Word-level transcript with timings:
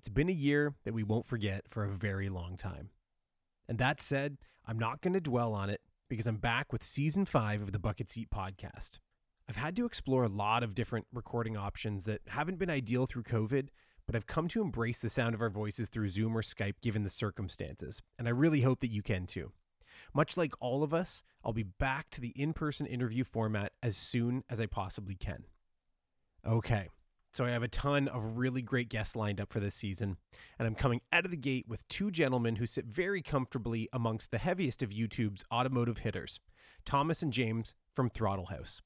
It's 0.00 0.08
been 0.08 0.30
a 0.30 0.32
year 0.32 0.72
that 0.84 0.94
we 0.94 1.02
won't 1.02 1.26
forget 1.26 1.66
for 1.68 1.84
a 1.84 1.90
very 1.90 2.30
long 2.30 2.56
time. 2.56 2.88
And 3.68 3.76
that 3.76 4.00
said, 4.00 4.38
I'm 4.66 4.78
not 4.78 5.02
going 5.02 5.12
to 5.12 5.20
dwell 5.20 5.52
on 5.52 5.68
it 5.68 5.82
because 6.08 6.26
I'm 6.26 6.38
back 6.38 6.72
with 6.72 6.82
season 6.82 7.26
five 7.26 7.60
of 7.60 7.72
the 7.72 7.78
Bucket 7.78 8.08
Seat 8.08 8.30
podcast. 8.30 8.98
I've 9.46 9.56
had 9.56 9.76
to 9.76 9.84
explore 9.84 10.24
a 10.24 10.28
lot 10.28 10.62
of 10.62 10.74
different 10.74 11.06
recording 11.12 11.54
options 11.54 12.06
that 12.06 12.22
haven't 12.28 12.58
been 12.58 12.70
ideal 12.70 13.04
through 13.04 13.24
COVID, 13.24 13.68
but 14.06 14.16
I've 14.16 14.26
come 14.26 14.48
to 14.48 14.62
embrace 14.62 15.00
the 15.00 15.10
sound 15.10 15.34
of 15.34 15.42
our 15.42 15.50
voices 15.50 15.90
through 15.90 16.08
Zoom 16.08 16.34
or 16.34 16.40
Skype 16.40 16.80
given 16.80 17.02
the 17.02 17.10
circumstances, 17.10 18.00
and 18.18 18.26
I 18.26 18.30
really 18.30 18.62
hope 18.62 18.80
that 18.80 18.90
you 18.90 19.02
can 19.02 19.26
too. 19.26 19.52
Much 20.14 20.34
like 20.34 20.54
all 20.60 20.82
of 20.82 20.94
us, 20.94 21.22
I'll 21.44 21.52
be 21.52 21.62
back 21.62 22.08
to 22.12 22.22
the 22.22 22.32
in 22.34 22.54
person 22.54 22.86
interview 22.86 23.22
format 23.22 23.72
as 23.82 23.98
soon 23.98 24.44
as 24.48 24.60
I 24.60 24.64
possibly 24.64 25.14
can. 25.14 25.44
Okay, 26.46 26.88
so 27.32 27.44
I 27.44 27.50
have 27.50 27.62
a 27.62 27.68
ton 27.68 28.08
of 28.08 28.38
really 28.38 28.62
great 28.62 28.88
guests 28.88 29.14
lined 29.14 29.40
up 29.40 29.52
for 29.52 29.60
this 29.60 29.74
season, 29.74 30.16
and 30.58 30.66
I'm 30.66 30.74
coming 30.74 31.00
out 31.12 31.24
of 31.24 31.30
the 31.30 31.36
gate 31.36 31.66
with 31.68 31.86
two 31.88 32.10
gentlemen 32.10 32.56
who 32.56 32.66
sit 32.66 32.86
very 32.86 33.22
comfortably 33.22 33.88
amongst 33.92 34.30
the 34.30 34.38
heaviest 34.38 34.82
of 34.82 34.90
YouTube's 34.90 35.44
automotive 35.52 35.98
hitters, 35.98 36.40
Thomas 36.84 37.22
and 37.22 37.32
James 37.32 37.74
from 37.94 38.10
Throttle 38.10 38.46
House. 38.46 38.80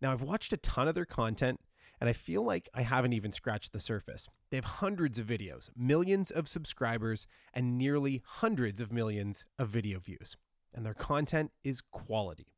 Now, 0.00 0.12
I've 0.12 0.22
watched 0.22 0.52
a 0.52 0.58
ton 0.58 0.86
of 0.86 0.94
their 0.94 1.04
content, 1.04 1.60
and 2.00 2.08
I 2.08 2.12
feel 2.12 2.44
like 2.44 2.68
I 2.74 2.82
haven't 2.82 3.12
even 3.12 3.32
scratched 3.32 3.72
the 3.72 3.80
surface. 3.80 4.28
They 4.50 4.56
have 4.56 4.64
hundreds 4.64 5.18
of 5.18 5.26
videos, 5.26 5.70
millions 5.76 6.30
of 6.30 6.48
subscribers, 6.48 7.26
and 7.52 7.78
nearly 7.78 8.22
hundreds 8.24 8.80
of 8.80 8.92
millions 8.92 9.46
of 9.58 9.68
video 9.68 9.98
views. 9.98 10.36
And 10.72 10.84
their 10.84 10.94
content 10.94 11.52
is 11.62 11.80
quality. 11.80 12.52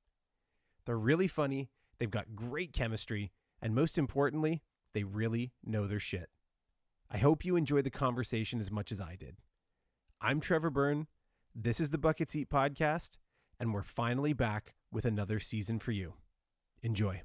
They're 0.84 0.98
really 0.98 1.28
funny, 1.28 1.70
they've 1.98 2.10
got 2.10 2.34
great 2.34 2.72
chemistry, 2.72 3.32
and 3.62 3.74
most 3.74 3.98
importantly, 3.98 4.62
they 4.96 5.04
really 5.04 5.52
know 5.62 5.86
their 5.86 6.00
shit. 6.00 6.30
I 7.10 7.18
hope 7.18 7.44
you 7.44 7.54
enjoyed 7.54 7.84
the 7.84 7.90
conversation 7.90 8.60
as 8.60 8.70
much 8.70 8.90
as 8.90 8.98
I 8.98 9.14
did. 9.14 9.36
I'm 10.22 10.40
Trevor 10.40 10.70
Byrne. 10.70 11.06
This 11.54 11.80
is 11.80 11.90
the 11.90 11.98
Bucket 11.98 12.30
Seat 12.30 12.48
Podcast, 12.48 13.18
and 13.60 13.74
we're 13.74 13.82
finally 13.82 14.32
back 14.32 14.72
with 14.90 15.04
another 15.04 15.38
season 15.38 15.80
for 15.80 15.92
you. 15.92 16.14
Enjoy. 16.82 17.20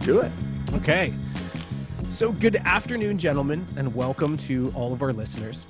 Do 0.00 0.20
it. 0.20 0.32
Okay. 0.72 1.12
So, 2.14 2.30
good 2.30 2.54
afternoon, 2.54 3.18
gentlemen, 3.18 3.66
and 3.76 3.92
welcome 3.92 4.36
to 4.38 4.72
all 4.76 4.92
of 4.92 5.02
our 5.02 5.12
listeners. 5.12 5.66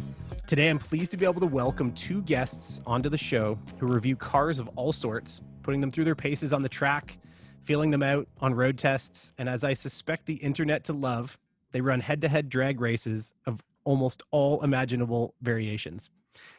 Today, 0.46 0.68
I'm 0.68 0.78
pleased 0.78 1.10
to 1.12 1.16
be 1.16 1.24
able 1.24 1.40
to 1.40 1.46
welcome 1.46 1.90
two 1.92 2.20
guests 2.20 2.82
onto 2.86 3.08
the 3.08 3.16
show 3.16 3.58
who 3.78 3.86
review 3.86 4.14
cars 4.14 4.58
of 4.58 4.68
all 4.76 4.92
sorts, 4.92 5.40
putting 5.62 5.80
them 5.80 5.90
through 5.90 6.04
their 6.04 6.14
paces 6.14 6.52
on 6.52 6.60
the 6.60 6.68
track, 6.68 7.16
feeling 7.62 7.90
them 7.90 8.02
out 8.02 8.28
on 8.42 8.52
road 8.52 8.76
tests, 8.76 9.32
and 9.38 9.48
as 9.48 9.64
I 9.64 9.72
suspect 9.72 10.26
the 10.26 10.34
internet 10.34 10.84
to 10.84 10.92
love, 10.92 11.38
they 11.72 11.80
run 11.80 12.00
head 12.00 12.20
to 12.20 12.28
head 12.28 12.50
drag 12.50 12.78
races 12.78 13.32
of 13.46 13.64
almost 13.84 14.22
all 14.30 14.62
imaginable 14.62 15.32
variations. 15.40 16.10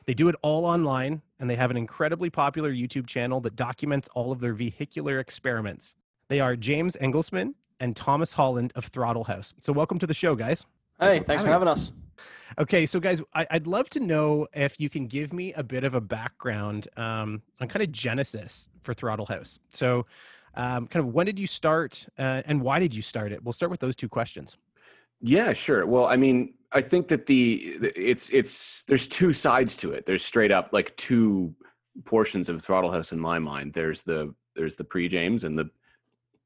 They 0.08 0.16
do 0.16 0.30
it 0.30 0.36
all 0.42 0.66
online, 0.66 1.22
and 1.40 1.48
they 1.48 1.58
have 1.58 1.70
an 1.70 1.78
incredibly 1.78 2.32
popular 2.32 2.74
YouTube 2.74 3.06
channel 3.06 3.40
that 3.42 3.56
documents 3.56 4.10
all 4.16 4.32
of 4.32 4.40
their 4.40 4.54
vehicular 4.56 5.20
experiments. 5.20 5.96
They 6.28 6.40
are 6.40 6.56
James 6.56 6.98
Engelsman 7.00 7.54
and 7.80 7.96
Thomas 7.96 8.34
Holland 8.34 8.72
of 8.76 8.86
Throttle 8.86 9.24
House. 9.24 9.54
So, 9.60 9.74
welcome 9.74 10.00
to 10.00 10.08
the 10.08 10.14
show, 10.14 10.36
guys. 10.36 10.66
Hey, 11.00 11.20
thanks 11.20 11.44
for 11.44 11.50
having 11.50 11.68
us. 11.68 11.92
Okay, 12.58 12.86
so 12.86 13.00
guys, 13.00 13.22
I, 13.34 13.46
would 13.52 13.68
love 13.68 13.90
to 13.92 14.00
know 14.00 14.48
if 14.54 14.80
you 14.80 14.90
can 14.90 15.08
give 15.08 15.34
me 15.34 15.52
a 15.54 15.64
bit 15.64 15.84
of 15.84 15.94
a 15.94 16.02
background 16.02 16.88
um, 16.96 17.42
on 17.60 17.68
kind 17.68 17.84
of 17.84 17.92
genesis 17.92 18.70
for 18.84 18.94
Throttle 18.94 19.26
House. 19.26 19.60
So, 19.72 20.06
um, 20.56 20.88
kind 20.88 21.06
of 21.06 21.14
when 21.14 21.26
did 21.26 21.38
you 21.38 21.48
start, 21.48 22.08
uh, 22.18 22.44
and 22.46 22.62
why 22.62 22.80
did 22.80 22.94
you 22.94 23.02
start 23.02 23.34
it? 23.34 23.44
We'll 23.44 23.54
start 23.54 23.72
with 23.72 23.82
those 23.82 23.96
two 23.96 24.08
questions. 24.08 24.56
Yeah, 25.22 25.52
sure. 25.54 25.86
Well, 25.86 26.06
I 26.06 26.16
mean, 26.16 26.54
I 26.72 26.82
think 26.82 27.08
that 27.10 27.26
the 27.26 27.78
it's 27.96 28.30
it's 28.30 28.84
there's 28.84 29.08
two 29.08 29.34
sides 29.34 29.76
to 29.78 29.92
it. 29.92 30.06
There's 30.06 30.24
straight 30.24 30.52
up 30.52 30.70
like 30.72 30.96
two 30.96 31.54
portions 32.06 32.48
of 32.48 32.62
Throttle 32.64 32.92
House 32.92 33.12
in 33.12 33.20
my 33.20 33.40
mind. 33.40 33.74
There's 33.74 34.04
the 34.04 34.34
there's 34.56 34.78
the 34.78 34.84
pre 34.84 35.10
James 35.10 35.44
and 35.44 35.58
the 35.58 35.70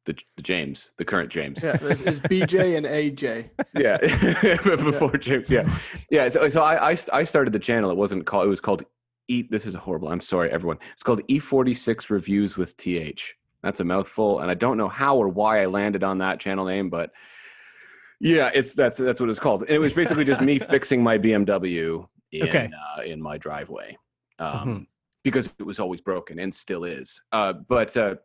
the, 0.09 0.24
the 0.38 0.42
James, 0.42 0.92
the 0.97 1.06
current 1.06 1.31
James. 1.31 1.62
Yeah, 1.62 1.78
it's, 1.81 2.02
it's 2.02 2.20
BJ 2.22 2.78
and 2.78 2.86
AJ. 2.88 3.52
yeah, 3.78 3.97
before 4.75 5.16
James. 5.18 5.50
Yeah, 5.50 5.78
yeah. 6.09 6.30
So, 6.30 6.50
so 6.50 6.64
I, 6.64 6.92
I 6.92 6.97
I 7.14 7.24
started 7.24 7.53
the 7.53 7.59
channel. 7.59 7.92
It 7.92 7.97
wasn't 7.97 8.25
called. 8.25 8.48
It 8.48 8.50
was 8.50 8.59
called 8.59 8.84
E. 9.28 9.44
This 9.44 9.68
is 9.68 9.75
horrible. 9.75 10.08
I'm 10.08 10.19
sorry, 10.19 10.52
everyone. 10.52 10.80
It's 10.94 11.03
called 11.03 11.22
E46 11.28 12.09
Reviews 12.09 12.58
with 12.58 12.75
TH. 12.78 13.36
That's 13.62 13.81
a 13.81 13.86
mouthful, 13.86 14.40
and 14.40 14.50
I 14.50 14.56
don't 14.56 14.78
know 14.78 14.90
how 14.90 15.16
or 15.16 15.28
why 15.28 15.62
I 15.62 15.68
landed 15.68 16.03
on 16.03 16.18
that 16.19 16.40
channel 16.40 16.66
name, 16.66 16.90
but 16.90 17.12
yeah, 18.19 18.50
it's 18.52 18.74
that's 18.74 18.98
that's 18.98 19.19
what 19.19 19.30
it's 19.30 19.40
called. 19.40 19.62
And 19.62 19.72
it 19.72 19.80
was 19.80 19.94
basically 19.94 20.25
just 20.25 20.42
me 20.42 20.58
fixing 20.74 21.03
my 21.03 21.19
BMW 21.19 22.08
in 22.31 22.48
okay. 22.48 22.72
uh, 22.98 23.03
in 23.03 23.22
my 23.22 23.38
driveway 23.38 23.96
um, 24.40 24.53
mm-hmm. 24.53 24.84
because 25.24 25.48
it 25.59 25.66
was 25.66 25.80
always 25.80 26.02
broken 26.02 26.40
and 26.40 26.53
still 26.53 26.84
is. 26.84 27.22
Uh, 27.31 27.53
but 27.53 27.96
uh, 27.96 28.16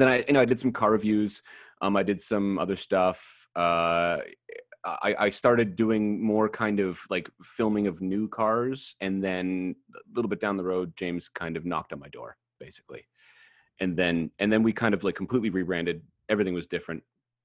then 0.00 0.08
I, 0.08 0.24
you 0.26 0.32
know, 0.32 0.40
I 0.40 0.44
did 0.44 0.58
some 0.58 0.72
car 0.72 0.90
reviews. 0.90 1.42
Um, 1.80 1.96
I 1.96 2.02
did 2.02 2.20
some 2.20 2.58
other 2.58 2.76
stuff. 2.76 3.48
Uh, 3.54 4.18
I, 4.84 5.14
I 5.18 5.28
started 5.28 5.76
doing 5.76 6.22
more 6.22 6.48
kind 6.48 6.80
of 6.80 7.00
like 7.10 7.30
filming 7.42 7.86
of 7.86 8.00
new 8.00 8.28
cars, 8.28 8.96
and 9.00 9.22
then 9.22 9.74
a 9.94 9.98
little 10.14 10.28
bit 10.28 10.40
down 10.40 10.56
the 10.56 10.64
road, 10.64 10.92
James 10.96 11.28
kind 11.28 11.56
of 11.56 11.64
knocked 11.64 11.92
on 11.92 11.98
my 11.98 12.08
door, 12.08 12.36
basically, 12.58 13.06
and 13.80 13.96
then 13.96 14.30
and 14.38 14.52
then 14.52 14.62
we 14.62 14.72
kind 14.72 14.94
of 14.94 15.04
like 15.04 15.14
completely 15.14 15.50
rebranded. 15.50 16.02
Everything 16.28 16.54
was 16.54 16.66
different. 16.66 17.02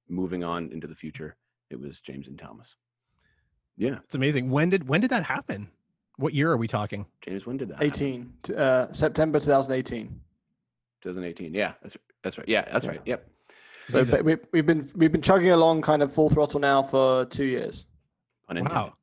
Moving 0.08 0.44
on 0.44 0.70
into 0.70 0.86
the 0.86 0.94
future, 0.94 1.36
it 1.70 1.80
was 1.80 2.00
James 2.00 2.28
and 2.28 2.38
Thomas. 2.38 2.76
Yeah, 3.76 3.98
it's 4.04 4.14
amazing. 4.14 4.50
When 4.50 4.70
did 4.70 4.88
when 4.88 5.00
did 5.00 5.10
that 5.10 5.24
happen? 5.24 5.68
What 6.16 6.34
year 6.34 6.52
are 6.52 6.56
we 6.56 6.68
talking? 6.68 7.06
James, 7.22 7.44
when 7.44 7.56
did 7.56 7.68
that? 7.70 7.82
Eighteen, 7.82 8.34
uh, 8.56 8.92
September 8.92 9.40
2018. 9.40 10.20
2018. 11.02 11.52
Yeah, 11.52 11.72
that's 11.82 11.96
that's 12.24 12.38
right. 12.38 12.48
Yeah, 12.48 12.64
that's 12.72 12.84
yeah. 12.84 12.90
right. 12.90 13.00
Yep. 13.04 13.30
So 13.88 14.22
we, 14.22 14.36
we've 14.52 14.66
been 14.66 14.88
we've 14.96 15.12
been 15.12 15.22
chugging 15.22 15.52
along 15.52 15.82
kind 15.82 16.02
of 16.02 16.12
full 16.12 16.30
throttle 16.30 16.58
now 16.58 16.82
for 16.82 17.26
two 17.26 17.44
years. 17.44 17.86
Wow, 18.50 18.94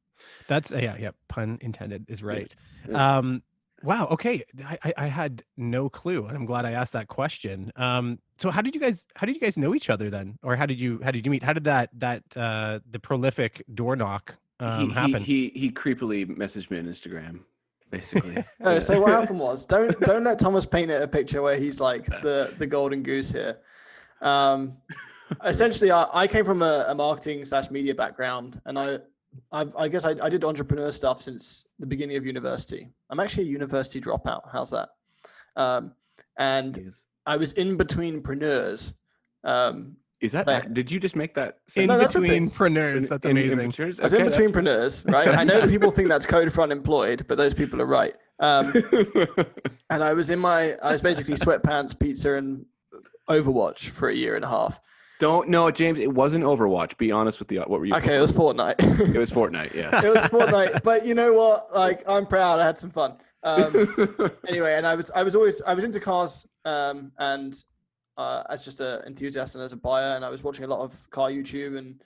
that's 0.48 0.72
yeah 0.72 0.96
yeah 0.98 1.12
pun 1.28 1.59
intended 1.62 2.06
is 2.08 2.24
right. 2.24 2.54
Um, 2.92 3.44
wow. 3.84 4.08
Okay, 4.12 4.44
I, 4.66 4.94
I 4.98 5.08
had 5.08 5.44
no 5.56 5.88
clue, 5.88 6.26
and 6.26 6.36
I'm 6.36 6.46
glad 6.46 6.66
I 6.66 6.72
asked 6.72 6.94
that 6.94 7.08
question. 7.08 7.72
Um, 7.76 8.20
so 8.38 8.50
how 8.50 8.62
did 8.62 8.74
you 8.74 8.82
guys 8.82 9.06
how 9.16 9.28
did 9.28 9.36
you 9.36 9.42
guys 9.42 9.58
know 9.58 9.76
each 9.76 9.90
other 9.90 10.09
then, 10.09 10.40
or 10.42 10.56
how 10.56 10.66
did 10.66 10.80
you 10.80 11.00
how 11.03 11.12
did 11.12 11.26
you 11.26 11.32
meet? 11.32 11.44
How 11.44 11.53
did 11.53 11.66
that 11.66 11.90
that 12.00 12.24
uh, 12.36 12.80
the 12.90 13.00
prolific 13.00 13.64
door 13.74 13.96
knock 13.96 14.36
um, 14.59 14.90
he, 14.90 14.94
happen? 14.94 15.24
He, 15.24 15.50
he 15.50 15.59
he 15.59 15.72
creepily 15.72 16.26
messaged 16.26 16.72
me 16.72 16.80
on 16.80 16.86
Instagram 16.86 17.42
basically. 17.91 18.44
no, 18.59 18.79
so 18.79 19.00
what 19.00 19.09
happened 19.12 19.40
was 19.40 19.66
don't 19.66 20.00
don't 20.02 20.24
let 20.24 20.40
Thomas 20.40 20.66
paint 20.66 20.90
it 20.90 21.02
a 21.02 21.07
picture 21.07 21.41
where 21.41 21.57
he's 21.57 21.79
like 21.79 22.06
the 22.06 22.53
the 22.57 22.66
golden 22.66 23.03
goose 23.03 23.29
here. 23.29 23.59
Um, 24.22 24.78
essentially, 25.46 25.91
I, 25.91 26.07
I 26.12 26.28
came 26.28 26.46
from 26.46 26.62
a, 26.62 26.85
a 26.88 26.96
marketing 26.96 27.46
slash 27.46 27.69
media 27.69 27.94
background, 27.94 28.62
and 28.66 28.79
I 28.79 29.00
I've, 29.52 29.75
i 29.75 29.88
guess 29.88 30.06
I, 30.06 30.16
I, 30.22 30.29
did 30.29 30.44
entrepreneur 30.44 30.91
stuff 30.91 31.22
since 31.22 31.66
the 31.79 31.88
beginning 31.88 32.18
of 32.18 32.25
university. 32.25 32.90
I'm 33.09 33.19
actually 33.19 33.44
a 33.44 33.47
university 33.47 34.02
dropout. 34.02 34.41
How's 34.52 34.69
that? 34.72 34.90
Um, 35.56 35.94
and 36.38 36.94
I 37.25 37.38
was 37.38 37.53
in 37.53 37.78
between 37.78 38.22
preneurs 38.22 38.94
um, 39.44 39.96
is 40.22 40.34
that? 40.34 40.46
Like, 40.46 40.74
did 40.74 40.92
you 40.92 41.00
just 41.00 41.16
make 41.16 41.34
that? 41.34 41.58
In 41.76 41.88
no, 41.88 41.98
between 41.98 42.50
preneurs. 42.50 43.09
That's 43.09 43.26
in, 43.26 43.32
amazing. 43.32 43.59
In, 43.59 43.66
in 43.66 43.72
okay, 43.72 44.00
I 44.00 44.04
was 44.04 44.14
in 44.14 44.26
between 44.26 44.52
preneurs, 44.52 45.04
right? 45.12 45.30
I 45.30 45.44
know 45.44 45.68
people 45.68 45.90
think 45.92 46.09
that's 46.09 46.26
code 46.26 46.54
for 46.54 46.62
unemployed, 46.62 47.26
but 47.28 47.38
those 47.38 47.53
people 47.53 47.82
are 47.82 47.88
right. 47.88 48.14
Um, 48.40 48.72
and 49.90 50.03
I 50.03 50.14
was 50.14 50.29
in 50.29 50.40
my, 50.40 50.73
I 50.84 50.91
was 50.91 51.02
basically 51.02 51.34
sweatpants, 51.35 51.97
pizza, 52.00 52.35
and 52.35 52.66
Overwatch 53.29 53.90
for 53.90 54.09
a 54.09 54.16
year 54.16 54.35
and 54.35 54.46
a 54.46 54.47
half. 54.47 54.79
Don't 55.20 55.50
know, 55.50 55.70
James. 55.72 56.00
It 56.00 56.12
wasn't 56.12 56.44
Overwatch. 56.44 56.97
Be 56.97 57.12
honest 57.12 57.40
with 57.40 57.47
the 57.47 57.59
what 57.59 57.70
were 57.70 57.85
you? 57.85 57.96
Okay, 57.96 58.18
it 58.18 58.22
was 58.22 58.32
Fortnite. 58.32 58.79
it 59.14 59.20
was 59.20 59.29
Fortnite. 59.29 59.73
Yeah, 59.73 60.03
it 60.03 60.09
was 60.09 60.23
Fortnite. 60.23 60.84
But 60.84 61.06
you 61.06 61.14
know 61.14 61.34
what? 61.34 61.73
Like, 61.73 62.03
I'm 62.08 62.26
proud. 62.26 62.59
I 62.59 62.66
had 62.66 62.79
some 62.79 62.90
fun. 62.90 63.18
Um, 63.44 64.32
anyway, 64.47 64.76
and 64.76 64.85
I 64.85 64.96
was 64.96 65.12
I 65.12 65.23
was 65.23 65.35
always 65.35 65.62
I 65.62 65.73
was 65.73 65.84
into 65.84 66.00
cars, 66.00 66.47
um, 66.66 67.12
and 67.20 67.56
uh, 68.22 68.44
as 68.50 68.64
just 68.64 68.79
an 68.79 69.02
enthusiast 69.06 69.56
and 69.56 69.64
as 69.64 69.73
a 69.73 69.78
buyer, 69.78 70.16
and 70.16 70.23
I 70.23 70.29
was 70.29 70.44
watching 70.44 70.66
a 70.66 70.68
lot 70.68 70.82
of 70.82 71.09
car 71.09 71.29
YouTube 71.29 71.78
and 71.78 72.02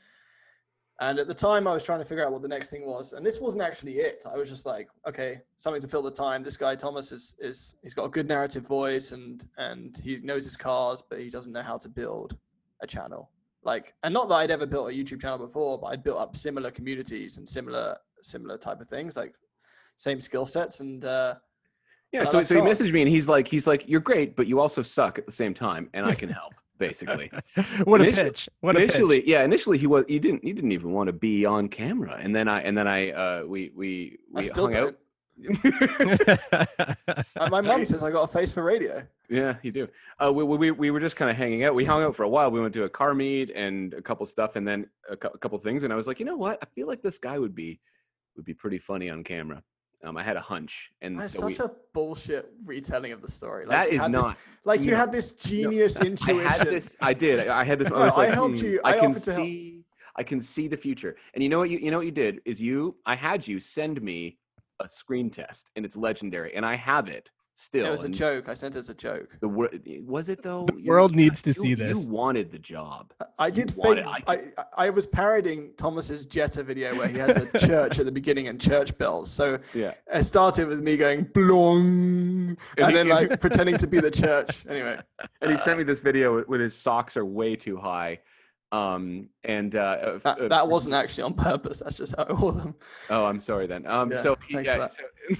and 1.01 1.19
at 1.19 1.27
the 1.27 1.33
time 1.33 1.67
I 1.67 1.73
was 1.73 1.83
trying 1.83 1.99
to 1.99 2.05
figure 2.05 2.25
out 2.25 2.31
what 2.31 2.41
the 2.41 2.47
next 2.47 2.69
thing 2.69 2.85
was, 2.85 3.11
and 3.11 3.25
this 3.25 3.41
wasn't 3.41 3.63
actually 3.63 3.97
it. 3.99 4.23
I 4.31 4.37
was 4.37 4.49
just 4.49 4.65
like, 4.65 4.87
okay, 5.05 5.41
something 5.57 5.81
to 5.81 5.89
fill 5.89 6.01
the 6.01 6.09
time. 6.09 6.41
This 6.41 6.55
guy 6.55 6.73
Thomas 6.75 7.11
is 7.11 7.35
is 7.39 7.75
he's 7.83 7.93
got 7.93 8.05
a 8.05 8.09
good 8.09 8.27
narrative 8.27 8.65
voice 8.65 9.11
and 9.11 9.43
and 9.57 9.97
he 10.03 10.17
knows 10.17 10.45
his 10.45 10.55
cars, 10.55 11.03
but 11.09 11.19
he 11.19 11.29
doesn't 11.29 11.51
know 11.51 11.61
how 11.61 11.77
to 11.77 11.89
build 11.89 12.37
a 12.81 12.87
channel. 12.87 13.29
Like, 13.63 13.93
and 14.03 14.13
not 14.13 14.29
that 14.29 14.35
I'd 14.35 14.51
ever 14.51 14.67
built 14.67 14.91
a 14.91 14.93
YouTube 14.93 15.21
channel 15.21 15.39
before, 15.39 15.79
but 15.79 15.87
I'd 15.87 16.03
built 16.03 16.19
up 16.19 16.37
similar 16.37 16.71
communities 16.71 17.37
and 17.37 17.47
similar 17.47 17.97
similar 18.21 18.57
type 18.57 18.79
of 18.79 18.87
things, 18.87 19.17
like 19.17 19.33
same 19.97 20.21
skill 20.21 20.45
sets, 20.45 20.79
and 20.79 21.03
uh, 21.03 21.35
Yeah, 22.11 22.23
so 22.25 22.41
so 22.43 22.55
he 22.55 22.61
Cars. 22.61 22.79
messaged 22.79 22.91
me 22.93 23.01
and 23.01 23.09
he's 23.09 23.27
like 23.27 23.47
he's 23.47 23.67
like 23.67 23.87
you're 23.87 23.99
great, 23.99 24.35
but 24.35 24.47
you 24.47 24.59
also 24.59 24.81
suck 24.81 25.17
at 25.17 25.25
the 25.25 25.31
same 25.31 25.53
time, 25.53 25.89
and 25.93 26.05
I 26.05 26.15
can 26.15 26.29
help 26.29 26.53
basically. 26.77 27.29
what 27.83 27.99
a 28.01 28.05
Initially- 28.05 28.29
pitch! 28.29 28.49
What 28.61 28.75
a 28.77 28.79
initially, 28.83 29.19
pitch! 29.21 29.27
yeah, 29.29 29.43
initially 29.43 29.77
he 29.77 29.87
was 29.87 30.05
he 30.07 30.19
didn't 30.19 30.43
he 30.43 30.53
didn't 30.53 30.71
even 30.71 30.91
want 30.91 31.07
to 31.07 31.13
be 31.13 31.45
on 31.45 31.67
camera, 31.67 32.17
and 32.21 32.33
then 32.35 32.47
I 32.47 32.61
and 32.61 32.77
then 32.77 32.87
I 32.87 33.11
uh 33.11 33.43
we 33.45 33.71
we 33.75 34.17
I 34.35 34.39
we 34.39 34.45
still 34.45 34.65
hung 34.65 34.75
out. 34.75 34.81
don't. 34.83 34.97
Uh, 36.53 36.65
my 37.49 37.59
mom 37.59 37.85
says 37.85 38.01
I 38.03 38.09
got 38.11 38.23
a 38.23 38.27
face 38.27 38.53
for 38.53 38.63
radio. 38.63 39.03
Yeah, 39.29 39.55
you 39.63 39.71
do. 39.71 39.87
Uh, 40.23 40.31
we, 40.31 40.43
we 40.45 40.71
we 40.71 40.91
were 40.91 40.99
just 41.01 41.15
kind 41.17 41.29
of 41.29 41.35
hanging 41.35 41.65
out. 41.65 41.75
We 41.75 41.83
hung 41.83 42.03
out 42.03 42.15
for 42.15 42.23
a 42.23 42.29
while. 42.29 42.49
We 42.51 42.61
went 42.61 42.73
to 42.75 42.83
a 42.83 42.89
car 42.89 43.13
meet 43.13 43.49
and 43.49 43.93
a 43.95 44.01
couple 44.01 44.25
stuff, 44.27 44.55
and 44.55 44.65
then 44.65 44.87
a, 45.09 45.17
cou- 45.17 45.31
a 45.33 45.37
couple 45.37 45.57
things. 45.59 45.83
And 45.83 45.91
I 45.91 45.97
was 45.97 46.07
like, 46.07 46.19
you 46.21 46.25
know 46.25 46.37
what? 46.37 46.59
I 46.61 46.67
feel 46.73 46.87
like 46.87 47.01
this 47.01 47.17
guy 47.17 47.37
would 47.37 47.53
be 47.55 47.79
would 48.37 48.45
be 48.45 48.53
pretty 48.53 48.77
funny 48.77 49.09
on 49.09 49.23
camera. 49.25 49.61
Um, 50.05 50.17
I 50.17 50.23
had 50.23 50.37
a 50.37 50.41
hunch, 50.41 50.91
and 51.01 51.17
That's 51.19 51.33
so 51.33 51.47
we, 51.47 51.55
such 51.55 51.65
a 51.65 51.71
bullshit 51.93 52.51
retelling 52.63 53.11
of 53.11 53.21
the 53.21 53.31
story. 53.31 53.65
that 53.67 53.89
you 53.91 53.95
is 53.95 54.01
had 54.03 54.11
this- 54.13 54.21
not. 54.21 54.37
like 54.63 54.81
you 54.81 54.93
had 54.93 55.11
this 55.11 55.33
genius 55.33 55.97
I 56.01 56.05
intuition. 56.05 56.45
had 56.47 56.67
this. 56.67 56.95
I 57.01 57.13
did. 57.13 57.47
I 57.47 57.63
had 57.63 57.79
this. 57.79 57.89
No, 57.95 57.95
I, 57.97 58.05
was 58.05 58.13
I 58.13 58.17
like, 58.17 58.33
helped 58.33 58.59
"Hmm, 58.59 58.65
you- 58.65 58.81
I, 58.83 58.91
I 58.91 58.99
can 58.99 59.13
to 59.15 59.31
help." 59.31 59.37
see. 59.47 59.81
I 60.17 60.23
can 60.23 60.39
see 60.39 60.67
the 60.69 60.77
future. 60.77 61.17
And 61.33 61.43
you 61.43 61.49
know 61.49 61.57
what? 61.59 61.69
You 61.71 61.79
you 61.79 61.89
know 61.91 61.97
what 61.97 62.05
you 62.05 62.11
did 62.11 62.39
is 62.45 62.61
you. 62.61 62.95
I 63.05 63.15
had 63.15 63.47
you 63.47 63.59
send 63.59 63.99
me 64.01 64.37
a 64.79 64.87
screen 64.87 65.29
test, 65.31 65.71
and 65.75 65.83
it's 65.85 65.95
legendary, 65.97 66.55
and 66.55 66.63
I 66.65 66.75
have 66.75 67.09
it 67.09 67.29
still. 67.55 67.85
It 67.85 67.89
was 67.89 68.03
a 68.03 68.09
joke. 68.09 68.49
I 68.49 68.53
sent 68.53 68.75
it 68.75 68.79
as 68.79 68.89
a 68.89 68.93
joke. 68.93 69.29
The 69.39 69.47
wor- 69.47 69.69
was 70.05 70.29
it 70.29 70.43
though? 70.43 70.65
The 70.67 70.75
You- 70.81 70.89
world 70.89 71.15
needs 71.15 71.41
to 71.43 71.49
you- 71.49 71.53
see 71.53 71.73
this. 71.73 72.05
You 72.07 72.13
wanted 72.13 72.51
the 72.51 72.59
job. 72.59 73.13
I 73.39 73.49
did 73.49 73.75
want 73.75 73.97
fake. 73.99 74.23
I, 74.27 74.33
I 74.33 74.65
I, 74.87 74.89
was 74.89 75.07
parodying 75.07 75.71
Thomas's 75.77 76.25
Jetta 76.25 76.63
video 76.63 76.95
where 76.95 77.07
he 77.07 77.17
has 77.17 77.35
a 77.37 77.59
church 77.67 77.99
at 77.99 78.05
the 78.05 78.11
beginning 78.11 78.47
and 78.47 78.59
church 78.61 78.97
bells. 78.97 79.31
So 79.31 79.59
Yeah. 79.73 79.93
it 80.13 80.23
started 80.25 80.67
with 80.67 80.81
me 80.81 80.97
going 80.97 81.23
blong, 81.33 82.57
and 82.77 82.87
he- 82.87 82.93
then 82.93 83.07
like 83.09 83.39
pretending 83.45 83.77
to 83.77 83.87
be 83.87 83.99
the 83.99 84.11
church. 84.11 84.65
Anyway, 84.69 84.99
And 85.41 85.51
he 85.51 85.57
sent 85.57 85.75
uh, 85.75 85.77
me 85.77 85.83
this 85.83 85.99
video 85.99 86.35
with- 86.35 86.47
with 86.47 86.61
his 86.61 86.75
socks 86.75 87.17
are 87.17 87.25
way 87.25 87.55
too 87.55 87.77
high. 87.77 88.19
Um 88.71 89.29
and 89.43 89.75
uh, 89.75 90.19
that, 90.23 90.39
uh, 90.41 90.47
that 90.47 90.67
wasn't 90.75 90.95
actually 90.95 91.23
on 91.23 91.33
purpose. 91.35 91.79
That's 91.79 91.97
just 91.97 92.15
how 92.15 92.23
I 92.23 92.33
wore 92.33 92.51
them. 92.51 92.75
oh 93.09 93.25
I'm 93.25 93.39
sorry 93.39 93.67
then. 93.67 93.85
Um 93.87 94.11
Yeah, 94.11 94.21
so 94.23 94.37
he, 94.47 94.55
yeah, 94.59 94.87
so- 94.89 95.05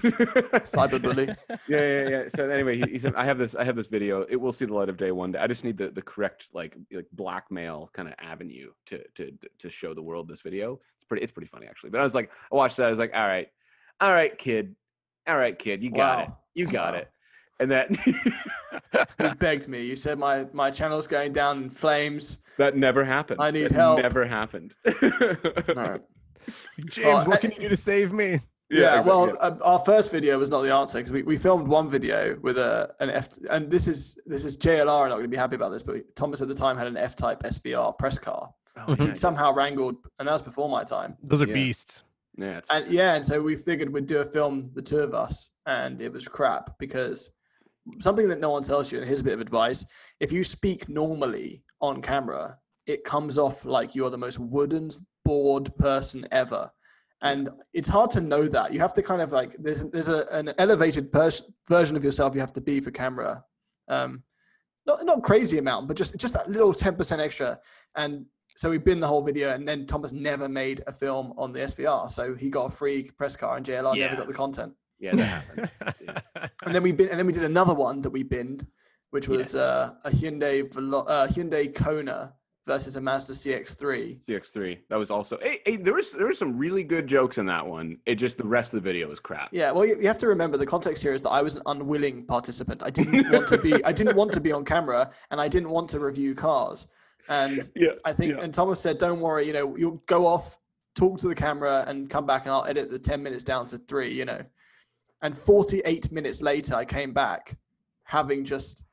Cyberbully. 0.60 1.36
yeah, 1.68 1.80
yeah, 1.80 2.08
yeah. 2.08 2.22
So 2.34 2.48
anyway, 2.56 2.80
he, 2.80 2.92
he 2.92 2.98
said, 2.98 3.14
"I 3.14 3.24
have 3.24 3.38
this. 3.38 3.54
I 3.54 3.64
have 3.64 3.76
this 3.76 3.86
video. 3.86 4.22
It 4.28 4.36
will 4.36 4.52
see 4.52 4.64
the 4.64 4.74
light 4.74 4.88
of 4.88 4.96
day 4.96 5.10
one 5.12 5.32
day. 5.32 5.38
I 5.38 5.46
just 5.46 5.64
need 5.64 5.76
the, 5.76 5.90
the 5.90 6.02
correct 6.02 6.48
like 6.52 6.76
like 6.92 7.06
blackmail 7.12 7.90
kind 7.92 8.08
of 8.08 8.14
avenue 8.18 8.70
to 8.86 9.02
to 9.16 9.32
to 9.58 9.70
show 9.70 9.94
the 9.94 10.02
world 10.02 10.28
this 10.28 10.40
video. 10.40 10.80
It's 10.98 11.04
pretty. 11.06 11.22
It's 11.22 11.32
pretty 11.32 11.48
funny 11.48 11.66
actually. 11.66 11.90
But 11.90 12.00
I 12.00 12.04
was 12.04 12.14
like, 12.14 12.30
I 12.52 12.56
watched 12.56 12.76
that. 12.78 12.86
I 12.86 12.90
was 12.90 12.98
like, 12.98 13.12
all 13.14 13.26
right, 13.26 13.48
all 14.00 14.12
right, 14.12 14.36
kid, 14.36 14.74
all 15.26 15.36
right, 15.36 15.56
kid, 15.58 15.82
you 15.82 15.90
got 15.90 16.24
it. 16.24 16.30
You 16.54 16.66
got 16.66 16.94
it. 16.94 17.08
And 17.58 17.70
that 17.70 17.88
You 19.20 19.34
begged 19.36 19.68
me. 19.68 19.82
You 19.84 19.96
said 19.96 20.18
my 20.18 20.46
my 20.52 20.70
channel's 20.70 21.06
going 21.06 21.32
down 21.32 21.64
in 21.64 21.70
flames. 21.70 22.38
that 22.58 22.76
never 22.76 23.04
happened. 23.04 23.40
I 23.40 23.50
need 23.50 23.64
That 23.64 23.72
help. 23.72 24.02
Never 24.02 24.26
happened. 24.26 24.74
All 25.02 25.74
right. 25.74 26.02
James, 26.86 27.04
Well, 27.06 27.24
what 27.26 27.38
I- 27.38 27.40
can 27.40 27.50
you 27.52 27.60
do 27.60 27.68
to 27.68 27.76
save 27.76 28.12
me? 28.12 28.40
Yeah, 28.68 28.98
exactly, 28.98 29.08
well, 29.10 29.26
yeah. 29.28 29.34
uh, 29.40 29.58
our 29.62 29.78
first 29.78 30.10
video 30.10 30.36
was 30.40 30.50
not 30.50 30.62
the 30.62 30.74
answer 30.74 30.98
because 30.98 31.12
we, 31.12 31.22
we 31.22 31.36
filmed 31.36 31.68
one 31.68 31.88
video 31.88 32.36
with 32.42 32.58
a 32.58 32.92
an 32.98 33.10
F, 33.10 33.28
and 33.48 33.70
this 33.70 33.86
is 33.86 34.18
this 34.26 34.44
is 34.44 34.56
JLR 34.56 34.88
are 34.88 35.08
not 35.08 35.14
going 35.14 35.22
to 35.22 35.28
be 35.28 35.36
happy 35.36 35.54
about 35.54 35.70
this, 35.70 35.84
but 35.84 35.96
Thomas 36.16 36.40
at 36.42 36.48
the 36.48 36.54
time 36.54 36.76
had 36.76 36.88
an 36.88 36.96
F-type 36.96 37.44
SVR 37.44 37.96
press 37.96 38.18
car. 38.18 38.50
Oh, 38.88 38.94
He 38.96 39.14
somehow 39.14 39.54
wrangled, 39.54 39.94
and 40.18 40.26
that 40.26 40.32
was 40.32 40.42
before 40.42 40.68
my 40.68 40.82
time. 40.82 41.16
Those 41.22 41.42
are 41.42 41.46
Yeah. 41.46 41.54
beasts. 41.54 42.02
yeah, 42.36 42.60
And 42.68 42.88
yeah, 42.92 43.14
and 43.14 43.24
so 43.24 43.40
we 43.40 43.54
figured 43.54 43.88
we'd 43.92 44.06
do 44.08 44.18
a 44.18 44.24
film, 44.24 44.68
the 44.74 44.82
two 44.82 44.98
of 44.98 45.14
us, 45.14 45.52
and 45.66 46.00
it 46.00 46.12
was 46.12 46.26
crap 46.26 46.76
because 46.80 47.30
something 48.00 48.28
that 48.28 48.40
no 48.40 48.50
one 48.50 48.62
tells 48.62 48.90
you, 48.92 48.98
and 48.98 49.06
here's 49.06 49.20
a 49.20 49.24
bit 49.24 49.34
of 49.34 49.40
advice: 49.40 49.84
if 50.20 50.32
you 50.32 50.44
speak 50.44 50.88
normally 50.88 51.62
on 51.80 52.02
camera, 52.02 52.56
it 52.86 53.04
comes 53.04 53.38
off 53.38 53.64
like 53.64 53.94
you're 53.94 54.10
the 54.10 54.18
most 54.18 54.38
wooden, 54.38 54.90
bored 55.24 55.74
person 55.76 56.26
ever. 56.32 56.70
And 57.22 57.48
it's 57.72 57.88
hard 57.88 58.10
to 58.10 58.20
know 58.20 58.46
that. 58.46 58.72
You 58.72 58.80
have 58.80 58.92
to 58.94 59.02
kind 59.02 59.22
of 59.22 59.32
like 59.32 59.54
there's 59.54 59.84
there's 59.86 60.08
a, 60.08 60.26
an 60.32 60.52
elevated 60.58 61.10
pers- 61.10 61.50
version 61.68 61.96
of 61.96 62.04
yourself 62.04 62.34
you 62.34 62.40
have 62.40 62.52
to 62.52 62.60
be 62.60 62.80
for 62.80 62.90
camera. 62.90 63.42
Um, 63.88 64.22
not 64.86 65.04
not 65.04 65.22
crazy 65.22 65.58
amount, 65.58 65.88
but 65.88 65.96
just 65.96 66.16
just 66.18 66.34
that 66.34 66.48
little 66.48 66.72
ten 66.74 66.94
percent 66.94 67.20
extra. 67.20 67.58
And 67.96 68.26
so 68.56 68.70
we 68.70 68.78
binned 68.78 69.02
the 69.02 69.06
whole 69.06 69.22
video, 69.22 69.54
and 69.54 69.68
then 69.68 69.86
Thomas 69.86 70.12
never 70.12 70.48
made 70.48 70.82
a 70.86 70.92
film 70.92 71.34
on 71.36 71.52
the 71.52 71.60
SVR, 71.60 72.10
so 72.10 72.34
he 72.34 72.48
got 72.48 72.66
a 72.66 72.70
free 72.70 73.10
press 73.18 73.36
car, 73.36 73.56
and 73.56 73.66
JLR 73.66 73.94
Yeah. 73.96 74.06
never 74.06 74.16
got 74.16 74.28
the 74.28 74.34
content. 74.34 74.72
Yeah, 74.98 75.14
that 75.14 75.24
happened. 75.24 75.70
Yeah. 76.00 76.48
And 76.64 76.74
then 76.74 76.82
we 76.82 76.92
bin- 76.92 77.08
and 77.10 77.18
then 77.18 77.26
we 77.26 77.32
did 77.32 77.44
another 77.44 77.74
one 77.74 78.00
that 78.02 78.10
we 78.10 78.22
binned, 78.22 78.66
which 79.10 79.28
was 79.28 79.54
uh, 79.54 79.94
a 80.04 80.10
Hyundai 80.10 80.72
Velo- 80.72 81.04
uh, 81.04 81.26
Hyundai 81.28 81.72
Kona 81.74 82.34
versus 82.66 82.96
a 82.96 83.00
Mazda 83.00 83.32
CX-3. 83.32 84.18
CX3. 84.26 84.78
That 84.90 84.96
was 84.96 85.10
also. 85.10 85.38
Hey, 85.40 85.60
hey, 85.64 85.76
there 85.76 85.94
was 85.94 86.10
there 86.12 86.26
were 86.26 86.32
some 86.34 86.58
really 86.58 86.82
good 86.82 87.06
jokes 87.06 87.38
in 87.38 87.46
that 87.46 87.64
one. 87.64 87.98
It 88.06 88.16
just 88.16 88.36
the 88.38 88.46
rest 88.46 88.74
of 88.74 88.82
the 88.82 88.88
video 88.90 89.08
was 89.08 89.20
crap. 89.20 89.50
Yeah, 89.52 89.70
well, 89.70 89.86
you, 89.86 89.96
you 90.00 90.08
have 90.08 90.18
to 90.18 90.26
remember 90.26 90.56
the 90.56 90.66
context 90.66 91.02
here 91.02 91.12
is 91.12 91.22
that 91.22 91.30
I 91.30 91.42
was 91.42 91.54
an 91.56 91.62
unwilling 91.66 92.24
participant. 92.26 92.82
I 92.82 92.90
didn't 92.90 93.30
want 93.30 93.46
to 93.48 93.58
be. 93.58 93.84
I 93.84 93.92
didn't 93.92 94.16
want 94.16 94.32
to 94.32 94.40
be 94.40 94.50
on 94.52 94.64
camera, 94.64 95.10
and 95.30 95.40
I 95.40 95.46
didn't 95.48 95.70
want 95.70 95.88
to 95.90 96.00
review 96.00 96.34
cars. 96.34 96.88
And 97.28 97.68
Yeah. 97.76 97.90
I 98.04 98.12
think, 98.12 98.32
yeah. 98.36 98.42
and 98.42 98.52
Thomas 98.52 98.80
said, 98.80 98.98
"Don't 98.98 99.20
worry, 99.20 99.46
you 99.46 99.52
know, 99.52 99.76
you'll 99.76 100.02
go 100.06 100.26
off, 100.26 100.58
talk 100.96 101.18
to 101.20 101.28
the 101.28 101.34
camera, 101.34 101.84
and 101.86 102.10
come 102.10 102.26
back, 102.26 102.42
and 102.46 102.52
I'll 102.52 102.66
edit 102.66 102.90
the 102.90 102.98
ten 102.98 103.22
minutes 103.22 103.44
down 103.44 103.66
to 103.66 103.78
three, 103.78 104.12
you 104.12 104.24
know." 104.24 104.40
And 105.22 105.36
forty-eight 105.36 106.12
minutes 106.12 106.42
later, 106.42 106.74
I 106.76 106.84
came 106.84 107.12
back, 107.12 107.56
having 108.04 108.44
just 108.44 108.84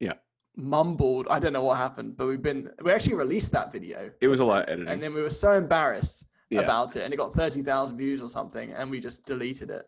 Yeah. 0.00 0.14
mumbled. 0.56 1.26
I 1.30 1.38
don't 1.38 1.52
know 1.52 1.64
what 1.64 1.78
happened, 1.78 2.16
but 2.16 2.26
we've 2.26 2.42
been. 2.42 2.70
We 2.84 2.92
actually 2.92 3.14
released 3.14 3.52
that 3.52 3.72
video, 3.72 4.10
It 4.20 4.28
was 4.28 4.40
a 4.40 4.44
lot 4.44 4.62
of 4.64 4.68
editing. 4.68 4.88
and 4.88 5.02
then 5.02 5.14
we 5.14 5.22
were 5.22 5.30
so 5.30 5.52
embarrassed 5.52 6.26
Yeah. 6.50 6.60
about 6.60 6.96
it, 6.96 7.02
and 7.04 7.12
it 7.14 7.16
got 7.16 7.32
thirty 7.34 7.62
thousand 7.62 7.96
views 7.96 8.22
or 8.22 8.28
something, 8.28 8.72
and 8.72 8.90
we 8.90 9.00
just 9.00 9.24
deleted 9.26 9.70
it. 9.70 9.86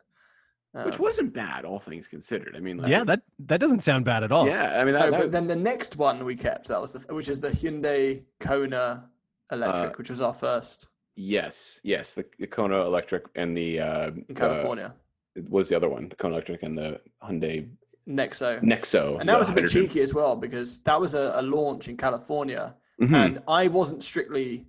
which 0.84 0.96
Um, 0.96 1.02
wasn't 1.02 1.32
bad, 1.32 1.64
all 1.64 1.78
things 1.78 2.08
considered. 2.08 2.56
I 2.56 2.58
mean, 2.58 2.78
like, 2.78 2.90
yeah, 2.90 3.04
that 3.04 3.22
that 3.50 3.60
doesn't 3.60 3.84
sound 3.84 4.04
bad 4.04 4.24
at 4.24 4.32
all. 4.32 4.48
yeah. 4.48 4.80
I 4.80 4.84
mean, 4.84 4.94
No, 4.94 5.08
that, 5.08 5.20
but 5.20 5.30
then 5.30 5.46
the 5.46 5.54
next 5.54 5.96
one 5.98 6.24
we 6.24 6.34
kept 6.34 6.66
that 6.66 6.80
was 6.80 6.90
the 6.90 7.14
which 7.14 7.28
is 7.28 7.38
the 7.38 7.50
Hyundai 7.50 8.24
Kona 8.40 9.08
electric, 9.52 9.92
Uh, 9.92 9.94
which 9.98 10.10
was 10.10 10.20
our 10.20 10.34
first 10.34 10.88
yes, 11.14 11.78
yes, 11.84 12.14
the, 12.14 12.24
the 12.40 12.46
Kona 12.48 12.80
Electric 12.86 13.26
and 13.36 13.56
the 13.56 13.78
uh, 13.78 14.10
in 14.28 14.34
California. 14.34 14.86
Uh, 14.86 14.88
what 14.88 15.03
was 15.48 15.68
the 15.68 15.76
other 15.76 15.88
one? 15.88 16.08
The 16.08 16.16
Kona 16.16 16.34
Electric 16.34 16.62
and 16.62 16.76
the 16.78 17.00
Hyundai 17.22 17.68
Nexo. 18.08 18.60
Nexo. 18.62 19.18
and 19.18 19.28
that 19.28 19.38
was 19.38 19.48
a 19.48 19.52
bit 19.52 19.62
hydrogen. 19.64 19.88
cheeky 19.88 20.00
as 20.02 20.12
well 20.14 20.36
because 20.36 20.80
that 20.80 21.00
was 21.00 21.14
a, 21.14 21.32
a 21.36 21.42
launch 21.42 21.88
in 21.88 21.96
California, 21.96 22.74
Mhm. 23.00 23.14
and 23.14 23.42
I 23.48 23.66
wasn't 23.68 24.02
strictly, 24.02 24.66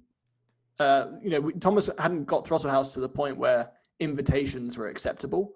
uh, 0.80 1.08
you 1.22 1.30
know, 1.30 1.42
we, 1.42 1.54
Thomas 1.54 1.90
hadn't 2.00 2.26
got 2.26 2.48
Throttle 2.48 2.70
House 2.72 2.94
to 2.94 3.00
the 3.02 3.10
point 3.10 3.38
where 3.38 3.70
invitations 4.00 4.78
were 4.78 4.88
acceptable. 4.88 5.54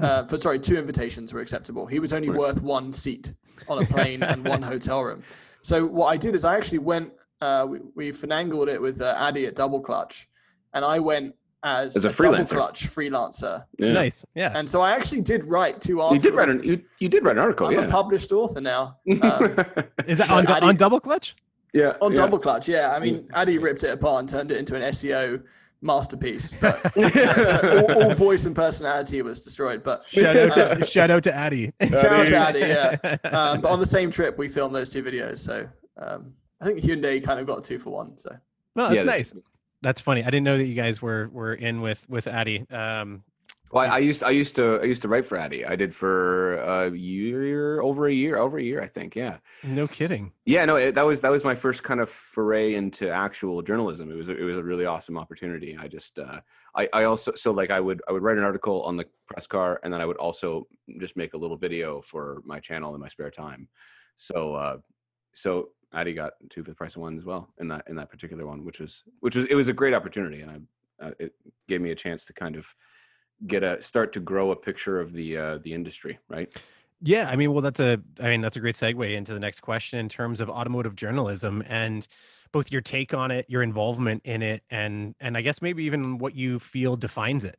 Uh, 0.00 0.24
for 0.26 0.38
sorry, 0.38 0.58
two 0.58 0.76
invitations 0.78 1.34
were 1.34 1.40
acceptable. 1.40 1.84
He 1.86 1.98
was 1.98 2.14
only 2.14 2.30
Right. 2.30 2.38
worth 2.38 2.62
one 2.62 2.94
seat 2.94 3.34
on 3.68 3.82
a 3.82 3.86
plane 3.94 4.22
and 4.22 4.42
one 4.46 4.62
hotel 4.62 5.02
room. 5.04 5.22
So 5.60 5.84
what 5.86 6.06
I 6.06 6.16
did 6.16 6.34
is 6.34 6.44
I 6.44 6.56
actually 6.56 6.78
went. 6.78 7.12
Uh, 7.42 7.66
we, 7.68 7.80
we 7.94 8.10
finangled 8.12 8.68
it 8.68 8.80
with 8.80 9.02
uh, 9.02 9.14
Adi 9.18 9.46
at 9.46 9.54
Double 9.54 9.80
Clutch, 9.80 10.28
and 10.74 10.82
I 10.84 10.98
went 10.98 11.34
as, 11.64 11.96
As 11.96 12.04
a 12.04 12.08
Double 12.08 12.36
freelancer. 12.36 12.56
Clutch 12.56 12.86
freelancer. 12.88 13.64
Yeah. 13.78 13.92
Nice. 13.92 14.24
Yeah. 14.34 14.52
And 14.54 14.68
so 14.68 14.80
I 14.80 14.92
actually 14.92 15.20
did 15.22 15.44
write 15.44 15.80
two 15.80 15.94
You 15.94 16.00
articles. 16.00 16.22
did 16.22 16.34
write 16.34 16.48
an 16.48 16.62
you, 16.64 16.82
you 16.98 17.08
did 17.08 17.24
write 17.24 17.36
an 17.36 17.42
article, 17.42 17.66
I'm 17.68 17.72
yeah. 17.74 17.80
a 17.84 17.90
published 17.90 18.32
author 18.32 18.60
now. 18.60 18.98
Um, 19.22 19.56
Is 20.06 20.18
that 20.18 20.30
on, 20.30 20.46
Adi- 20.46 20.66
on 20.66 20.76
double 20.76 20.98
clutch? 21.00 21.36
yeah. 21.72 21.96
on 22.02 22.10
yeah. 22.12 22.16
Double 22.16 22.38
Clutch, 22.38 22.68
yeah. 22.68 22.92
I 22.92 22.98
mean, 22.98 23.28
Adi 23.34 23.58
ripped 23.58 23.84
it 23.84 23.90
apart 23.90 24.20
and 24.20 24.28
turned 24.28 24.50
it 24.50 24.58
into 24.58 24.74
an 24.76 24.82
SEO 24.82 25.42
masterpiece. 25.80 26.54
But 26.60 26.92
so 26.94 27.86
all, 27.96 28.02
all 28.04 28.14
voice 28.14 28.44
and 28.46 28.54
personality 28.54 29.22
was 29.22 29.42
destroyed. 29.42 29.82
But 29.82 30.06
Shout 30.06 30.36
out 30.36 30.58
Uh, 30.58 30.74
to 30.76 30.84
shout 30.86 31.10
out 31.10 31.22
to 31.24 31.38
Adi. 31.38 31.72
shout 31.80 31.94
out 32.06 32.24
to 32.28 32.36
Adi. 32.36 32.36
Adi, 32.36 32.58
yeah. 32.60 33.16
Um, 33.24 33.60
but 33.60 33.70
on 33.70 33.80
the 33.80 33.86
same 33.86 34.10
trip, 34.10 34.36
we 34.38 34.48
filmed 34.48 34.74
those 34.74 34.90
two 34.90 35.02
videos. 35.02 35.38
So 35.38 35.66
um, 35.98 36.32
I 36.60 36.66
think 36.66 36.80
Hyundai 36.80 37.22
kind 37.24 37.40
of 37.40 37.46
got 37.46 37.64
two 37.64 37.78
for 37.78 37.90
one. 37.90 38.16
So 38.18 38.30
no, 38.76 38.84
that's 38.84 38.94
Yeah, 38.96 39.02
nice. 39.04 39.32
That's 39.82 40.00
funny. 40.00 40.22
I 40.22 40.26
didn't 40.30 40.44
know 40.44 40.58
that 40.58 40.66
you 40.66 40.74
guys 40.74 41.02
were 41.02 41.28
were 41.32 41.54
in 41.54 41.80
with 41.80 42.04
with 42.08 42.26
Adi. 42.28 42.66
Um, 42.70 43.24
Well, 43.72 43.84
I, 43.90 43.96
I 43.96 43.98
used 43.98 44.22
I 44.22 44.30
used 44.30 44.54
to 44.56 44.78
I 44.80 44.84
used 44.84 45.02
to 45.02 45.08
write 45.08 45.24
for 45.26 45.38
Adi. 45.38 45.64
I 45.66 45.76
did 45.76 45.94
for 45.94 46.54
a 46.56 46.90
year, 46.90 47.80
over 47.80 48.06
a 48.06 48.12
year, 48.12 48.36
over 48.36 48.58
a 48.58 48.62
year, 48.62 48.80
I 48.82 48.86
think. 48.86 49.16
Yeah, 49.16 49.38
no 49.64 49.88
kidding. 49.88 50.32
yeah. 50.44 50.64
No, 50.66 50.76
it, 50.76 50.94
that 50.94 51.06
was 51.06 51.20
that 51.22 51.32
was 51.32 51.42
my 51.42 51.54
first 51.54 51.82
kind 51.82 52.00
of 52.00 52.08
foray 52.08 52.74
into 52.74 53.10
actual 53.10 53.62
journalism. 53.62 54.10
It 54.10 54.14
was 54.16 54.28
a- 54.28 54.36
it 54.38 54.44
was 54.44 54.56
a 54.56 54.62
really 54.62 54.84
awesome 54.86 55.16
opportunity. 55.18 55.76
I 55.76 55.88
just 55.88 56.18
uh, 56.18 56.40
I 56.76 56.88
I 56.92 57.04
also 57.04 57.32
so 57.34 57.50
like 57.50 57.70
I 57.70 57.80
would 57.80 58.02
I 58.08 58.12
would 58.12 58.22
write 58.22 58.38
an 58.38 58.44
article 58.44 58.82
on 58.82 58.96
the 58.96 59.06
press 59.26 59.46
car, 59.46 59.80
and 59.82 59.92
then 59.92 60.00
I 60.00 60.06
would 60.06 60.18
also 60.18 60.68
just 61.00 61.16
make 61.16 61.34
a 61.34 61.38
little 61.38 61.56
video 61.56 62.00
for 62.02 62.42
my 62.44 62.60
channel 62.60 62.94
in 62.94 63.00
my 63.00 63.08
spare 63.08 63.30
time. 63.30 63.68
So 64.16 64.54
uh, 64.54 64.76
so 65.34 65.70
Adi 65.92 66.14
got 66.14 66.34
two 66.50 66.62
for 66.62 66.70
the 66.70 66.76
price 66.76 66.96
of 66.96 67.02
one 67.02 67.18
as 67.18 67.24
well 67.24 67.48
in 67.58 67.68
that 67.68 67.84
in 67.88 67.96
that 67.96 68.10
particular 68.10 68.46
one, 68.46 68.64
which 68.64 68.80
was 68.80 69.02
which 69.20 69.36
was 69.36 69.46
it 69.50 69.54
was 69.54 69.68
a 69.68 69.72
great 69.72 69.94
opportunity, 69.94 70.40
and 70.40 70.50
I 70.50 71.06
uh, 71.06 71.10
it 71.18 71.34
gave 71.68 71.80
me 71.80 71.90
a 71.90 71.94
chance 71.94 72.24
to 72.26 72.32
kind 72.32 72.56
of 72.56 72.72
get 73.46 73.62
a 73.62 73.80
start 73.82 74.12
to 74.12 74.20
grow 74.20 74.52
a 74.52 74.56
picture 74.56 75.00
of 75.00 75.12
the 75.12 75.36
uh, 75.36 75.58
the 75.64 75.74
industry, 75.74 76.18
right? 76.28 76.54
Yeah, 77.04 77.28
I 77.28 77.34
mean, 77.34 77.52
well, 77.52 77.62
that's 77.62 77.80
a, 77.80 78.00
I 78.20 78.28
mean, 78.28 78.42
that's 78.42 78.56
a 78.56 78.60
great 78.60 78.76
segue 78.76 79.16
into 79.16 79.34
the 79.34 79.40
next 79.40 79.58
question 79.58 79.98
in 79.98 80.08
terms 80.08 80.38
of 80.38 80.48
automotive 80.48 80.94
journalism 80.94 81.64
and 81.66 82.06
both 82.52 82.70
your 82.70 82.80
take 82.80 83.12
on 83.12 83.32
it, 83.32 83.44
your 83.48 83.62
involvement 83.62 84.22
in 84.24 84.42
it, 84.42 84.62
and 84.70 85.14
and 85.20 85.36
I 85.36 85.40
guess 85.40 85.60
maybe 85.60 85.84
even 85.84 86.18
what 86.18 86.36
you 86.36 86.58
feel 86.58 86.96
defines 86.96 87.44
it. 87.44 87.58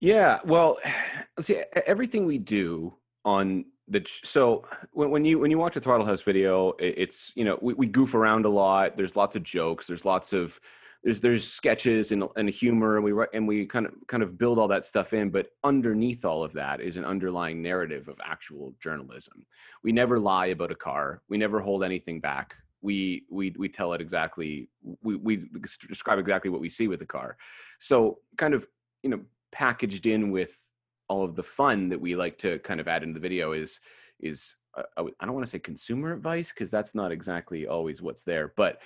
Yeah, 0.00 0.40
well, 0.44 0.78
see, 1.40 1.62
everything 1.86 2.26
we 2.26 2.38
do 2.38 2.94
on 3.24 3.64
the 3.90 4.06
so 4.24 4.64
when, 4.92 5.10
when 5.10 5.24
you 5.24 5.38
when 5.38 5.50
you 5.50 5.58
watch 5.58 5.76
a 5.76 5.80
Throttle 5.80 6.06
House 6.06 6.22
video, 6.22 6.74
it's 6.78 7.32
you 7.34 7.44
know 7.44 7.58
we, 7.60 7.74
we 7.74 7.86
goof 7.86 8.14
around 8.14 8.44
a 8.44 8.48
lot. 8.48 8.96
There's 8.96 9.16
lots 9.16 9.36
of 9.36 9.42
jokes. 9.42 9.86
There's 9.86 10.04
lots 10.04 10.32
of 10.32 10.58
there's 11.02 11.20
there's 11.20 11.46
sketches 11.46 12.12
and, 12.12 12.24
and 12.36 12.48
humor 12.48 12.96
and 12.96 13.04
we 13.04 13.26
and 13.32 13.48
we 13.48 13.66
kind 13.66 13.86
of 13.86 13.92
kind 14.06 14.22
of 14.22 14.38
build 14.38 14.58
all 14.58 14.68
that 14.68 14.84
stuff 14.84 15.12
in 15.12 15.30
but 15.30 15.48
underneath 15.64 16.24
all 16.24 16.44
of 16.44 16.52
that 16.52 16.80
is 16.80 16.96
an 16.96 17.04
underlying 17.04 17.62
narrative 17.62 18.08
of 18.08 18.16
actual 18.24 18.74
journalism 18.80 19.46
we 19.82 19.92
never 19.92 20.18
lie 20.18 20.46
about 20.46 20.70
a 20.70 20.74
car 20.74 21.22
we 21.28 21.38
never 21.38 21.60
hold 21.60 21.82
anything 21.82 22.20
back 22.20 22.54
we 22.82 23.24
we 23.30 23.54
we 23.58 23.68
tell 23.68 23.92
it 23.92 24.00
exactly 24.00 24.68
we 25.02 25.16
we 25.16 25.48
describe 25.88 26.18
exactly 26.18 26.50
what 26.50 26.60
we 26.60 26.68
see 26.68 26.88
with 26.88 26.98
the 26.98 27.06
car 27.06 27.36
so 27.78 28.18
kind 28.36 28.52
of 28.52 28.66
you 29.02 29.10
know 29.10 29.20
packaged 29.52 30.06
in 30.06 30.30
with 30.30 30.69
all 31.10 31.24
of 31.24 31.36
the 31.36 31.42
fun 31.42 31.90
that 31.90 32.00
we 32.00 32.16
like 32.16 32.38
to 32.38 32.58
kind 32.60 32.80
of 32.80 32.88
add 32.88 33.02
into 33.02 33.14
the 33.14 33.20
video 33.20 33.52
is 33.52 33.80
is 34.20 34.54
uh, 34.76 34.82
I 34.96 35.26
don't 35.26 35.34
want 35.34 35.44
to 35.44 35.50
say 35.50 35.58
consumer 35.58 36.14
advice 36.14 36.50
because 36.50 36.70
that's 36.70 36.94
not 36.94 37.12
exactly 37.12 37.66
always 37.66 38.00
what's 38.00 38.22
there 38.22 38.54
but 38.56 38.78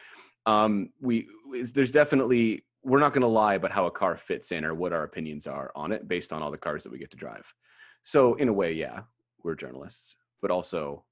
um, 0.46 0.90
we 1.00 1.28
there's 1.72 1.90
definitely 1.90 2.64
we're 2.82 3.00
not 3.00 3.12
going 3.12 3.22
to 3.22 3.28
lie 3.28 3.54
about 3.54 3.72
how 3.72 3.86
a 3.86 3.90
car 3.90 4.16
fits 4.16 4.52
in 4.52 4.64
or 4.64 4.74
what 4.74 4.92
our 4.92 5.04
opinions 5.04 5.46
are 5.46 5.72
on 5.74 5.90
it 5.90 6.06
based 6.06 6.32
on 6.32 6.42
all 6.42 6.50
the 6.50 6.58
cars 6.58 6.82
that 6.84 6.92
we 6.92 6.98
get 6.98 7.10
to 7.10 7.16
drive. 7.16 7.52
So 8.02 8.34
in 8.34 8.48
a 8.48 8.52
way, 8.52 8.72
yeah, 8.72 9.00
we're 9.42 9.54
journalists, 9.54 10.14
but 10.42 10.50
also 10.50 11.04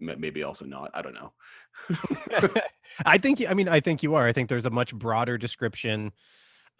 maybe 0.00 0.42
also 0.42 0.64
not. 0.64 0.90
I 0.94 1.02
don't 1.02 1.14
know. 1.14 1.32
I 3.06 3.18
think 3.18 3.44
I 3.48 3.54
mean 3.54 3.68
I 3.68 3.80
think 3.80 4.02
you 4.02 4.16
are. 4.16 4.26
I 4.26 4.32
think 4.32 4.48
there's 4.48 4.66
a 4.66 4.70
much 4.70 4.94
broader 4.94 5.38
description 5.38 6.12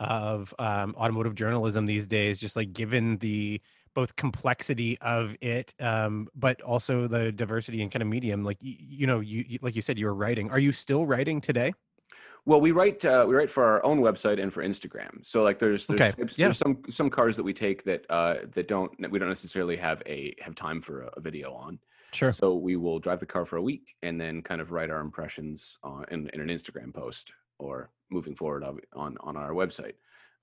of 0.00 0.54
um, 0.58 0.94
automotive 0.96 1.34
journalism 1.34 1.86
these 1.86 2.06
days, 2.06 2.38
just 2.38 2.56
like 2.56 2.72
given 2.72 3.18
the 3.18 3.60
both 3.94 4.14
complexity 4.14 4.96
of 5.00 5.36
it 5.40 5.74
um 5.80 6.28
but 6.36 6.60
also 6.62 7.08
the 7.08 7.32
diversity 7.32 7.82
and 7.82 7.90
kind 7.90 8.00
of 8.00 8.06
medium 8.06 8.44
like 8.44 8.58
you, 8.60 8.76
you 8.78 9.06
know 9.08 9.18
you, 9.18 9.44
you, 9.48 9.58
like 9.60 9.74
you 9.74 9.82
said 9.82 9.98
you 9.98 10.06
were 10.06 10.14
writing. 10.14 10.50
Are 10.50 10.58
you 10.60 10.70
still 10.70 11.04
writing 11.04 11.40
today? 11.40 11.72
Well 12.44 12.60
we 12.60 12.70
write 12.70 13.04
uh, 13.04 13.24
we 13.28 13.34
write 13.34 13.50
for 13.50 13.64
our 13.64 13.84
own 13.84 14.00
website 14.00 14.40
and 14.40 14.52
for 14.52 14.62
instagram. 14.62 15.26
So 15.26 15.42
like 15.42 15.58
there's 15.58 15.88
there's, 15.88 16.00
okay. 16.00 16.12
types, 16.12 16.38
yeah. 16.38 16.46
there's 16.46 16.58
some 16.58 16.78
some 16.88 17.10
cars 17.10 17.36
that 17.36 17.42
we 17.42 17.52
take 17.52 17.82
that 17.84 18.06
uh 18.08 18.36
that 18.52 18.68
don't 18.68 18.92
we 19.10 19.18
don't 19.18 19.28
necessarily 19.28 19.76
have 19.76 20.00
a 20.06 20.34
have 20.40 20.54
time 20.54 20.80
for 20.80 21.02
a, 21.02 21.10
a 21.16 21.20
video 21.20 21.52
on. 21.52 21.80
Sure. 22.12 22.30
So 22.30 22.54
we 22.54 22.76
will 22.76 23.00
drive 23.00 23.18
the 23.18 23.26
car 23.26 23.44
for 23.44 23.56
a 23.56 23.62
week 23.62 23.96
and 24.02 24.20
then 24.20 24.42
kind 24.42 24.60
of 24.60 24.70
write 24.70 24.90
our 24.90 25.00
impressions 25.00 25.76
on 25.82 26.04
in, 26.12 26.30
in 26.34 26.40
an 26.40 26.48
instagram 26.48 26.94
post 26.94 27.32
or 27.58 27.90
moving 28.10 28.34
forward 28.34 28.64
on 28.94 29.16
on 29.20 29.36
our 29.36 29.50
website 29.50 29.94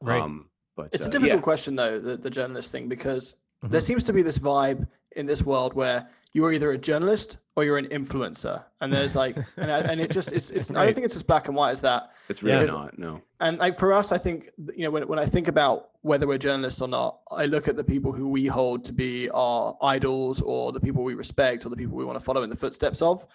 right 0.01 0.21
um, 0.21 0.45
but 0.75 0.89
it's 0.91 1.05
a 1.05 1.09
difficult 1.09 1.33
uh, 1.33 1.35
yeah. 1.37 1.41
question 1.41 1.75
though 1.75 1.99
the, 1.99 2.17
the 2.17 2.29
journalist 2.29 2.71
thing 2.71 2.87
because 2.87 3.37
Mm-hmm. 3.65 3.71
There 3.71 3.81
seems 3.81 4.03
to 4.03 4.13
be 4.13 4.21
this 4.21 4.37
vibe 4.37 4.87
in 5.15 5.25
this 5.25 5.41
world 5.41 5.73
where 5.73 6.07
you 6.33 6.45
are 6.45 6.51
either 6.51 6.71
a 6.71 6.77
journalist 6.77 7.37
or 7.55 7.63
you're 7.63 7.77
an 7.77 7.87
influencer, 7.87 8.63
and 8.81 8.91
there's 8.93 9.15
like, 9.15 9.37
and, 9.57 9.71
and 9.71 10.01
it 10.01 10.11
just 10.11 10.33
it's 10.33 10.51
it's. 10.51 10.69
Right. 10.69 10.81
I 10.81 10.85
don't 10.85 10.93
think 10.93 11.05
it's 11.05 11.15
as 11.15 11.23
black 11.23 11.47
and 11.47 11.55
white 11.55 11.71
as 11.71 11.81
that. 11.81 12.11
It's 12.29 12.43
really 12.43 12.67
not. 12.67 12.99
No. 12.99 13.21
And 13.39 13.57
like 13.57 13.79
for 13.79 13.91
us, 13.93 14.11
I 14.11 14.17
think 14.17 14.51
you 14.75 14.83
know 14.83 14.91
when 14.91 15.07
when 15.07 15.17
I 15.17 15.25
think 15.25 15.47
about 15.47 15.91
whether 16.01 16.27
we're 16.27 16.37
journalists 16.37 16.81
or 16.81 16.87
not, 16.87 17.21
I 17.31 17.45
look 17.45 17.67
at 17.67 17.75
the 17.75 17.83
people 17.83 18.11
who 18.11 18.27
we 18.27 18.45
hold 18.45 18.85
to 18.85 18.93
be 18.93 19.29
our 19.31 19.77
idols 19.81 20.41
or 20.41 20.71
the 20.71 20.81
people 20.81 21.03
we 21.03 21.15
respect 21.15 21.65
or 21.65 21.69
the 21.69 21.77
people 21.77 21.95
we 21.95 22.05
want 22.05 22.19
to 22.19 22.23
follow 22.23 22.43
in 22.43 22.49
the 22.49 22.55
footsteps 22.57 23.01
of. 23.01 23.25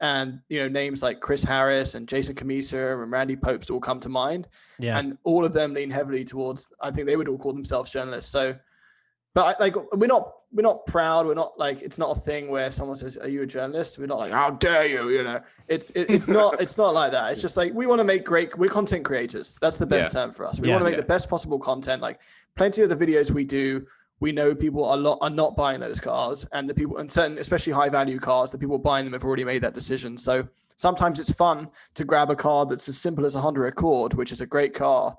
And 0.00 0.40
you 0.48 0.58
know 0.58 0.68
names 0.68 1.02
like 1.02 1.20
Chris 1.20 1.44
Harris 1.44 1.94
and 1.94 2.08
Jason 2.08 2.34
Cammisa 2.34 3.00
and 3.02 3.10
Randy 3.10 3.36
Pobst 3.36 3.70
all 3.70 3.80
come 3.80 4.00
to 4.00 4.08
mind. 4.08 4.48
Yeah. 4.78 4.98
And 4.98 5.16
all 5.24 5.44
of 5.44 5.52
them 5.52 5.72
lean 5.72 5.90
heavily 5.90 6.24
towards. 6.24 6.68
I 6.80 6.90
think 6.90 7.06
they 7.06 7.16
would 7.16 7.28
all 7.28 7.38
call 7.38 7.52
themselves 7.52 7.90
journalists. 7.90 8.30
So 8.30 8.54
but 9.34 9.58
like 9.58 9.74
we're 9.92 10.06
not 10.06 10.32
we're 10.52 10.62
not 10.62 10.86
proud. 10.86 11.26
We're 11.26 11.34
not 11.34 11.58
like 11.58 11.82
it's 11.82 11.98
not 11.98 12.16
a 12.16 12.20
thing 12.20 12.48
where 12.48 12.70
someone 12.70 12.96
says, 12.96 13.16
"Are 13.16 13.28
you 13.28 13.42
a 13.42 13.46
journalist?" 13.46 13.98
We're 13.98 14.06
not 14.06 14.20
like, 14.20 14.30
"How 14.30 14.50
dare 14.50 14.86
you?" 14.86 15.10
You 15.10 15.24
know, 15.24 15.40
it's 15.66 15.90
it, 15.90 16.08
it's 16.08 16.28
not 16.28 16.60
it's 16.60 16.78
not 16.78 16.94
like 16.94 17.10
that. 17.10 17.32
It's 17.32 17.42
just 17.42 17.56
like 17.56 17.74
we 17.74 17.86
want 17.86 17.98
to 17.98 18.04
make 18.04 18.24
great. 18.24 18.56
We're 18.56 18.70
content 18.70 19.04
creators. 19.04 19.58
That's 19.60 19.76
the 19.76 19.86
best 19.86 20.14
yeah. 20.14 20.20
term 20.20 20.32
for 20.32 20.46
us. 20.46 20.60
We 20.60 20.68
yeah, 20.68 20.74
want 20.74 20.82
to 20.82 20.84
make 20.84 20.94
yeah. 20.94 21.00
the 21.00 21.08
best 21.08 21.28
possible 21.28 21.58
content. 21.58 22.00
Like 22.00 22.20
plenty 22.56 22.82
of 22.82 22.88
the 22.88 22.96
videos 22.96 23.32
we 23.32 23.44
do, 23.44 23.84
we 24.24 24.32
know 24.32 24.54
people 24.54 24.86
are 24.86 24.96
lot 24.96 25.18
are 25.20 25.28
not 25.28 25.54
buying 25.54 25.80
those 25.80 26.00
cars, 26.00 26.46
and 26.52 26.66
the 26.66 26.72
people 26.72 26.96
and 26.96 27.12
certain 27.12 27.36
especially 27.36 27.74
high 27.74 27.90
value 27.90 28.18
cars, 28.18 28.50
the 28.50 28.56
people 28.56 28.78
buying 28.78 29.04
them 29.04 29.12
have 29.12 29.22
already 29.22 29.44
made 29.44 29.62
that 29.62 29.74
decision. 29.74 30.16
So 30.16 30.48
sometimes 30.76 31.20
it's 31.20 31.30
fun 31.30 31.68
to 31.92 32.06
grab 32.06 32.30
a 32.30 32.34
car 32.34 32.64
that's 32.64 32.88
as 32.88 32.96
simple 32.96 33.26
as 33.26 33.34
a 33.34 33.40
Honda 33.42 33.64
Accord, 33.64 34.14
which 34.14 34.32
is 34.32 34.40
a 34.40 34.46
great 34.46 34.72
car, 34.72 35.14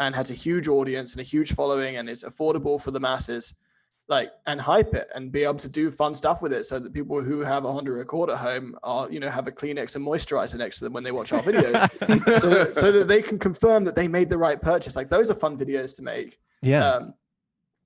and 0.00 0.16
has 0.16 0.30
a 0.32 0.34
huge 0.34 0.66
audience 0.66 1.12
and 1.12 1.20
a 1.20 1.24
huge 1.24 1.54
following 1.54 1.98
and 1.98 2.10
is 2.10 2.24
affordable 2.24 2.82
for 2.82 2.90
the 2.90 2.98
masses 2.98 3.54
like 4.08 4.32
and 4.48 4.60
hype 4.60 4.92
it 4.94 5.08
and 5.14 5.30
be 5.30 5.44
able 5.44 5.54
to 5.54 5.68
do 5.68 5.88
fun 5.88 6.12
stuff 6.12 6.42
with 6.42 6.52
it 6.52 6.64
so 6.64 6.80
that 6.80 6.92
people 6.92 7.22
who 7.22 7.38
have 7.38 7.64
a 7.64 7.72
Honda 7.72 7.92
Accord 8.00 8.30
at 8.30 8.38
home 8.38 8.74
are 8.82 9.08
you 9.12 9.20
know 9.20 9.30
have 9.30 9.46
a 9.46 9.52
Kleenex 9.52 9.94
and 9.94 10.04
moisturizer 10.04 10.58
next 10.58 10.78
to 10.78 10.84
them 10.84 10.92
when 10.92 11.04
they 11.04 11.12
watch 11.12 11.32
our 11.32 11.42
videos. 11.50 12.40
So, 12.40 12.50
that, 12.50 12.74
so 12.74 12.90
that 12.90 13.06
they 13.06 13.22
can 13.22 13.38
confirm 13.38 13.84
that 13.84 13.94
they 13.94 14.08
made 14.08 14.28
the 14.28 14.38
right 14.38 14.60
purchase. 14.60 14.96
Like 14.96 15.08
those 15.08 15.30
are 15.30 15.34
fun 15.34 15.56
videos 15.56 15.94
to 15.96 16.02
make. 16.02 16.40
Yeah. 16.62 16.84
Um, 16.84 17.14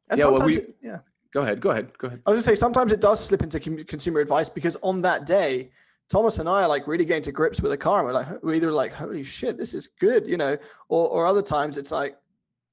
and 0.09 0.21
yeah, 0.21 0.27
well, 0.27 0.47
we, 0.47 0.57
it, 0.57 0.77
yeah. 0.81 0.99
Go 1.33 1.43
ahead 1.43 1.61
go 1.61 1.71
ahead 1.71 1.97
go 1.99 2.07
ahead. 2.09 2.23
I 2.27 2.31
was 2.31 2.45
gonna 2.45 2.57
say 2.57 2.59
sometimes 2.59 2.93
it 2.93 3.01
does 3.01 3.25
slip 3.25 3.43
into 3.43 3.59
consumer 3.59 4.21
advice 4.21 4.49
because 4.49 4.77
on 4.83 5.03
that 5.03 5.27
day 5.27 5.71
Thomas 6.09 6.39
and 6.39 6.49
I 6.49 6.63
are 6.63 6.69
like 6.69 6.87
really 6.87 7.05
getting 7.05 7.25
to 7.25 7.33
grips 7.33 7.61
with 7.61 7.73
a 7.73 7.77
car 7.77 7.99
and 7.99 8.07
we're 8.07 8.13
like 8.13 8.43
we're 8.43 8.55
either 8.55 8.71
like 8.71 8.93
holy 8.93 9.25
shit 9.25 9.59
this 9.59 9.75
is 9.75 9.89
good 9.99 10.29
you 10.29 10.37
know 10.37 10.57
or 10.89 11.09
or 11.09 11.27
other 11.27 11.43
times 11.43 11.77
it's 11.77 11.91
like 11.91 12.17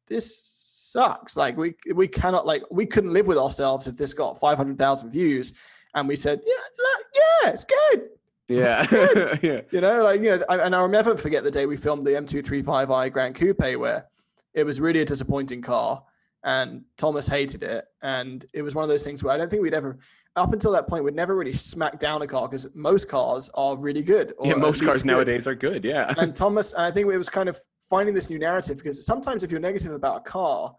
this 0.08 0.52
sucks. 0.92 1.38
Like 1.38 1.58
we 1.58 1.74
we 1.96 2.08
cannot 2.08 2.46
like 2.46 2.64
we 2.70 2.86
couldn't 2.86 3.14
live 3.14 3.28
with 3.28 3.38
ourselves 3.38 3.88
if 3.88 3.98
this 3.98 4.14
got 4.14 4.40
500,000 4.40 5.10
views 5.10 5.54
and 5.96 6.08
we 6.08 6.16
said 6.16 6.42
yeah 6.46 6.54
like, 6.54 7.06
yeah 7.16 7.52
it's 7.52 7.66
good. 7.66 8.10
Yeah. 8.48 8.86
yeah. 9.42 9.62
You 9.72 9.80
know, 9.80 10.04
like, 10.04 10.22
you 10.22 10.32
know, 10.32 10.44
and 10.50 10.76
I'll 10.76 10.90
never 10.90 11.16
forget 11.16 11.44
the 11.46 11.52
day 11.52 11.66
we 11.66 11.78
filmed 11.78 12.06
the 12.06 12.12
M235i 12.12 13.12
Gran 13.12 13.34
Coupe 13.34 13.78
where 13.78 14.06
it 14.54 14.66
was 14.66 14.82
really 14.82 15.00
a 15.00 15.06
disappointing 15.06 15.62
car 15.62 16.04
and 16.44 16.84
Thomas 16.98 17.28
hated 17.28 17.64
it. 17.64 17.86
And 18.02 18.46
it 18.54 18.62
was 18.62 18.76
one 18.76 18.84
of 18.84 18.90
those 18.90 19.04
things 19.04 19.24
where 19.24 19.34
I 19.34 19.38
don't 19.38 19.50
think 19.50 19.62
we'd 19.62 19.74
ever, 19.74 20.00
up 20.36 20.54
until 20.54 20.72
that 20.72 20.88
point, 20.88 21.04
we'd 21.04 21.16
never 21.16 21.36
really 21.36 21.54
smack 21.54 22.00
down 22.00 22.22
a 22.22 22.28
car 22.28 22.48
because 22.48 22.68
most 22.74 23.08
cars 23.08 23.50
are 23.54 23.78
really 23.78 24.04
good. 24.04 24.34
yeah, 24.42 24.56
most 24.56 24.84
cars 24.84 25.04
good. 25.04 25.06
nowadays 25.06 25.48
are 25.48 25.56
good. 25.56 25.86
Yeah. 25.86 26.14
And 26.18 26.36
Thomas, 26.36 26.74
and 26.74 26.84
I 26.84 26.92
think 26.92 27.12
it 27.12 27.18
was 27.18 27.30
kind 27.30 27.50
of 27.50 27.58
finding 27.90 28.16
this 28.16 28.30
new 28.30 28.40
narrative 28.40 28.78
because 28.78 29.06
sometimes 29.06 29.44
if 29.44 29.52
you're 29.52 29.60
negative 29.60 29.94
about 29.94 30.18
a 30.18 30.22
car, 30.22 30.76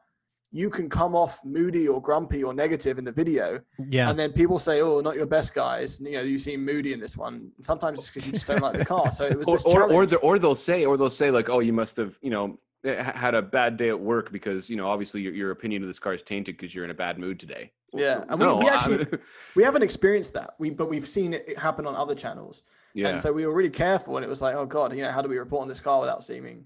you 0.55 0.69
can 0.69 0.89
come 0.91 1.17
off 1.17 1.41
moody 1.45 1.89
or 1.89 2.01
grumpy 2.01 2.45
or 2.45 2.53
negative 2.53 2.99
in 2.99 3.05
the 3.05 3.13
video. 3.13 3.59
Yeah. 3.89 4.11
And 4.11 4.19
then 4.19 4.33
people 4.33 4.59
say, 4.59 4.83
"Oh, 4.83 5.01
not 5.01 5.17
your 5.17 5.25
best 5.27 5.55
guys." 5.55 5.99
And, 5.99 6.07
you 6.07 6.15
know, 6.15 6.23
you 6.23 6.39
seem 6.39 6.63
moody 6.63 6.93
in 6.93 7.01
this 7.01 7.17
one. 7.17 7.51
Sometimes 7.63 8.01
it's 8.01 8.11
because 8.11 8.27
you 8.27 8.33
just 8.35 8.47
don't 8.47 8.61
like 8.61 8.77
the 8.77 8.85
car. 8.85 9.11
So 9.11 9.25
it 9.25 9.39
was 9.39 9.47
this 9.53 9.65
or 9.65 9.85
or, 9.85 10.05
or, 10.05 10.17
or 10.17 10.39
they'll 10.39 10.55
say 10.55 10.85
or 10.85 10.99
they'll 10.99 11.09
say 11.09 11.31
like, 11.31 11.49
"Oh, 11.49 11.61
you 11.61 11.73
must 11.73 11.97
have 11.97 12.19
you 12.21 12.29
know 12.29 12.59
Eh, 12.85 13.01
had 13.01 13.35
a 13.35 13.43
bad 13.43 13.77
day 13.77 13.91
at 13.91 14.01
work 14.01 14.33
because 14.33 14.69
you 14.69 14.77
know 14.77 14.89
obviously 14.89 15.21
your, 15.21 15.33
your 15.33 15.51
opinion 15.53 15.83
of 15.83 15.89
this 15.89 16.01
car 16.01 16.15
is 16.15 16.23
tainted 16.23 16.57
because 16.57 16.75
you're 16.75 16.85
in 16.85 16.91
a 16.91 16.95
bad 16.95 17.17
mood 17.17 17.39
today." 17.39 17.71
Yeah, 17.95 18.25
and 18.29 18.41
we, 18.41 18.47
no, 18.47 18.57
we 18.57 18.69
actually 18.69 19.07
we 19.55 19.63
haven't 19.63 19.83
experienced 19.83 20.33
that. 20.35 20.55
We 20.59 20.71
but 20.71 20.91
we've 20.91 21.07
seen 21.07 21.35
it 21.35 21.57
happen 21.57 21.87
on 21.87 21.95
other 21.95 22.17
channels. 22.17 22.65
Yeah. 22.95 23.09
And 23.09 23.21
so 23.21 23.33
we 23.33 23.47
were 23.47 23.55
really 23.55 23.71
careful, 23.71 24.17
and 24.17 24.25
it 24.25 24.29
was 24.29 24.43
like, 24.43 24.57
"Oh 24.57 24.67
God, 24.67 24.97
you 24.97 25.03
know, 25.03 25.11
how 25.11 25.23
do 25.23 25.29
we 25.29 25.39
report 25.39 25.63
on 25.63 25.69
this 25.69 25.81
car 25.81 26.01
without 26.01 26.25
seeming 26.25 26.65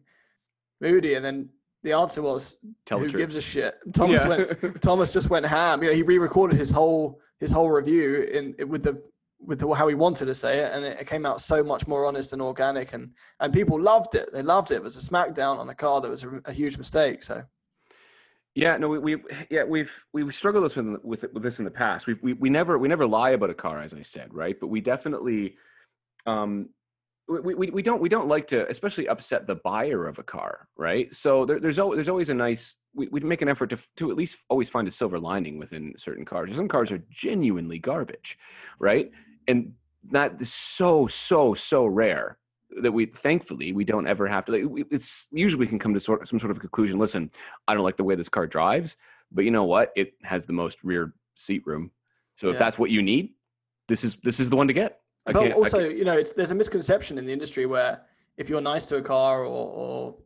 moody?" 0.80 1.14
And 1.14 1.24
then 1.24 1.50
the 1.82 1.92
answer 1.92 2.22
was 2.22 2.56
Tell 2.86 2.98
who 2.98 3.12
gives 3.12 3.36
a 3.36 3.40
shit. 3.40 3.78
Thomas 3.92 4.22
yeah. 4.22 4.28
went. 4.28 4.80
Thomas 4.80 5.12
just 5.12 5.28
went 5.28 5.44
ham. 5.44 5.82
You 5.82 5.90
know, 5.90 5.94
he 5.94 6.02
re-recorded 6.02 6.56
his 6.58 6.70
whole 6.70 7.20
his 7.40 7.50
whole 7.50 7.70
review 7.70 8.22
in 8.22 8.68
with 8.70 8.82
the 8.82 9.02
with 9.38 9.60
how 9.60 9.88
he 9.88 9.94
wanted 9.94 10.26
to 10.26 10.34
say 10.34 10.60
it, 10.60 10.72
and 10.72 10.84
it 10.84 11.06
came 11.06 11.26
out 11.26 11.40
so 11.40 11.62
much 11.62 11.86
more 11.86 12.06
honest 12.06 12.32
and 12.32 12.42
organic, 12.42 12.94
and 12.94 13.12
and 13.40 13.52
people 13.52 13.80
loved 13.80 14.14
it. 14.14 14.32
They 14.32 14.42
loved 14.42 14.70
it. 14.70 14.76
It 14.76 14.82
was 14.82 14.96
a 14.96 15.10
smackdown 15.10 15.58
on 15.58 15.68
a 15.68 15.74
car 15.74 16.00
that 16.00 16.10
was 16.10 16.24
a, 16.24 16.40
a 16.46 16.52
huge 16.52 16.78
mistake. 16.78 17.22
So. 17.22 17.42
Yeah, 18.54 18.78
no, 18.78 18.88
we, 18.88 18.98
we 18.98 19.16
yeah 19.50 19.64
we've 19.64 19.92
we've 20.14 20.34
struggled 20.34 20.64
this 20.64 20.76
with 20.76 20.96
with 21.04 21.24
with 21.34 21.42
this 21.42 21.58
in 21.58 21.66
the 21.66 21.70
past. 21.70 22.06
We've, 22.06 22.22
we 22.22 22.32
we 22.32 22.48
never 22.48 22.78
we 22.78 22.88
never 22.88 23.06
lie 23.06 23.30
about 23.30 23.50
a 23.50 23.54
car, 23.54 23.82
as 23.82 23.92
I 23.92 24.00
said, 24.00 24.32
right? 24.32 24.58
But 24.58 24.68
we 24.68 24.80
definitely 24.80 25.56
um 26.24 26.70
we, 27.28 27.54
we, 27.54 27.70
we 27.70 27.82
don't 27.82 28.00
we 28.00 28.08
don't 28.08 28.28
like 28.28 28.46
to 28.48 28.68
especially 28.68 29.08
upset 29.08 29.46
the 29.46 29.56
buyer 29.56 30.06
of 30.06 30.18
a 30.18 30.22
car 30.22 30.68
right 30.76 31.12
so 31.12 31.44
there, 31.44 31.58
there's 31.58 31.78
always 31.78 31.96
there's 31.96 32.08
always 32.08 32.30
a 32.30 32.34
nice 32.34 32.76
we, 32.94 33.08
we 33.08 33.20
make 33.20 33.42
an 33.42 33.48
effort 33.48 33.70
to 33.70 33.78
to 33.96 34.10
at 34.10 34.16
least 34.16 34.38
always 34.48 34.68
find 34.68 34.86
a 34.86 34.90
silver 34.90 35.18
lining 35.18 35.58
within 35.58 35.92
certain 35.96 36.24
cars 36.24 36.54
some 36.54 36.68
cars 36.68 36.92
are 36.92 37.02
genuinely 37.10 37.78
garbage 37.78 38.38
right 38.78 39.10
and 39.48 39.72
that 40.10 40.40
is 40.40 40.52
so 40.52 41.06
so 41.06 41.54
so 41.54 41.86
rare 41.86 42.38
that 42.82 42.92
we 42.92 43.06
thankfully 43.06 43.72
we 43.72 43.84
don't 43.84 44.06
ever 44.06 44.26
have 44.26 44.44
to. 44.46 44.52
Like, 44.52 44.64
we- 44.64 44.84
it's 44.90 45.26
usually 45.30 45.60
we 45.60 45.66
can 45.66 45.78
come 45.78 45.94
to 45.94 46.00
sort 46.00 46.26
some 46.28 46.38
sort 46.38 46.50
of 46.50 46.58
conclusion. 46.60 46.98
Listen, 46.98 47.30
I 47.66 47.74
don't 47.74 47.84
like 47.84 47.96
the 47.96 48.04
way 48.04 48.14
this 48.14 48.28
car 48.28 48.46
drives, 48.46 48.96
but 49.32 49.44
you 49.44 49.50
know 49.50 49.64
what? 49.64 49.92
It 49.96 50.14
has 50.22 50.46
the 50.46 50.52
most 50.52 50.82
rear 50.84 51.14
seat 51.34 51.62
room. 51.66 51.90
So 52.36 52.48
if 52.48 52.54
Yeah. 52.54 52.58
that's 52.58 52.78
what 52.78 52.90
you 52.90 53.02
need, 53.02 53.34
this 53.88 54.04
is 54.04 54.16
this 54.22 54.40
is 54.40 54.50
the 54.50 54.56
one 54.56 54.68
to 54.68 54.74
get. 54.74 55.00
I 55.26 55.32
but 55.32 55.52
also, 55.52 55.88
you 55.88 56.04
know, 56.04 56.16
it's 56.16 56.32
there's 56.32 56.50
a 56.52 56.54
misconception 56.54 57.18
in 57.18 57.26
the 57.26 57.32
industry 57.32 57.66
where 57.66 58.02
if 58.36 58.48
you're 58.48 58.60
nice 58.60 58.86
to 58.86 58.96
a 58.96 59.02
car 59.02 59.40
or 59.40 59.46
or 59.46 60.16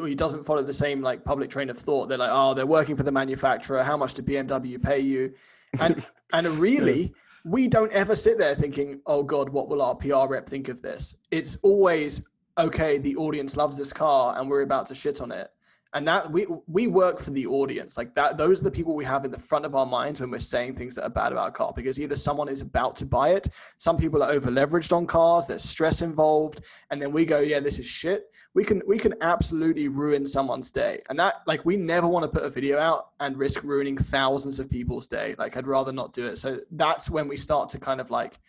or 0.00 0.06
he 0.08 0.14
doesn't 0.14 0.44
follow 0.44 0.62
the 0.62 0.72
same 0.72 1.00
like 1.02 1.24
public 1.24 1.50
train 1.50 1.70
of 1.70 1.78
thought, 1.78 2.08
they're 2.08 2.18
like, 2.18 2.30
oh, 2.32 2.54
they're 2.54 2.66
working 2.66 2.96
for 2.96 3.04
the 3.04 3.12
manufacturer. 3.12 3.82
How 3.82 3.96
much 3.96 4.14
did 4.14 4.26
BMW 4.26 4.82
pay 4.82 4.98
you? 5.00 5.34
And 5.80 6.04
and 6.32 6.46
really, 6.58 7.14
we 7.44 7.68
don't 7.68 7.92
ever 7.92 8.16
sit 8.16 8.38
there 8.38 8.54
thinking, 8.54 9.00
oh 9.06 9.22
God, 9.22 9.50
what 9.50 9.68
will 9.68 9.82
our 9.82 9.94
PR 9.94 10.26
rep 10.28 10.48
think 10.48 10.68
of 10.68 10.80
this? 10.80 11.14
It's 11.30 11.56
always 11.62 12.22
okay. 12.58 12.98
The 12.98 13.14
audience 13.16 13.56
loves 13.56 13.76
this 13.76 13.92
car, 13.92 14.38
and 14.38 14.48
we're 14.48 14.62
about 14.62 14.86
to 14.86 14.94
shit 14.94 15.20
on 15.20 15.30
it. 15.30 15.50
And 15.94 16.06
that 16.08 16.28
we 16.30 16.44
we 16.66 16.88
work 16.88 17.20
for 17.20 17.30
the 17.30 17.46
audience 17.46 17.96
like 17.96 18.16
that. 18.16 18.36
Those 18.36 18.60
are 18.60 18.64
the 18.64 18.70
people 18.70 18.96
we 18.96 19.04
have 19.04 19.24
in 19.24 19.30
the 19.30 19.38
front 19.38 19.64
of 19.64 19.76
our 19.76 19.86
minds 19.86 20.20
when 20.20 20.28
we're 20.28 20.40
saying 20.40 20.74
things 20.74 20.96
that 20.96 21.04
are 21.04 21.10
bad 21.10 21.30
about 21.30 21.48
a 21.48 21.52
car 21.52 21.72
because 21.74 22.00
either 22.00 22.16
someone 22.16 22.48
is 22.48 22.62
about 22.62 22.96
to 22.96 23.06
buy 23.06 23.30
it, 23.30 23.48
some 23.76 23.96
people 23.96 24.20
are 24.24 24.32
over 24.32 24.50
leveraged 24.50 24.92
on 24.92 25.06
cars, 25.06 25.46
there's 25.46 25.62
stress 25.62 26.02
involved, 26.02 26.64
and 26.90 27.00
then 27.00 27.12
we 27.12 27.24
go, 27.24 27.38
yeah, 27.38 27.60
this 27.60 27.78
is 27.78 27.86
shit. 27.86 28.24
We 28.54 28.64
can 28.64 28.82
we 28.88 28.98
can 28.98 29.14
absolutely 29.20 29.86
ruin 29.86 30.26
someone's 30.26 30.72
day, 30.72 31.00
and 31.08 31.18
that 31.20 31.42
like 31.46 31.64
we 31.64 31.76
never 31.76 32.08
want 32.08 32.24
to 32.24 32.28
put 32.28 32.44
a 32.44 32.50
video 32.50 32.76
out 32.76 33.10
and 33.20 33.36
risk 33.36 33.62
ruining 33.62 33.96
thousands 33.96 34.58
of 34.58 34.68
people's 34.68 35.06
day. 35.06 35.36
Like 35.38 35.56
I'd 35.56 35.68
rather 35.68 35.92
not 35.92 36.12
do 36.12 36.26
it. 36.26 36.38
So 36.38 36.58
that's 36.72 37.08
when 37.08 37.28
we 37.28 37.36
start 37.36 37.68
to 37.68 37.78
kind 37.78 38.00
of 38.00 38.10
like 38.10 38.40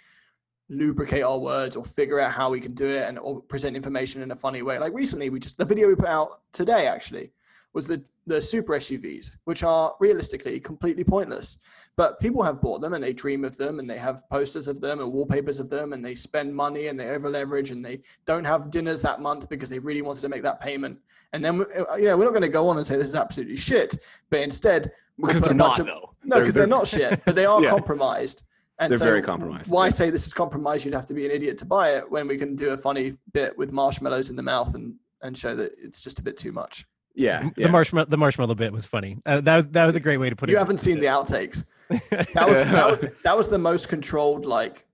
lubricate 0.70 1.22
our 1.22 1.38
words 1.38 1.76
or 1.76 1.84
figure 1.84 2.20
out 2.20 2.32
how 2.32 2.50
we 2.50 2.60
can 2.60 2.74
do 2.74 2.88
it 2.88 3.08
and 3.08 3.20
or 3.20 3.40
present 3.42 3.76
information 3.76 4.22
in 4.22 4.32
a 4.32 4.36
funny 4.36 4.62
way. 4.62 4.80
Like 4.80 4.94
recently, 4.94 5.30
we 5.30 5.40
just 5.40 5.58
the 5.58 5.66
video 5.66 5.88
we 5.88 5.96
put 5.96 6.08
out 6.08 6.42
today 6.52 6.88
actually 6.88 7.32
was 7.76 7.86
the 7.86 8.02
the 8.28 8.42
super 8.42 8.74
SUVs, 8.74 9.38
which 9.44 9.62
are 9.62 9.94
realistically 10.00 10.60
completely 10.60 11.04
pointless. 11.04 11.60
But 11.96 12.20
people 12.20 12.42
have 12.42 12.60
bought 12.60 12.82
them 12.82 12.96
and 12.96 13.04
they 13.04 13.14
dream 13.14 13.46
of 13.46 13.56
them 13.56 13.78
and 13.78 13.88
they 13.88 14.00
have 14.00 14.28
posters 14.32 14.68
of 14.68 14.82
them 14.82 15.00
and 15.00 15.14
wallpapers 15.14 15.60
of 15.60 15.70
them 15.70 15.94
and 15.94 16.04
they 16.04 16.16
spend 16.16 16.54
money 16.56 16.88
and 16.88 17.00
they 17.00 17.10
over 17.10 17.30
leverage 17.30 17.70
and 17.70 17.86
they 17.86 18.02
don't 18.26 18.44
have 18.44 18.72
dinners 18.72 19.04
that 19.04 19.22
month 19.22 19.48
because 19.48 19.70
they 19.70 19.78
really 19.78 20.02
wanted 20.02 20.22
to 20.22 20.30
make 20.30 20.42
that 20.42 20.60
payment. 20.60 20.98
And 21.34 21.46
then 21.46 21.62
uh, 21.62 21.96
you 21.98 22.06
know 22.06 22.18
we're 22.18 22.24
not 22.24 22.32
going 22.32 22.42
to 22.42 22.50
go 22.50 22.68
on 22.68 22.78
and 22.78 22.86
say 22.88 22.96
this 22.98 23.10
is 23.10 23.16
absolutely 23.16 23.58
shit, 23.58 23.96
but 24.32 24.40
instead 24.40 24.92
because 25.24 25.44
they're 25.44 25.54
not 25.54 25.80
of- 25.80 25.86
though. 25.86 26.16
no, 26.24 26.40
because 26.40 26.56
they're, 26.56 26.66
not 26.66 26.88
shit, 26.88 27.22
but 27.26 27.36
they 27.36 27.46
are 27.54 27.62
Yeah. 27.62 27.70
compromised. 27.70 28.44
And 28.80 28.92
They're 28.92 29.00
so 29.00 29.06
very 29.06 29.22
compromised, 29.22 29.70
Why 29.72 29.86
yeah. 29.86 29.90
say 29.92 30.10
this 30.10 30.28
is 30.28 30.34
compromised? 30.34 30.84
You'd 30.84 30.94
have 30.96 31.06
to 31.06 31.14
be 31.14 31.26
an 31.26 31.32
idiot 31.32 31.58
to 31.60 31.66
buy 31.66 31.92
it 31.92 32.12
when 32.12 32.28
we 32.28 32.38
can 32.38 32.58
do 32.58 32.72
a 32.72 32.78
funny 32.78 33.16
bit 33.32 33.58
with 33.58 33.72
marshmallows 33.72 34.30
in 34.32 34.36
the 34.36 34.44
mouth 34.44 34.74
and 34.76 34.96
and 35.22 35.38
show 35.38 35.56
that 35.56 35.72
it's 35.82 36.02
just 36.02 36.20
a 36.20 36.24
bit 36.24 36.36
too 36.38 36.52
much. 36.52 36.86
Yeah, 37.16 37.50
The 37.56 37.62
yeah. 37.62 37.68
marshmallow 37.70 38.06
the 38.06 38.18
marshmallow 38.18 38.56
bit 38.56 38.74
was 38.74 38.86
funny. 38.86 39.18
Uh, 39.26 39.42
that 39.42 39.56
was 39.56 39.68
that 39.70 39.86
was 39.86 39.96
a 39.96 40.00
great 40.00 40.18
way 40.18 40.30
to 40.30 40.36
put 40.36 40.50
it. 40.50 40.52
You 40.52 40.58
haven't 40.58 40.78
seen 40.80 41.00
the 41.00 41.08
outtakes. 41.08 41.66
That 42.10 42.48
was 42.50 42.58
that 42.66 42.88
was 42.90 43.06
that 43.24 43.38
was 43.38 43.48
the 43.50 43.58
most 43.58 43.90
controlled 43.90 44.46
like. 44.46 44.86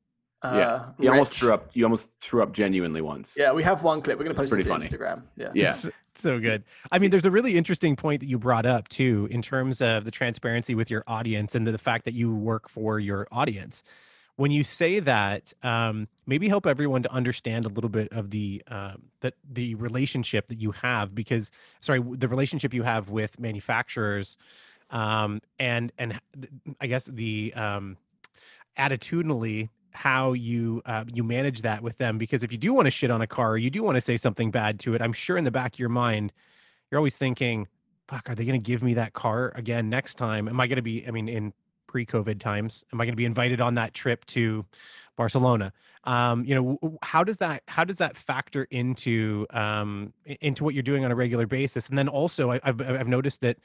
Uh, 0.44 0.54
yeah, 0.56 0.86
you 0.98 1.12
almost 1.12 1.36
threw 1.36 1.54
up. 1.54 1.70
You 1.74 1.84
almost 1.84 2.10
threw 2.20 2.42
up 2.42 2.52
genuinely 2.52 3.02
once. 3.02 3.36
Yeah, 3.38 3.52
we 3.54 3.62
have 3.64 3.84
one 3.84 4.02
clip. 4.02 4.18
We're 4.18 4.26
gonna 4.26 4.42
It's 4.42 4.52
post 4.52 4.60
it 4.60 4.64
to 4.64 4.70
funny. 4.70 4.86
Instagram. 4.88 5.22
Yeah. 5.38 5.52
Yeah. 5.54 5.70
It's 5.70 5.88
so 6.16 6.40
good. 6.40 6.64
I 6.92 6.98
mean, 6.98 7.12
there's 7.12 7.26
a 7.26 7.32
really 7.32 7.56
interesting 7.58 7.96
point 7.96 8.22
that 8.22 8.28
you 8.28 8.40
brought 8.40 8.66
up 8.66 8.88
too, 8.88 9.28
in 9.30 9.42
terms 9.44 9.82
of 9.82 10.04
the 10.04 10.10
transparency 10.12 10.74
with 10.74 10.90
your 10.90 11.04
audience 11.08 11.54
and 11.54 11.68
the 11.68 11.78
fact 11.78 12.06
that 12.06 12.14
you 12.16 12.36
work 12.36 12.70
for 12.70 13.00
your 13.00 13.28
audience. 13.32 13.84
When 14.42 14.50
you 14.50 14.64
say 14.64 15.00
that, 15.02 15.54
um, 15.62 16.08
maybe 16.26 16.50
help 16.50 16.66
everyone 16.66 17.04
to 17.04 17.12
understand 17.12 17.64
a 17.66 17.70
little 17.70 17.92
bit 17.92 18.12
of 18.12 18.32
the 18.32 18.64
um, 18.66 19.04
that 19.20 19.36
the 19.48 19.76
relationship 19.76 20.48
that 20.48 20.60
you 20.60 20.72
have, 20.72 21.14
because 21.14 21.52
sorry, 21.80 22.02
the 22.04 22.28
relationship 22.28 22.74
you 22.74 22.82
have 22.82 23.10
with 23.10 23.40
manufacturers, 23.40 24.38
um, 24.90 25.42
and 25.60 25.92
and 26.00 26.20
I 26.80 26.88
guess 26.88 27.06
the 27.06 27.54
um, 27.56 27.98
attitudinally 28.80 29.70
how 29.92 30.34
you 30.34 30.82
uh, 30.88 31.04
you 31.14 31.24
manage 31.24 31.62
that 31.62 31.84
with 31.84 32.00
them 32.00 32.18
because 32.18 32.42
if 32.42 32.52
you 32.52 32.58
do 32.58 32.74
want 32.74 32.88
to 32.88 32.92
shit 32.92 33.12
on 33.12 33.22
a 33.22 33.28
car 33.28 33.52
or 33.52 33.58
you 33.60 33.70
do 33.70 33.84
want 33.84 33.96
to 33.96 34.02
say 34.02 34.18
something 34.18 34.50
bad 34.50 34.80
to 34.80 34.96
it 34.96 35.02
i'm 35.02 35.12
sure 35.12 35.36
in 35.36 35.44
the 35.44 35.52
back 35.52 35.74
of 35.74 35.80
your 35.80 35.90
mind 35.90 36.32
you're 36.90 36.98
always 36.98 37.18
thinking 37.18 37.68
fuck 38.08 38.30
are 38.30 38.36
they 38.36 38.46
going 38.46 38.58
to 38.58 38.66
give 38.66 38.82
me 38.82 38.94
that 38.94 39.12
car 39.12 39.52
again 39.56 39.90
next 39.90 40.16
time? 40.16 40.48
Am 40.48 40.62
i 40.62 40.68
going 40.68 40.78
to 40.78 40.82
be 40.82 41.06
i 41.06 41.12
mean 41.12 41.28
in 41.28 41.54
pre-covid 41.92 42.40
times 42.40 42.86
am 42.94 43.02
i 43.02 43.06
going 43.06 43.12
to 43.12 43.18
be 43.18 43.26
invited 43.26 43.60
on 43.60 43.76
that 43.76 43.94
trip 43.94 44.26
to 44.26 44.66
barcelona 45.18 45.74
um 46.06 46.46
you 46.46 46.56
know 46.56 46.98
how 47.02 47.24
does 47.24 47.38
that 47.38 47.64
how 47.68 47.84
does 47.84 47.98
that 47.98 48.16
factor 48.16 48.66
into 48.72 49.46
um 49.50 50.14
into 50.40 50.64
what 50.64 50.74
you're 50.74 50.84
doing 50.84 51.04
on 51.04 51.12
a 51.12 51.16
regular 51.16 51.46
basis 51.46 51.90
and 51.90 51.98
then 51.98 52.08
also 52.08 52.52
I, 52.52 52.62
i've 52.64 52.80
i've 52.82 53.08
noticed 53.10 53.42
that 53.42 53.58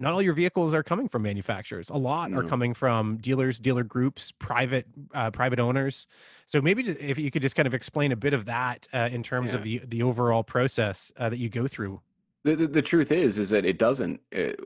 not 0.00 0.12
all 0.12 0.22
your 0.22 0.34
vehicles 0.34 0.74
are 0.74 0.82
coming 0.82 1.08
from 1.08 1.22
manufacturers. 1.22 1.88
A 1.88 1.96
lot 1.96 2.32
are 2.32 2.42
coming 2.42 2.74
from 2.74 3.16
dealers, 3.18 3.58
dealer 3.60 3.84
groups, 3.84 4.32
private 4.32 4.86
uh, 5.14 5.30
private 5.30 5.60
owners. 5.60 6.06
So 6.46 6.60
maybe 6.60 6.82
if 6.88 7.18
you 7.18 7.30
could 7.30 7.42
just 7.42 7.54
kind 7.54 7.66
of 7.66 7.74
explain 7.74 8.10
a 8.10 8.16
bit 8.16 8.34
of 8.34 8.46
that 8.46 8.88
uh, 8.92 9.08
in 9.12 9.22
terms 9.22 9.54
of 9.54 9.62
the 9.62 9.78
the 9.86 10.02
overall 10.02 10.42
process 10.42 11.12
uh, 11.16 11.28
that 11.28 11.38
you 11.38 11.48
go 11.48 11.68
through. 11.68 12.00
The, 12.44 12.54
the, 12.56 12.66
the 12.66 12.82
truth 12.82 13.10
is 13.10 13.38
is 13.38 13.48
that 13.50 13.64
it 13.64 13.78
doesn't 13.78 14.20
it, 14.30 14.60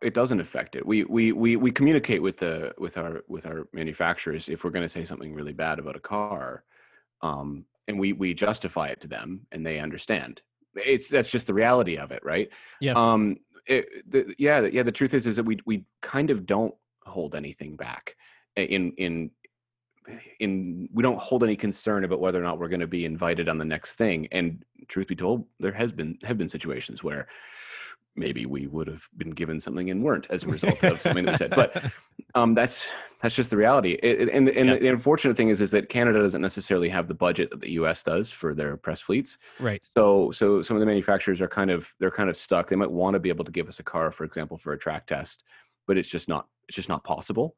it 0.00 0.14
doesn't 0.14 0.40
affect 0.40 0.74
it. 0.74 0.86
We, 0.86 1.04
we 1.04 1.32
we 1.32 1.56
we 1.56 1.70
communicate 1.70 2.22
with 2.22 2.38
the 2.38 2.72
with 2.78 2.96
our 2.96 3.22
with 3.28 3.44
our 3.46 3.68
manufacturers 3.74 4.48
if 4.48 4.64
we're 4.64 4.70
going 4.70 4.84
to 4.84 4.88
say 4.88 5.04
something 5.04 5.34
really 5.34 5.52
bad 5.52 5.78
about 5.78 5.96
a 5.96 6.00
car, 6.00 6.64
um, 7.20 7.66
and 7.88 7.98
we 7.98 8.14
we 8.14 8.32
justify 8.32 8.88
it 8.88 9.00
to 9.02 9.08
them 9.08 9.46
and 9.52 9.66
they 9.66 9.78
understand. 9.80 10.40
It's 10.76 11.08
that's 11.08 11.30
just 11.30 11.46
the 11.46 11.54
reality 11.54 11.98
of 11.98 12.10
it, 12.10 12.24
right? 12.24 12.48
Yeah. 12.80 12.94
Um. 12.94 13.36
It, 13.66 13.86
the, 14.10 14.34
yeah. 14.38 14.62
the- 14.62 14.72
Yeah. 14.72 14.82
The 14.82 14.92
truth 14.92 15.12
is 15.14 15.26
is 15.26 15.36
that 15.36 15.44
we 15.44 15.58
we 15.66 15.84
kind 16.00 16.30
of 16.30 16.46
don't 16.46 16.74
hold 17.04 17.34
anything 17.34 17.76
back 17.76 18.16
in 18.56 18.92
in 18.96 19.30
in 20.40 20.88
we 20.92 21.02
don't 21.02 21.18
hold 21.18 21.42
any 21.44 21.56
concern 21.56 22.04
about 22.04 22.20
whether 22.20 22.38
or 22.40 22.42
not 22.44 22.58
we're 22.58 22.68
going 22.68 22.80
to 22.80 22.86
be 22.86 23.04
invited 23.04 23.48
on 23.48 23.58
the 23.58 23.64
next 23.64 23.94
thing. 23.94 24.28
And 24.32 24.64
truth 24.88 25.08
be 25.08 25.16
told 25.16 25.46
there 25.60 25.72
has 25.72 25.92
been 25.92 26.18
have 26.24 26.38
been 26.38 26.48
situations 26.48 27.02
where 27.02 27.28
maybe 28.16 28.46
we 28.46 28.68
would 28.68 28.86
have 28.86 29.08
been 29.16 29.30
given 29.30 29.58
something 29.58 29.90
and 29.90 30.00
weren't 30.02 30.28
as 30.30 30.44
a 30.44 30.48
result 30.48 30.82
of 30.84 31.00
something 31.00 31.24
that 31.24 31.32
we 31.32 31.36
said. 31.38 31.50
But 31.50 31.84
um 32.34 32.54
that's 32.54 32.90
that's 33.22 33.34
just 33.34 33.50
the 33.50 33.56
reality. 33.56 33.92
It- 34.02 34.20
it- 34.22 34.28
and 34.28 34.48
and 34.50 34.68
Yeah. 34.68 34.76
the 34.78 34.88
unfortunate 34.88 35.36
thing 35.36 35.48
is 35.48 35.60
is 35.60 35.70
that 35.72 35.88
canada 35.88 36.20
doesn't 36.20 36.42
necessarily 36.42 36.88
have 36.90 37.08
the 37.08 37.14
budget 37.14 37.50
that 37.50 37.60
the 37.60 37.70
us 37.70 38.02
does 38.02 38.30
for 38.30 38.54
their 38.54 38.76
press 38.76 39.00
fleets. 39.00 39.38
Right. 39.58 39.88
so 39.96 40.30
so 40.30 40.62
some 40.62 40.76
of 40.76 40.80
the 40.80 40.86
manufacturers 40.86 41.40
are 41.40 41.48
kind 41.48 41.70
of 41.70 41.92
they're 41.98 42.10
kind 42.10 42.28
of 42.30 42.36
stuck. 42.36 42.68
They 42.68 42.76
might 42.76 42.90
want 42.90 43.14
to 43.14 43.20
be 43.20 43.30
able 43.30 43.44
to 43.46 43.52
give 43.52 43.68
us 43.68 43.80
a 43.80 43.84
car 43.84 44.10
for 44.10 44.24
example 44.24 44.58
for 44.58 44.72
a 44.74 44.78
track 44.78 45.06
test 45.06 45.42
but 45.86 45.96
it's 45.98 46.08
just 46.08 46.28
not 46.28 46.46
it's 46.68 46.76
just 46.76 46.88
not 46.88 47.02
possible 47.04 47.56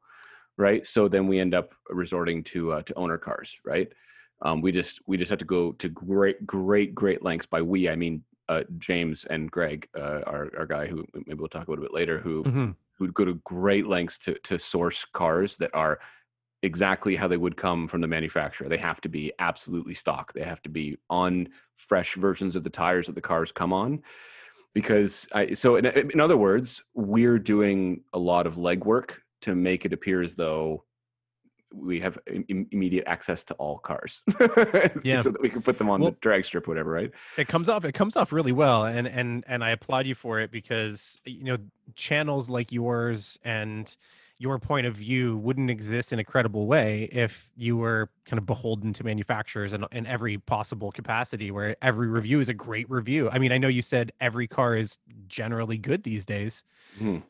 right 0.57 0.85
so 0.85 1.07
then 1.07 1.27
we 1.27 1.39
end 1.39 1.53
up 1.53 1.73
resorting 1.89 2.43
to 2.43 2.73
uh, 2.73 2.81
to 2.81 2.93
owner 2.95 3.17
cars 3.17 3.57
right 3.65 3.91
um, 4.41 4.61
we 4.61 4.71
just 4.71 5.01
we 5.07 5.17
just 5.17 5.29
have 5.29 5.39
to 5.39 5.45
go 5.45 5.71
to 5.73 5.89
great 5.89 6.45
great 6.45 6.93
great 6.95 7.23
lengths 7.23 7.45
by 7.45 7.61
we 7.61 7.89
i 7.89 7.95
mean 7.95 8.23
uh, 8.49 8.63
james 8.77 9.25
and 9.25 9.51
greg 9.51 9.87
uh, 9.97 10.21
our, 10.25 10.49
our 10.57 10.65
guy 10.65 10.87
who 10.87 11.05
maybe 11.25 11.39
we'll 11.39 11.47
talk 11.47 11.67
about 11.67 11.79
a 11.79 11.81
bit 11.81 11.93
later 11.93 12.19
who 12.19 12.43
Mhm. 12.43 12.75
who 12.97 13.11
go 13.11 13.25
to 13.25 13.35
great 13.43 13.87
lengths 13.87 14.17
to 14.19 14.35
to 14.43 14.57
source 14.57 15.05
cars 15.05 15.57
that 15.57 15.71
are 15.73 15.99
exactly 16.63 17.15
how 17.15 17.27
they 17.27 17.37
would 17.37 17.55
come 17.55 17.87
from 17.87 18.01
the 18.01 18.07
manufacturer. 18.07 18.67
They 18.67 18.77
have 18.77 18.99
to 19.01 19.09
be 19.09 19.31
absolutely 19.37 19.93
stock. 19.93 20.33
They 20.33 20.43
have 20.43 20.61
to 20.63 20.69
be 20.69 20.97
on 21.09 21.49
fresh 21.75 22.15
versions 22.15 22.55
of 22.55 22.63
the 22.63 22.69
tires 22.71 23.05
that 23.05 23.13
the 23.15 23.21
cars 23.21 23.51
come 23.51 23.71
on. 23.71 24.01
Because 24.73 25.27
I 25.33 25.53
so 25.53 25.75
in, 25.75 25.85
in 25.85 26.19
other 26.19 26.37
words, 26.37 26.83
we're 26.93 27.39
doing 27.39 28.03
a 28.13 28.19
lot 28.19 28.47
of 28.47 28.55
legwork 28.55 29.17
to 29.41 29.55
make 29.55 29.85
it 29.85 29.93
appear 29.93 30.21
as 30.21 30.35
though 30.35 30.83
we 31.73 31.99
have 31.99 32.17
im- 32.27 32.45
im- 32.47 32.67
immediate 32.71 33.03
access 33.07 33.43
to 33.43 33.53
all 33.55 33.77
cars, 33.77 34.21
Yeah. 35.03 35.21
so 35.21 35.31
that 35.31 35.41
we 35.41 35.49
can 35.49 35.61
put 35.61 35.77
them 35.77 35.89
on 35.89 35.99
Well- 36.01 36.11
the 36.11 36.17
drag 36.21 36.45
strip, 36.45 36.67
whatever, 36.67 36.91
right? 36.91 37.11
it 37.37 37.47
comes 37.49 37.67
off 37.67 37.83
it 37.85 37.91
comes 37.93 38.15
off 38.15 38.31
really 38.31 38.53
well 38.53 38.85
and 38.85 39.05
and 39.07 39.43
and 39.47 39.63
i 39.63 39.69
applaud 39.71 40.05
you 40.07 40.15
for 40.15 40.39
it 40.39 40.49
because 40.49 41.19
you 41.25 41.43
know 41.43 41.57
channels 41.95 42.49
like 42.49 42.71
yours 42.71 43.37
and 43.43 43.95
your 44.39 44.59
point 44.59 44.85
of 44.87 44.95
view 44.95 45.35
wouldn't 45.37 45.69
exist 45.69 46.13
in 46.13 46.19
a 46.19 46.23
credible 46.23 46.67
way 46.67 47.09
if 47.11 47.49
you 47.57 47.75
were 47.75 48.09
kind 48.25 48.37
of 48.37 48.45
beholden 48.45 48.93
to 48.93 49.03
manufacturers 49.03 49.73
in, 49.73 49.83
in 49.91 50.05
every 50.05 50.37
possible 50.37 50.91
capacity 50.91 51.49
where 51.51 51.75
every 51.81 52.07
review 52.07 52.39
is 52.39 52.47
a 52.47 52.53
great 52.53 52.89
review 52.89 53.29
i 53.31 53.37
mean 53.39 53.51
i 53.51 53.57
know 53.57 53.67
you 53.67 53.81
said 53.81 54.11
every 54.21 54.47
car 54.47 54.75
is 54.77 54.97
generally 55.27 55.77
good 55.77 56.03
these 56.03 56.23
days 56.25 56.63
Mhm. 57.01 57.23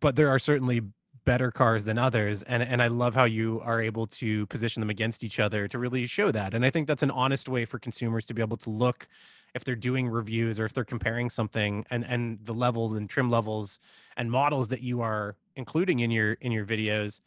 but 0.00 0.14
there 0.16 0.28
are 0.28 0.38
certainly 0.38 0.82
better 1.24 1.50
cars 1.50 1.84
than 1.84 1.98
others 1.98 2.42
and 2.42 2.62
and 2.62 2.82
I 2.82 2.88
love 2.88 3.14
how 3.14 3.24
you 3.24 3.60
are 3.64 3.80
able 3.80 4.06
to 4.08 4.46
position 4.46 4.80
them 4.80 4.90
against 4.90 5.24
each 5.24 5.40
other 5.40 5.66
to 5.68 5.78
really 5.78 6.06
show 6.06 6.30
that 6.30 6.54
and 6.54 6.64
I 6.64 6.70
think 6.70 6.86
that's 6.86 7.02
an 7.02 7.10
honest 7.10 7.48
way 7.48 7.64
for 7.64 7.78
consumers 7.78 8.24
to 8.26 8.34
be 8.34 8.42
able 8.42 8.58
to 8.58 8.70
look 8.70 9.08
if 9.54 9.64
they're 9.64 9.76
doing 9.76 10.08
reviews 10.08 10.58
or 10.58 10.64
if 10.64 10.72
they're 10.72 10.84
comparing 10.84 11.30
something 11.30 11.86
and 11.90 12.04
and 12.04 12.38
the 12.44 12.54
levels 12.54 12.92
and 12.94 13.08
trim 13.08 13.30
levels 13.30 13.80
and 14.16 14.30
models 14.30 14.68
that 14.68 14.82
you 14.82 15.00
are 15.00 15.36
including 15.56 16.00
in 16.00 16.10
your 16.10 16.34
in 16.34 16.52
your 16.52 16.66
videos 16.66 17.20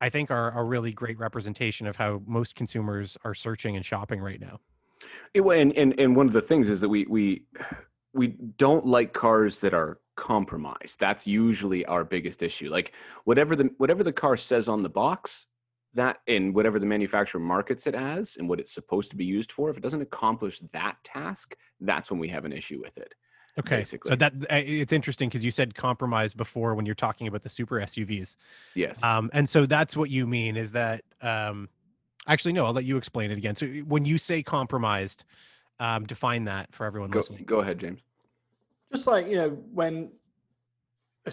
I 0.00 0.08
think 0.08 0.30
are 0.30 0.58
a 0.58 0.62
really 0.64 0.92
great 0.92 1.18
representation 1.18 1.86
of 1.86 1.96
how 1.96 2.22
most 2.26 2.54
consumers 2.54 3.18
are 3.24 3.34
searching 3.34 3.76
and 3.76 3.84
shopping 3.84 4.20
right 4.20 4.40
now. 4.40 4.60
It, 5.34 5.42
and, 5.42 5.76
and 5.76 5.98
and 5.98 6.16
one 6.16 6.26
of 6.26 6.32
the 6.32 6.40
things 6.40 6.68
is 6.68 6.80
that 6.80 6.88
we 6.88 7.04
we 7.04 7.42
we 8.12 8.28
don't 8.28 8.86
like 8.86 9.12
cars 9.12 9.58
that 9.58 9.74
are 9.74 10.00
compromised. 10.20 11.00
That's 11.00 11.26
usually 11.26 11.84
our 11.86 12.04
biggest 12.04 12.42
issue. 12.42 12.68
Like 12.70 12.92
whatever 13.24 13.56
the 13.56 13.70
whatever 13.78 14.04
the 14.04 14.12
car 14.12 14.36
says 14.36 14.68
on 14.68 14.82
the 14.82 14.88
box, 14.88 15.46
that 15.94 16.18
and 16.28 16.54
whatever 16.54 16.78
the 16.78 16.84
manufacturer 16.86 17.40
markets 17.40 17.86
it 17.86 17.94
as 17.94 18.36
and 18.36 18.46
what 18.48 18.60
it's 18.60 18.70
supposed 18.72 19.10
to 19.10 19.16
be 19.16 19.24
used 19.24 19.50
for, 19.50 19.70
if 19.70 19.78
it 19.78 19.82
doesn't 19.82 20.02
accomplish 20.02 20.60
that 20.72 20.96
task, 21.02 21.56
that's 21.80 22.10
when 22.10 22.20
we 22.20 22.28
have 22.28 22.44
an 22.44 22.52
issue 22.52 22.78
with 22.80 22.98
it. 22.98 23.14
Okay, 23.58 23.78
basically. 23.78 24.10
so 24.10 24.16
that 24.16 24.32
uh, 24.50 24.56
it's 24.56 24.92
interesting 24.92 25.28
because 25.30 25.42
you 25.44 25.50
said 25.50 25.74
compromise 25.74 26.34
before 26.34 26.74
when 26.74 26.84
you're 26.86 26.94
talking 26.94 27.26
about 27.26 27.42
the 27.42 27.48
super 27.48 27.76
SUVs, 27.80 28.36
Yes. 28.74 29.02
um, 29.02 29.30
and 29.32 29.48
so 29.48 29.66
that's 29.66 29.96
what 29.96 30.10
you 30.10 30.26
mean 30.26 30.56
is 30.56 30.72
that. 30.72 31.02
Um, 31.22 31.68
actually, 32.26 32.52
no, 32.52 32.66
I'll 32.66 32.72
let 32.74 32.84
you 32.84 32.96
explain 32.98 33.30
it 33.30 33.38
again. 33.38 33.56
So 33.56 33.66
when 33.66 34.04
you 34.04 34.18
say 34.18 34.42
compromised, 34.42 35.24
um, 35.80 36.04
define 36.06 36.44
that 36.44 36.72
for 36.72 36.84
everyone 36.84 37.10
go, 37.10 37.18
listening. 37.18 37.44
go 37.44 37.60
ahead, 37.60 37.78
James. 37.78 38.00
Just 38.92 39.06
like 39.06 39.28
you 39.28 39.36
know 39.36 39.50
when 39.72 40.10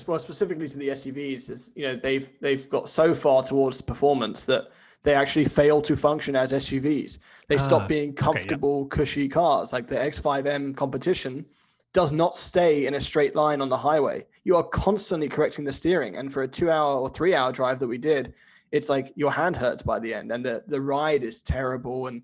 well 0.06 0.20
specifically 0.20 0.68
to 0.68 0.78
the 0.78 0.90
SUVs 0.90 1.50
is 1.50 1.72
you 1.76 1.84
know 1.84 1.96
they've 1.96 2.32
they've 2.40 2.70
got 2.70 2.88
so 2.88 3.14
far 3.14 3.44
towards 3.44 3.82
performance 3.82 4.46
that 4.46 4.68
they 5.04 5.14
actually 5.14 5.46
fail 5.46 5.82
to 5.82 5.96
function 5.96 6.36
as 6.36 6.52
SUVs. 6.52 7.20
They 7.48 7.56
Ah, 7.56 7.60
stop 7.60 7.88
being 7.88 8.10
yeah. 8.10 8.16
comfortable, 8.16 8.88
cushy 8.88 9.30
cars. 9.30 9.72
Like 9.72 9.88
the 9.88 9.96
X5M 9.96 10.76
competition 10.76 11.46
does 11.94 12.12
not 12.12 12.36
stay 12.36 12.86
in 12.88 12.96
a 12.96 13.00
straight 13.00 13.34
line 13.36 13.62
on 13.62 13.70
the 13.70 13.78
highway. 13.78 14.26
You 14.44 14.56
are 14.58 14.64
constantly 14.64 15.30
correcting 15.30 15.64
the 15.64 15.72
steering, 15.72 16.18
and 16.18 16.32
for 16.32 16.44
a 16.44 16.48
two-hour 16.48 17.00
or 17.00 17.10
three-hour 17.10 17.54
drive 17.54 17.80
that 17.80 17.88
we 17.88 17.98
did, 17.98 18.34
it's 18.72 18.90
like 18.90 19.14
your 19.16 19.32
hand 19.32 19.56
hurts 19.56 19.82
by 19.82 19.98
the 20.00 20.14
end, 20.14 20.32
and 20.32 20.46
the 20.46 20.64
the 20.68 20.82
ride 20.82 21.24
is 21.24 21.42
terrible, 21.42 22.08
and 22.08 22.22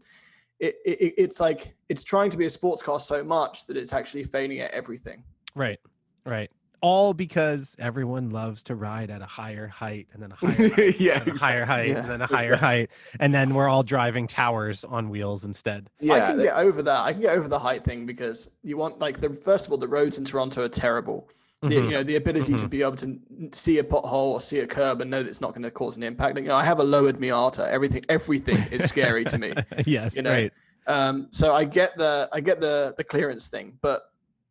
it, 0.60 0.76
it 0.86 1.14
it's 1.18 1.40
like 1.40 1.74
it's 1.90 2.04
trying 2.04 2.30
to 2.30 2.38
be 2.38 2.46
a 2.46 2.50
sports 2.50 2.82
car 2.82 3.00
so 3.00 3.24
much 3.24 3.66
that 3.68 3.78
it's 3.78 3.94
actually 3.94 4.24
failing 4.24 4.60
at 4.60 4.72
everything. 4.72 5.24
Right, 5.56 5.80
right. 6.26 6.50
All 6.82 7.14
because 7.14 7.78
everyone 7.80 8.30
loves 8.32 8.64
to 8.64 8.76
ride 8.76 9.10
at 9.10 9.22
a 9.22 9.26
higher 9.26 9.68
height 9.68 10.08
and 10.12 10.22
then 10.22 10.34
a 10.34 10.36
higher 10.36 10.70
height, 10.70 11.00
yeah. 11.00 11.20
and 11.22 11.28
a 11.30 11.38
higher 11.40 11.64
height 11.66 11.88
Yeah, 11.90 12.00
and 12.00 12.10
then 12.10 12.22
a 12.22 12.28
higher 12.28 12.54
exactly. 12.54 12.68
height, 12.68 12.90
and 13.22 13.34
then 13.34 13.54
we're 13.54 13.70
all 13.70 13.84
driving 13.84 14.28
towers 14.28 14.84
on 14.84 15.10
wheels 15.10 15.46
instead. 15.46 15.90
Yeah. 16.02 16.16
I 16.16 16.20
can 16.22 16.38
that- 16.38 16.44
get 16.44 16.56
over 16.56 16.82
that. 16.84 17.00
I 17.06 17.14
can 17.14 17.22
get 17.22 17.38
over 17.38 17.48
the 17.48 17.60
height 17.60 17.84
thing 17.86 18.06
because 18.06 18.50
you 18.64 18.76
want 18.76 19.00
like 19.00 19.22
the 19.22 19.30
first 19.30 19.66
of 19.68 19.72
all 19.72 19.78
the 19.78 19.88
roads 19.88 20.18
in 20.18 20.26
Toronto 20.26 20.66
are 20.66 20.70
terrible. 20.70 21.30
The, 21.64 21.76
Mhm. 21.78 21.86
you 21.86 21.92
know 21.92 22.04
the 22.04 22.18
ability 22.18 22.56
to 22.56 22.68
be 22.68 22.82
able 22.82 22.98
to 22.98 23.18
see 23.54 23.80
a 23.80 23.84
pothole 23.84 24.34
or 24.34 24.42
see 24.42 24.60
a 24.60 24.68
curb 24.68 25.00
and 25.00 25.10
know 25.10 25.24
that 25.24 25.30
it's 25.30 25.40
not 25.40 25.52
going 25.52 25.64
to 25.64 25.72
cause 25.72 25.96
an 25.96 26.04
impact. 26.04 26.36
Like, 26.36 26.44
you 26.44 26.50
know, 26.50 26.56
I 26.58 26.66
have 26.66 26.80
a 26.80 26.84
lowered 26.84 27.20
Miata. 27.20 27.68
Everything 27.70 28.04
everything 28.10 28.58
is 28.70 28.84
scary 28.84 29.24
to 29.26 29.38
me. 29.38 29.54
yes, 29.86 30.18
you 30.18 30.24
know, 30.24 30.32
right. 30.34 30.54
Um, 30.88 31.28
so 31.32 31.54
I 31.54 31.64
get 31.64 31.96
the 31.96 32.28
I 32.34 32.42
get 32.42 32.60
the 32.60 32.94
the 32.98 33.04
clearance 33.04 33.48
thing, 33.48 33.78
but 33.82 34.10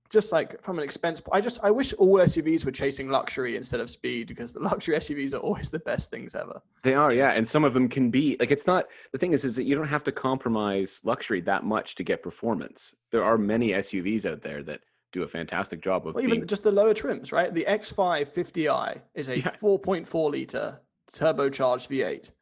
just 0.08 0.32
like 0.32 0.60
from 0.62 0.78
an 0.78 0.84
expense, 0.84 1.20
I 1.32 1.40
just 1.42 1.58
I 1.62 1.70
wish 1.70 1.92
all 1.94 2.16
SUVs 2.16 2.64
were 2.64 2.70
chasing 2.70 3.08
luxury 3.10 3.56
instead 3.56 3.80
of 3.80 3.88
speed 3.90 4.26
because 4.28 4.52
the 4.52 4.60
luxury 4.70 4.96
SUVs 4.96 5.34
are 5.34 5.38
always 5.38 5.70
the 5.70 5.80
best 5.80 6.10
things 6.10 6.34
ever. 6.34 6.60
They 6.82 6.94
are, 6.94 7.12
yeah, 7.12 7.32
and 7.32 7.46
some 7.46 7.64
of 7.64 7.74
them 7.74 7.88
can 7.88 8.10
be 8.10 8.36
like 8.40 8.50
it's 8.50 8.66
not. 8.66 8.86
The 9.12 9.18
thing 9.18 9.32
is, 9.32 9.44
is 9.44 9.54
that 9.56 9.64
you 9.64 9.74
don't 9.74 9.88
have 9.88 10.04
to 10.04 10.12
compromise 10.12 11.00
luxury 11.04 11.40
that 11.42 11.64
much 11.64 11.94
to 11.96 12.04
get 12.04 12.22
performance. 12.22 12.94
There 13.10 13.24
are 13.24 13.36
many 13.36 13.70
SUVs 13.70 14.24
out 14.24 14.40
there 14.42 14.62
that 14.62 14.80
do 15.12 15.22
a 15.22 15.28
fantastic 15.28 15.80
job 15.82 16.06
of 16.06 16.14
Well, 16.14 16.22
being. 16.24 16.36
even 16.36 16.48
just 16.48 16.62
the 16.62 16.72
lower 16.72 16.94
trims, 16.94 17.32
right? 17.32 17.52
The 17.52 17.64
X5 17.64 18.28
50i 18.30 19.00
is 19.14 19.28
a 19.28 19.38
Yeah. 19.38 19.50
4.4 19.60 20.30
liter 20.30 20.80
turbocharged 21.12 21.88
V8. 21.88 22.32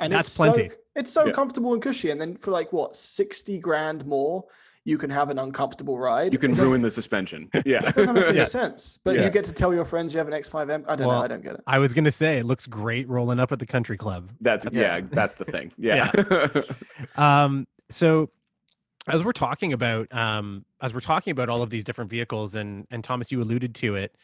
And 0.00 0.12
That's 0.12 0.28
it's 0.28 0.36
plenty. 0.36 0.68
So, 0.70 0.74
it's 0.96 1.12
so 1.12 1.26
Yeah. 1.26 1.32
comfortable 1.32 1.72
and 1.74 1.82
cushy. 1.82 2.10
And 2.10 2.20
then 2.20 2.36
for 2.36 2.50
like 2.52 2.72
what, 2.72 2.96
60 2.96 3.58
grand 3.58 4.06
more, 4.06 4.44
you 4.84 4.96
can 4.96 5.10
have 5.10 5.28
an 5.30 5.38
uncomfortable 5.40 5.98
ride. 5.98 6.32
you 6.32 6.38
can 6.38 6.52
It 6.52 6.58
ruin 6.58 6.80
the 6.80 6.90
suspension. 6.90 7.50
Yeah, 7.66 7.86
It 7.88 7.96
doesn't 7.96 8.14
make 8.14 8.26
any 8.28 8.36
Yeah. 8.38 8.44
sense. 8.44 8.98
But 9.04 9.16
Yeah. 9.16 9.24
you 9.24 9.30
get 9.30 9.44
to 9.46 9.52
tell 9.52 9.74
your 9.74 9.84
friends 9.84 10.14
you 10.14 10.18
have 10.18 10.28
an 10.28 10.34
X5M. 10.34 10.84
I 10.88 10.94
don't 10.96 11.08
Well, 11.08 11.18
know. 11.18 11.24
I 11.24 11.26
don't 11.28 11.42
get 11.42 11.54
it. 11.54 11.60
I 11.66 11.78
was 11.80 11.92
gonna 11.92 12.12
say 12.12 12.38
it 12.38 12.46
looks 12.46 12.66
great 12.66 13.08
rolling 13.08 13.40
up 13.40 13.50
at 13.52 13.58
the 13.58 13.66
country 13.66 13.96
club. 13.98 14.30
that's 14.40 14.64
yeah, 14.70 14.98
Yeah. 14.98 15.00
that's 15.10 15.34
the 15.34 15.44
thing. 15.44 15.72
Yeah, 15.78 16.12
Um, 17.16 17.66
so 17.90 18.30
as 19.08 19.24
we're 19.24 19.32
talking 19.32 19.72
about 19.72 20.12
um, 20.14 20.64
as 20.80 20.92
we're 20.92 21.00
talking 21.00 21.30
about 21.30 21.48
all 21.48 21.62
of 21.62 21.70
these 21.70 21.84
different 21.84 22.10
vehicles, 22.10 22.54
and 22.54 22.86
and 22.90 23.02
Thomas, 23.02 23.32
you 23.32 23.40
alluded 23.40 23.74
to 23.76 23.96
it. 23.96 24.14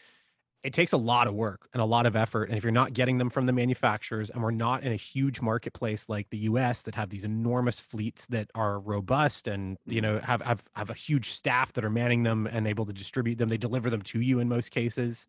It 0.62 0.72
takes 0.72 0.92
a 0.92 0.96
lot 0.96 1.26
of 1.26 1.34
work 1.34 1.68
and 1.72 1.82
a 1.82 1.84
lot 1.84 2.06
of 2.06 2.14
effort, 2.14 2.48
and 2.48 2.56
if 2.56 2.62
you're 2.62 2.70
not 2.70 2.92
getting 2.92 3.18
them 3.18 3.30
from 3.30 3.46
the 3.46 3.52
manufacturers, 3.52 4.30
and 4.30 4.42
we're 4.42 4.52
not 4.52 4.84
in 4.84 4.92
a 4.92 4.96
huge 4.96 5.40
marketplace 5.40 6.08
like 6.08 6.30
the 6.30 6.38
U.S. 6.38 6.82
that 6.82 6.94
have 6.94 7.10
these 7.10 7.24
enormous 7.24 7.80
fleets 7.80 8.26
that 8.26 8.48
are 8.54 8.78
robust 8.78 9.48
and 9.48 9.76
you 9.86 10.00
mm-hmm. 10.00 10.14
know 10.14 10.20
have 10.20 10.40
have 10.42 10.64
have 10.74 10.90
a 10.90 10.94
huge 10.94 11.30
staff 11.30 11.72
that 11.72 11.84
are 11.84 11.90
manning 11.90 12.22
them 12.22 12.46
and 12.46 12.66
able 12.66 12.86
to 12.86 12.92
distribute 12.92 13.38
them, 13.38 13.48
they 13.48 13.56
deliver 13.56 13.90
them 13.90 14.02
to 14.02 14.20
you 14.20 14.38
in 14.38 14.48
most 14.48 14.70
cases. 14.70 15.26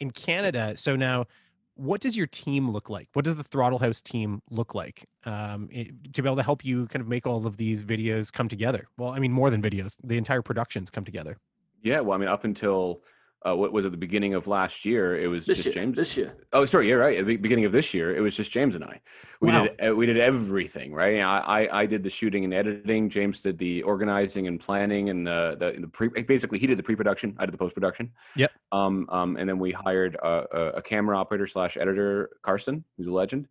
In 0.00 0.10
Canada, 0.10 0.72
so 0.76 0.96
now 0.96 1.26
what 1.74 2.00
does 2.00 2.16
your 2.16 2.26
team 2.26 2.70
look 2.70 2.90
like? 2.90 3.08
What 3.12 3.24
does 3.24 3.36
the 3.36 3.42
Throttle 3.42 3.78
House 3.78 4.00
team 4.02 4.42
look 4.50 4.74
like 4.74 5.06
um, 5.24 5.68
it- 5.72 6.12
to 6.14 6.22
be 6.22 6.28
able 6.28 6.36
to 6.36 6.42
help 6.42 6.64
you 6.64 6.86
kind 6.88 7.00
of 7.00 7.08
make 7.08 7.26
all 7.26 7.46
of 7.46 7.56
these 7.56 7.82
videos 7.84 8.32
come 8.32 8.48
together? 8.48 8.86
Well, 8.98 9.10
I 9.10 9.18
mean, 9.18 9.32
more 9.32 9.50
than 9.50 9.62
videos, 9.62 9.96
the 10.02 10.16
entire 10.18 10.42
productions 10.42 10.90
come 10.90 11.04
together. 11.04 11.38
yeah. 11.82 12.00
Well, 12.00 12.14
I 12.16 12.18
mean, 12.20 12.28
up 12.28 12.44
until 12.44 13.02
uh, 13.46 13.56
what 13.56 13.72
was 13.72 13.84
it? 13.84 13.90
The 13.90 13.96
beginning 13.96 14.34
of 14.34 14.46
last 14.46 14.84
year, 14.84 15.18
it 15.18 15.26
was 15.28 15.46
This 15.46 15.58
just 15.64 15.66
year. 15.74 15.84
James. 15.84 15.96
This 15.96 16.16
year. 16.16 16.34
Oh, 16.52 16.64
sorry. 16.66 16.88
You're 16.88 16.98
right. 17.00 17.18
At 17.18 17.26
the 17.26 17.36
beginning 17.36 17.64
of 17.64 17.72
this 17.72 17.92
year, 17.92 18.14
it 18.14 18.20
was 18.20 18.36
just 18.36 18.52
James 18.52 18.74
and 18.74 18.84
I. 18.84 19.00
We 19.40 19.48
Wow. 19.50 19.66
did 19.76 19.94
we 19.94 20.06
did 20.06 20.18
everything 20.18 20.94
right. 20.94 21.18
I, 21.20 21.38
I 21.66 21.80
I 21.82 21.86
did 21.86 22.04
the 22.04 22.10
shooting 22.10 22.44
and 22.44 22.54
editing. 22.54 23.10
James 23.10 23.40
did 23.40 23.58
the 23.58 23.82
organizing 23.82 24.46
and 24.46 24.60
planning 24.60 25.10
and 25.10 25.26
the 25.26 25.56
the, 25.58 25.80
the 25.80 25.88
pre. 25.88 26.08
Basically, 26.08 26.60
he 26.60 26.66
did 26.68 26.78
the 26.78 26.82
pre-production. 26.84 27.34
I 27.38 27.46
did 27.46 27.52
the 27.54 27.58
post-production. 27.58 28.12
Yep. 28.36 28.52
Um 28.70 29.06
um 29.08 29.36
and 29.36 29.48
then 29.48 29.58
we 29.58 29.72
hired 29.72 30.14
a, 30.14 30.46
a, 30.56 30.66
a 30.78 30.82
camera 30.82 31.18
operator 31.18 31.48
slash 31.48 31.76
editor, 31.76 32.30
Carson, 32.42 32.84
who's 32.96 33.08
a 33.08 33.12
legend. 33.12 33.48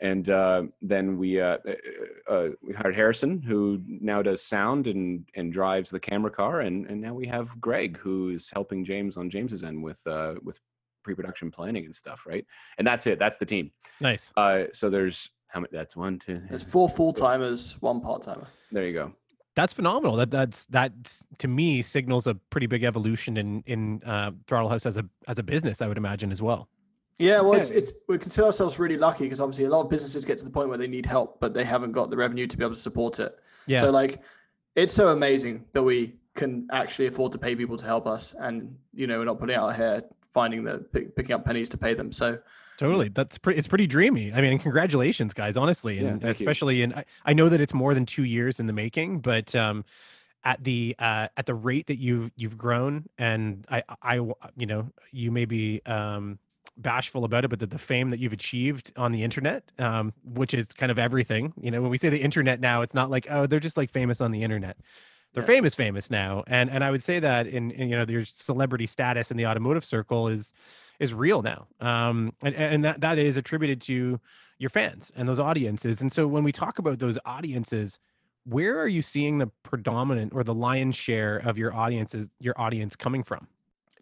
And 0.00 0.28
uh, 0.28 0.64
then 0.82 1.16
we 1.16 1.40
uh, 1.40 1.56
uh, 2.28 2.32
uh, 2.32 2.48
we 2.62 2.74
hired 2.74 2.94
Harrison, 2.94 3.40
who 3.40 3.80
now 3.86 4.20
does 4.20 4.42
sound 4.42 4.86
and 4.88 5.26
and 5.34 5.52
drives 5.52 5.88
the 5.88 6.00
camera 6.00 6.30
car, 6.30 6.60
and 6.60 6.86
and 6.86 7.00
now 7.00 7.14
we 7.14 7.26
have 7.28 7.58
Greg, 7.60 7.96
who 7.96 8.28
is 8.28 8.50
helping 8.52 8.84
James 8.84 9.16
on 9.16 9.30
James's 9.30 9.64
end 9.64 9.82
with 9.82 10.06
uh, 10.06 10.34
with 10.42 10.60
pre-production 11.02 11.50
planning 11.50 11.86
and 11.86 11.94
stuff, 11.94 12.26
right? 12.26 12.44
And 12.78 12.86
that's 12.86 13.06
it. 13.06 13.18
That's 13.18 13.36
the 13.36 13.46
team. 13.46 13.70
Nice. 14.00 14.32
Uh, 14.36 14.64
so 14.72 14.90
there's 14.90 15.30
how 15.48 15.60
many? 15.60 15.70
That's 15.72 15.96
one, 15.96 16.18
two. 16.18 16.42
There's 16.50 16.64
four 16.64 16.90
full 16.90 17.14
timers, 17.14 17.80
one 17.80 18.02
part 18.02 18.22
timer. 18.22 18.48
There 18.70 18.86
you 18.86 18.92
go. 18.92 19.12
That's 19.54 19.72
phenomenal. 19.72 20.16
That 20.16 20.30
that's 20.30 20.66
that 20.66 20.92
to 21.38 21.48
me 21.48 21.80
signals 21.80 22.26
a 22.26 22.34
pretty 22.50 22.66
big 22.66 22.84
evolution 22.84 23.38
in 23.38 23.62
in 23.66 24.02
uh, 24.04 24.32
Throttle 24.46 24.68
House 24.68 24.84
as 24.84 24.98
a 24.98 25.06
as 25.26 25.38
a 25.38 25.42
business. 25.42 25.80
I 25.80 25.88
would 25.88 25.96
imagine 25.96 26.30
as 26.30 26.42
well. 26.42 26.68
Yeah, 27.18 27.40
well, 27.40 27.54
it's, 27.54 27.70
it's 27.70 27.92
we 28.08 28.18
consider 28.18 28.46
ourselves 28.46 28.78
really 28.78 28.98
lucky 28.98 29.24
because 29.24 29.40
obviously 29.40 29.64
a 29.64 29.70
lot 29.70 29.82
of 29.82 29.90
businesses 29.90 30.24
get 30.24 30.36
to 30.38 30.44
the 30.44 30.50
point 30.50 30.68
where 30.68 30.76
they 30.76 30.86
need 30.86 31.06
help, 31.06 31.40
but 31.40 31.54
they 31.54 31.64
haven't 31.64 31.92
got 31.92 32.10
the 32.10 32.16
revenue 32.16 32.46
to 32.46 32.56
be 32.58 32.64
able 32.64 32.74
to 32.74 32.80
support 32.80 33.20
it. 33.20 33.38
Yeah. 33.66 33.80
So 33.80 33.90
like, 33.90 34.22
it's 34.74 34.92
so 34.92 35.08
amazing 35.08 35.64
that 35.72 35.82
we 35.82 36.16
can 36.34 36.68
actually 36.70 37.06
afford 37.06 37.32
to 37.32 37.38
pay 37.38 37.56
people 37.56 37.78
to 37.78 37.86
help 37.86 38.06
us, 38.06 38.34
and 38.38 38.76
you 38.92 39.06
know 39.06 39.18
we're 39.18 39.24
not 39.24 39.38
putting 39.38 39.56
out 39.56 39.64
our 39.64 39.72
hair 39.72 40.04
finding 40.30 40.62
the 40.62 40.80
pick, 40.92 41.16
picking 41.16 41.34
up 41.34 41.46
pennies 41.46 41.70
to 41.70 41.78
pay 41.78 41.94
them. 41.94 42.12
So 42.12 42.38
Totally. 42.76 43.08
That's 43.08 43.38
pretty 43.38 43.58
it's 43.58 43.68
pretty 43.68 43.86
dreamy. 43.86 44.32
I 44.34 44.42
mean, 44.42 44.52
and 44.52 44.60
congratulations 44.60 45.32
guys, 45.32 45.56
honestly. 45.56 45.98
Yeah, 45.98 46.08
And 46.08 46.22
you. 46.22 46.28
especially 46.28 46.82
in 46.82 46.92
I, 46.92 47.04
I 47.24 47.32
know 47.32 47.48
that 47.48 47.60
it's 47.60 47.72
more 47.72 47.94
than 47.94 48.04
2 48.04 48.24
years 48.24 48.60
in 48.60 48.66
the 48.66 48.72
making, 48.72 49.20
but 49.20 49.54
um 49.54 49.84
at 50.44 50.62
the 50.62 50.94
uh 50.98 51.28
at 51.38 51.46
the 51.46 51.54
rate 51.54 51.86
that 51.86 51.98
you've 51.98 52.30
you've 52.36 52.58
grown 52.58 53.06
and 53.16 53.64
I 53.70 53.82
I 54.02 54.16
you 54.16 54.66
know, 54.66 54.90
you 55.10 55.30
may 55.32 55.46
be 55.46 55.80
um 55.86 56.38
bashful 56.78 57.24
about 57.24 57.44
it 57.44 57.48
but 57.48 57.58
the, 57.58 57.66
the 57.66 57.78
fame 57.78 58.10
that 58.10 58.18
you've 58.18 58.32
achieved 58.32 58.92
on 58.96 59.12
the 59.12 59.22
internet 59.22 59.70
um 59.78 60.12
which 60.24 60.52
is 60.52 60.66
kind 60.72 60.92
of 60.92 60.98
everything 60.98 61.52
you 61.60 61.70
know 61.70 61.80
when 61.80 61.90
we 61.90 61.96
say 61.98 62.08
the 62.08 62.20
internet 62.20 62.60
now 62.60 62.82
it's 62.82 62.94
not 62.94 63.10
like 63.10 63.26
oh 63.30 63.46
they're 63.46 63.60
just 63.60 63.76
like 63.76 63.90
famous 63.90 64.20
on 64.20 64.30
the 64.30 64.42
internet 64.42 64.76
they're 65.32 65.42
Yeah. 65.42 65.46
famous 65.46 65.74
famous 65.74 66.10
now 66.10 66.44
and 66.46 66.70
and 66.70 66.84
i 66.84 66.90
would 66.90 67.02
say 67.02 67.18
that 67.18 67.46
in, 67.46 67.70
in 67.70 67.88
you 67.88 67.96
know 67.96 68.04
their 68.04 68.24
celebrity 68.24 68.86
status 68.86 69.30
in 69.30 69.36
the 69.36 69.46
automotive 69.46 69.84
circle 69.84 70.28
is 70.28 70.52
is 71.00 71.14
real 71.14 71.42
now 71.42 71.66
um 71.80 72.32
and 72.42 72.54
and 72.54 72.84
that 72.84 73.00
that 73.00 73.18
is 73.18 73.36
attributed 73.36 73.80
to 73.82 74.20
your 74.58 74.70
fans 74.70 75.10
and 75.16 75.28
those 75.28 75.38
audiences 75.38 76.00
and 76.00 76.12
so 76.12 76.26
when 76.26 76.44
we 76.44 76.52
talk 76.52 76.78
about 76.78 76.98
those 76.98 77.18
audiences 77.24 77.98
where 78.44 78.78
are 78.78 78.86
you 78.88 79.02
seeing 79.02 79.38
the 79.38 79.48
predominant 79.64 80.32
or 80.34 80.44
the 80.44 80.54
lion's 80.54 80.94
share 80.96 81.36
of 81.38 81.58
your 81.58 81.74
audiences 81.74 82.28
your 82.38 82.54
audience 82.60 82.96
coming 82.96 83.22
from 83.22 83.48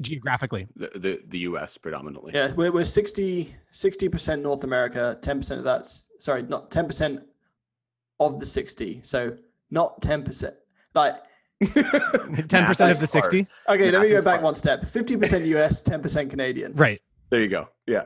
geographically 0.04 0.66
The 0.76 0.90
the, 0.94 1.20
the 1.28 1.38
U.S. 1.40 1.76
predominantly. 1.78 2.32
yeah, 2.34 2.52
we're 2.52 2.70
we're 2.72 2.84
60 2.84 3.54
percent 4.10 4.42
North 4.42 4.64
America, 4.64 5.18
ten 5.22 5.38
percent 5.38 5.58
of 5.58 5.64
that's 5.64 6.10
sorry, 6.20 6.42
not 6.42 6.70
ten 6.70 6.86
percent 6.86 7.22
of 8.20 8.38
the 8.40 8.46
sixty. 8.46 9.00
So 9.02 9.36
not 9.70 10.00
ten 10.02 10.22
percent. 10.22 10.54
Like 10.94 11.16
10% 11.62 12.90
of 12.90 12.98
the 13.00 13.06
60 13.06 13.46
okay, 13.68 13.90
let 13.90 14.02
me 14.02 14.10
go 14.10 14.22
back 14.22 14.34
hard. 14.34 14.42
one 14.42 14.54
step. 14.54 14.84
Fifty 14.84 15.16
percent 15.16 15.44
US, 15.46 15.82
ten 15.82 16.02
percent 16.02 16.30
Canadian. 16.30 16.72
right 16.74 17.00
There 17.30 17.40
you 17.40 17.48
go. 17.48 17.68
Yeah. 17.86 18.04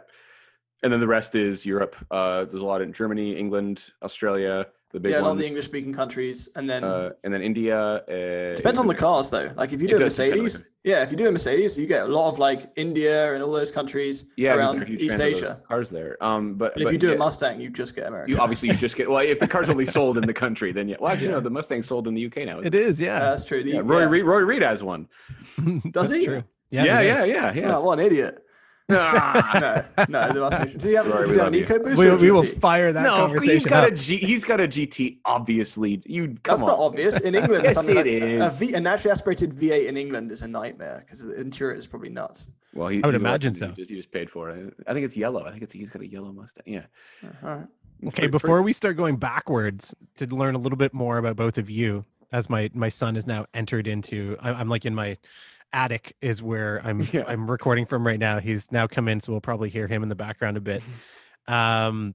And 0.82 0.92
then 0.92 1.00
the 1.00 1.06
rest 1.08 1.34
is 1.34 1.66
Europe. 1.66 1.96
Uh, 2.11 2.44
there's 2.44 2.62
a 2.62 2.66
lot 2.66 2.82
in 2.82 2.92
Germany, 2.92 3.37
England, 3.37 3.82
Australia, 4.02 4.66
the 4.90 4.98
big 5.01 5.12
yeah, 5.12 5.20
a 5.20 5.22
lot 5.22 5.33
of 5.33 5.38
the 5.38 5.46
English 5.46 5.66
speaking 5.66 5.92
countries, 5.92 6.48
and 6.57 6.68
then 6.68 6.83
uh, 6.83 7.11
and 7.24 7.33
then 7.33 7.42
India. 7.42 7.77
Uh, 7.79 8.55
depends 8.55 8.79
on 8.79 8.87
the 8.87 8.92
Indonesia. 8.94 9.01
cars 9.01 9.31
though. 9.31 9.51
Like 9.55 9.72
if 9.72 9.83
you 9.83 9.88
do 9.88 9.96
a 9.96 9.98
does 9.98 10.16
depend 10.16 10.33
on 10.33 10.38
the 10.38 10.42
Mercedes, 10.44 10.68
yeah, 10.85 11.03
if 11.03 11.11
you 11.11 11.16
do 11.18 11.29
a 11.29 11.33
Mercedes, 11.33 11.77
you 11.79 11.87
get 11.87 12.05
a 12.05 12.09
lot 12.12 12.29
of 12.31 12.38
like 12.38 12.70
India 12.77 13.35
and 13.35 13.42
all 13.42 13.53
those 13.53 13.70
countries 13.70 14.24
Yeah, 14.37 14.53
'cause 14.53 14.59
around 14.59 14.74
there 14.77 14.83
are 14.85 14.87
huge 14.87 15.01
East 15.03 15.18
fans 15.18 15.20
of 15.20 15.27
those 15.27 15.42
Asia. 15.42 15.61
cars 15.68 15.90
there. 15.90 16.16
Um, 16.24 16.55
but 16.55 16.72
But 16.72 16.81
if 16.81 16.87
but 16.87 16.92
you 16.94 16.98
do 16.98 17.09
yeah, 17.09 17.14
a 17.14 17.18
Mustang, 17.18 17.61
you 17.61 17.68
just 17.68 17.94
get 17.94 18.07
America. 18.07 18.31
you 18.31 18.38
obviously 18.38 18.68
you 18.70 18.77
just 18.77 18.96
get 18.96 19.11
well 19.11 19.18
if 19.22 19.38
the 19.40 19.48
car's 19.48 19.68
only 19.68 19.85
sold 19.87 20.16
in 20.16 20.27
the 20.27 20.33
country, 20.44 20.72
then 20.72 20.88
yeah. 20.88 20.96
Well, 20.98 21.12
actually, 21.12 21.29
no, 21.29 21.40
the 21.40 21.51
Mustang's 21.51 21.87
sold 21.87 22.09
in 22.09 22.14
the 22.14 22.24
UK 22.27 22.46
now. 22.46 22.61
It 22.61 22.74
is, 22.74 22.98
yeah. 23.01 23.18
that's 23.18 23.44
true. 23.44 23.62
The- 23.62 23.72
Yeah, 23.72 23.81
Roy, 23.85 24.01
yeah. 24.01 24.09
Reid, 24.09 24.24
Rory 24.24 24.44
Reid 24.44 24.62
has 24.62 24.83
one. 24.83 25.07
Does 25.57 26.09
That's 26.09 26.14
he? 26.14 26.24
True. 26.24 26.44
Yeah, 26.70 26.85
Yeah, 26.85 27.01
yeah, 27.01 27.24
yeah, 27.24 27.46
does. 27.48 27.57
yeah. 27.57 27.77
Oh, 27.77 27.81
what 27.83 27.98
an 27.98 28.07
idiot! 28.07 28.44
Ah. 28.90 29.85
No, 30.09 30.29
no, 30.29 30.33
the 30.33 30.40
Mustang. 30.40 30.66
Does 30.68 30.85
he 30.85 30.92
have, 30.94 31.07
Rory, 31.09 31.27
does 31.27 31.29
we 31.29 31.35
he 31.35 31.64
have 31.64 31.70
an 31.83 31.94
love 31.94 31.98
you. 31.98 32.07
We, 32.07 32.16
we 32.16 32.31
will 32.31 32.46
fire 32.59 32.92
that 32.92 33.03
no, 33.03 33.16
of 33.24 33.31
course, 33.31 33.40
conversation 33.40 33.55
he's 33.55 33.66
got 33.66 33.85
up. 33.85 33.90
a 33.90 33.94
G. 33.94 34.16
He's 34.16 34.44
got 34.44 34.61
a 34.61 34.68
GT. 34.68 35.18
Obviously, 35.24 36.03
you 36.07 36.29
come 36.29 36.37
That's 36.44 36.61
on. 36.62 36.68
not 36.68 36.79
obvious. 36.79 37.20
In 37.20 37.35
England, 37.35 37.64
Yes, 37.64 37.74
something 37.74 37.96
it 37.96 38.05
like 38.05 38.07
a, 38.07 38.44
is. 38.46 38.59
V, 38.59 38.72
a 38.74 38.81
naturally 38.81 39.12
aspirated 39.12 39.55
V8 39.55 39.88
in 39.88 39.96
England 39.96 40.33
is 40.33 40.42
a 40.42 40.48
nightmare 40.48 41.03
because 41.05 41.22
the 41.22 41.38
insurance 41.38 41.81
is 41.81 41.87
probably 41.87 42.09
nuts. 42.09 42.51
Well, 42.74 42.88
he, 42.88 43.03
I 43.03 43.07
would 43.07 43.14
he's 43.14 43.22
imagine 43.22 43.53
elected, 43.55 43.57
so. 43.57 43.74
He 43.77 43.83
just, 43.83 43.90
he 43.90 43.96
just 43.96 44.11
paid 44.12 44.31
for 44.31 44.51
it. 44.51 44.74
I 44.87 44.92
think 44.94 45.05
it's 45.05 45.16
yellow. 45.16 45.44
I 45.44 45.51
think 45.51 45.62
it's 45.62 45.72
he's 45.72 45.90
got 45.90 46.03
a 46.03 46.07
yellow 46.09 46.33
Mustang. 46.33 46.64
Yeah. 46.66 46.83
All 47.42 47.57
right. 47.57 47.66
Okay, 48.07 48.29
before 48.29 48.62
we 48.62 48.72
start 48.72 48.96
going 48.96 49.16
backwards 49.16 49.94
to 50.16 50.27
learn 50.27 50.55
a 50.55 50.59
little 50.59 50.79
bit 50.79 50.94
more 50.94 51.18
about 51.18 51.35
both 51.37 51.59
of 51.59 51.68
you, 51.68 52.05
as 52.33 52.48
my 52.48 52.70
my 52.72 52.88
son 52.88 53.16
is 53.16 53.27
now 53.27 53.46
entered 53.55 53.87
into, 53.88 54.37
I- 54.40 54.53
I'm 54.53 54.68
like 54.68 54.87
in 54.87 54.94
my 54.94 55.16
attic 55.72 56.16
is 56.20 56.42
where 56.42 56.81
I'm 56.85 57.00
Yeah. 57.12 57.24
I'm 57.26 57.50
recording 57.50 57.87
from 57.87 58.07
right 58.07 58.18
now. 58.18 58.40
He's 58.40 58.70
now 58.72 58.87
come 58.87 59.09
in, 59.09 59.20
so 59.20 59.33
we'll 59.33 59.40
probably 59.40 59.68
hear 59.70 59.87
him 59.87 60.02
in 60.02 60.09
the 60.09 60.14
background 60.14 60.57
a 60.57 60.61
bit. 60.61 60.83
Um, 61.46 62.14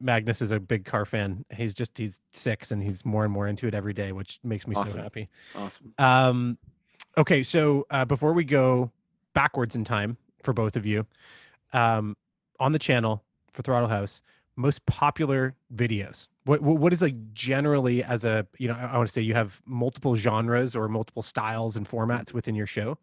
Magnus 0.00 0.42
is 0.42 0.50
a 0.50 0.60
big 0.60 0.84
car 0.84 1.06
fan. 1.06 1.46
He's 1.50 1.72
just 1.72 1.96
he's 1.96 2.20
six 2.34 2.70
and 2.70 2.82
he's 2.82 3.06
more 3.06 3.24
and 3.24 3.32
more 3.32 3.48
into 3.48 3.66
it 3.66 3.74
every 3.74 3.94
day, 3.94 4.12
which 4.12 4.38
makes 4.44 4.66
me 4.66 4.74
so 4.74 4.94
happy. 4.98 5.30
awesome. 5.54 5.94
Um, 5.96 6.58
okay, 7.16 7.42
so 7.42 7.86
uh, 7.90 8.04
before 8.04 8.34
we 8.34 8.44
go 8.44 8.90
backwards 9.32 9.74
in 9.74 9.84
time 9.84 10.18
for 10.42 10.52
both 10.52 10.76
of 10.76 10.84
you, 10.84 11.06
um, 11.72 12.18
on 12.60 12.72
the 12.72 12.78
channel 12.78 13.24
for 13.54 13.62
Throttle 13.62 13.88
House, 13.88 14.20
most 14.56 14.84
popular 14.86 15.54
videos. 15.74 16.28
What 16.44 16.62
what, 16.62 16.78
what 16.78 16.92
is 16.92 17.02
like 17.02 17.32
generally 17.32 18.02
as 18.02 18.24
a 18.24 18.46
you 18.58 18.68
know 18.68 18.74
I, 18.74 18.86
I 18.86 18.96
want 18.96 19.08
to 19.08 19.12
say 19.12 19.22
you 19.22 19.34
have 19.34 19.60
multiple 19.66 20.16
genres 20.16 20.74
or 20.74 20.88
multiple 20.88 21.22
styles 21.22 21.76
and 21.76 21.88
formats 21.88 22.32
within 22.32 22.54
your 22.54 22.66
show. 22.66 22.98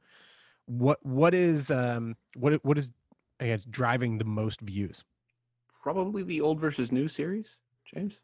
What 0.65 1.03
what 1.05 1.33
is 1.33 1.69
um 1.71 2.15
what 2.35 2.63
what 2.65 2.77
is 2.77 2.91
I 3.39 3.47
guess 3.47 3.63
driving 3.65 4.17
the 4.17 4.25
most 4.25 4.61
views? 4.61 5.03
Probably 5.81 6.23
the 6.23 6.41
old 6.41 6.59
versus 6.59 6.91
new 6.91 7.07
series, 7.07 7.57
James. 7.93 8.19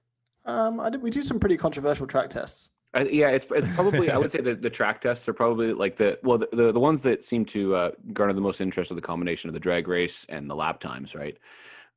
Um, 0.46 0.80
I 0.80 0.90
did, 0.90 1.02
we 1.02 1.10
do 1.10 1.22
some 1.22 1.40
pretty 1.40 1.58
controversial 1.58 2.08
track 2.08 2.30
tests. 2.30 2.72
I, 2.94 3.04
yeah, 3.04 3.30
it's 3.30 3.46
it's 3.52 3.68
probably 3.76 4.10
I 4.10 4.18
would 4.18 4.32
say 4.32 4.42
that 4.42 4.62
the 4.62 4.70
track 4.70 5.02
tests 5.02 5.28
are 5.30 5.34
probably 5.34 5.74
like 5.74 5.98
the 5.98 6.18
well 6.24 6.38
the 6.38 6.50
the, 6.52 6.72
the 6.72 6.80
ones 6.80 7.04
that 7.04 7.24
seem 7.24 7.46
to 7.46 7.76
uh, 7.76 7.92
garner 8.14 8.34
the 8.34 8.42
most 8.42 8.62
interest 8.62 8.92
are 8.92 8.96
the 8.96 9.02
combination 9.02 9.50
of 9.50 9.54
the 9.54 9.60
drag 9.60 9.88
race 9.88 10.26
and 10.30 10.50
the 10.50 10.56
lap 10.56 10.80
times, 10.80 11.14
right? 11.14 11.38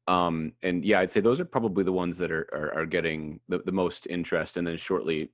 Um, 0.09 0.53
and 0.63 0.85
yeah, 0.85 1.01
I'd 1.01 1.11
say 1.11 1.21
those 1.21 1.41
are 1.41 1.45
probably 1.45 1.85
the 1.85 1.93
ones 1.93 2.19
that 2.19 2.33
are 2.33 2.49
are, 2.53 2.81
are 2.81 2.87
getting 2.87 3.41
the, 3.49 3.59
the 3.65 3.73
most 3.73 4.07
interest, 4.09 4.57
and 4.57 4.67
then 4.67 4.77
shortly 4.77 5.31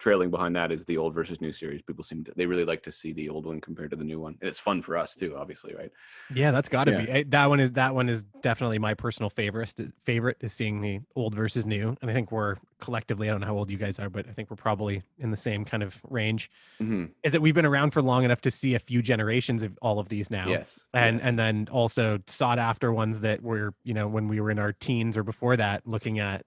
trailing 0.00 0.30
behind 0.30 0.56
that 0.56 0.72
is 0.72 0.84
the 0.86 0.98
old 0.98 1.14
versus 1.14 1.40
new 1.40 1.52
series. 1.52 1.82
People 1.82 2.04
seem 2.04 2.24
to 2.24 2.32
they 2.36 2.46
really 2.46 2.64
like 2.66 2.82
to 2.84 2.92
see 2.92 3.12
the 3.12 3.28
old 3.28 3.46
one 3.46 3.60
compared 3.60 3.90
to 3.92 3.96
the 3.96 4.04
new 4.04 4.20
one, 4.20 4.36
and 4.40 4.48
it's 4.48 4.60
fun 4.60 4.82
for 4.82 4.96
us 4.98 5.14
too, 5.14 5.36
obviously, 5.36 5.74
right? 5.74 5.92
Yeah, 6.32 6.52
that's 6.52 6.68
got 6.68 6.84
to 6.84 6.92
Yeah. 6.92 7.00
be 7.00 7.10
eh, 7.10 7.24
that 7.28 7.46
one 7.46 7.58
is 7.58 7.72
that 7.72 7.92
one 7.94 8.08
is 8.08 8.22
definitely 8.40 8.78
my 8.78 8.94
personal 8.94 9.30
favorite. 9.30 9.74
Favorite 10.04 10.36
is 10.40 10.52
seeing 10.52 10.80
the 10.80 11.00
old 11.16 11.34
versus 11.34 11.66
new, 11.66 11.96
and 12.00 12.10
I 12.10 12.14
think 12.14 12.30
we're 12.30 12.56
collectively. 12.80 13.28
I 13.28 13.32
don't 13.32 13.40
know 13.40 13.48
how 13.48 13.56
old 13.56 13.68
you 13.70 13.76
guys 13.78 13.98
are, 13.98 14.08
but 14.08 14.28
I 14.28 14.32
think 14.32 14.48
we're 14.48 14.56
probably 14.56 15.02
in 15.18 15.32
the 15.32 15.36
same 15.36 15.64
kind 15.64 15.82
of 15.82 16.00
range. 16.08 16.48
hmm 16.80 17.12
Is 17.24 17.32
that 17.32 17.42
we've 17.42 17.54
been 17.54 17.66
around 17.66 17.92
for 17.92 18.02
long 18.02 18.24
enough 18.24 18.40
to 18.42 18.50
see 18.50 18.74
a 18.74 18.78
few 18.78 19.02
generations 19.02 19.62
of 19.64 19.78
all 19.82 19.98
of 19.98 20.08
these 20.08 20.30
now, 20.30 20.46
Yes, 20.50 20.84
and 20.94 21.16
yes. 21.16 21.24
and 21.24 21.38
then 21.38 21.68
also 21.70 22.20
sought 22.28 22.58
after 22.60 22.92
ones 22.92 23.20
that 23.20 23.42
were 23.42 23.74
you 23.84 23.94
know 23.94 24.08
when 24.08 24.28
we 24.28 24.40
were 24.40 24.50
in 24.52 24.58
our 24.60 24.72
teens 24.72 25.16
or 25.16 25.24
before 25.24 25.56
that 25.56 25.86
looking 25.86 26.20
at. 26.20 26.46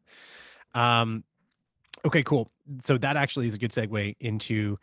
Um, 0.75 1.25
okay, 2.05 2.23
cool. 2.23 2.52
So 2.81 2.97
that 2.97 3.17
actually 3.17 3.47
is 3.47 3.53
a 3.55 3.57
good 3.57 3.71
segue 3.71 4.15
into 4.19 4.77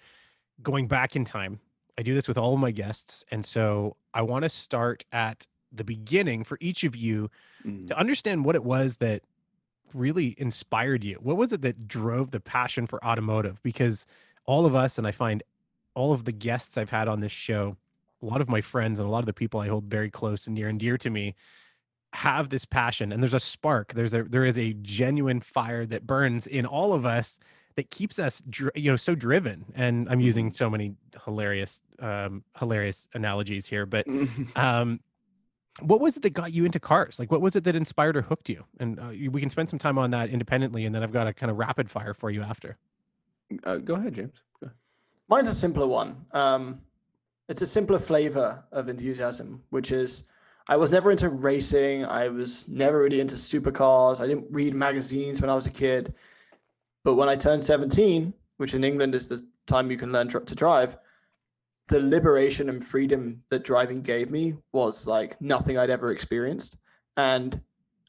going 0.63 0.89
back 0.89 1.17
in 1.17 1.25
time. 1.25 1.61
I 1.99 2.03
do 2.03 2.15
this 2.15 2.29
with 2.29 2.39
all 2.39 2.55
of 2.55 2.61
my 2.61 2.71
guests, 2.71 3.25
and 3.31 3.45
so 3.45 3.97
I 4.15 4.23
want 4.23 4.45
to 4.45 4.49
start 4.49 5.05
at 5.13 5.47
the 5.73 5.85
beginning 5.85 6.45
for 6.45 6.59
each 6.61 6.85
of 6.85 6.97
you 6.97 7.31
Mhm. 7.65 7.89
to 7.89 7.99
understand 7.99 8.45
what 8.45 8.55
it 8.57 8.65
was 8.65 8.99
that 8.99 9.23
really 9.95 10.35
inspired 10.39 11.05
you. 11.05 11.17
What 11.17 11.37
was 11.37 11.53
it 11.53 11.63
that 11.63 11.89
drove 11.89 12.31
the 12.31 12.41
passion 12.41 12.87
for 12.87 13.05
automotive? 13.05 13.63
Because 13.63 14.07
all 14.47 14.67
of 14.67 14.75
us, 14.75 14.99
and 14.99 15.07
I 15.07 15.13
find 15.13 15.43
all 15.95 16.13
of 16.13 16.25
the 16.25 16.33
guests 16.33 16.79
I've 16.79 16.91
had 16.91 17.09
on 17.09 17.21
this 17.21 17.33
show, 17.33 17.77
a 18.23 18.27
lot 18.27 18.41
of 18.41 18.49
my 18.49 18.61
friends 18.61 19.01
and 19.01 19.09
a 19.09 19.11
lot 19.11 19.21
of 19.21 19.27
the 19.27 19.33
people 19.35 19.61
I 19.61 19.69
hold 19.69 19.85
very 19.87 20.11
close 20.11 20.47
and 20.47 20.55
near 20.55 20.69
and 20.69 20.79
dear 20.81 20.99
to 20.99 21.11
me 21.11 21.35
have 22.13 22.49
this 22.49 22.65
passion 22.65 23.13
and 23.13 23.23
there's 23.23 23.35
a 23.35 23.41
spark 23.41 23.95
there's 23.95 24.15
a 24.15 24.25
there 24.25 24.45
is 24.45 24.59
a 24.59 24.73
genuine 24.83 25.41
fire 25.41 25.87
that 25.87 26.07
burns 26.07 26.47
in 26.47 26.67
all 26.67 26.93
of 26.93 27.07
us 27.07 27.39
that 27.81 27.89
keeps 27.91 28.19
us 28.19 28.43
dri- 28.51 28.71
you 28.75 28.91
know 28.91 28.97
so 28.97 29.15
driven 29.15 29.65
and 29.75 30.07
i'm 30.11 30.21
using 30.21 30.53
so 30.53 30.69
many 30.69 30.93
hilarious 31.25 31.81
um 32.01 32.45
hilarious 32.59 33.09
analogies 33.15 33.67
here 33.67 33.87
but 33.87 34.07
um 34.57 35.01
what 35.81 35.99
was 35.99 36.17
it 36.19 36.23
that 36.23 36.31
got 36.31 36.53
you 36.53 36.67
into 36.67 36.79
cars 36.79 37.19
like 37.19 37.31
what 37.31 37.41
was 37.41 37.57
it 37.57 37.65
that 37.65 37.75
inspired 37.75 38.19
or 38.19 38.23
hooked 38.23 38.51
you 38.51 38.63
and 38.81 39.01
uh, 39.01 39.09
we 39.31 39.41
can 39.41 39.49
spend 39.49 39.71
some 39.71 39.79
time 39.79 39.97
on 39.97 40.11
that 40.11 40.29
independently 40.29 40.85
and 40.85 40.95
then 40.95 41.03
i've 41.03 41.13
got 41.13 41.27
a 41.27 41.33
kind 41.33 41.51
of 41.51 41.57
rapid 41.57 41.91
fire 41.91 42.13
for 42.13 42.31
you 42.31 42.43
after 42.43 42.77
uh, 43.65 43.77
go 43.77 43.95
ahead, 43.95 44.15
James. 44.15 44.43
Go 44.61 44.67
ahead. 44.67 44.77
Mine's 45.29 45.49
a 45.49 45.55
simpler 45.55 45.87
one. 45.87 46.25
Um, 46.33 46.81
it's 47.49 47.63
a 47.63 47.67
simpler 47.67 47.99
flavor 47.99 48.63
of 48.73 48.89
enthusiasm, 48.89 49.63
which 49.71 49.91
is 49.93 50.25
I 50.69 50.77
was 50.77 50.93
never 50.93 51.11
into 51.11 51.29
racing. 51.29 52.05
I 52.05 52.29
was 52.29 52.69
never 52.69 53.01
really 53.01 53.21
into 53.21 53.35
supercars. 53.35 54.21
I 54.21 54.27
didn't 54.27 54.47
read 54.51 54.75
magazines 54.75 55.41
when 55.41 55.51
I 55.51 55.55
was 55.55 55.67
a 55.67 55.71
kid. 55.71 56.15
But 57.05 57.15
when 57.15 57.29
I 57.29 57.37
turned 57.37 57.65
17, 57.65 58.33
which 58.59 58.75
in 58.75 58.85
England 58.85 59.15
is 59.15 59.29
the 59.29 59.47
time 59.67 59.91
you 59.91 59.97
can 59.97 60.13
learn 60.13 60.29
to 60.29 60.55
drive, 60.55 60.99
the 61.89 62.01
liberation 62.01 62.69
and 62.69 62.85
freedom 62.85 63.43
that 63.51 63.65
driving 63.65 64.01
gave 64.01 64.31
me 64.31 64.57
was 64.73 65.07
like 65.07 65.41
nothing 65.41 65.77
I'd 65.77 65.91
ever 65.91 66.13
experienced. 66.13 66.77
And 67.17 67.61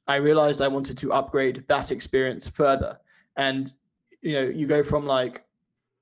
I 0.08 0.18
realized 0.18 0.62
I 0.62 0.68
wanted 0.68 0.98
to 1.00 1.12
upgrade 1.12 1.64
that 1.68 1.92
experience 1.92 2.48
further. 2.48 3.00
And, 3.38 3.74
you 4.22 4.34
know, 4.34 4.44
you 4.44 4.68
go 4.68 4.84
from 4.84 5.06
like, 5.06 5.44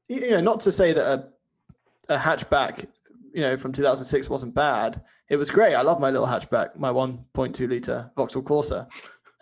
you 0.07 0.31
know, 0.31 0.41
not 0.41 0.59
to 0.61 0.71
say 0.71 0.91
that 0.93 1.05
a, 1.05 2.13
a 2.13 2.17
hatchback, 2.17 2.87
you 3.33 3.41
know, 3.41 3.55
from 3.55 3.71
2006 3.71 4.29
wasn't 4.29 4.55
bad. 4.55 5.01
It 5.29 5.37
was 5.37 5.51
great. 5.51 5.75
I 5.75 5.81
love 5.81 5.99
my 5.99 6.09
little 6.09 6.27
hatchback, 6.27 6.77
my 6.77 6.89
1.2 6.89 7.69
liter 7.69 8.11
Vauxhall 8.17 8.43
Corsa. 8.43 8.87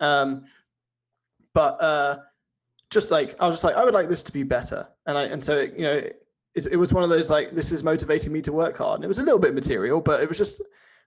Um, 0.00 0.44
but 1.54 1.82
uh, 1.82 2.18
just 2.90 3.10
like 3.10 3.34
I 3.40 3.46
was 3.46 3.56
just 3.56 3.64
like, 3.64 3.76
I 3.76 3.84
would 3.84 3.94
like 3.94 4.08
this 4.08 4.22
to 4.24 4.32
be 4.32 4.42
better, 4.42 4.88
and 5.06 5.18
I 5.18 5.24
and 5.24 5.42
so 5.42 5.60
you 5.60 5.82
know, 5.82 5.96
it, 6.54 6.66
it 6.72 6.76
was 6.76 6.92
one 6.92 7.02
of 7.02 7.10
those 7.10 7.30
like 7.30 7.50
this 7.50 7.72
is 7.72 7.84
motivating 7.84 8.32
me 8.32 8.40
to 8.42 8.52
work 8.52 8.78
hard. 8.78 8.98
And 8.98 9.04
it 9.04 9.08
was 9.08 9.18
a 9.18 9.22
little 9.22 9.38
bit 9.38 9.54
material, 9.54 10.00
but 10.00 10.22
it 10.22 10.28
was 10.28 10.38
just 10.38 10.62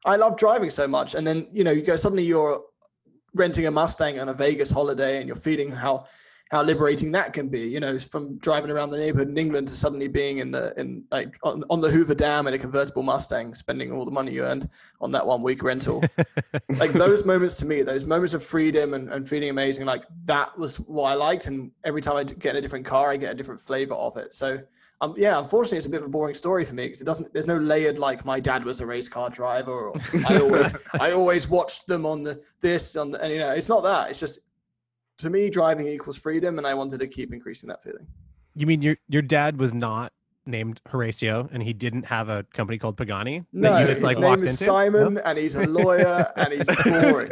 I 0.05 0.15
love 0.15 0.37
driving 0.37 0.69
so 0.69 0.87
much. 0.87 1.15
And 1.15 1.25
then 1.25 1.47
you 1.51 1.63
know, 1.63 1.71
you 1.71 1.81
go 1.81 1.95
suddenly 1.95 2.23
you're 2.23 2.61
renting 3.35 3.67
a 3.67 3.71
Mustang 3.71 4.19
on 4.19 4.29
a 4.29 4.33
Vegas 4.33 4.71
holiday, 4.71 5.17
and 5.17 5.27
you're 5.27 5.35
feeling 5.35 5.71
how 5.71 6.05
how 6.51 6.61
liberating 6.61 7.11
that 7.13 7.31
can 7.31 7.47
be. 7.47 7.61
You 7.61 7.79
know, 7.79 7.97
from 7.97 8.37
driving 8.37 8.71
around 8.71 8.91
the 8.91 8.97
neighborhood 8.97 9.29
in 9.29 9.37
England 9.37 9.69
to 9.69 9.75
suddenly 9.75 10.09
being 10.09 10.39
in 10.39 10.51
the 10.51 10.77
in 10.77 11.03
like 11.09 11.39
on, 11.43 11.63
on 11.69 11.79
the 11.79 11.89
Hoover 11.89 12.13
Dam 12.13 12.45
in 12.47 12.53
a 12.53 12.57
convertible 12.57 13.03
Mustang, 13.03 13.53
spending 13.53 13.91
all 13.91 14.03
the 14.03 14.11
money 14.11 14.33
you 14.33 14.43
earned 14.43 14.69
on 14.99 15.11
that 15.11 15.25
one 15.25 15.41
week 15.41 15.63
rental. 15.63 16.03
like 16.69 16.91
those 16.91 17.25
moments 17.25 17.55
to 17.57 17.65
me, 17.65 17.81
those 17.83 18.03
moments 18.03 18.33
of 18.33 18.43
freedom 18.43 18.93
and, 18.93 19.11
and 19.11 19.27
feeling 19.27 19.49
amazing, 19.49 19.85
like 19.85 20.03
that 20.25 20.57
was 20.59 20.77
what 20.81 21.05
I 21.05 21.13
liked. 21.13 21.47
And 21.47 21.71
every 21.85 22.01
time 22.01 22.17
I 22.17 22.25
get 22.25 22.51
in 22.51 22.57
a 22.57 22.61
different 22.61 22.85
car, 22.85 23.09
I 23.09 23.17
get 23.17 23.31
a 23.31 23.35
different 23.35 23.61
flavor 23.61 23.95
of 23.95 24.17
it. 24.17 24.33
So 24.33 24.59
um, 24.99 25.15
yeah, 25.17 25.39
unfortunately, 25.39 25.77
it's 25.77 25.87
a 25.87 25.89
bit 25.89 26.01
of 26.01 26.07
a 26.07 26.11
boring 26.11 26.35
story 26.35 26.63
for 26.63 26.75
me 26.75 26.83
because 26.83 27.01
it 27.01 27.05
doesn't. 27.05 27.33
There's 27.33 27.47
no 27.47 27.57
layered 27.57 27.97
like 27.97 28.23
my 28.23 28.39
dad 28.39 28.63
was 28.63 28.81
a 28.81 28.85
race 28.85 29.07
car 29.07 29.29
driver, 29.29 29.71
or 29.71 29.93
I 30.27 30.37
always 30.39 30.75
I 30.99 31.11
always 31.11 31.47
watched 31.47 31.87
them 31.87 32.05
on 32.05 32.23
the 32.23 32.39
this 32.59 32.95
on 32.95 33.11
the, 33.11 33.21
and 33.23 33.33
you 33.33 33.39
know 33.39 33.49
it's 33.49 33.69
not 33.69 33.81
that. 33.81 34.11
It's 34.11 34.19
just 34.19 34.39
to 35.21 35.29
me 35.29 35.49
driving 35.49 35.87
equals 35.87 36.17
freedom, 36.17 36.57
and 36.57 36.67
I 36.67 36.73
wanted 36.73 36.99
to 36.99 37.07
keep 37.07 37.33
increasing 37.33 37.67
that 37.69 37.81
feeling. 37.83 38.05
you 38.55 38.65
mean 38.67 38.81
your 38.81 38.97
your 39.07 39.21
dad 39.21 39.57
was 39.59 39.73
not 39.73 40.11
named 40.47 40.81
Horacio 40.89 41.47
and 41.53 41.61
he 41.61 41.71
didn't 41.71 42.03
have 42.03 42.27
a 42.27 42.41
company 42.51 42.79
called 42.79 42.97
pagani 42.97 43.43
No, 43.53 43.73
that 43.73 43.81
you 43.81 43.87
just 43.87 43.97
his 43.99 44.03
like 44.03 44.17
name 44.17 44.27
walked 44.29 44.41
is 44.43 44.51
into 44.53 44.63
Simon, 44.65 45.13
No? 45.13 45.21
and 45.23 45.37
he's 45.37 45.55
a 45.55 45.67
lawyer, 45.67 46.27
and 46.35 46.51
he's 46.53 46.65
boring. 46.83 47.31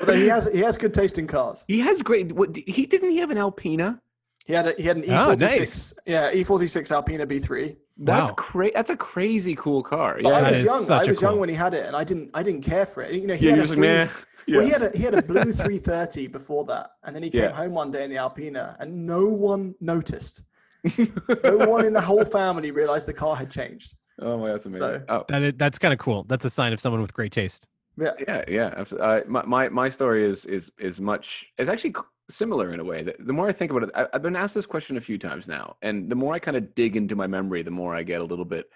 Although 0.00 0.14
he 0.14 0.26
has 0.28 0.52
he 0.52 0.58
has 0.60 0.76
good 0.76 0.92
taste 0.92 1.18
in 1.18 1.26
cars. 1.28 1.64
He 1.68 1.78
has 1.80 2.02
great. 2.02 2.32
What 2.32 2.56
he 2.56 2.84
didn't 2.86 3.10
he 3.10 3.18
have 3.18 3.30
an 3.30 3.38
Alpina? 3.38 4.00
He 4.44 4.54
had 4.54 4.66
a, 4.66 4.72
he 4.78 4.82
had 4.84 4.96
an 4.96 5.04
Oh, 5.08 5.36
E46, 5.36 5.40
nice. 5.40 5.94
yeah, 6.06 6.32
E46 6.32 6.90
Alpina 6.90 7.26
B3. 7.26 7.76
That's 7.98 8.30
Wow. 8.30 8.34
cra- 8.36 8.72
That's 8.74 8.88
a 8.90 8.96
crazy 8.96 9.54
cool 9.54 9.82
car. 9.82 10.14
But 10.22 10.30
Yeah, 10.30 10.36
I 10.36 10.40
That 10.40 10.52
was 10.52 10.64
young. 10.64 10.82
such 10.84 11.02
I 11.02 11.04
a 11.04 11.08
was 11.08 11.20
young 11.22 11.32
cool- 11.32 11.40
when 11.40 11.48
he 11.50 11.54
had 11.54 11.74
it, 11.74 11.86
and 11.86 11.94
I 11.94 12.02
didn't 12.02 12.30
I 12.34 12.42
didn't 12.42 12.62
care 12.62 12.86
for 12.86 13.02
it. 13.02 13.14
You 13.14 13.26
know, 13.26 13.34
he 13.34 13.44
yeah. 13.44 13.50
had 13.52 13.56
You're 13.58 13.64
a 13.64 13.68
just 13.68 13.78
like, 13.80 14.10
three, 14.10 14.24
man. 14.48 14.56
Well, 14.58 14.66
he 14.66 14.72
had 14.72 14.82
a 14.82 14.96
he 14.96 15.02
had 15.04 15.14
a 15.14 15.22
blue 15.22 15.52
330 15.52 16.26
before 16.28 16.64
that, 16.66 16.90
and 17.04 17.14
then 17.14 17.22
he 17.22 17.30
came 17.30 17.42
Yeah. 17.44 17.52
home 17.52 17.72
one 17.74 17.90
day 17.90 18.04
in 18.04 18.10
the 18.10 18.16
Alpina, 18.18 18.76
and 18.80 19.06
no 19.06 19.26
one 19.26 19.74
noticed. 19.80 20.42
No 21.44 21.56
one 21.68 21.84
in 21.84 21.92
the 21.92 22.00
whole 22.00 22.24
family 22.24 22.70
realized 22.70 23.06
the 23.06 23.12
car 23.12 23.34
had 23.36 23.50
changed. 23.50 23.94
oh 24.20 24.38
my, 24.38 24.48
that's 24.52 24.66
amazing. 24.66 24.88
So- 24.88 25.04
oh, 25.08 25.24
That 25.28 25.42
is, 25.42 25.52
that's 25.56 25.78
kind 25.78 25.92
of 25.92 25.98
cool. 25.98 26.24
That's 26.24 26.44
a 26.44 26.50
sign 26.50 26.72
of 26.72 26.80
someone 26.80 27.00
with 27.02 27.12
great 27.12 27.32
taste. 27.32 27.66
Yeah, 28.00 28.12
yeah, 28.26 28.44
yeah. 28.48 28.84
Uh, 29.00 29.20
my, 29.26 29.44
my 29.44 29.68
my 29.68 29.88
story 29.88 30.24
is 30.24 30.44
is 30.44 30.70
is 30.78 31.00
much. 31.00 31.46
It's 31.58 31.68
actually 31.68 31.94
similar 32.30 32.72
in 32.72 32.78
a 32.78 32.84
way. 32.84 33.02
The, 33.02 33.14
the 33.18 33.32
more 33.32 33.48
I 33.48 33.52
think 33.52 33.70
about 33.72 33.82
it, 33.84 33.90
I, 33.94 34.06
I've 34.12 34.22
been 34.22 34.36
asked 34.36 34.54
this 34.54 34.66
question 34.66 34.96
a 34.96 35.00
few 35.00 35.18
times 35.18 35.48
now, 35.48 35.76
and 35.82 36.08
the 36.08 36.14
more 36.14 36.32
I 36.34 36.38
kind 36.38 36.56
of 36.56 36.74
dig 36.76 36.94
into 36.96 37.16
my 37.16 37.26
memory, 37.26 37.62
the 37.62 37.72
more 37.72 37.94
I 37.96 38.02
get 38.04 38.20
a 38.20 38.24
little 38.24 38.44
bit 38.44 38.66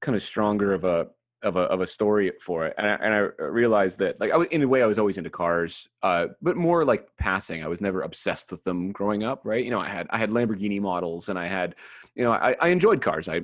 kind 0.00 0.14
of 0.14 0.22
stronger 0.22 0.72
of 0.72 0.84
a 0.84 1.08
of 1.44 1.56
a 1.56 1.60
of 1.60 1.80
a 1.80 1.86
story 1.86 2.32
for 2.40 2.66
it. 2.66 2.74
And 2.76 2.86
I, 2.86 2.94
and 2.94 3.14
I 3.14 3.18
realized 3.44 3.98
that, 4.00 4.18
like, 4.20 4.32
I 4.32 4.36
was, 4.36 4.48
in 4.50 4.62
a 4.62 4.68
way, 4.68 4.82
I 4.82 4.86
was 4.86 4.98
always 4.98 5.18
into 5.18 5.30
cars, 5.30 5.88
uh, 6.02 6.26
but 6.42 6.56
more 6.56 6.84
like 6.84 7.08
passing. 7.16 7.62
I 7.62 7.68
was 7.68 7.80
never 7.80 8.02
obsessed 8.02 8.50
with 8.50 8.64
them 8.64 8.90
growing 8.90 9.22
up, 9.22 9.42
right? 9.44 9.64
You 9.64 9.70
know, 9.70 9.80
I 9.80 9.88
had 9.88 10.06
I 10.10 10.18
had 10.18 10.30
Lamborghini 10.30 10.80
models, 10.80 11.28
and 11.28 11.38
I 11.38 11.46
had, 11.46 11.76
you 12.14 12.24
know, 12.24 12.32
I, 12.32 12.56
I 12.60 12.68
enjoyed 12.68 13.00
cars. 13.00 13.28
I 13.28 13.42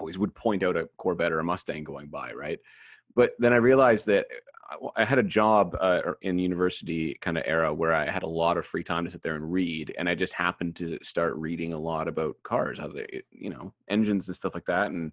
always 0.00 0.18
would 0.18 0.34
point 0.34 0.62
out 0.62 0.76
a 0.76 0.88
Corvette 0.96 1.32
or 1.32 1.40
a 1.40 1.44
Mustang 1.44 1.84
going 1.84 2.08
by, 2.08 2.32
right? 2.32 2.58
But 3.14 3.32
then 3.38 3.52
I 3.52 3.56
realized 3.56 4.06
that 4.06 4.26
I- 4.30 5.02
I 5.02 5.04
had 5.04 5.18
a 5.18 5.22
job 5.22 5.76
uh, 5.80 6.12
in 6.20 6.38
university 6.38 7.14
kind 7.22 7.38
of 7.38 7.44
era 7.46 7.72
where 7.72 7.94
I 7.94 8.10
had 8.10 8.22
a 8.22 8.28
lot 8.28 8.58
of 8.58 8.66
free 8.66 8.84
time 8.84 9.06
to 9.06 9.10
sit 9.10 9.22
there 9.22 9.34
and 9.34 9.50
read, 9.50 9.94
and 9.98 10.08
I 10.08 10.14
just 10.14 10.34
happened 10.34 10.76
to 10.76 10.98
start 11.02 11.36
reading 11.36 11.72
a 11.72 11.78
lot 11.78 12.06
about 12.06 12.36
cars, 12.42 12.78
how 12.78 12.88
they, 12.88 13.22
you 13.30 13.48
know, 13.48 13.72
engines 13.88 14.26
and 14.26 14.36
stuff 14.36 14.54
like 14.54 14.66
that, 14.66 14.90
and 14.90 15.12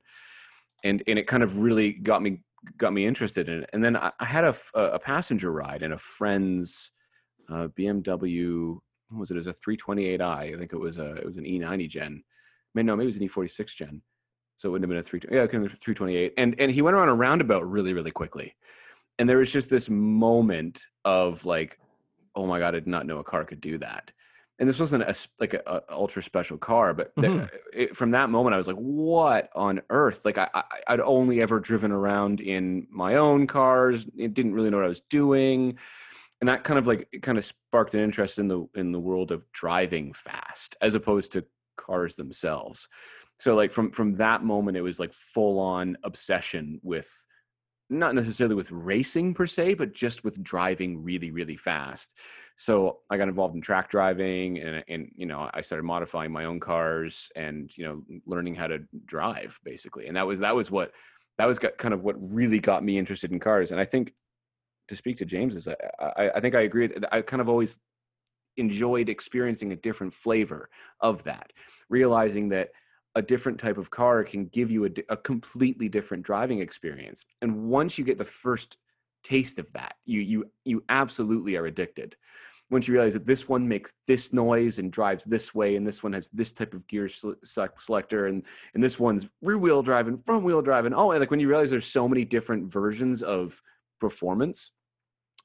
and 0.86 1.04
and 1.08 1.20
it 1.20 1.28
kind 1.28 1.44
of 1.44 1.58
really 1.58 1.92
got 1.92 2.22
me 2.22 2.42
got 2.78 2.94
me 2.94 3.06
interested 3.06 3.50
in 3.50 3.64
it. 3.64 3.70
And 3.74 3.84
then 3.84 3.98
I, 3.98 4.12
I 4.20 4.26
had 4.26 4.44
a 4.46 5.00
passenger 5.00 5.52
ride 5.52 5.84
in 5.84 5.92
a 5.92 5.98
friend's 5.98 6.92
uh, 7.50 7.68
BMW. 7.78 8.78
What 9.10 9.20
was 9.20 9.32
it? 9.32 9.38
It 9.38 9.46
was 9.46 9.48
a 9.48 9.70
328i. 9.70 10.22
I 10.24 10.58
think 10.58 10.74
it 10.74 10.80
was 10.80 10.98
a 10.98 11.16
it 11.16 11.26
was 11.26 11.38
an 11.38 11.44
E90 11.44 11.90
gen. 11.90 12.24
Maybe 12.74 12.86
no, 12.86 12.96
maybe 12.96 13.06
it 13.06 13.14
was 13.14 13.18
an 13.18 13.30
E46 13.30 13.76
gen. 13.76 14.02
So 14.58 14.70
it 14.70 14.72
wouldn't 14.72 14.84
have 14.84 14.90
been 14.90 15.00
a 15.00 15.04
three. 15.04 15.22
Yeah, 15.30 15.44
it 15.44 15.50
could 15.50 15.62
have 15.62 15.70
been 15.70 15.80
328. 15.80 16.34
And 16.38 16.56
and 16.60 16.72
he 16.72 16.82
went 16.82 16.96
around 16.96 17.10
a 17.10 17.14
roundabout 17.14 17.70
really 17.70 17.94
really 17.94 18.12
quickly, 18.12 18.56
and 19.20 19.28
there 19.28 19.38
was 19.38 19.52
just 19.52 19.70
this 19.70 19.90
moment 19.90 20.82
of 21.04 21.46
like, 21.46 21.78
oh 22.36 22.46
my 22.46 22.60
god, 22.60 22.70
I 22.76 22.80
did 22.80 22.88
not 22.88 23.06
know 23.06 23.20
a 23.20 23.24
car 23.24 23.44
could 23.44 23.62
do 23.62 23.78
that. 23.80 24.12
And 24.58 24.70
this 24.70 24.80
wasn't 24.80 25.04
a 25.04 25.14
like 25.40 25.54
a, 25.54 25.62
a 25.68 25.82
ultra 25.94 26.24
special 26.24 26.58
car, 26.58 26.94
but 26.94 27.14
th- 27.20 27.32
Mhm. 27.32 27.50
it, 27.74 27.96
from 27.98 28.12
that 28.12 28.30
moment, 28.30 28.54
I 28.54 28.58
was 28.58 28.68
like, 28.68 28.78
what 28.78 29.50
on 29.54 29.82
earth? 29.90 30.24
Like 30.24 30.38
I, 30.38 30.48
I 30.54 30.64
I'd 30.88 31.00
only 31.02 31.42
ever 31.42 31.60
driven 31.60 31.92
around 31.92 32.40
in 32.40 32.88
my 32.90 33.16
own 33.16 33.48
cars. 33.48 34.06
It 34.18 34.34
didn't 34.34 34.54
really 34.54 34.70
know 34.70 34.78
what 34.78 34.86
I 34.86 34.90
was 34.90 35.02
doing 35.10 35.78
and 36.42 36.50
that 36.50 36.64
kind 36.64 36.78
of 36.78 36.86
like 36.86 37.08
it 37.12 37.22
kind 37.22 37.38
of 37.38 37.46
sparked 37.46 37.96
an 37.96 38.02
interest 38.02 38.40
in 38.40 38.48
the 38.48 38.68
in 38.76 38.92
the 38.92 39.00
world 39.00 39.32
of 39.32 39.50
driving 39.54 40.14
fast 40.14 40.76
as 40.82 40.94
opposed 40.94 41.32
to 41.32 41.46
cars 41.78 42.16
themselves 42.16 42.88
so 43.40 43.56
like 43.56 43.72
from 43.72 43.90
from 43.92 44.14
that 44.14 44.44
moment 44.44 44.78
it 44.78 44.82
was 44.82 45.00
like 45.00 45.14
full 45.14 45.60
on 45.60 45.98
obsession 46.04 46.80
with 46.84 47.10
not 47.90 48.16
necessarily 48.16 48.54
with 48.56 48.70
racing 48.72 49.34
per 49.34 49.48
se 49.48 49.76
but 49.76 49.94
just 49.94 50.24
with 50.26 50.42
driving 50.44 51.04
really 51.04 51.32
really 51.32 51.58
fast 51.58 52.14
so 52.56 53.00
i 53.10 53.18
got 53.18 53.28
involved 53.28 53.56
in 53.56 53.62
track 53.62 53.90
driving 53.90 54.60
and 54.60 54.84
and 54.88 55.12
you 55.16 55.26
know 55.26 55.50
i 55.54 55.62
started 55.62 55.84
modifying 55.84 56.32
my 56.32 56.46
own 56.46 56.60
cars 56.60 57.30
and 57.36 57.76
you 57.78 57.84
know 57.86 58.02
learning 58.26 58.56
how 58.56 58.68
to 58.68 58.80
drive 59.06 59.60
basically 59.64 60.08
and 60.08 60.16
that 60.16 60.26
was 60.26 60.40
that 60.40 60.56
was 60.56 60.72
what 60.72 60.92
that 61.38 61.46
was 61.46 61.60
got, 61.60 61.78
kind 61.78 61.94
of 61.94 62.04
what 62.04 62.16
really 62.18 62.60
got 62.60 62.84
me 62.84 62.98
interested 62.98 63.32
in 63.32 63.40
cars 63.40 63.72
and 63.72 63.80
i 63.80 63.86
think 63.86 64.14
to 64.88 64.96
speak 64.96 65.18
to 65.18 65.26
James 65.26 65.56
is 65.56 65.68
I, 65.68 65.76
I, 66.00 66.30
I 66.36 66.40
think 66.40 66.56
I 66.56 66.62
agree. 66.62 66.88
that 66.88 67.14
I 67.14 67.22
kind 67.22 67.42
of 67.42 67.50
always 67.50 67.80
enjoyed 68.58 69.10
experiencing 69.10 69.72
a 69.72 69.76
different 69.76 70.14
flavor 70.14 70.70
of 71.02 71.24
that, 71.24 71.52
realizing 71.90 72.50
that 72.50 72.70
a 73.16 73.22
different 73.22 73.60
type 73.60 73.78
of 73.78 73.90
car 73.90 74.24
can 74.24 74.46
give 74.48 74.70
you 74.70 74.86
a, 74.86 74.90
a 75.10 75.18
completely 75.18 75.90
different 75.90 76.24
driving 76.24 76.60
experience. 76.60 77.26
And 77.42 77.70
once 77.70 77.98
you 77.98 78.04
get 78.04 78.18
the 78.18 78.26
first 78.26 78.78
taste 79.24 79.58
of 79.58 79.72
that, 79.74 79.96
you 80.06 80.22
you 80.22 80.52
you 80.66 80.84
absolutely 80.90 81.56
are 81.56 81.66
addicted. 81.66 82.16
Once 82.72 82.88
you 82.88 82.94
realize 82.96 83.14
that 83.14 83.28
this 83.28 83.48
one 83.48 83.68
makes 83.68 83.94
this 84.08 84.34
noise 84.34 84.80
and 84.80 84.92
drives 84.92 85.24
this 85.26 85.54
way, 85.54 85.76
and 85.76 85.86
this 85.86 86.02
one 86.02 86.12
has 86.14 86.30
this 86.34 86.52
type 86.52 86.74
of 86.74 86.86
gear 86.88 87.08
selector, 87.44 88.26
and 88.26 88.42
and 88.74 88.84
this 88.84 89.00
one's 89.00 89.30
rear 89.44 89.60
wheel 89.60 89.84
drive 89.84 90.08
and 90.08 90.24
front 90.26 90.44
wheel 90.44 90.62
drive, 90.64 90.86
and 90.86 90.96
oh, 90.96 91.12
and 91.12 91.20
like 91.20 91.30
when 91.30 91.40
you 91.40 91.48
realize 91.48 91.70
there's 91.70 91.86
so 91.86 92.08
many 92.08 92.26
different 92.26 92.72
versions 92.72 93.22
of 93.22 93.62
performance, 94.00 94.72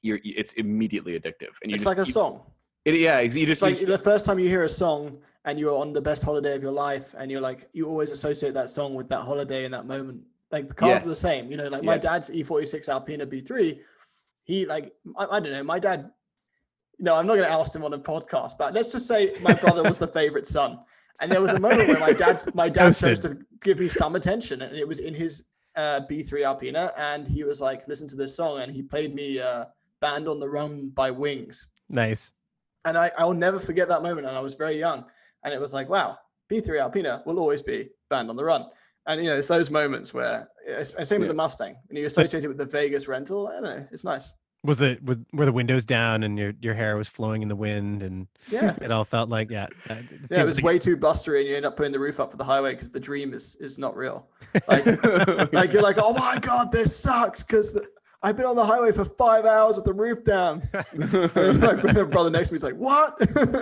you're 0.01 0.19
it's 0.25 0.55
immediately 0.55 1.13
addictive, 1.19 1.53
and 1.63 1.71
you 1.71 1.75
it's 1.75 1.85
just, 1.85 1.87
like 1.87 1.99
a 1.99 2.07
you- 2.09 2.13
song. 2.13 2.41
it, 2.87 2.95
yeah, 2.95 3.21
you 3.21 3.45
just 3.47 3.63
It's 3.63 3.81
like 3.81 3.87
the 3.87 3.99
first 3.99 4.25
time 4.25 4.39
you 4.39 4.49
hear 4.49 4.65
a 4.65 4.69
song 4.69 5.19
and 5.45 5.59
you're 5.59 5.77
on 5.77 5.93
the 5.93 6.01
best 6.01 6.23
holiday 6.25 6.55
of 6.57 6.63
your 6.63 6.73
life, 6.73 7.15
and 7.19 7.31
you're 7.31 7.41
like, 7.43 7.69
you 7.75 7.87
always 7.87 8.11
associate 8.13 8.55
that 8.55 8.71
song 8.71 8.95
with 8.95 9.09
that 9.11 9.21
holiday 9.21 9.67
and 9.67 9.75
that 9.75 9.87
moment. 9.87 10.23
Like 10.51 10.69
the 10.69 10.75
cars 10.75 11.05
are 11.05 11.09
the 11.09 11.17
same, 11.17 11.51
you 11.51 11.59
know. 11.59 11.69
Like 11.69 11.83
my 11.85 11.95
Yeah. 11.95 11.99
dad's 12.01 12.31
E46 12.31 12.89
Alpina 12.89 13.27
B3, 13.27 13.79
he 14.45 14.65
like 14.65 14.91
I, 15.19 15.27
I 15.37 15.41
don't 15.41 15.53
know. 15.53 15.63
My 15.63 15.79
dad, 15.79 16.11
no, 17.01 17.15
I'm 17.17 17.27
not 17.27 17.35
going 17.37 17.47
to 17.49 17.53
oust 17.53 17.75
him 17.75 17.85
on 17.85 17.93
a 17.95 17.99
podcast, 17.99 18.53
but 18.59 18.75
let's 18.75 18.93
just 18.93 19.07
say 19.09 19.35
my 19.43 19.55
brother 19.55 19.83
was 19.83 19.99
the 19.99 20.07
favorite 20.07 20.47
son, 20.47 20.79
and 21.21 21.31
there 21.33 21.41
was 21.41 21.51
a 21.53 21.61
moment 21.61 21.89
where 21.89 21.99
my 21.99 22.13
dad, 22.13 22.45
my 22.55 22.69
dad 22.69 22.95
chose 22.95 23.19
to 23.21 23.39
give 23.63 23.79
me 23.81 23.89
some 23.89 24.15
attention, 24.17 24.63
and 24.63 24.77
it 24.77 24.87
was 24.87 24.99
in 25.01 25.15
his 25.15 25.45
uh, 25.77 26.03
B3 26.11 26.45
Alpina, 26.45 26.93
and 26.97 27.27
he 27.27 27.45
was 27.45 27.61
like, 27.61 27.87
listen 27.89 28.07
to 28.09 28.17
this 28.17 28.35
song, 28.37 28.61
and 28.61 28.71
he 28.73 28.83
played 28.83 29.15
me 29.15 29.39
uh, 29.41 29.65
"Band 30.01 30.29
on 30.29 30.39
the 30.41 30.49
Run" 30.49 30.91
by 30.91 31.11
Wings 31.11 31.67
Nice. 31.89 32.33
and 32.85 32.97
I, 32.97 33.11
I 33.19 33.25
will 33.25 33.35
never 33.35 33.59
forget 33.59 33.89
that 33.89 34.03
moment. 34.03 34.27
And 34.27 34.37
I 34.37 34.41
was 34.41 34.55
very 34.55 34.79
young, 34.79 35.05
and 35.45 35.53
it 35.55 35.61
was 35.61 35.73
like, 35.73 35.89
wow, 35.89 36.19
B3 36.51 36.81
Alpina 36.81 37.23
will 37.27 37.39
always 37.39 37.63
be 37.63 37.89
band 38.11 38.29
on 38.31 38.37
the 38.37 38.45
run. 38.45 38.67
And 39.07 39.23
you 39.23 39.31
know, 39.31 39.37
it's 39.37 39.49
those 39.49 39.71
moments 39.71 40.13
where, 40.13 40.49
and 40.69 40.87
same 40.87 41.21
with 41.21 41.27
Yeah. 41.27 41.29
the 41.29 41.35
Mustang, 41.35 41.77
and 41.89 41.99
you 41.99 42.07
associate 42.07 42.45
it 42.45 42.49
with 42.49 42.59
the 42.59 42.67
Vegas 42.67 43.09
rental. 43.09 43.49
I 43.49 43.53
don't 43.55 43.63
know, 43.65 43.87
it's 43.93 44.05
nice. 44.05 44.33
Was 44.63 44.77
the 44.77 44.99
was 45.03 45.17
were 45.33 45.47
the 45.47 45.53
windows 45.53 45.87
down 45.87 46.23
and 46.23 46.39
your 46.39 46.53
your 46.61 46.75
hair 46.75 46.97
was 46.97 47.09
flowing 47.09 47.41
in 47.41 47.49
the 47.49 47.57
wind 47.57 48.03
and 48.03 48.27
Yeah, 48.49 48.77
it 48.83 48.91
all 48.91 49.05
felt 49.07 49.31
like 49.31 49.51
yeah. 49.51 49.69
uh, 49.89 49.95
It 49.95 50.05
yeah, 50.31 50.43
it 50.43 50.45
was 50.45 50.57
like- 50.57 50.65
way 50.65 50.79
too 50.79 50.97
blustery, 50.99 51.41
and 51.41 51.49
you 51.49 51.57
end 51.57 51.65
up 51.65 51.77
putting 51.79 51.93
the 51.93 51.99
roof 51.99 52.21
up 52.21 52.31
for 52.31 52.37
the 52.37 52.45
highway 52.45 52.75
because 52.75 52.91
the 52.91 53.01
dream 53.01 53.33
is 53.33 53.57
is 53.57 53.79
not 53.79 53.97
real. 53.97 54.27
Like, 54.69 54.85
like 55.55 55.73
you're 55.73 55.81
like, 55.83 55.97
oh 55.99 56.13
my 56.13 56.37
god, 56.43 56.73
this 56.73 56.95
sucks 56.95 57.43
because 57.43 57.79
I've 58.23 58.37
been 58.37 58.45
on 58.45 58.55
the 58.55 58.67
highway 58.67 58.93
for 58.93 59.07
five 59.07 59.47
hours 59.47 59.77
with 59.77 59.87
the 59.87 59.95
roof 59.95 60.25
down. 60.25 60.69
My 60.95 62.03
brother 62.05 62.29
next 62.31 62.49
to 62.49 62.53
me 62.55 62.57
is 62.57 62.63
like, 62.63 62.75
what? 62.75 63.15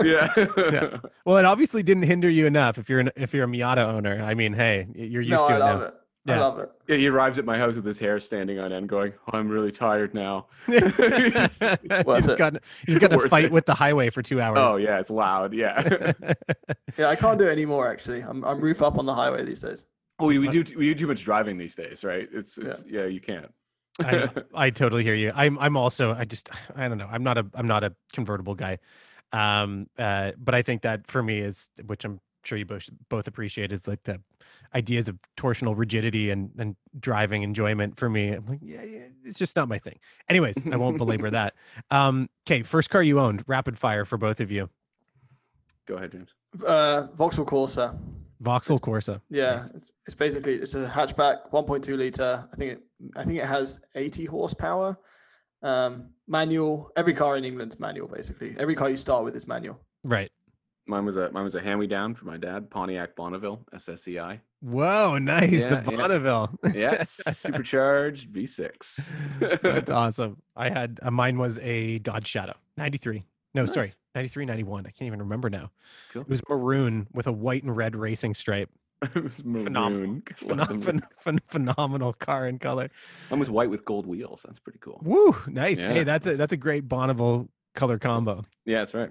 yeah. 0.05 0.33
Yeah. 0.73 0.97
Well, 1.25 1.37
it 1.37 1.45
obviously 1.45 1.85
didn't 1.85 2.03
hinder 2.05 2.29
you 2.29 2.47
enough 2.47 2.77
if 2.77 2.89
you're 2.89 2.99
an, 2.99 3.13
if 3.15 3.33
you're 3.33 3.45
a 3.45 3.47
Miata 3.49 3.79
owner. 3.87 4.21
I 4.21 4.35
mean, 4.35 4.53
hey, 4.53 4.89
you're 4.97 5.23
used 5.23 5.31
no, 5.31 5.47
to 5.47 5.53
I 5.53 5.57
it 5.57 5.61
love 5.61 5.81
now. 5.81 5.87
it. 5.87 5.95
I 6.29 6.35
Yeah. 6.35 6.41
love 6.41 6.59
it. 6.59 6.71
Yeah, 6.87 6.97
he 6.97 7.07
arrives 7.09 7.39
at 7.39 7.45
my 7.45 7.57
house 7.59 7.75
with 7.75 7.85
his 7.85 7.99
hair 7.99 8.21
standing 8.21 8.59
on 8.59 8.73
end, 8.73 8.89
going, 8.89 9.13
oh, 9.27 9.37
"I'm 9.39 9.49
really 9.49 9.73
tired 9.73 10.15
now." 10.15 10.47
you 10.69 10.81
Worth 10.81 11.25
just 11.39 11.63
it. 11.63 12.39
got 12.39 12.55
you 12.55 12.61
just 12.87 13.01
got 13.01 13.11
to 13.11 13.29
fight 13.29 13.47
it. 13.47 13.53
with 13.53 13.67
the 13.67 13.75
highway 13.75 14.11
for 14.11 14.23
two 14.23 14.41
hours. 14.41 14.59
Oh 14.73 14.77
yeah, 14.77 14.99
it's 15.01 15.11
loud. 15.11 15.55
Yeah. 15.55 16.13
Yeah, 16.97 17.09
I 17.09 17.17
can't 17.17 17.39
do 17.39 17.47
it 17.47 17.51
anymore. 17.53 17.89
Actually, 17.91 18.23
I'm 18.23 18.45
I'm 18.45 18.61
roof 18.61 18.83
up 18.83 18.99
on 18.99 19.07
the 19.07 19.15
highway 19.15 19.45
these 19.45 19.61
days. 19.61 19.85
oh, 20.19 20.27
we, 20.27 20.39
we 20.39 20.49
do 20.49 20.65
we 20.77 20.87
do 20.87 20.95
too 20.95 21.07
much 21.07 21.23
driving 21.23 21.57
these 21.57 21.75
days, 21.77 22.03
right? 22.03 22.29
It's 22.33 22.59
it's 22.59 22.85
yeah, 22.89 23.07
you 23.07 23.21
can't. 23.21 23.53
I, 24.01 24.29
I 24.55 24.71
totally 24.71 25.05
hear 25.05 25.15
you. 25.15 25.31
I'm 25.35 25.59
I'm 25.59 25.77
also 25.77 26.13
I 26.13 26.25
just 26.25 26.49
I 26.75 26.89
don't 26.89 26.99
know. 26.99 27.09
I'm 27.11 27.23
not 27.23 27.39
a 27.39 27.47
I'm 27.55 27.67
not 27.69 27.85
a 27.85 27.95
convertible 28.13 28.55
guy. 28.57 28.79
Um 29.33 29.89
uh 29.99 30.33
but 30.39 30.55
I 30.55 30.63
think 30.63 30.83
that 30.83 31.09
for 31.11 31.23
me 31.23 31.39
is 31.41 31.71
which 31.87 32.05
I'm 32.05 32.21
sure 32.45 32.59
you 32.59 32.65
both 32.65 32.89
both 33.09 33.29
appreciate 33.29 33.71
is 33.73 33.87
like 33.87 34.03
the 34.05 34.21
ideas 34.75 35.09
of 35.09 35.19
torsional 35.37 35.75
rigidity 35.77 36.31
and 36.31 36.51
and 36.59 36.77
driving 36.99 37.43
enjoyment 37.43 37.99
for 37.99 38.09
me. 38.09 38.29
I'm 38.33 38.47
like 38.47 38.61
yeah, 38.63 38.83
yeah 38.83 39.01
it's 39.25 39.39
just 39.39 39.57
not 39.57 39.69
my 39.69 39.79
thing. 39.79 39.99
Anyways, 40.29 40.57
I 40.73 40.77
won't 40.77 40.99
belabor 40.99 41.31
that. 41.31 41.55
Um 41.91 42.29
okay, 42.47 42.63
first 42.63 42.91
car 42.91 43.03
you 43.03 43.21
owned, 43.21 43.45
rapid 43.47 43.79
fire 43.79 44.05
for 44.05 44.17
both 44.19 44.41
of 44.41 44.51
you. 44.51 44.69
Go 45.87 45.95
ahead, 45.95 46.13
James. 46.13 46.31
Uh, 46.67 47.07
Vauxhall 47.15 47.47
Corsa. 47.47 47.99
Vauxhall 48.41 48.79
Corsa. 48.79 49.21
Yeah, 49.31 49.57
Nice. 49.57 49.71
it's, 49.71 49.93
it's 50.07 50.15
basically 50.15 50.55
it's 50.57 50.75
a 50.75 50.87
hatchback, 50.89 51.51
1.2 51.51 51.97
liter. 51.97 52.47
I 52.53 52.57
think 52.57 52.73
it 52.73 52.83
I 53.17 53.25
think 53.25 53.39
it 53.39 53.47
has 53.47 53.81
80 53.95 54.27
horsepower. 54.27 54.97
Um, 55.63 56.11
manual. 56.29 56.91
Every 56.97 57.15
car 57.15 57.37
in 57.37 57.45
England's 57.45 57.81
manual, 57.81 58.07
basically. 58.07 58.55
Every 58.59 58.75
car 58.75 58.91
you 58.91 58.97
start 58.97 59.25
with 59.25 59.35
is 59.35 59.47
manual. 59.49 59.81
Right. 60.05 60.31
Mine 60.87 61.05
was 61.05 61.17
a 61.17 61.31
mine 61.33 61.45
was 61.45 61.55
a 61.55 61.61
hand 61.61 61.81
me 61.81 61.87
down 61.87 62.15
for 62.15 62.27
my 62.27 62.37
dad, 62.37 62.71
Pontiac 62.71 63.17
Bonneville 63.17 63.65
SSEi. 63.75 64.41
Whoa, 64.61 65.19
nice. 65.19 65.51
Yeah, 65.53 65.81
the 65.81 65.91
yeah. 65.93 65.97
Bonneville. 65.97 66.51
Yes, 66.75 67.21
supercharged 67.39 68.33
V6. 68.33 69.61
That's 69.63 69.91
awesome. 69.91 70.43
I 70.57 70.69
had 70.71 70.99
uh, 71.03 71.11
mine 71.11 71.39
was 71.39 71.59
a 71.59 71.99
Dodge 72.01 72.27
Shadow 72.27 72.55
93. 72.77 73.25
No, 73.55 73.67
sorry, 73.67 73.89
Nice. 73.89 73.95
93, 74.17 74.47
91. 74.47 74.87
I 74.87 74.91
can't 74.91 75.07
even 75.07 75.21
remember 75.21 75.49
now. 75.49 75.71
Cool. 76.13 76.23
It 76.23 76.29
was 76.29 76.43
maroon 76.49 77.07
with 77.13 77.27
a 77.27 77.33
white 77.33 77.63
and 77.63 77.77
red 77.77 77.95
racing 77.97 78.35
stripe. 78.35 78.69
it 79.03 79.23
was 79.23 79.35
Phenomenal. 79.37 79.91
maroon. 80.01 80.23
Phen- 80.43 80.83
phen- 80.83 81.03
phen- 81.25 81.39
phenomenal 81.49 82.13
car 82.15 82.47
and 82.47 82.61
color. 82.61 82.91
Mine 83.31 83.39
was 83.39 83.49
white 83.51 83.71
with 83.71 83.85
gold 83.85 84.07
wheels. 84.07 84.43
That's 84.45 84.59
pretty 84.59 84.81
cool. 84.81 85.01
Woo, 85.05 85.37
nice. 85.47 85.79
Yeah. 85.79 85.93
Hey, 85.93 86.05
that's 86.05 86.27
a 86.27 86.37
that's 86.37 86.53
a 86.53 86.57
great 86.57 86.89
Bonneville 86.89 87.49
color 87.79 87.99
combo. 87.99 88.45
Yeah, 88.67 88.81
that's 88.81 88.93
right. 88.93 89.11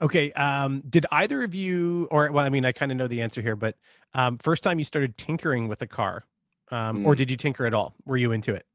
Okay. 0.00 0.30
Um, 0.32 0.82
did 0.88 1.06
either 1.10 1.42
of 1.42 1.54
you, 1.54 2.06
or 2.10 2.30
well, 2.30 2.44
I 2.44 2.50
mean, 2.50 2.64
I 2.64 2.70
kind 2.72 2.92
of 2.92 2.98
know 2.98 3.08
the 3.08 3.22
answer 3.22 3.40
here, 3.42 3.56
but 3.56 3.74
um, 4.14 4.38
first 4.38 4.62
time 4.62 4.78
you 4.78 4.84
started 4.84 5.16
tinkering 5.16 5.66
with 5.66 5.80
a 5.82 5.86
car, 5.86 6.24
um, 6.70 7.04
or 7.06 7.14
Mm. 7.14 7.18
did 7.18 7.30
you 7.30 7.36
tinker 7.36 7.64
at 7.66 7.74
all? 7.74 7.94
Were 8.04 8.18
you 8.18 8.32
into 8.32 8.54
it? 8.54 8.66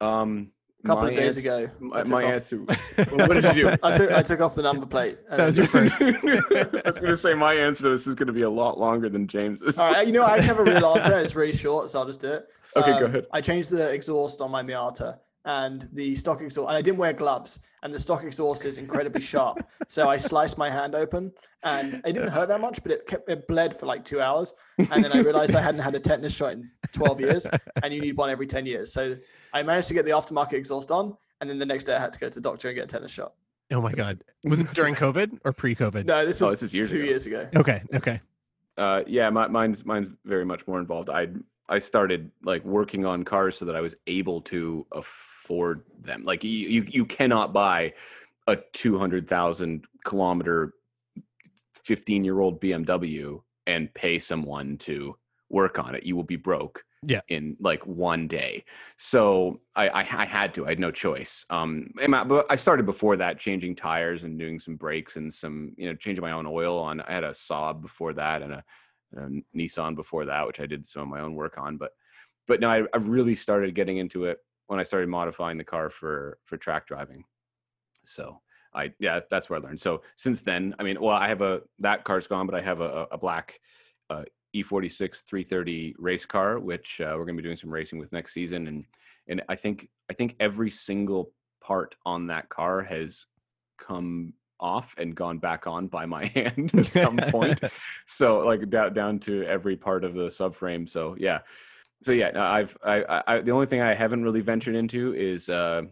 Um, 0.00 0.52
A 0.84 0.86
couple 0.86 1.04
my 1.04 1.10
of 1.10 1.16
days 1.16 1.36
ans- 1.36 1.38
ago. 1.38 1.68
My, 1.80 2.04
my 2.04 2.22
answer. 2.22 2.62
I 2.68 2.74
what 3.10 3.32
did 3.32 3.56
you 3.56 3.64
do? 3.64 3.76
I 3.82 3.98
took, 3.98 4.10
I 4.12 4.22
took 4.22 4.40
off 4.40 4.54
the 4.54 4.62
number 4.62 4.86
plate. 4.86 5.18
That 5.30 5.46
was 5.46 5.56
your 5.58 5.66
first. 5.66 6.00
I 6.00 6.82
was 6.84 6.98
going 6.98 7.10
to 7.10 7.16
say 7.16 7.34
my 7.34 7.54
answer 7.54 7.82
to 7.84 7.90
this 7.90 8.06
is 8.06 8.14
going 8.14 8.28
to 8.28 8.32
be 8.32 8.42
a 8.42 8.50
lot 8.50 8.78
longer 8.78 9.08
than 9.08 9.26
James's. 9.26 9.76
All 9.78 9.90
right, 9.92 10.06
you 10.06 10.12
know, 10.12 10.22
I 10.24 10.40
have 10.40 10.58
a 10.58 10.64
real 10.64 10.94
answer. 10.96 11.18
It's 11.18 11.34
really 11.34 11.56
short, 11.56 11.90
so 11.90 11.98
I'll 11.98 12.06
just 12.06 12.20
do 12.20 12.30
it. 12.32 12.46
Okay, 12.76 12.90
go 12.92 12.96
Um, 12.98 13.04
ahead. 13.06 13.26
I 13.32 13.40
changed 13.40 13.70
the 13.70 13.92
exhaust 13.92 14.40
on 14.40 14.50
my 14.50 14.62
Miata, 14.62 15.18
and 15.46 15.88
the 15.92 16.14
stock 16.16 16.42
exhaust, 16.42 16.68
and 16.68 16.76
I 16.76 16.82
didn't 16.82 16.98
wear 16.98 17.12
gloves, 17.12 17.60
and 17.82 17.94
the 17.94 18.00
stock 18.00 18.24
exhaust 18.24 18.64
is 18.64 18.78
incredibly 18.78 19.20
sharp. 19.20 19.58
So 19.88 20.08
I 20.08 20.16
sliced 20.16 20.58
my 20.58 20.68
hand 20.68 20.94
open, 20.94 21.32
and 21.62 21.94
it 22.04 22.12
didn't 22.12 22.28
hurt 22.30 22.48
that 22.48 22.60
much, 22.60 22.82
but 22.82 22.92
it 22.92 23.06
kept 23.06 23.30
it 23.30 23.46
bled 23.48 23.74
for 23.78 23.86
like 23.86 24.04
two 24.04 24.20
hours, 24.20 24.54
and 24.78 25.02
then 25.04 25.12
I 25.12 25.18
realized 25.20 25.54
I 25.54 25.60
hadn't 25.62 25.80
had 25.80 25.94
a 25.94 26.00
tetanus 26.00 26.34
shot 26.34 26.52
in 26.52 26.68
12 26.92 27.20
years, 27.20 27.46
and 27.82 27.94
you 27.94 28.00
need 28.00 28.16
one 28.16 28.28
every 28.28 28.46
10 28.46 28.66
years. 28.66 28.92
So 28.92 29.16
I 29.54 29.62
managed 29.62 29.88
to 29.88 29.94
get 29.94 30.04
the 30.04 30.10
aftermarket 30.10 30.54
exhaust 30.54 30.90
on, 30.90 31.16
and 31.40 31.48
then 31.48 31.58
the 31.58 31.66
next 31.66 31.84
day 31.84 31.94
I 31.94 32.00
had 32.00 32.12
to 32.12 32.18
go 32.18 32.28
to 32.28 32.34
the 32.34 32.40
doctor 32.40 32.68
and 32.68 32.74
get 32.74 32.84
a 32.84 32.88
tetanus 32.88 33.12
shot. 33.12 33.32
Oh 33.70 33.80
my 33.80 33.92
God. 33.92 34.22
Was 34.44 34.58
it 34.60 34.68
during 34.74 34.94
COVID 34.94 35.40
or 35.44 35.52
pre-COVID? 35.52 36.04
No, 36.06 36.24
this 36.26 36.40
Oh, 36.42 36.46
was 36.46 36.54
this 36.60 36.62
is 36.70 36.74
years 36.74 36.88
two 36.88 36.96
ago. 36.96 37.04
years 37.04 37.26
ago. 37.26 37.48
Okay. 37.56 37.82
Okay. 37.94 38.20
Uh, 38.78 39.02
yeah, 39.06 39.30
my, 39.30 39.48
mine's 39.48 39.84
mine's 39.84 40.08
very 40.24 40.44
much 40.44 40.66
more 40.68 40.78
involved. 40.78 41.08
I 41.08 41.28
I 41.68 41.78
started 41.80 42.30
like 42.44 42.64
working 42.64 43.04
on 43.04 43.24
cars 43.24 43.56
so 43.58 43.64
that 43.64 43.74
I 43.74 43.80
was 43.80 43.94
able 44.06 44.40
to 44.42 44.86
afford 44.92 45.35
them. 45.48 46.24
Like 46.24 46.44
you 46.44 46.50
you, 46.50 46.86
you 46.88 47.04
cannot 47.04 47.52
buy 47.52 47.94
a 48.46 48.56
two 48.72 48.98
hundred 48.98 49.28
thousand 49.28 49.86
kilometer, 50.04 50.74
fifteen 51.84 52.24
year 52.24 52.40
old 52.40 52.60
BMW 52.60 53.40
and 53.66 53.92
pay 53.94 54.18
someone 54.18 54.78
to 54.78 55.16
work 55.50 55.78
on 55.78 55.94
it. 55.94 56.04
You 56.04 56.16
will 56.16 56.22
be 56.24 56.36
broke. 56.36 56.84
Yeah. 57.06 57.20
In 57.28 57.56
like 57.60 57.86
one 57.86 58.26
day, 58.26 58.64
so 58.96 59.60
I, 59.76 59.88
I 59.88 60.00
I 60.00 60.24
had 60.24 60.54
to. 60.54 60.66
I 60.66 60.70
had 60.70 60.80
no 60.80 60.90
choice. 60.90 61.44
Um, 61.50 61.90
my- 62.08 62.24
but 62.24 62.46
I 62.50 62.56
started 62.56 62.84
before 62.84 63.16
that, 63.18 63.38
changing 63.38 63.76
tires 63.76 64.24
and 64.24 64.38
doing 64.38 64.58
some 64.58 64.74
brakes 64.74 65.14
and 65.16 65.32
some 65.32 65.72
you 65.76 65.88
know 65.88 65.94
changing 65.94 66.22
my 66.22 66.32
own 66.32 66.46
oil 66.46 66.78
on. 66.78 67.00
I 67.02 67.12
had 67.12 67.22
a 67.22 67.30
Saab 67.30 67.80
before 67.80 68.12
that 68.14 68.42
and 68.42 68.52
a 68.54 68.64
and 69.12 69.44
a 69.54 69.56
Nissan 69.58 69.94
before 69.94 70.24
that, 70.24 70.46
which 70.48 70.58
I 70.58 70.66
did 70.66 70.84
some 70.84 71.02
of 71.02 71.08
my 71.08 71.20
own 71.20 71.34
work 71.34 71.58
on. 71.58 71.76
But 71.76 71.92
but 72.48 72.60
no, 72.60 72.68
I, 72.70 72.82
I 72.92 72.96
really 72.96 73.36
started 73.36 73.74
getting 73.74 73.98
into 73.98 74.24
it 74.24 74.38
when 74.66 74.80
I 74.80 74.84
started 74.84 75.08
modifying 75.08 75.58
the 75.58 75.64
car 75.64 75.90
for 75.90 76.38
for 76.44 76.56
track 76.56 76.86
driving. 76.86 77.24
So 78.04 78.40
I 78.74 78.92
yeah, 78.98 79.20
that's 79.30 79.48
where 79.48 79.58
I 79.58 79.62
learned. 79.62 79.80
So 79.80 80.02
since 80.16 80.42
then, 80.42 80.74
I 80.78 80.82
mean, 80.82 81.00
well, 81.00 81.16
I 81.16 81.28
have 81.28 81.42
a 81.42 81.60
that 81.80 82.04
car's 82.04 82.26
gone, 82.26 82.46
but 82.46 82.54
I 82.54 82.62
have 82.62 82.80
a, 82.80 83.06
a 83.10 83.18
black 83.18 83.58
uh, 84.10 84.24
E46 84.54 85.24
330 85.24 85.94
race 85.98 86.26
car, 86.26 86.58
which 86.58 87.00
uh, 87.00 87.14
we're 87.16 87.24
going 87.24 87.36
to 87.36 87.42
be 87.42 87.46
doing 87.46 87.56
some 87.56 87.72
racing 87.72 87.98
with 87.98 88.12
next 88.12 88.32
season, 88.34 88.66
and 88.68 88.84
and 89.28 89.42
I 89.48 89.56
think 89.56 89.88
I 90.10 90.14
think 90.14 90.36
every 90.38 90.70
single 90.70 91.32
part 91.60 91.96
on 92.04 92.28
that 92.28 92.48
car 92.48 92.82
has 92.82 93.26
come 93.78 94.32
off 94.58 94.94
and 94.96 95.14
gone 95.14 95.38
back 95.38 95.66
on 95.66 95.86
by 95.86 96.06
my 96.06 96.26
hand 96.34 96.70
at 96.74 96.86
some 96.86 97.18
point 97.28 97.60
so 98.06 98.38
like 98.38 98.70
down 98.70 98.94
down 98.94 99.18
to 99.18 99.42
every 99.44 99.76
part 99.76 100.02
of 100.02 100.14
the 100.14 100.28
subframe 100.28 100.88
so 100.88 101.14
yeah 101.18 101.40
so 102.02 102.12
yeah 102.12 102.30
i've 102.36 102.76
I, 102.84 103.22
I 103.26 103.40
the 103.40 103.50
only 103.50 103.66
thing 103.66 103.80
i 103.80 103.94
haven't 103.94 104.22
really 104.22 104.40
ventured 104.40 104.74
into 104.74 105.14
is 105.14 105.48
uh 105.48 105.82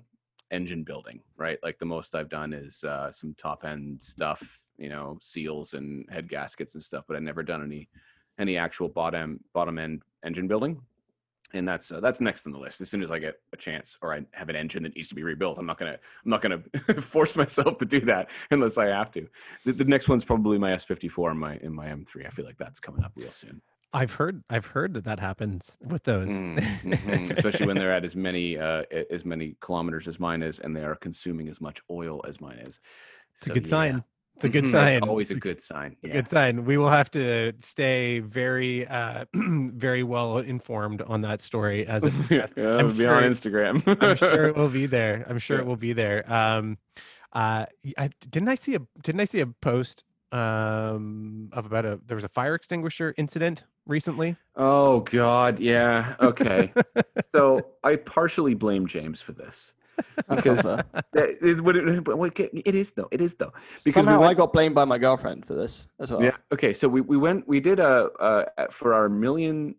engine 0.51 0.85
building 0.85 1.21
right? 1.37 1.59
Like 1.63 1.79
the 1.79 1.87
most 1.87 2.15
i've 2.15 2.29
done 2.29 2.53
is 2.53 2.85
uh 2.85 3.11
some 3.11 3.35
top 3.35 3.65
end 3.65 4.03
stuff 4.03 4.61
you 4.79 4.89
know 4.89 5.19
seals 5.21 5.75
and 5.75 6.05
head 6.11 6.29
gaskets 6.29 6.75
and 6.75 6.83
stuff 6.83 7.05
but 7.07 7.17
i've 7.17 7.23
never 7.23 7.43
done 7.43 7.63
any 7.63 7.89
any 8.39 8.57
actual 8.57 8.89
bottom 8.89 9.41
bottom 9.53 9.79
end 9.79 10.03
engine 10.25 10.49
building. 10.49 10.81
And 11.53 11.69
that's 11.69 11.93
uh, 11.93 12.01
that's 12.01 12.21
next 12.21 12.47
on 12.47 12.53
the 12.53 12.59
list. 12.59 12.81
As 12.81 12.91
soon 12.91 13.03
as 13.03 13.13
i 13.13 13.19
get 13.19 13.35
a 13.53 13.57
chance 13.57 13.97
or 14.03 14.13
i 14.13 14.21
have 14.33 14.49
an 14.49 14.57
engine 14.57 14.83
that 14.83 14.97
needs 14.97 15.09
to 15.09 15.15
be 15.15 15.23
rebuilt 15.23 15.57
i'm 15.59 15.67
not 15.67 15.79
gonna 15.79 15.93
i'm 16.25 16.31
not 16.31 16.43
gonna 16.43 16.63
force 17.01 17.37
myself 17.37 17.79
to 17.79 17.85
do 17.85 18.01
that 18.01 18.29
unless 18.51 18.77
i 18.77 18.87
have 18.87 19.13
to. 19.13 19.29
The, 19.65 19.73
the 19.73 19.85
next 19.85 20.09
one's 20.09 20.25
probably 20.25 20.59
my 20.59 20.73
s54 20.73 21.31
and 21.31 21.39
my 21.39 21.57
in 21.59 21.73
my 21.73 21.87
m3 21.87 22.27
i 22.27 22.31
feel 22.31 22.45
like 22.45 22.59
that's 22.59 22.81
coming 22.81 23.05
up 23.05 23.13
real 23.15 23.31
soon 23.31 23.63
I've 23.95 24.13
heard 24.15 24.43
I've 24.51 24.67
heard 24.67 24.95
that 24.95 25.05
that 25.05 25.21
happens 25.21 25.79
with 25.81 26.03
those. 26.05 26.29
Mm, 26.29 26.59
mhm, 26.83 27.31
especially 27.31 27.67
when 27.67 27.77
they're 27.77 27.93
at 27.93 28.05
as 28.05 28.17
many 28.17 28.59
uh 28.59 28.83
as 29.11 29.25
many 29.25 29.57
kilometers 29.61 30.09
as 30.09 30.19
mine 30.19 30.43
is 30.43 30.59
and 30.59 30.75
they 30.77 30.83
are 30.85 30.97
consuming 30.97 31.49
as 31.49 31.61
much 31.61 31.81
oil 31.91 32.21
as 32.29 32.41
mine 32.41 32.59
is 32.59 32.81
it's 33.33 33.47
a 33.47 33.51
good 33.51 33.69
sign. 33.69 34.03
It's 34.37 34.45
a 34.47 34.49
good 34.49 34.65
Mhm, 34.65 34.71
sign. 34.73 34.95
that's 35.01 35.07
always 35.07 35.31
a 35.31 35.37
good 35.37 35.61
sign 35.61 35.97
a 36.03 36.09
yeah 36.09 36.15
good 36.15 36.29
sign. 36.29 36.65
We 36.65 36.77
will 36.77 36.91
have 36.91 37.09
to 37.13 37.53
stay 37.61 38.19
very 38.19 38.85
uh 38.87 39.27
very 39.35 40.03
well 40.03 40.39
informed 40.39 41.01
on 41.03 41.21
that 41.21 41.41
story 41.41 41.87
as 41.95 42.03
it 42.05 42.13
yeah. 42.31 42.47
I'm 42.79 42.89
be 42.97 43.07
on 43.07 43.23
sure- 43.23 43.31
instagram 43.31 43.97
I'm 44.03 44.17
sure 44.17 44.45
it 44.47 44.57
will 44.57 44.71
be 44.71 44.87
there. 44.99 45.25
I'm 45.29 45.39
sure 45.39 45.59
Yeah. 45.59 45.63
it 45.63 45.67
will 45.67 45.77
be 45.77 45.93
there. 45.93 46.21
Um, 46.33 46.79
uh, 47.33 47.67
I, 47.99 48.11
didn't 48.31 48.49
I 48.49 48.57
see 48.57 48.75
a 48.75 48.81
didn't 49.03 49.21
I 49.21 49.25
see 49.25 49.41
a 49.41 49.47
post 49.47 50.03
um 50.33 51.49
of 51.53 51.67
about 51.67 51.85
a 51.85 52.01
there 52.05 52.17
was 52.17 52.25
a 52.25 52.29
fire 52.29 52.55
extinguisher 52.57 53.15
incident 53.17 53.63
recently? 53.87 54.37
oh 54.57 55.01
god 55.01 55.59
yeah 55.59 56.15
okay 56.21 56.73
so 57.35 57.61
i 57.83 57.97
partially 57.97 58.55
blame 58.55 58.87
james 58.87 59.21
for 59.21 59.33
this 59.33 59.73
That's 60.29 60.43
Because- 60.43 60.63
fair. 60.63 60.85
That 61.13 61.29
is 61.41 61.63
what 61.63 61.77
it, 61.77 61.87
it 62.67 62.75
is 62.75 62.91
though. 62.91 63.07
It 63.13 63.21
is 63.21 63.35
though. 63.37 63.53
Because 63.85 63.85
we 63.85 63.93
Somehow 63.93 64.25
I 64.25 64.35
got 64.35 64.53
blamed 64.53 64.75
by 64.75 64.85
my 64.85 64.99
girlfriend 64.99 65.47
for 65.47 65.55
this 65.55 65.87
as 66.01 66.11
well. 66.11 66.21
Yeah. 66.21 66.33
Okay. 66.53 66.73
So 66.73 66.89
we, 66.89 67.01
we 67.01 67.17
went. 67.17 67.47
We 67.47 67.61
did 67.61 67.79
a 67.79 68.11
uh, 68.19 68.45
for 68.73 68.93
our 68.93 69.09
million 69.09 69.77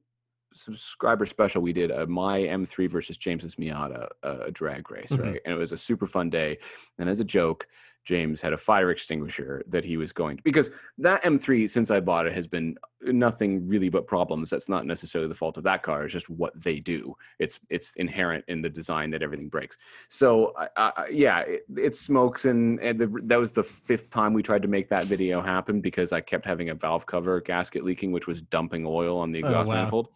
subscriber 0.54 1.26
special. 1.26 1.62
We 1.62 1.74
did 1.74 1.92
a 1.92 2.08
my 2.08 2.40
M3 2.40 2.90
versus 2.90 3.18
James's 3.18 3.56
Miata 3.56 4.08
uh, 4.24 4.38
a 4.46 4.52
drag 4.52 4.90
race, 4.90 5.10
Mhm. 5.12 5.22
right? 5.22 5.42
And 5.44 5.54
it 5.54 5.58
was 5.58 5.74
a 5.74 5.78
super 5.78 6.08
fun 6.08 6.30
day. 6.30 6.60
And 6.98 7.10
as 7.10 7.20
a 7.20 7.26
joke, 7.26 7.68
James 8.06 8.40
had 8.40 8.54
a 8.54 8.58
fire 8.58 8.92
extinguisher 8.92 9.64
that 9.68 9.84
he 9.84 9.98
was 9.98 10.14
going 10.14 10.38
to 10.38 10.44
because 10.44 10.70
that 11.00 11.24
M3 11.24 11.70
since 11.70 11.90
I 11.90 12.00
bought 12.00 12.28
it 12.28 12.34
has 12.34 12.48
been 12.48 12.78
nothing 13.02 13.68
really 13.68 13.90
but 13.90 14.08
problems. 14.08 14.50
That's 14.50 14.70
not 14.70 14.86
necessarily 14.86 15.28
the 15.28 15.36
fault 15.36 15.58
of 15.58 15.64
that 15.64 15.84
car. 15.84 16.04
It's 16.04 16.14
just 16.14 16.30
what 16.30 16.54
they 16.62 16.80
do. 16.80 17.16
It's 17.40 17.60
it's 17.70 17.96
inherent 17.96 18.46
in 18.48 18.62
the 18.62 18.70
design 18.70 19.10
that 19.12 19.24
everything 19.24 19.50
breaks. 19.50 19.78
So 20.10 20.54
I, 20.58 20.68
I, 20.78 21.08
yeah, 21.08 21.40
it, 21.40 21.66
it 21.76 21.96
smokes 21.96 22.46
and, 22.46 22.80
and 22.80 23.00
the, 23.00 23.20
that 23.24 23.40
was 23.40 23.52
the 23.52 23.64
fifth 23.64 24.10
time 24.12 24.34
we 24.34 24.44
tried 24.44 24.62
to 24.62 24.68
make 24.68 24.88
that 24.90 25.06
video 25.06 25.42
happen 25.42 25.82
because 25.82 26.14
I 26.14 26.22
kept 26.22 26.46
having 26.46 26.70
a 26.70 26.76
valve 26.76 27.06
cover 27.06 27.42
gasket 27.42 27.84
leaking, 27.84 28.12
which 28.12 28.28
was 28.28 28.42
dumping 28.42 28.86
oil 28.86 29.18
on 29.18 29.32
the 29.32 29.40
Oh, 29.44 29.48
exhaust 29.48 29.68
wow. 29.70 29.76
manifold. 29.76 30.10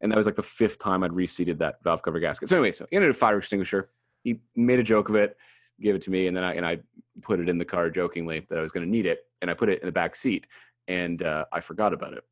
And 0.00 0.12
that 0.12 0.16
was 0.16 0.26
like 0.26 0.36
the 0.36 0.42
fifth 0.42 0.78
time 0.78 1.02
I'd 1.02 1.12
reseated 1.12 1.58
that 1.60 1.82
valve 1.82 2.02
cover 2.02 2.20
gasket. 2.20 2.48
So 2.48 2.56
anyway, 2.56 2.72
so 2.72 2.86
he 2.90 2.96
ended 2.96 3.10
a 3.10 3.14
fire 3.14 3.38
extinguisher. 3.38 3.90
He 4.24 4.40
made 4.54 4.78
a 4.78 4.82
joke 4.82 5.08
of 5.08 5.14
it, 5.14 5.36
gave 5.80 5.94
it 5.94 6.02
to 6.02 6.10
me, 6.10 6.26
and 6.26 6.36
then 6.36 6.44
I 6.44 6.54
and 6.54 6.66
I 6.66 6.78
put 7.22 7.40
it 7.40 7.48
in 7.48 7.58
the 7.58 7.64
car 7.64 7.90
jokingly 7.90 8.46
that 8.48 8.58
I 8.58 8.62
was 8.62 8.70
going 8.70 8.86
to 8.86 8.90
need 8.90 9.06
it, 9.06 9.26
and 9.42 9.50
I 9.50 9.54
put 9.54 9.68
it 9.68 9.80
in 9.80 9.86
the 9.86 9.92
back 9.92 10.14
seat, 10.14 10.46
and 10.88 11.22
uh, 11.22 11.44
I 11.52 11.60
forgot 11.60 11.92
about 11.92 12.14
it, 12.14 12.24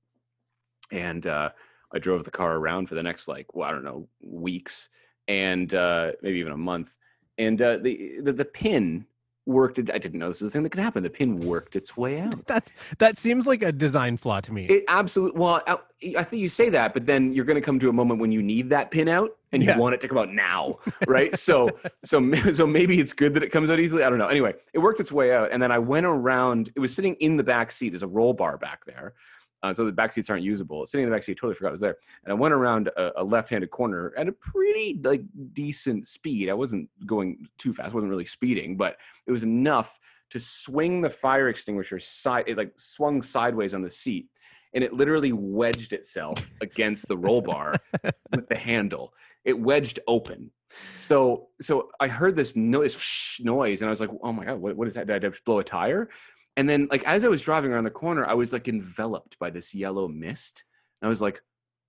and 0.91 1.27
uh, 1.27 1.51
I 1.93 1.99
drove 1.99 2.25
the 2.25 2.31
car 2.31 2.57
around 2.57 2.89
for 2.89 2.95
the 2.95 3.03
next 3.03 3.29
like 3.29 3.55
well 3.55 3.69
I 3.69 3.73
don't 3.73 3.85
know 3.85 4.09
weeks 4.23 4.89
and 5.29 5.75
uh, 5.75 6.13
maybe 6.23 6.39
even 6.39 6.53
a 6.53 6.57
month, 6.57 6.95
and 7.39 7.61
uh, 7.61 7.79
the, 7.79 8.21
the 8.21 8.33
the 8.33 8.45
pin 8.45 9.07
worked. 9.47 9.79
I 9.79 9.99
didn't 9.99 10.19
know 10.19 10.29
this 10.29 10.41
was 10.41 10.51
a 10.51 10.53
thing 10.53 10.63
that 10.63 10.71
could 10.71 10.83
happen. 10.83 11.03
The 11.03 11.11
pin 11.11 11.41
worked 11.41 11.77
its 11.77 11.97
way 11.97 12.21
out. 12.23 12.47
That's 12.47 12.73
that 12.99 13.19
seems 13.19 13.47
like 13.47 13.63
a 13.63 13.73
design 13.73 14.17
flaw 14.17 14.41
to 14.41 14.53
me. 14.53 14.67
It 14.67 14.85
absolutely. 14.89 15.41
Well, 15.41 15.63
I, 15.67 15.79
I 16.19 16.25
think 16.25 16.41
you 16.41 16.49
say 16.49 16.69
that, 16.71 16.95
but 16.95 17.07
then 17.07 17.33
you're 17.33 17.45
going 17.45 17.57
to 17.57 17.63
come 17.63 17.79
to 17.81 17.89
a 17.89 17.93
moment 17.93 18.21
when 18.21 18.33
you 18.33 18.43
need 18.43 18.71
that 18.71 18.91
pin 18.91 19.09
out, 19.09 19.37
and 19.55 19.63
you 19.63 19.69
Yeah. 19.71 19.79
want 19.79 19.95
it 19.95 20.01
to 20.03 20.09
come 20.09 20.19
out 20.19 20.31
now, 20.33 20.79
right? 21.07 21.37
so, 21.39 21.71
so, 22.05 22.33
so 22.53 22.67
maybe 22.67 23.01
it's 23.01 23.13
good 23.13 23.35
that 23.35 23.43
it 23.43 23.51
comes 23.51 23.71
out 23.71 23.79
easily. 23.81 24.03
I 24.03 24.11
don't 24.11 24.19
know. 24.19 24.27
Anyway, 24.27 24.55
it 24.73 24.79
worked 24.81 25.01
its 25.01 25.13
way 25.13 25.33
out, 25.33 25.51
and 25.53 25.63
then 25.63 25.71
I 25.73 25.79
went 25.79 26.07
around. 26.07 26.71
It 26.77 26.81
was 26.81 26.95
sitting 26.95 27.15
in 27.21 27.37
the 27.37 27.43
back 27.45 27.71
seat. 27.73 27.91
There's 27.91 28.03
a 28.03 28.07
roll 28.09 28.33
bar 28.35 28.59
back 28.59 28.85
there, 28.85 29.15
uh, 29.63 29.73
so 29.73 29.85
the 29.87 29.93
back 29.93 30.13
seats 30.13 30.29
aren't 30.29 30.43
usable. 30.43 30.83
It's 30.83 30.93
sitting 30.93 31.05
in 31.05 31.11
the 31.11 31.17
back 31.17 31.23
seat. 31.23 31.33
I 31.33 31.35
totally 31.41 31.55
forgot 31.55 31.69
it 31.69 31.73
was 31.73 31.81
there. 31.81 31.97
And 32.25 32.33
I 32.33 32.35
went 32.35 32.53
around 32.53 32.89
a, 32.89 33.23
a 33.23 33.25
left-handed 33.25 33.71
corner 33.71 34.13
at 34.17 34.29
a 34.29 34.33
pretty 34.33 35.01
like 35.03 35.23
decent 35.55 36.07
speed. 36.07 36.51
I 36.51 36.55
wasn't 36.55 36.91
going 37.07 37.47
too 37.59 37.73
fast. 37.73 37.93
I 37.93 37.95
wasn't 37.95 38.11
really 38.11 38.25
speeding, 38.27 38.77
but 38.77 38.97
it 39.27 39.33
was 39.33 39.43
enough 39.43 39.99
to 40.31 40.41
swing 40.41 41.01
the 41.01 41.11
fire 41.11 41.49
extinguisher 41.49 42.01
side. 42.01 42.45
It 42.49 42.59
like 42.59 42.73
swung 42.77 43.23
sideways 43.23 43.73
on 43.73 43.83
the 43.83 43.91
seat, 43.91 44.27
and 44.75 44.83
it 44.83 44.93
literally 44.93 45.33
wedged 45.33 45.93
itself 45.93 46.51
against 46.61 47.09
the 47.09 47.17
roll 47.17 47.41
bar 47.41 47.77
with 48.33 48.49
the 48.49 48.57
handle. 48.57 49.13
It 49.45 49.59
wedged 49.59 50.01
open. 50.07 50.51
So, 50.97 51.49
so 51.61 51.91
I 52.01 52.09
heard 52.09 52.35
this 52.35 52.57
noise, 52.57 53.37
noise, 53.41 53.81
and 53.81 53.89
I 53.89 53.91
was 53.91 54.01
like, 54.01 54.11
"Oh 54.23 54.33
my 54.33 54.45
god, 54.45 54.59
what, 54.59 54.77
what 54.77 54.89
is 54.89 54.95
that? 54.95 55.07
Did 55.07 55.17
I 55.17 55.29
just 55.29 55.45
blow 55.45 55.61
a 55.61 55.65
tire?" 55.65 56.11
And 56.57 56.69
then 56.69 56.89
like 56.91 57.05
as 57.05 57.25
I 57.25 57.29
was 57.29 57.43
driving 57.43 57.73
around 57.73 57.85
the 57.85 57.91
corner, 57.91 58.27
I 58.27 58.35
was 58.35 58.53
like 58.53 58.69
enveloped 58.69 59.39
by 59.39 59.51
this 59.51 59.75
yellow 59.75 60.09
mist. 60.09 60.65
And 61.01 61.07
I 61.07 61.11
was 61.11 61.21
like, 61.21 61.41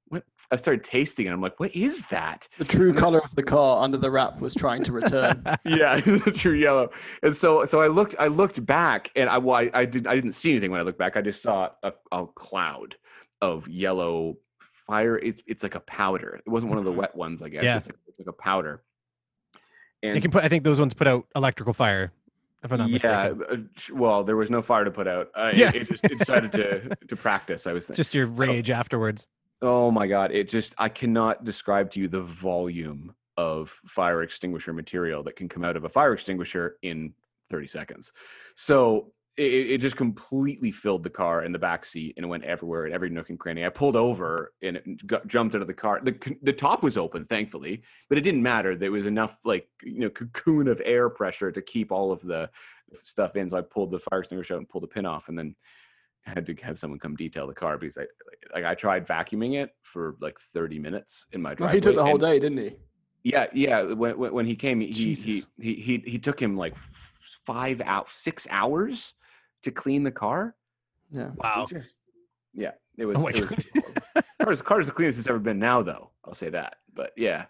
what? 0.09 0.23
I 0.51 0.57
started 0.57 0.83
tasting 0.83 1.25
it. 1.25 1.31
I'm 1.31 1.41
like, 1.41 1.59
what 1.59 1.75
is 1.75 2.03
that? 2.09 2.47
The 2.59 2.65
true 2.65 2.93
color 2.93 3.19
of 3.19 3.35
the 3.35 3.43
car 3.43 3.83
under 3.83 3.97
the 3.97 4.11
wrap 4.11 4.39
was 4.39 4.53
trying 4.53 4.83
to 4.83 4.91
return. 4.91 5.41
yeah, 5.65 5.99
the 5.99 6.31
true 6.35 6.53
yellow. 6.53 6.91
And 7.23 7.35
so, 7.35 7.65
so 7.65 7.81
I 7.81 7.87
looked, 7.87 8.15
I 8.19 8.27
looked 8.27 8.63
back, 8.65 9.09
and 9.15 9.27
I, 9.29 9.39
well, 9.39 9.55
I, 9.55 9.71
I 9.73 9.85
did, 9.85 10.05
I 10.05 10.13
didn't 10.15 10.33
see 10.33 10.51
anything 10.51 10.69
when 10.71 10.79
I 10.79 10.83
looked 10.83 10.99
back. 10.99 11.17
I 11.17 11.21
just 11.21 11.41
saw 11.41 11.69
a, 11.81 11.93
a 12.11 12.27
cloud 12.27 12.95
of 13.41 13.67
yellow 13.67 14.37
fire. 14.85 15.17
It's, 15.17 15.41
it's 15.47 15.63
like 15.63 15.73
a 15.75 15.79
powder. 15.81 16.39
It 16.45 16.49
wasn't 16.49 16.69
one 16.69 16.77
of 16.79 16.85
the 16.85 16.91
wet 16.91 17.15
ones, 17.15 17.41
I 17.41 17.49
guess. 17.49 17.63
Yeah. 17.63 17.77
It's, 17.77 17.87
like, 17.87 17.97
it's 18.07 18.19
like 18.19 18.27
a 18.27 18.33
powder. 18.33 18.83
They 20.03 20.09
And 20.09 20.21
can 20.21 20.29
put. 20.29 20.43
I 20.43 20.49
think 20.49 20.63
those 20.63 20.79
ones 20.79 20.93
put 20.93 21.07
out 21.07 21.25
electrical 21.35 21.73
fire. 21.73 22.11
If 22.63 22.71
I'm 22.71 22.77
not 22.79 22.89
yeah, 22.89 23.29
mistaken. 23.33 23.69
uh, 23.77 23.95
well, 23.95 24.23
there 24.23 24.35
was 24.35 24.49
no 24.51 24.61
fire 24.61 24.83
to 24.83 24.91
put 24.91 25.07
out. 25.07 25.29
Uh, 25.35 25.51
Yeah. 25.55 25.69
it, 25.69 25.75
it 25.75 25.87
just 25.89 26.03
it 26.05 26.17
decided 26.19 26.51
to 26.53 26.95
to 27.07 27.15
practice. 27.15 27.65
I 27.65 27.73
was 27.73 27.89
It's 27.89 27.97
just 27.97 28.13
your 28.13 28.27
So- 28.27 28.33
rage 28.33 28.69
afterwards. 28.69 29.27
Oh 29.61 29.91
my 29.91 30.07
god, 30.07 30.31
it 30.31 30.49
just 30.49 30.75
I 30.77 30.89
cannot 30.89 31.43
describe 31.43 31.91
to 31.91 31.99
you 31.99 32.07
the 32.07 32.21
volume 32.21 33.15
of 33.37 33.69
fire 33.87 34.21
extinguisher 34.23 34.73
material 34.73 35.23
that 35.23 35.35
can 35.35 35.49
come 35.49 35.63
out 35.63 35.75
of 35.75 35.83
a 35.83 35.89
fire 35.89 36.13
extinguisher 36.13 36.77
in 36.81 37.13
30 37.49 37.67
seconds. 37.67 38.11
So 38.55 39.11
it, 39.37 39.71
it 39.71 39.77
just 39.79 39.97
completely 39.97 40.71
filled 40.71 41.03
the 41.03 41.09
car 41.09 41.43
in 41.43 41.51
the 41.51 41.59
back 41.59 41.83
seat 41.83 42.13
and 42.15 42.25
it 42.25 42.29
went 42.29 42.45
everywhere 42.45 42.85
in 42.85 42.93
every 42.93 43.09
nook 43.09 43.29
and 43.29 43.39
cranny. 43.39 43.65
I 43.65 43.69
pulled 43.69 43.95
over 43.95 44.53
and 44.61 44.77
it 44.77 45.07
got, 45.07 45.27
jumped 45.27 45.55
out 45.55 45.61
of 45.61 45.67
the 45.67 45.73
car. 45.73 45.99
The 46.01 46.37
the 46.41 46.53
top 46.53 46.83
was 46.83 46.97
open, 46.97 47.25
thankfully, 47.25 47.83
but 48.07 48.17
it 48.17 48.21
didn't 48.21 48.43
matter. 48.43 48.75
There 48.75 48.91
was 48.91 49.05
enough 49.05 49.37
like 49.43 49.67
you 49.83 49.99
know 49.99 50.09
cocoon 50.09 50.67
of 50.67 50.81
air 50.85 51.09
pressure 51.09 51.51
to 51.51 51.61
keep 51.61 51.91
all 51.91 52.11
of 52.11 52.21
the 52.21 52.49
stuff 53.03 53.35
in. 53.35 53.49
So 53.49 53.57
I 53.57 53.61
pulled 53.61 53.91
the 53.91 53.99
fire 53.99 54.19
extinguisher 54.19 54.53
out 54.53 54.59
and 54.59 54.69
pulled 54.69 54.83
the 54.83 54.87
pin 54.87 55.05
off, 55.05 55.27
and 55.27 55.37
then 55.37 55.55
had 56.25 56.45
to 56.45 56.55
have 56.63 56.79
someone 56.79 56.99
come 56.99 57.15
detail 57.15 57.47
the 57.47 57.53
car 57.53 57.77
because 57.77 57.97
I 57.97 58.05
like 58.53 58.65
I 58.65 58.73
tried 58.75 59.07
vacuuming 59.07 59.61
it 59.61 59.71
for 59.83 60.15
like 60.21 60.39
30 60.39 60.79
minutes 60.79 61.25
in 61.31 61.41
my 61.41 61.49
Well, 61.49 61.55
driveway. 61.57 61.75
he 61.75 61.81
took 61.81 61.95
the 61.95 62.03
whole 62.05 62.17
day, 62.17 62.39
didn't 62.39 62.57
he? 62.57 62.75
Yeah, 63.23 63.47
yeah. 63.53 63.81
When 63.81 64.17
when, 64.17 64.33
when 64.33 64.45
he 64.45 64.55
came, 64.55 64.79
he, 64.79 64.87
he 64.87 64.93
Jesus. 64.93 65.47
he 65.59 65.73
he 65.75 66.03
he 66.05 66.19
took 66.19 66.39
him 66.39 66.57
like 66.57 66.75
five 67.45 67.81
out 67.81 68.09
six 68.09 68.47
hours 68.49 69.13
to 69.63 69.71
clean 69.71 70.03
the 70.03 70.11
car. 70.11 70.55
Yeah. 71.11 71.27
It 71.27 71.33
Wow. 71.37 71.65
just- 71.69 71.95
yeah, 72.53 72.71
it 72.97 73.03
oh 73.03 73.07
was. 73.07 73.17
Oh 73.17 73.23
my 73.23 73.29
it 73.31 73.41
was 73.41 73.49
God. 73.49 73.63
horrible. 73.73 74.23
car's 74.41 74.61
car's 74.61 74.85
the 74.85 74.91
cleanest 74.93 75.19
it's 75.19 75.27
ever 75.27 75.39
been 75.39 75.59
now, 75.59 75.81
though. 75.81 76.11
I'll 76.23 76.33
say 76.35 76.49
that. 76.51 76.77
But 76.93 77.11
yeah, 77.17 77.45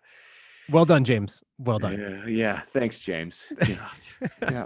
Well 0.70 0.86
done, 0.86 1.04
James. 1.04 1.44
Well 1.60 1.78
done. 1.78 2.00
yeah, 2.00 2.26
yeah. 2.26 2.60
Thanks, 2.62 3.00
James. 3.00 3.48
Yeah. 3.68 3.90
Yeah. 4.42 4.66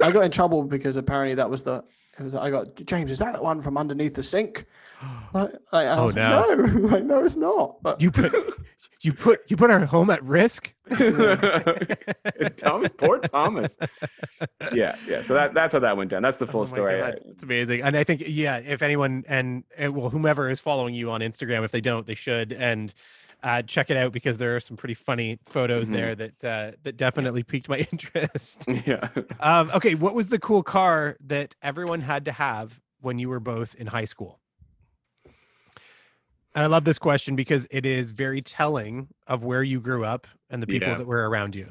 I 0.00 0.12
got 0.12 0.20
in 0.24 0.30
trouble 0.30 0.62
because 0.62 0.96
apparently 0.96 1.34
that 1.34 1.50
was 1.50 1.62
the. 1.64 1.82
It 2.20 2.24
was. 2.24 2.34
I 2.34 2.50
got 2.50 2.74
James. 2.84 3.10
Is 3.10 3.18
that 3.20 3.34
the 3.36 3.42
one 3.42 3.60
from 3.62 3.76
underneath 3.78 4.14
the 4.14 4.22
sink? 4.22 4.66
Like, 5.32 5.52
I, 5.72 5.84
I 5.84 5.96
Oh, 5.96 6.04
was 6.04 6.16
like, 6.16 6.30
no, 6.58 6.64
like, 6.88 7.04
no, 7.04 7.24
it's 7.24 7.36
not. 7.36 7.80
But 7.82 8.00
you 8.00 8.10
put 8.10 8.34
you 9.00 9.12
put 9.14 9.40
you 9.48 9.56
put 9.56 9.70
our 9.70 9.86
home 9.86 10.10
at 10.10 10.22
risk. 10.24 10.74
Thomas, 12.58 12.90
poor 12.98 13.18
Thomas. 13.20 13.76
Yeah, 14.72 14.96
yeah. 15.06 15.22
So 15.22 15.34
that 15.34 15.54
that's 15.54 15.72
how 15.72 15.78
that 15.78 15.96
went 15.96 16.10
down. 16.10 16.22
That's 16.22 16.36
the 16.38 16.46
full 16.46 16.62
Oh 16.62 16.66
story. 16.66 16.94
It's 17.30 17.42
amazing. 17.42 17.82
And 17.82 17.96
I 17.96 18.04
think, 18.04 18.24
yeah, 18.26 18.56
if 18.58 18.82
anyone 18.82 19.24
and, 19.28 19.64
and 19.78 19.94
well, 19.94 20.10
whomever 20.10 20.50
is 20.50 20.60
following 20.60 20.94
you 20.94 21.10
on 21.10 21.20
Instagram, 21.20 21.64
if 21.64 21.70
they 21.70 21.80
don't, 21.80 22.06
they 22.06 22.14
should. 22.14 22.52
And 22.52 22.92
uh, 23.42 23.62
check 23.62 23.90
it 23.90 23.96
out 23.96 24.12
because 24.12 24.36
there 24.38 24.54
are 24.56 24.60
some 24.60 24.76
pretty 24.76 24.94
funny 24.94 25.38
photos 25.46 25.88
Mhm. 25.88 25.92
there 25.92 26.14
that 26.14 26.44
uh, 26.44 26.70
that 26.82 26.96
definitely 26.96 27.42
piqued 27.42 27.68
my 27.68 27.78
interest. 27.92 28.64
yeah. 28.86 29.08
um, 29.40 29.70
okay, 29.74 29.94
what 29.94 30.14
was 30.14 30.28
the 30.28 30.38
cool 30.38 30.62
car 30.62 31.16
that 31.26 31.54
everyone 31.62 32.00
had 32.00 32.24
to 32.26 32.32
have 32.32 32.80
when 33.00 33.18
you 33.18 33.28
were 33.28 33.40
both 33.40 33.74
in 33.76 33.86
high 33.86 34.04
school? 34.04 34.38
And 36.54 36.64
I 36.64 36.66
love 36.66 36.84
this 36.84 36.98
question 36.98 37.36
because 37.36 37.66
it 37.70 37.86
is 37.86 38.10
very 38.10 38.42
telling 38.42 39.08
of 39.26 39.44
where 39.44 39.62
you 39.62 39.80
grew 39.80 40.04
up 40.04 40.26
and 40.50 40.60
the 40.62 40.66
people 40.66 40.88
Yeah. 40.88 40.96
that 40.96 41.06
were 41.06 41.28
around 41.28 41.54
you. 41.54 41.70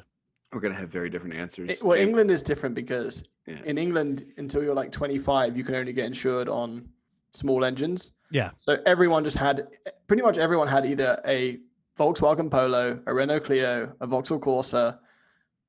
We're 0.53 0.61
gonna 0.61 0.75
have 0.75 0.89
very 0.89 1.09
different 1.09 1.35
answers. 1.35 1.69
it- 1.69 1.83
well, 1.83 1.99
England 1.99 2.31
is 2.31 2.41
different 2.41 2.75
because 2.75 3.23
Yeah. 3.45 3.61
in 3.65 3.77
England, 3.77 4.33
until 4.37 4.63
you're 4.63 4.73
like 4.73 4.91
25, 4.91 5.57
you 5.57 5.63
can 5.63 5.75
only 5.75 5.91
get 5.93 6.05
insured 6.05 6.47
on 6.47 6.87
small 7.33 7.63
engines. 7.63 8.11
Yeah. 8.31 8.51
So 8.57 8.77
everyone 8.85 9.23
just 9.23 9.37
had, 9.37 9.69
pretty 10.07 10.23
much 10.23 10.37
everyone 10.37 10.67
had 10.67 10.85
either 10.85 11.19
a 11.25 11.59
Volkswagen 11.97 12.49
Polo, 12.49 12.99
a 13.05 13.13
Renault 13.13 13.41
Clio, 13.41 13.93
a 13.99 14.07
Vauxhall 14.07 14.39
Corsa, 14.39 14.99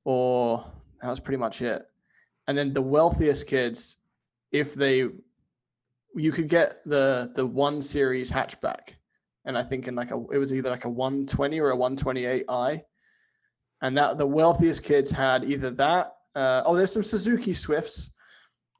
or 0.05 0.65
that 1.01 1.09
was 1.09 1.19
pretty 1.19 1.37
much 1.37 1.61
it. 1.61 1.85
And 2.47 2.57
then 2.57 2.73
the 2.73 2.81
wealthiest 2.81 3.47
kids, 3.47 3.97
if 4.51 4.73
they, 4.73 5.09
you 6.15 6.31
could 6.31 6.49
get 6.49 6.79
the 6.85 7.31
the 7.35 7.45
one 7.45 7.81
series 7.81 8.31
hatchback, 8.31 8.95
and 9.45 9.57
I 9.57 9.63
think 9.63 9.87
in 9.87 9.95
like 9.95 10.11
a, 10.11 10.15
it 10.31 10.37
was 10.37 10.53
either 10.53 10.69
like 10.69 10.85
a 10.85 10.89
120 10.89 11.59
or 11.59 11.71
a 11.71 11.77
128i, 11.77 12.81
and 13.81 13.97
that 13.97 14.17
the 14.17 14.27
wealthiest 14.27 14.83
kids 14.83 15.11
had 15.11 15.49
either 15.49 15.71
that. 15.71 16.15
Uh, 16.35 16.63
oh, 16.65 16.75
there's 16.75 16.91
some 16.91 17.03
Suzuki 17.03 17.53
Swifts. 17.53 18.11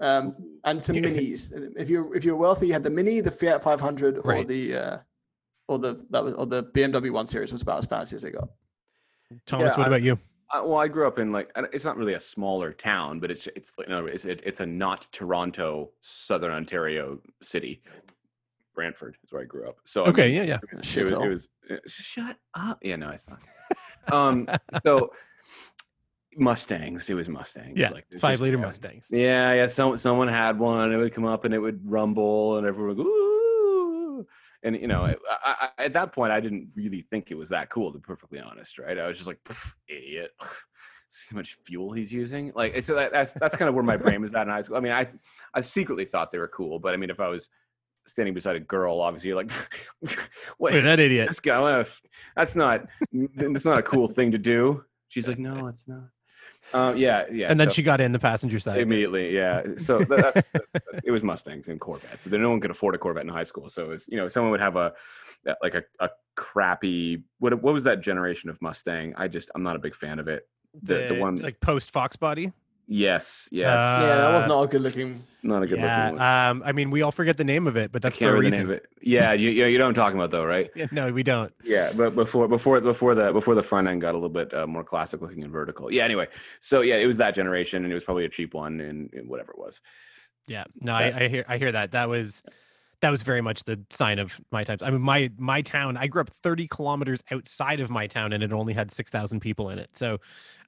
Um, 0.02 0.36
and 0.64 0.84
some 0.84 0.96
minis. 0.96 1.54
If 1.78 1.88
you're 1.90 2.14
if 2.16 2.26
you're 2.26 2.36
wealthy, 2.36 2.68
you 2.68 2.74
had 2.74 2.84
the 2.84 2.90
mini, 2.90 3.22
the 3.22 3.30
Fiat 3.32 3.64
500, 3.64 4.20
or 4.24 4.44
the 4.44 4.76
uh, 4.76 4.98
or 5.68 5.78
the 5.80 6.06
that 6.10 6.24
was 6.24 6.34
or 6.34 6.46
the 6.48 6.64
BMW 6.64 7.12
one 7.14 7.28
series 7.28 7.54
was 7.54 7.62
about 7.62 7.78
as 7.78 7.86
fancy 7.86 8.16
as 8.16 8.24
they 8.24 8.32
got. 8.32 8.50
Thomas, 9.46 9.72
Yeah, 9.74 9.78
what 9.78 9.86
I- 9.86 9.88
about 9.88 10.02
you? 10.02 10.20
Uh, 10.54 10.62
well, 10.66 10.80
I 10.80 10.90
grew 10.90 11.08
up 11.08 11.18
in 11.18 11.32
like 11.32 11.50
it's 11.72 11.86
not 11.86 11.96
really 11.96 12.16
a 12.16 12.20
smaller 12.20 12.74
town, 12.74 13.20
but 13.22 13.32
it's 13.32 13.48
it's 13.56 13.74
you 13.80 13.86
know, 13.88 14.06
it's 14.08 14.26
it, 14.26 14.42
it's 14.46 14.60
a 14.60 14.66
not 14.66 15.08
Toronto, 15.14 15.92
Southern 16.02 16.52
Ontario 16.52 17.20
city. 17.42 17.82
Brantford 18.76 19.18
is 19.24 19.32
where 19.32 19.44
I 19.44 19.46
grew 19.46 19.68
up. 19.70 19.78
So 19.86 20.04
I 20.06 20.10
Okay, 20.10 20.28
mean, 20.28 20.36
yeah, 20.36 20.44
yeah. 20.44 20.56
it 20.64 20.72
was, 20.72 20.80
it 20.82 20.86
Shit 20.86 21.04
was, 21.04 21.12
it 21.12 21.30
was 21.30 21.50
uh, 21.70 21.76
shut 21.88 22.38
up. 22.56 22.80
Yeah, 22.82 22.96
no, 22.98 23.10
it's 23.12 23.30
not. 23.30 23.40
um, 24.12 24.48
so 24.86 25.12
Mustangs. 26.38 27.10
It 27.10 27.14
was 27.14 27.30
Mustangs. 27.30 27.78
Yeah, 27.78 27.90
like, 27.90 28.06
five 28.20 28.34
just, 28.34 28.42
liter 28.42 28.58
yeah. 28.58 28.64
Mustangs. 28.64 29.08
Yeah, 29.10 29.54
yeah. 29.54 29.68
Some 29.68 29.98
someone 29.98 30.28
had 30.28 30.58
one. 30.58 30.92
It 30.92 30.98
would 30.98 31.14
come 31.14 31.26
up 31.26 31.46
and 31.46 31.54
it 31.54 31.60
would 31.60 31.82
rumble, 31.90 32.58
and 32.58 32.68
everyone 32.68 32.96
would 32.96 33.04
go. 33.04 33.10
Ooh. 33.10 34.28
And 34.64 34.80
you 34.80 34.88
know, 34.88 35.04
I, 35.04 35.16
I, 35.44 35.86
at 35.86 35.94
that 35.94 36.14
point, 36.14 36.32
I 36.32 36.40
didn't 36.40 36.70
really 36.76 37.02
think 37.02 37.32
it 37.32 37.36
was 37.36 37.50
that 37.50 37.70
cool. 37.70 37.92
To 37.92 37.98
be 37.98 38.04
perfectly 38.04 38.40
honest, 38.40 38.78
right? 38.78 38.98
I 38.98 39.08
was 39.08 39.18
just 39.18 39.28
like, 39.28 39.40
idiot. 39.88 40.32
See 41.14 41.34
how 41.36 41.38
much 41.38 41.58
fuel 41.66 41.92
he's 41.92 42.14
using. 42.14 42.54
Like, 42.56 42.82
so 42.84 42.96
that, 42.96 43.12
that's 43.12 43.34
that's 43.34 43.56
kind 43.58 43.68
of 43.68 43.76
where 43.76 43.84
my 43.84 43.98
brain 43.98 44.22
was 44.22 44.34
at 44.34 44.44
in 44.44 44.48
high 44.48 44.62
school. 44.62 44.78
I 44.78 44.80
mean, 44.80 44.94
I 44.94 45.08
I 45.54 45.60
secretly 45.60 46.06
thought 46.06 46.32
they 46.32 46.38
were 46.38 46.48
cool, 46.48 46.80
but 46.80 46.94
I 46.94 46.98
mean, 46.98 47.10
if 47.10 47.20
I 47.20 47.28
was 47.28 47.50
standing 48.08 48.34
beside 48.34 48.56
a 48.56 48.62
girl, 48.62 49.02
obviously, 49.02 49.28
you're 49.28 49.38
like, 49.38 49.52
Wait, 50.02 50.18
wait, 50.60 50.82
that 50.82 51.02
idiot. 51.02 51.28
this 51.28 51.42
guy. 51.42 51.84
That's 52.36 52.56
not 52.56 52.88
that's 53.36 53.66
not 53.66 53.78
a 53.78 53.84
cool 53.84 54.08
thing 54.08 54.32
to 54.32 54.38
do. 54.38 54.86
She's 55.10 55.28
like, 55.28 55.40
no, 55.40 55.68
it's 55.68 55.88
not. 55.88 56.06
Uh, 56.74 56.94
yeah, 56.96 57.26
yeah. 57.32 57.50
and 57.50 57.60
then 57.60 57.70
so- 57.70 57.74
she 57.76 57.84
got 57.84 58.00
in 58.00 58.12
the 58.12 58.20
passenger 58.20 58.60
side. 58.60 58.80
immediately 58.80 59.36
yeah 59.36 59.64
so 59.78 60.00
that's, 60.08 60.46
that's, 60.54 60.72
that's 60.74 61.02
it 61.04 61.12
was 61.12 61.24
mustangs 61.24 61.68
and 61.68 61.80
corvettes 61.80 62.24
so 62.24 62.38
no 62.38 62.50
one 62.50 62.60
could 62.60 62.72
afford 62.72 62.96
a 62.96 62.98
corvette 62.98 63.24
in 63.24 63.30
high 63.30 63.44
school 63.44 63.70
so 63.70 63.84
it 63.84 63.90
was 63.90 64.06
you 64.08 64.18
know 64.18 64.28
someone 64.28 64.52
would 64.52 64.62
have 64.62 64.76
a 64.76 64.94
like 65.64 65.74
a, 65.74 65.84
a 66.00 66.10
crappy 66.36 67.24
what 67.40 67.62
what 67.62 67.74
was 67.74 67.84
that 67.84 68.02
generation 68.02 68.50
of 68.50 68.62
mustang 68.62 69.14
i 69.18 69.28
just 69.28 69.50
i'm 69.56 69.64
not 69.64 69.76
a 69.76 69.80
big 69.80 69.96
fan 69.96 70.20
of 70.20 70.28
it 70.28 70.48
the, 70.82 71.08
the, 71.10 71.20
one 71.20 71.36
like 71.38 71.60
post 71.60 71.92
Fox 71.92 72.16
body. 72.16 72.52
Yes 72.94 73.48
yes 73.52 73.80
Uh, 73.80 74.06
yeah, 74.06 74.16
that 74.18 74.34
was 74.34 74.44
Uh, 74.44 74.48
not 74.50 74.62
a 74.64 74.68
good 74.68 74.82
looking. 74.82 75.24
not 75.44 75.64
a 75.64 75.68
good 75.68 75.80
yeah, 75.80 76.10
looking 76.10 76.20
one 76.20 76.50
um, 76.50 76.62
I 76.66 76.74
mean, 76.74 76.92
we 76.92 77.02
all 77.04 77.12
forget 77.14 77.38
the 77.38 77.46
name 77.46 77.66
of 77.66 77.78
it, 77.78 77.92
but 77.94 78.04
I 78.04 78.10
that's 78.10 78.18
can't 78.20 78.30
for 78.30 78.36
a 78.36 78.40
remember 78.40 78.50
the 78.58 78.64
reason. 78.64 78.68
name 78.68 78.78
of 78.78 78.84
it. 78.84 78.90
Yeah, 79.02 79.32
you, 79.34 79.50
you 79.50 79.62
know, 79.62 79.68
you 79.68 79.78
know 79.78 79.86
what 79.86 79.90
I'm 79.90 79.96
talking 79.96 80.20
about, 80.20 80.32
though, 80.32 80.44
right? 80.46 80.70
Yeah, 80.76 80.88
no, 80.92 81.12
we 81.12 81.24
don't. 81.24 81.54
Yeah, 81.64 81.94
but 81.96 82.14
before 82.16 82.48
before 82.50 82.82
before 82.82 83.16
the 83.16 83.32
before 83.32 83.56
the 83.56 83.64
front 83.64 83.88
end 83.88 84.02
got 84.02 84.12
a 84.12 84.18
little 84.18 84.30
bit 84.30 84.54
uh, 84.54 84.68
more 84.68 84.84
classic 84.84 85.22
looking 85.22 85.42
and 85.44 85.52
vertical. 85.52 85.92
Yeah. 85.92 86.04
Anyway, 86.04 86.28
so 86.60 86.82
yeah, 86.82 86.96
it 86.98 87.06
was 87.06 87.18
that 87.18 87.34
generation, 87.34 87.84
and 87.86 87.92
it 87.92 87.96
was 87.96 88.04
probably 88.04 88.26
a 88.26 88.30
cheap 88.30 88.54
one, 88.54 88.82
and, 88.82 89.12
and 89.14 89.30
whatever 89.30 89.52
it 89.54 89.58
was. 89.58 89.80
Yeah, 90.48 90.66
no, 90.82 90.94
I, 90.94 91.14
I 91.16 91.28
hear, 91.30 91.46
I 91.48 91.58
hear 91.58 91.72
that. 91.72 91.92
That 91.92 92.10
was, 92.10 92.44
that 93.02 93.10
was 93.10 93.24
very 93.24 93.42
much 93.42 93.64
the 93.64 93.80
sign 93.90 94.20
of 94.20 94.40
my 94.52 94.64
times. 94.66 94.82
I 94.84 94.90
mean, 94.90 95.02
my 95.02 95.32
my 95.38 95.62
town. 95.62 95.96
I 95.98 96.08
grew 96.08 96.22
up 96.22 96.30
30 96.30 96.68
kilometers 96.68 97.24
outside 97.32 97.80
of 97.80 97.90
my 97.90 98.08
town, 98.08 98.34
and 98.34 98.44
it 98.44 98.52
only 98.52 98.74
had 98.74 98.92
6,000 98.92 99.40
people 99.40 99.70
in 99.70 99.80
it. 99.80 99.90
So, 99.96 100.20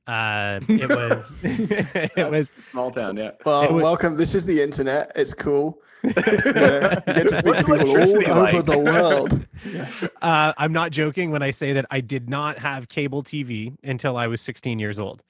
uh, 0.07 0.59
it 0.67 0.89
was, 0.89 1.33
it 1.43 2.29
was. 2.31 2.51
a 2.57 2.61
small 2.71 2.91
town. 2.91 3.17
Yeah. 3.17 3.31
Well, 3.45 3.63
It 3.63 3.71
wa- 3.71 3.81
welcome. 3.81 4.17
This 4.17 4.35
is 4.35 4.45
the 4.45 4.61
internet. 4.61 5.11
It's 5.15 5.33
cool. 5.33 5.79
You, 6.03 6.11
know, 6.11 6.89
you 7.07 7.13
get 7.13 7.29
to 7.29 7.35
speak 7.37 7.55
to 7.55 7.63
people 7.63 7.73
electricity 7.75 8.25
all 8.25 8.45
over 8.45 8.61
the 8.61 8.77
world. 8.77 9.45
Uh, 10.21 10.51
I'm 10.57 10.73
not 10.73 10.91
joking 10.91 11.31
when 11.31 11.41
I 11.41 11.51
say 11.51 11.71
that 11.73 11.85
I 11.91 12.01
did 12.01 12.29
not 12.29 12.57
have 12.59 12.89
cable 12.89 13.23
TV 13.23 13.77
until 13.85 14.17
I 14.17 14.27
was 14.27 14.41
16 14.41 14.79
years 14.79 14.99
old. 14.99 15.23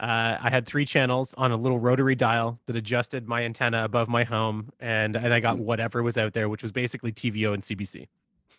Uh, 0.00 0.38
I 0.40 0.48
had 0.48 0.64
three 0.64 0.86
channels 0.86 1.34
on 1.34 1.52
a 1.52 1.56
little 1.56 1.78
rotary 1.78 2.14
dial 2.14 2.58
that 2.64 2.76
adjusted 2.76 3.28
my 3.28 3.42
antenna 3.44 3.84
above 3.84 4.08
my 4.08 4.24
home, 4.24 4.70
and 4.80 5.14
and 5.16 5.34
I 5.34 5.38
Hmm. 5.38 5.42
got 5.42 5.58
whatever 5.58 6.02
was 6.02 6.16
out 6.16 6.32
there, 6.32 6.48
which 6.48 6.62
was 6.62 6.72
basically 6.72 7.12
TVO 7.12 7.52
and 7.52 7.62
CBC. 7.62 8.08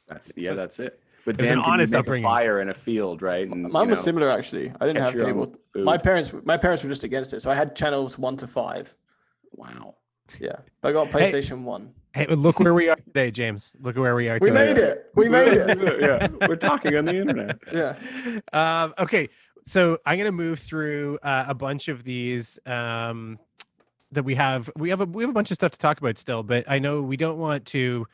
That's 0.08 0.32
yeah, 0.38 0.54
that's 0.54 0.80
it. 0.80 1.00
But 1.28 1.36
It 1.36 1.42
was 1.42 1.50
an 1.50 1.58
damn, 1.58 1.66
honest 1.66 1.92
make 1.92 1.98
a 1.98 2.00
upbringing. 2.00 2.24
fire 2.24 2.62
in 2.62 2.70
a 2.70 2.74
field, 2.74 3.22
right? 3.22 3.46
And, 3.52 3.64
Mine 3.64 3.90
was 3.90 4.00
know, 4.00 4.04
similar 4.06 4.30
actually. 4.30 4.72
I 4.80 4.88
didn't 4.88 5.02
have 5.04 5.14
your 5.14 5.26
own 5.28 5.48
cable. 5.74 5.84
My 5.84 5.98
parents, 5.98 6.34
my 6.46 6.56
parents 6.56 6.84
were 6.84 6.90
just 6.90 7.04
against 7.04 7.34
it. 7.34 7.42
So 7.42 7.52
I 7.52 7.54
had 7.54 7.76
channels 7.76 8.18
one 8.18 8.38
to 8.38 8.48
five. 8.48 8.96
Wow. 9.52 9.96
Yeah, 10.40 10.56
but 10.80 10.90
I 10.90 10.92
got 10.94 11.08
Hey. 11.08 11.20
PlayStation 11.30 11.64
One. 11.64 11.94
Hey, 12.14 12.28
look 12.28 12.62
where 12.62 12.74
we 12.74 12.88
are 12.88 12.96
today, 12.96 13.30
James. 13.30 13.76
Look 13.82 13.98
where 13.98 14.16
we 14.16 14.30
are 14.30 14.40
Today. 14.40 14.52
We 14.52 14.56
made 14.74 14.78
it. 14.78 15.12
We 15.16 15.28
made 15.30 15.52
This 15.54 15.68
it, 15.68 16.02
yeah, 16.02 16.48
we're 16.48 16.56
talking 16.56 16.96
on 16.96 17.04
the 17.06 17.16
internet. 17.18 17.60
Yeah. 17.74 17.96
um, 18.54 18.94
okay, 18.98 19.28
so 19.66 19.98
I'm 20.06 20.18
gonna 20.18 20.32
move 20.32 20.60
through 20.60 21.20
uh, 21.24 21.46
a 21.50 21.54
bunch 21.54 21.90
of 21.90 22.06
these 22.06 22.58
um, 22.66 23.38
that 24.14 24.24
we 24.24 24.36
have. 24.36 24.70
We 24.78 24.90
have 24.92 25.02
a 25.02 25.06
we 25.06 25.24
have 25.24 25.30
a 25.30 25.34
bunch 25.34 25.52
of 25.52 25.56
stuff 25.56 25.74
to 25.74 25.78
talk 25.78 26.00
about 26.00 26.18
still, 26.18 26.42
but 26.42 26.64
I 26.70 26.80
know 26.80 27.02
we 27.02 27.18
don't 27.18 27.38
want 27.38 27.66
to 27.68 28.08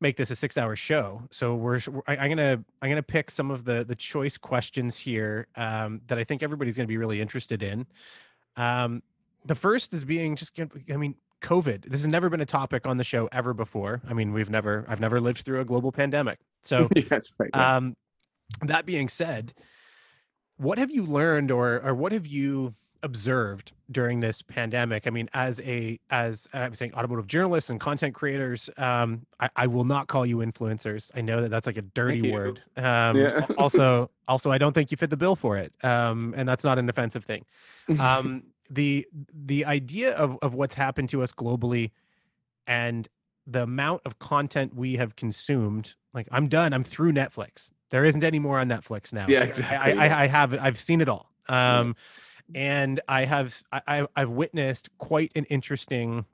make 0.00 0.16
this 0.16 0.30
a 0.30 0.36
six 0.36 0.56
hour 0.56 0.76
show. 0.76 1.22
So 1.30 1.54
we're 1.54 1.80
I, 2.06 2.16
I'm 2.16 2.30
gonna 2.30 2.64
I'm 2.82 2.88
gonna 2.88 3.02
pick 3.02 3.30
some 3.30 3.50
of 3.50 3.64
the 3.64 3.84
the 3.84 3.94
choice 3.94 4.36
questions 4.36 4.96
here 4.96 5.46
um, 5.56 6.00
that 6.06 6.18
I 6.18 6.24
think 6.24 6.42
everybody's 6.42 6.76
gonna 6.76 6.86
be 6.86 6.96
really 6.96 7.20
interested 7.20 7.62
in. 7.62 7.86
Um, 8.56 9.02
the 9.44 9.54
first 9.54 9.92
is 9.92 10.04
being 10.04 10.36
just 10.36 10.58
I 10.92 10.96
mean. 10.96 11.14
COVID. 11.42 11.84
This 11.90 12.02
has 12.02 12.06
never 12.06 12.28
been 12.28 12.42
a 12.42 12.44
topic 12.44 12.86
on 12.86 12.98
the 12.98 13.02
show 13.02 13.26
ever 13.32 13.54
before. 13.54 14.02
I 14.06 14.12
mean, 14.12 14.34
we've 14.34 14.50
never, 14.50 14.84
I've 14.86 15.00
never 15.00 15.22
lived 15.22 15.38
through 15.38 15.62
a 15.62 15.64
global 15.64 15.90
pandemic. 15.90 16.38
So, 16.62 16.86
yes, 17.10 17.32
right. 17.38 17.48
um, 17.54 17.96
that 18.60 18.84
being 18.84 19.08
said, 19.08 19.54
what 20.58 20.76
have 20.76 20.90
you 20.90 21.02
learned 21.02 21.50
or 21.50 21.80
or 21.82 21.94
what 21.94 22.12
have 22.12 22.26
you 22.26 22.74
observed 23.02 23.72
during 23.90 24.20
this 24.20 24.42
pandemic? 24.42 25.06
I 25.06 25.10
mean, 25.10 25.28
as 25.32 25.60
a 25.60 25.98
as 26.10 26.48
I'm 26.52 26.74
saying, 26.74 26.94
automotive 26.94 27.26
journalists 27.26 27.70
and 27.70 27.80
content 27.80 28.14
creators, 28.14 28.70
um, 28.76 29.26
I, 29.38 29.50
I 29.56 29.66
will 29.66 29.84
not 29.84 30.06
call 30.06 30.24
you 30.26 30.38
influencers. 30.38 31.10
I 31.14 31.20
know 31.20 31.42
that 31.42 31.50
that's 31.50 31.66
like 31.66 31.76
a 31.76 31.82
dirty 31.82 32.30
word. 32.32 32.62
Um, 32.76 33.16
Yeah. 33.16 33.46
also, 33.58 34.10
also, 34.28 34.50
I 34.50 34.58
don't 34.58 34.72
think 34.72 34.90
you 34.90 34.96
fit 34.96 35.10
the 35.10 35.16
bill 35.16 35.36
for 35.36 35.56
it, 35.56 35.72
um, 35.84 36.34
and 36.36 36.48
that's 36.48 36.64
not 36.64 36.78
an 36.78 36.88
offensive 36.88 37.24
thing. 37.24 37.44
Um, 37.98 38.44
the 38.70 39.06
the 39.32 39.64
idea 39.64 40.12
of 40.12 40.38
of 40.42 40.54
what's 40.54 40.74
happened 40.74 41.08
to 41.10 41.22
us 41.22 41.32
globally, 41.32 41.90
and 42.66 43.08
the 43.46 43.62
amount 43.62 44.02
of 44.04 44.18
content 44.18 44.74
we 44.74 44.96
have 44.96 45.16
consumed 45.16 45.94
like 46.12 46.28
i'm 46.30 46.46
done 46.46 46.72
i'm 46.72 46.84
through 46.84 47.10
netflix 47.10 47.70
there 47.90 48.04
isn't 48.04 48.22
any 48.22 48.38
more 48.38 48.60
on 48.60 48.68
netflix 48.68 49.12
now 49.12 49.26
Yeah, 49.28 49.42
exactly, 49.42 49.94
I, 49.94 50.06
I. 50.06 50.24
I 50.24 50.26
have 50.26 50.54
i've 50.54 50.78
seen 50.78 51.00
it 51.00 51.08
all 51.08 51.30
um 51.48 51.96
and 52.54 53.00
i 53.08 53.24
have 53.24 53.62
I've 53.72 54.30
witnessed 54.30 54.88
quite 54.98 55.32
an 55.34 55.44
interesting 55.44 56.24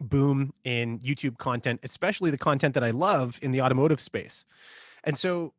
boom 0.00 0.52
in 0.64 0.98
youtube 1.00 1.38
content 1.38 1.80
especially 1.82 2.30
the 2.30 2.38
content 2.38 2.74
that 2.74 2.84
i 2.84 2.90
love 2.90 3.38
in 3.42 3.50
the 3.50 3.60
automotive 3.60 4.00
space. 4.00 4.44
And 5.04 5.18
so 5.18 5.54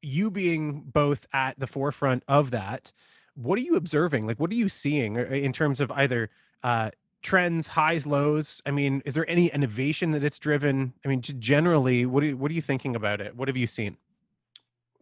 you 0.00 0.30
being 0.30 0.82
both 0.82 1.26
at 1.32 1.58
the 1.58 1.66
forefront 1.66 2.24
of 2.28 2.50
that 2.50 2.92
what 3.34 3.58
are 3.58 3.62
you 3.62 3.76
observing? 3.76 4.26
Like 4.26 4.38
what 4.38 4.50
are 4.50 4.54
you 4.54 4.68
seeing 4.68 5.16
uh, 5.16 5.22
in 5.22 5.52
terms 5.52 5.80
of 5.80 5.90
either 5.92 6.28
uh 6.62 6.90
trends 7.22 7.68
highs 7.68 8.06
lows? 8.06 8.60
I 8.66 8.70
mean 8.70 9.02
is 9.04 9.14
there 9.14 9.28
any 9.28 9.46
innovation 9.48 10.10
that 10.10 10.22
it's 10.22 10.38
driven? 10.38 10.94
I 11.04 11.08
mean 11.08 11.22
generally 11.22 12.04
what 12.04 12.22
are 12.22 12.26
you, 12.26 12.36
what 12.36 12.50
are 12.50 12.54
you 12.54 12.62
thinking 12.62 12.94
about 12.94 13.20
it? 13.20 13.36
What 13.36 13.48
have 13.48 13.56
you 13.56 13.66
seen? 13.66 13.96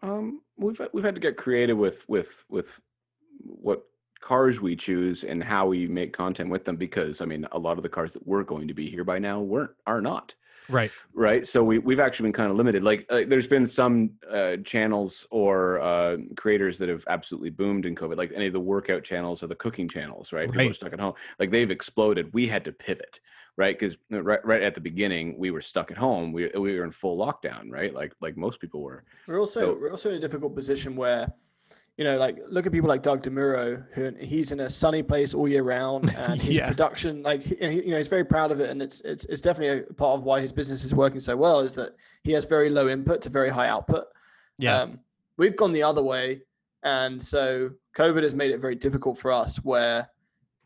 Um, 0.02 0.42
we've 0.56 0.80
we've 0.92 1.04
had 1.04 1.14
to 1.14 1.20
get 1.20 1.36
creative 1.36 1.76
with 1.76 2.08
with 2.08 2.44
with 2.48 2.80
what 3.44 3.82
cars 4.20 4.60
we 4.60 4.76
choose 4.76 5.24
and 5.24 5.42
how 5.42 5.66
we 5.66 5.86
make 5.86 6.12
content 6.12 6.50
with 6.50 6.64
them 6.64 6.76
because 6.76 7.22
I 7.22 7.24
mean 7.24 7.46
a 7.52 7.58
lot 7.58 7.78
of 7.78 7.82
the 7.82 7.88
cars 7.88 8.12
that 8.12 8.26
were 8.26 8.44
going 8.44 8.68
to 8.68 8.74
be 8.74 8.90
here 8.90 9.04
by 9.04 9.18
now 9.18 9.40
weren't 9.40 9.70
are 9.86 10.00
not. 10.02 10.34
Right. 10.68 10.92
Right? 11.14 11.44
So 11.44 11.64
we, 11.64 11.78
we've 11.78 11.98
actually 11.98 12.24
been 12.28 12.34
kind 12.34 12.50
of 12.50 12.56
limited. 12.56 12.84
Like 12.84 13.04
uh, 13.10 13.22
there's 13.26 13.48
been 13.48 13.66
some 13.66 14.10
uh, 14.30 14.56
channels 14.62 15.26
or 15.30 15.80
uh, 15.80 16.18
creators 16.36 16.78
that 16.78 16.88
have 16.88 17.02
absolutely 17.08 17.50
boomed 17.50 17.86
in 17.86 17.96
covid. 17.96 18.16
Like 18.16 18.30
any 18.36 18.46
of 18.46 18.52
the 18.52 18.60
workout 18.60 19.02
channels 19.02 19.42
or 19.42 19.48
the 19.48 19.56
cooking 19.56 19.88
channels 19.88 20.32
right? 20.32 20.48
People 20.48 20.70
are 20.70 20.74
stuck 20.74 20.92
at 20.92 21.00
home. 21.00 21.14
Like 21.40 21.50
they've 21.50 21.70
exploded. 21.70 22.32
We 22.32 22.46
had 22.46 22.64
to 22.66 22.72
pivot 22.72 23.20
right? 23.56 23.78
Because 23.78 23.98
right, 24.10 24.44
right 24.46 24.62
at 24.62 24.74
the 24.74 24.80
beginning 24.80 25.36
we 25.36 25.50
were 25.50 25.60
stuck 25.60 25.90
at 25.90 25.98
home. 25.98 26.32
We, 26.32 26.48
we 26.54 26.78
were 26.78 26.84
in 26.84 26.92
full 26.92 27.18
lockdown 27.18 27.70
right? 27.70 27.92
Like 27.92 28.12
like 28.20 28.36
most 28.36 28.60
people 28.60 28.80
were. 28.80 29.04
We're 29.26 29.40
also 29.40 29.60
So- 29.60 29.78
we're 29.80 29.90
also 29.90 30.10
in 30.10 30.16
a 30.16 30.20
difficult 30.20 30.54
position 30.54 30.94
where, 30.94 31.26
you 31.96 32.04
know, 32.04 32.16
like 32.18 32.38
look 32.48 32.66
at 32.66 32.72
people 32.72 32.88
like 32.88 33.02
Doug 33.02 33.22
Demuro, 33.22 33.84
who 33.92 34.12
he's 34.18 34.52
in 34.52 34.60
a 34.60 34.70
sunny 34.70 35.02
place 35.02 35.34
all 35.34 35.46
year 35.48 35.62
round, 35.62 36.08
and 36.16 36.40
his 36.40 36.56
Yeah. 36.56 36.68
production, 36.68 37.22
like 37.22 37.42
he, 37.42 37.56
you 37.84 37.90
know, 37.90 37.98
he's 37.98 38.08
very 38.08 38.24
proud 38.24 38.52
of 38.52 38.60
it, 38.60 38.70
and 38.70 38.80
it's 38.80 39.00
it's 39.02 39.24
it's 39.26 39.40
definitely 39.40 39.84
a 39.90 39.94
part 39.94 40.18
of 40.18 40.24
why 40.24 40.40
his 40.40 40.52
business 40.52 40.82
is 40.84 40.94
working 40.94 41.20
so 41.20 41.36
well 41.36 41.60
is 41.60 41.74
that 41.74 41.92
he 42.24 42.32
has 42.32 42.44
very 42.44 42.70
low 42.70 42.88
input 42.88 43.20
to 43.22 43.28
very 43.28 43.50
high 43.50 43.68
output. 43.68 44.04
yeah 44.58 44.80
Um, 44.82 45.00
we've 45.36 45.56
gone 45.56 45.72
the 45.72 45.82
other 45.82 46.02
way, 46.02 46.42
and 46.84 47.20
so 47.22 47.70
COVID 47.96 48.22
has 48.22 48.34
made 48.34 48.50
it 48.50 48.60
very 48.60 48.76
difficult 48.76 49.18
for 49.18 49.30
us. 49.30 49.56
Where, 49.58 50.08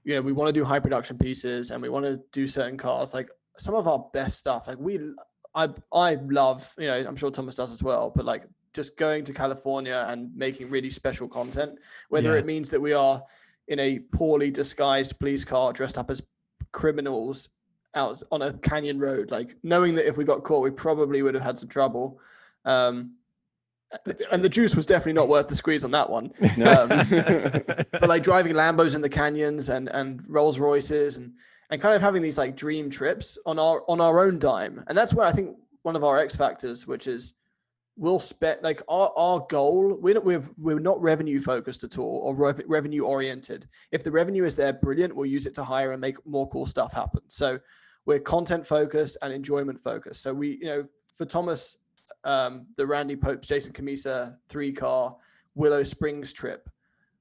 you 0.05 0.15
know, 0.15 0.23
we 0.23 0.33
want 0.33 0.49
to 0.49 0.53
do 0.53 0.65
high 0.65 0.79
production 0.81 1.19
pieces 1.19 1.71
and 1.73 1.83
we 1.83 1.89
want 1.89 2.05
to 2.05 2.21
do 2.33 2.47
certain 2.47 2.77
cars. 2.77 3.13
Like 3.15 3.29
some 3.57 3.75
of 3.75 3.89
our 3.89 4.09
best 4.13 4.39
stuff, 4.39 4.69
like 4.69 4.79
we, 4.79 5.01
I, 5.57 5.69
I 5.93 6.15
love. 6.27 6.73
You 6.79 6.87
know, 6.89 7.05
I'm 7.09 7.17
sure 7.17 7.31
Thomas 7.33 7.57
does 7.57 7.73
as 7.73 7.83
well. 7.83 8.13
But 8.15 8.25
like 8.25 8.45
just 8.75 8.97
going 8.97 9.25
to 9.25 9.33
California 9.33 10.05
and 10.09 10.35
making 10.37 10.69
really 10.69 10.91
special 10.91 11.29
content, 11.29 11.79
whether 12.11 12.33
Yeah. 12.33 12.39
it 12.41 12.47
means 12.47 12.69
that 12.71 12.81
we 12.81 12.93
are 12.93 13.23
in 13.69 13.79
a 13.79 14.01
poorly 14.01 14.51
disguised 14.51 15.19
police 15.19 15.45
car 15.45 15.73
dressed 15.73 15.97
up 15.97 16.11
as 16.11 16.23
criminals 16.73 17.49
out 17.95 18.21
on 18.33 18.43
a 18.43 18.53
canyon 18.55 18.99
road, 18.99 19.31
like 19.31 19.57
knowing 19.63 19.95
that 19.95 20.07
if 20.07 20.17
we 20.17 20.25
got 20.25 20.43
caught, 20.43 20.63
we 20.63 20.71
probably 20.71 21.23
would 21.23 21.35
have 21.35 21.45
had 21.45 21.59
some 21.59 21.69
trouble. 21.69 22.19
Um, 22.65 23.15
and 24.33 24.43
the 24.43 24.49
juice 24.49 24.75
was 24.75 24.87
definitely 24.87 25.13
not 25.13 25.29
worth 25.29 25.47
the 25.47 25.55
squeeze 25.55 25.85
on 25.85 25.93
that 25.93 26.11
one. 26.11 26.33
Um, 26.65 26.89
but 27.93 28.09
like 28.09 28.25
driving 28.25 28.53
Lambos 28.55 28.97
in 28.97 29.03
the 29.03 29.09
canyons 29.09 29.69
and 29.69 29.89
and 29.91 30.21
Rolls 30.29 30.59
Royces 30.59 31.17
and 31.19 31.33
and 31.71 31.81
kind 31.81 31.95
of 31.95 32.03
having 32.03 32.21
these 32.21 32.37
like 32.37 32.57
dream 32.57 32.91
trips 32.91 33.39
on 33.47 33.61
our 33.61 33.85
on 33.89 34.01
our 34.01 34.27
own 34.27 34.41
dime, 34.41 34.83
and 34.89 34.99
that's 34.99 35.15
where 35.15 35.25
I 35.27 35.31
think 35.33 35.57
one 35.83 35.95
of 35.95 36.03
our 36.03 36.19
X 36.19 36.35
factors, 36.35 36.89
which 36.89 37.07
is 37.07 37.35
we'll 37.97 38.21
spend 38.21 38.61
like 38.63 38.83
our, 38.89 39.13
our 39.17 39.41
goal 39.49 39.97
we're 40.01 40.15
not, 40.15 40.25
we're, 40.25 40.43
we're 40.59 40.81
not 40.81 41.01
revenue 41.01 41.39
focused 41.39 41.85
at 41.85 41.99
all 41.99 42.23
or 42.25 42.35
rev- 42.35 42.63
revenue 42.67 43.05
oriented. 43.05 43.69
If 43.93 44.03
the 44.03 44.11
revenue 44.11 44.45
is 44.45 44.57
there 44.57 44.73
brilliant 44.73 45.15
we'll 45.15 45.27
use 45.27 45.47
it 45.47 45.55
to 45.55 45.65
hire 45.65 45.93
and 45.93 46.01
make 46.01 46.25
more 46.27 46.49
cool 46.49 46.67
stuff 46.67 46.93
happen. 46.93 47.23
So 47.29 47.59
we're 48.07 48.21
content 48.21 48.67
focused 48.67 49.17
and 49.23 49.33
enjoyment 49.33 49.81
focused. 49.81 50.23
So 50.23 50.35
we 50.35 50.59
you 50.61 50.67
know 50.67 50.85
for 51.17 51.25
thomas 51.25 51.79
um, 52.25 52.67
the 52.77 52.87
Randy 52.87 53.17
Pobst 53.17 53.47
Jason 53.47 53.73
Cammisa 53.73 54.37
three 54.49 54.73
car 54.73 55.15
willow 55.55 55.85
springs 55.85 56.33
trip 56.33 56.69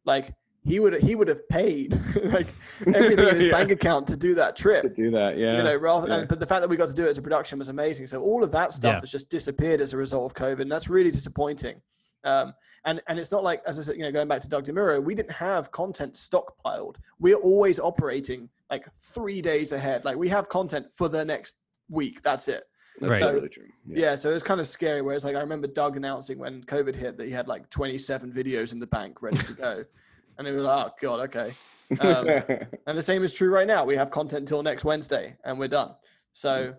like 0.05 0.33
he 0.65 0.79
would 0.79 0.95
he 1.01 1.15
would 1.15 1.27
have 1.27 1.47
paid 1.49 1.99
like 2.23 2.47
everything 2.87 3.27
in 3.27 3.35
his 3.35 3.45
Yeah. 3.47 3.51
bank 3.51 3.71
account 3.71 4.07
to 4.07 4.15
do 4.17 4.33
that 4.35 4.55
trip 4.55 4.81
to 4.83 4.89
do 4.89 5.11
that 5.11 5.37
yeah 5.37 5.57
you 5.57 5.63
know, 5.63 5.75
rather 5.75 6.07
yeah. 6.07 6.15
and, 6.19 6.27
but 6.27 6.39
the 6.39 6.45
fact 6.47 6.61
that 6.61 6.69
we 6.69 6.77
got 6.77 6.87
to 6.89 6.93
do 6.93 7.05
it 7.05 7.09
as 7.09 7.17
a 7.17 7.21
production 7.21 7.59
was 7.59 7.67
amazing. 7.67 8.07
So 8.07 8.21
all 8.21 8.43
of 8.43 8.51
that 8.51 8.73
stuff 8.73 8.93
Yeah. 8.95 8.99
has 9.01 9.11
just 9.11 9.29
disappeared 9.29 9.81
as 9.81 9.93
a 9.93 9.97
result 9.97 10.31
of 10.31 10.35
COVID, 10.35 10.61
and 10.61 10.71
that's 10.71 10.89
really 10.89 11.11
disappointing. 11.11 11.81
Um, 12.23 12.53
and 12.85 13.01
and 13.07 13.19
it's 13.19 13.31
not 13.31 13.43
like 13.43 13.61
as 13.65 13.77
I 13.77 13.83
said, 13.83 13.97
you 13.97 14.03
know, 14.03 14.11
going 14.11 14.27
back 14.29 14.39
to 14.41 14.47
Doug 14.49 14.65
Demuro, 14.65 15.03
we 15.03 15.13
didn't 15.15 15.31
have 15.33 15.71
content 15.71 16.13
stockpiled. 16.13 16.95
We're 17.19 17.35
always 17.37 17.79
operating 17.79 18.47
like 18.71 18.87
three 19.01 19.41
days 19.41 19.73
ahead. 19.73 20.05
Like 20.05 20.15
we 20.17 20.29
have 20.29 20.47
content 20.49 20.85
for 20.93 21.09
the 21.09 21.25
next 21.25 21.57
week. 21.89 22.21
That's 22.21 22.47
it. 22.47 22.63
that's 23.01 23.09
Right. 23.11 23.21
so 23.21 23.33
really 23.33 23.49
true 23.49 23.67
Yeah. 23.85 24.15
so 24.15 24.31
it's 24.33 24.43
kind 24.43 24.61
of 24.61 24.67
scary. 24.67 25.01
Whereas 25.01 25.25
like 25.25 25.35
I 25.35 25.41
remember 25.41 25.67
Doug 25.67 25.97
announcing 25.97 26.37
when 26.39 26.63
COVID 26.63 26.95
hit 26.95 27.17
that 27.17 27.25
he 27.27 27.31
had 27.33 27.47
like 27.49 27.69
27 27.69 28.31
videos 28.31 28.71
in 28.71 28.79
the 28.79 28.87
bank 28.87 29.21
ready 29.21 29.39
to 29.39 29.53
go, 29.53 29.83
and 30.37 30.47
it 30.47 30.51
was 30.51 30.63
like, 30.63 30.87
oh 30.87 30.91
god, 31.01 31.19
okay. 31.21 31.53
Um, 31.99 32.27
and 32.87 32.97
the 32.97 33.01
same 33.01 33.23
is 33.23 33.33
true 33.33 33.49
right 33.49 33.67
now. 33.67 33.85
We 33.85 33.95
have 33.95 34.11
content 34.11 34.41
until 34.41 34.63
next 34.63 34.85
Wednesday, 34.85 35.35
and 35.43 35.59
we're 35.59 35.67
done. 35.67 35.91
So 36.33 36.75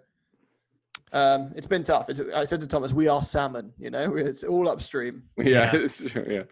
um, 1.13 1.53
it's 1.55 1.67
been 1.67 1.85
tough. 1.85 2.11
It's, 2.11 2.21
I 2.35 2.45
said 2.45 2.61
to 2.61 2.67
Thomas, 2.67 2.93
"We 2.93 3.09
are 3.09 3.23
salmon." 3.23 3.73
You 3.79 3.91
know, 3.91 4.17
it's 4.17 4.45
all 4.45 4.69
upstream. 4.69 5.23
yeah, 5.37 5.45
Yeah. 5.45 5.71
it's 5.75 6.05
true, 6.05 6.27
yeah. 6.29 6.43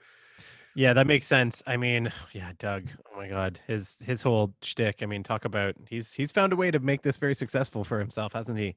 Yeah, 0.75 0.95
that 0.95 1.07
makes 1.07 1.27
sense. 1.27 1.63
I 1.67 1.77
mean, 1.77 2.11
yeah, 2.33 2.53
Doug. 2.59 2.89
Oh 3.13 3.17
my 3.19 3.29
God, 3.29 3.59
his 3.67 3.99
his 4.05 4.23
whole 4.23 4.55
shtick. 4.63 5.03
I 5.03 5.07
mean, 5.07 5.23
talk 5.23 5.45
about 5.45 5.75
he's 5.89 6.13
he's 6.13 6.33
found 6.33 6.53
a 6.53 6.57
way 6.57 6.71
to 6.71 6.79
make 6.79 7.03
this 7.03 7.19
very 7.19 7.35
successful 7.35 7.85
for 7.85 7.99
himself, 7.99 8.33
hasn't 8.33 8.59
he? 8.59 8.77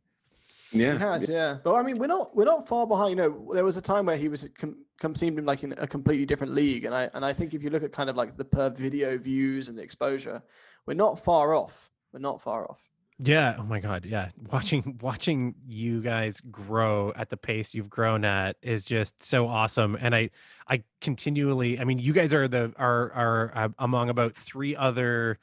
Yeah. 0.71 0.95
It 0.95 1.01
has, 1.01 1.29
yeah. 1.29 1.57
But 1.63 1.75
I 1.75 1.83
mean, 1.83 1.97
we're 1.97 2.07
not 2.07 2.35
we're 2.35 2.45
not 2.45 2.67
far 2.67 2.87
behind. 2.87 3.11
You 3.11 3.15
know, 3.15 3.49
there 3.53 3.63
was 3.63 3.77
a 3.77 3.81
time 3.81 4.07
where 4.07 4.17
he 4.17 4.27
was 4.27 4.47
com- 4.57 4.77
com- 4.99 5.15
seemed 5.15 5.37
him 5.37 5.45
like 5.45 5.63
in 5.63 5.73
a 5.77 5.87
completely 5.87 6.25
different 6.25 6.53
league, 6.53 6.85
and 6.85 6.93
I 6.93 7.09
and 7.13 7.23
I 7.23 7.33
think 7.33 7.53
if 7.53 7.63
you 7.63 7.69
look 7.69 7.83
at 7.83 7.91
kind 7.91 8.09
of 8.09 8.15
like 8.15 8.37
the 8.37 8.45
per 8.45 8.69
video 8.69 9.17
views 9.17 9.69
and 9.69 9.77
the 9.77 9.83
exposure, 9.83 10.41
we're 10.85 10.95
not 10.95 11.19
far 11.19 11.53
off. 11.53 11.89
We're 12.13 12.19
not 12.19 12.41
far 12.41 12.69
off. 12.69 12.89
Yeah. 13.17 13.55
Oh 13.57 13.63
my 13.63 13.79
God. 13.79 14.05
Yeah. 14.05 14.29
Watching 14.51 14.99
watching 15.01 15.55
you 15.65 16.01
guys 16.01 16.41
grow 16.51 17.13
at 17.15 17.29
the 17.29 17.37
pace 17.37 17.73
you've 17.73 17.89
grown 17.89 18.25
at 18.25 18.57
is 18.61 18.83
just 18.83 19.23
so 19.23 19.47
awesome. 19.47 19.97
And 19.99 20.13
I 20.13 20.31
I 20.67 20.83
continually. 20.99 21.79
I 21.79 21.85
mean, 21.85 21.99
you 21.99 22.11
guys 22.11 22.33
are 22.33 22.47
the 22.47 22.73
are 22.77 23.11
are 23.13 23.51
uh, 23.55 23.69
among 23.79 24.09
about 24.09 24.33
three 24.33 24.75
other 24.75 25.39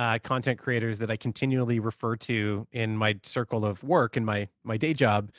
uh, 0.00 0.18
content 0.18 0.58
creators 0.58 0.98
that 1.00 1.10
I 1.10 1.16
continually 1.18 1.78
refer 1.78 2.16
to 2.16 2.66
in 2.72 2.96
my 2.96 3.20
circle 3.22 3.66
of 3.66 3.84
work 3.84 4.16
in 4.16 4.24
my 4.24 4.48
my 4.64 4.78
day 4.78 4.94
job. 4.94 5.30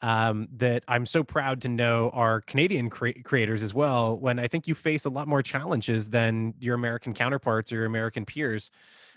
Um, 0.00 0.48
that 0.56 0.84
I'm 0.86 1.06
so 1.06 1.24
proud 1.24 1.60
to 1.62 1.68
know 1.68 2.10
are 2.10 2.40
Canadian 2.40 2.88
cre- 2.88 3.20
creators 3.24 3.62
as 3.64 3.74
well. 3.74 4.18
When 4.18 4.38
I 4.38 4.46
think 4.46 4.68
you 4.68 4.74
face 4.74 5.04
a 5.04 5.10
lot 5.10 5.26
more 5.26 5.42
challenges 5.42 6.10
than 6.10 6.54
your 6.58 6.74
American 6.74 7.14
counterparts 7.14 7.72
or 7.72 7.76
your 7.76 7.86
American 7.86 8.24
peers. 8.24 8.70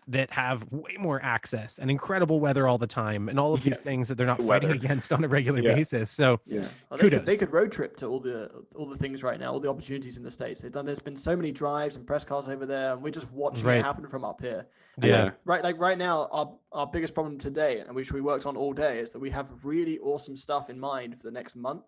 That 0.07 0.31
have 0.31 0.71
way 0.73 0.95
more 0.99 1.21
access 1.23 1.77
and 1.77 1.91
incredible 1.91 2.39
weather 2.39 2.67
all 2.67 2.77
the 2.79 2.87
time 2.87 3.29
and 3.29 3.39
all 3.39 3.53
of 3.53 3.61
these 3.63 3.77
Yeah, 3.77 3.83
things 3.83 4.07
that 4.07 4.17
they're 4.17 4.25
not 4.25 4.39
the 4.39 4.43
fighting 4.47 4.69
weather. 4.69 4.83
against 4.83 5.13
on 5.13 5.23
a 5.23 5.27
regular 5.27 5.61
Yeah. 5.61 5.75
basis. 5.75 6.09
So 6.09 6.39
Yeah. 6.45 6.61
Well, 6.89 6.97
they, 6.97 6.97
Kudos. 6.97 7.19
could, 7.19 7.25
they 7.27 7.37
could 7.37 7.53
road 7.53 7.71
trip 7.71 7.95
to 7.97 8.07
all 8.07 8.19
the 8.19 8.49
all 8.75 8.87
the 8.87 8.97
things 8.97 9.23
right 9.23 9.39
now, 9.39 9.53
all 9.53 9.59
the 9.59 9.69
opportunities 9.69 10.17
in 10.17 10.23
the 10.23 10.31
states. 10.31 10.61
They've 10.61 10.71
done. 10.71 10.85
There's 10.85 10.99
been 11.01 11.15
so 11.15 11.35
many 11.35 11.51
drives 11.51 11.97
and 11.97 12.07
press 12.07 12.25
cars 12.25 12.47
over 12.49 12.65
there, 12.65 12.93
and 12.93 13.03
we're 13.03 13.11
just 13.11 13.31
watching 13.31 13.65
Right. 13.67 13.77
it 13.77 13.83
happen 13.83 14.07
from 14.07 14.25
up 14.25 14.41
here. 14.41 14.65
And 14.97 15.05
Yeah. 15.05 15.23
like, 15.25 15.33
right, 15.45 15.63
like 15.63 15.79
right 15.79 15.97
now, 15.97 16.27
our 16.31 16.57
our 16.71 16.87
biggest 16.87 17.13
problem 17.13 17.37
today, 17.37 17.79
and 17.81 17.95
which 17.95 18.11
we 18.11 18.21
worked 18.21 18.45
on 18.47 18.57
all 18.57 18.73
day, 18.73 18.99
is 18.99 19.11
that 19.11 19.19
we 19.19 19.29
have 19.29 19.47
really 19.63 19.99
awesome 19.99 20.35
stuff 20.35 20.69
in 20.71 20.79
mind 20.79 21.15
for 21.17 21.23
the 21.23 21.31
next 21.31 21.55
month. 21.55 21.83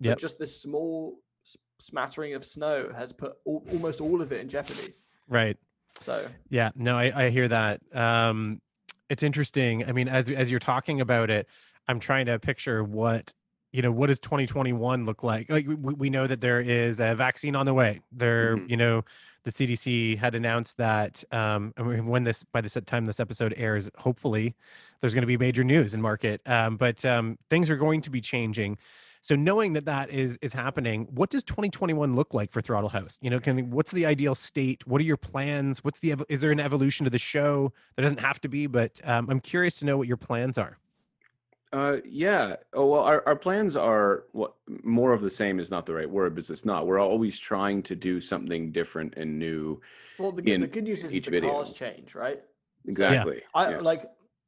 But 0.00 0.08
Yep. 0.08 0.18
just 0.18 0.38
this 0.40 0.60
small 0.60 1.20
smattering 1.78 2.34
of 2.34 2.44
snow 2.44 2.90
has 2.96 3.12
put 3.12 3.34
all, 3.44 3.64
almost 3.70 4.00
all 4.00 4.20
of 4.22 4.32
it 4.32 4.40
in 4.40 4.48
jeopardy. 4.48 4.94
right. 5.28 5.56
So 5.96 6.26
Yeah, 6.48 6.70
no, 6.74 6.98
I, 6.98 7.26
I 7.26 7.30
hear 7.30 7.48
that. 7.48 7.80
Um, 7.94 8.60
it's 9.10 9.22
interesting. 9.22 9.84
I 9.86 9.92
mean, 9.92 10.08
as 10.08 10.28
as 10.30 10.50
you're 10.50 10.60
talking 10.60 11.00
about 11.00 11.30
it, 11.30 11.46
I'm 11.88 12.00
trying 12.00 12.26
to 12.26 12.38
picture 12.38 12.82
what 12.82 13.32
you 13.72 13.82
know. 13.82 13.92
What 13.92 14.06
does 14.08 14.18
2021 14.20 15.04
look 15.04 15.22
like? 15.22 15.50
Like 15.50 15.66
we, 15.66 15.74
we 15.74 16.10
know 16.10 16.26
that 16.26 16.40
there 16.40 16.60
is 16.60 17.00
a 17.00 17.14
vaccine 17.14 17.54
on 17.56 17.66
the 17.66 17.74
way. 17.74 18.00
There, 18.12 18.56
Mhm. 18.56 18.70
you 18.70 18.76
know, 18.76 19.04
the 19.44 19.50
CDC 19.50 20.16
had 20.16 20.34
announced 20.34 20.78
that. 20.78 21.22
Um, 21.32 21.72
when 21.76 22.24
this 22.24 22.42
by 22.44 22.60
the 22.60 22.68
time 22.80 23.04
this 23.04 23.20
episode 23.20 23.54
airs, 23.56 23.90
hopefully, 23.98 24.54
there's 25.00 25.12
going 25.14 25.22
to 25.22 25.26
be 25.26 25.36
major 25.36 25.64
news 25.64 25.92
in 25.94 26.00
market. 26.00 26.40
Um, 26.46 26.76
but 26.76 27.04
um, 27.04 27.38
things 27.50 27.68
are 27.70 27.76
going 27.76 28.00
to 28.02 28.10
be 28.10 28.20
changing. 28.20 28.78
So 29.24 29.34
knowing 29.34 29.72
that 29.72 29.86
that 29.86 30.10
is 30.10 30.38
is 30.42 30.52
happening, 30.52 31.08
what 31.10 31.30
does 31.30 31.42
2021 31.44 32.14
look 32.14 32.34
like 32.34 32.52
for 32.52 32.60
Throttle 32.60 32.90
House? 32.90 33.18
You 33.22 33.30
know, 33.30 33.40
can 33.40 33.70
what's 33.70 33.90
the 33.90 34.04
ideal 34.04 34.34
state? 34.34 34.86
What 34.86 35.00
are 35.00 35.04
your 35.04 35.16
plans? 35.16 35.82
What's 35.82 36.00
the 36.00 36.14
is 36.28 36.42
there 36.42 36.50
an 36.50 36.60
evolution 36.60 37.04
to 37.04 37.10
the 37.10 37.16
show? 37.16 37.72
There 37.96 38.02
doesn't 38.02 38.20
have 38.20 38.38
to 38.42 38.48
be, 38.48 38.66
but 38.66 39.00
um, 39.02 39.30
I'm 39.30 39.40
curious 39.40 39.78
to 39.78 39.86
know 39.86 39.96
what 39.96 40.08
your 40.08 40.18
plans 40.18 40.58
are. 40.58 40.76
Uh, 41.72 42.00
yeah. 42.04 42.56
Oh 42.74 42.84
well, 42.84 43.00
our, 43.00 43.26
our 43.26 43.34
plans 43.34 43.76
are 43.76 44.24
what 44.32 44.56
more 44.82 45.14
of 45.14 45.22
the 45.22 45.30
same 45.30 45.58
is 45.58 45.70
not 45.70 45.86
the 45.86 45.94
right 45.94 46.10
word, 46.10 46.34
because 46.34 46.50
it's 46.50 46.66
not. 46.66 46.86
We're 46.86 47.00
always 47.00 47.38
trying 47.38 47.82
to 47.84 47.96
do 47.96 48.20
something 48.20 48.72
different 48.72 49.14
and 49.16 49.38
new. 49.38 49.80
well, 50.18 50.32
the, 50.32 50.42
good- 50.42 50.60
the 50.60 50.66
good 50.66 50.84
news 50.84 50.98
is, 50.98 51.12
is 51.12 51.16
each 51.16 51.24
the 51.24 51.30
video. 51.30 51.50
cars 51.50 51.72
change, 51.72 52.14
right? 52.14 52.42
Exactly. 52.86 53.40
I 53.54 53.70
yeah. 53.70 53.78
like. 53.78 54.04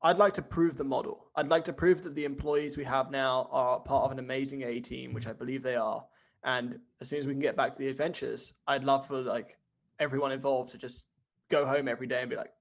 I'd 0.07 0.19
like 0.19 0.35
to 0.35 0.43
prove 0.43 0.77
the 0.77 0.85
model. 0.85 1.27
I'd 1.35 1.49
like 1.49 1.65
to 1.65 1.73
prove 1.73 2.05
that 2.05 2.15
the 2.15 2.25
employees 2.25 2.77
we 2.77 2.85
have 2.85 3.11
now 3.11 3.49
are 3.51 3.81
part 3.81 4.05
of 4.05 4.13
an 4.13 4.21
amazing 4.21 4.63
A 4.63 4.79
team, 4.79 5.13
which 5.13 5.27
I 5.27 5.33
believe 5.33 5.65
they 5.65 5.75
are. 5.75 6.05
And 6.45 6.79
as 7.01 7.09
soon 7.09 7.19
as 7.19 7.27
we 7.27 7.33
can 7.33 7.41
get 7.41 7.57
back 7.57 7.73
to 7.73 7.79
the 7.81 7.89
adventures, 7.89 8.55
I'd 8.69 8.85
love 8.85 9.05
for 9.05 9.17
like 9.17 9.59
everyone 9.99 10.31
involved 10.31 10.71
to 10.71 10.79
just 10.79 11.09
go 11.49 11.67
home 11.67 11.89
every 11.89 12.07
day 12.07 12.21
and 12.21 12.31
be 12.31 12.37
like, 12.37 12.53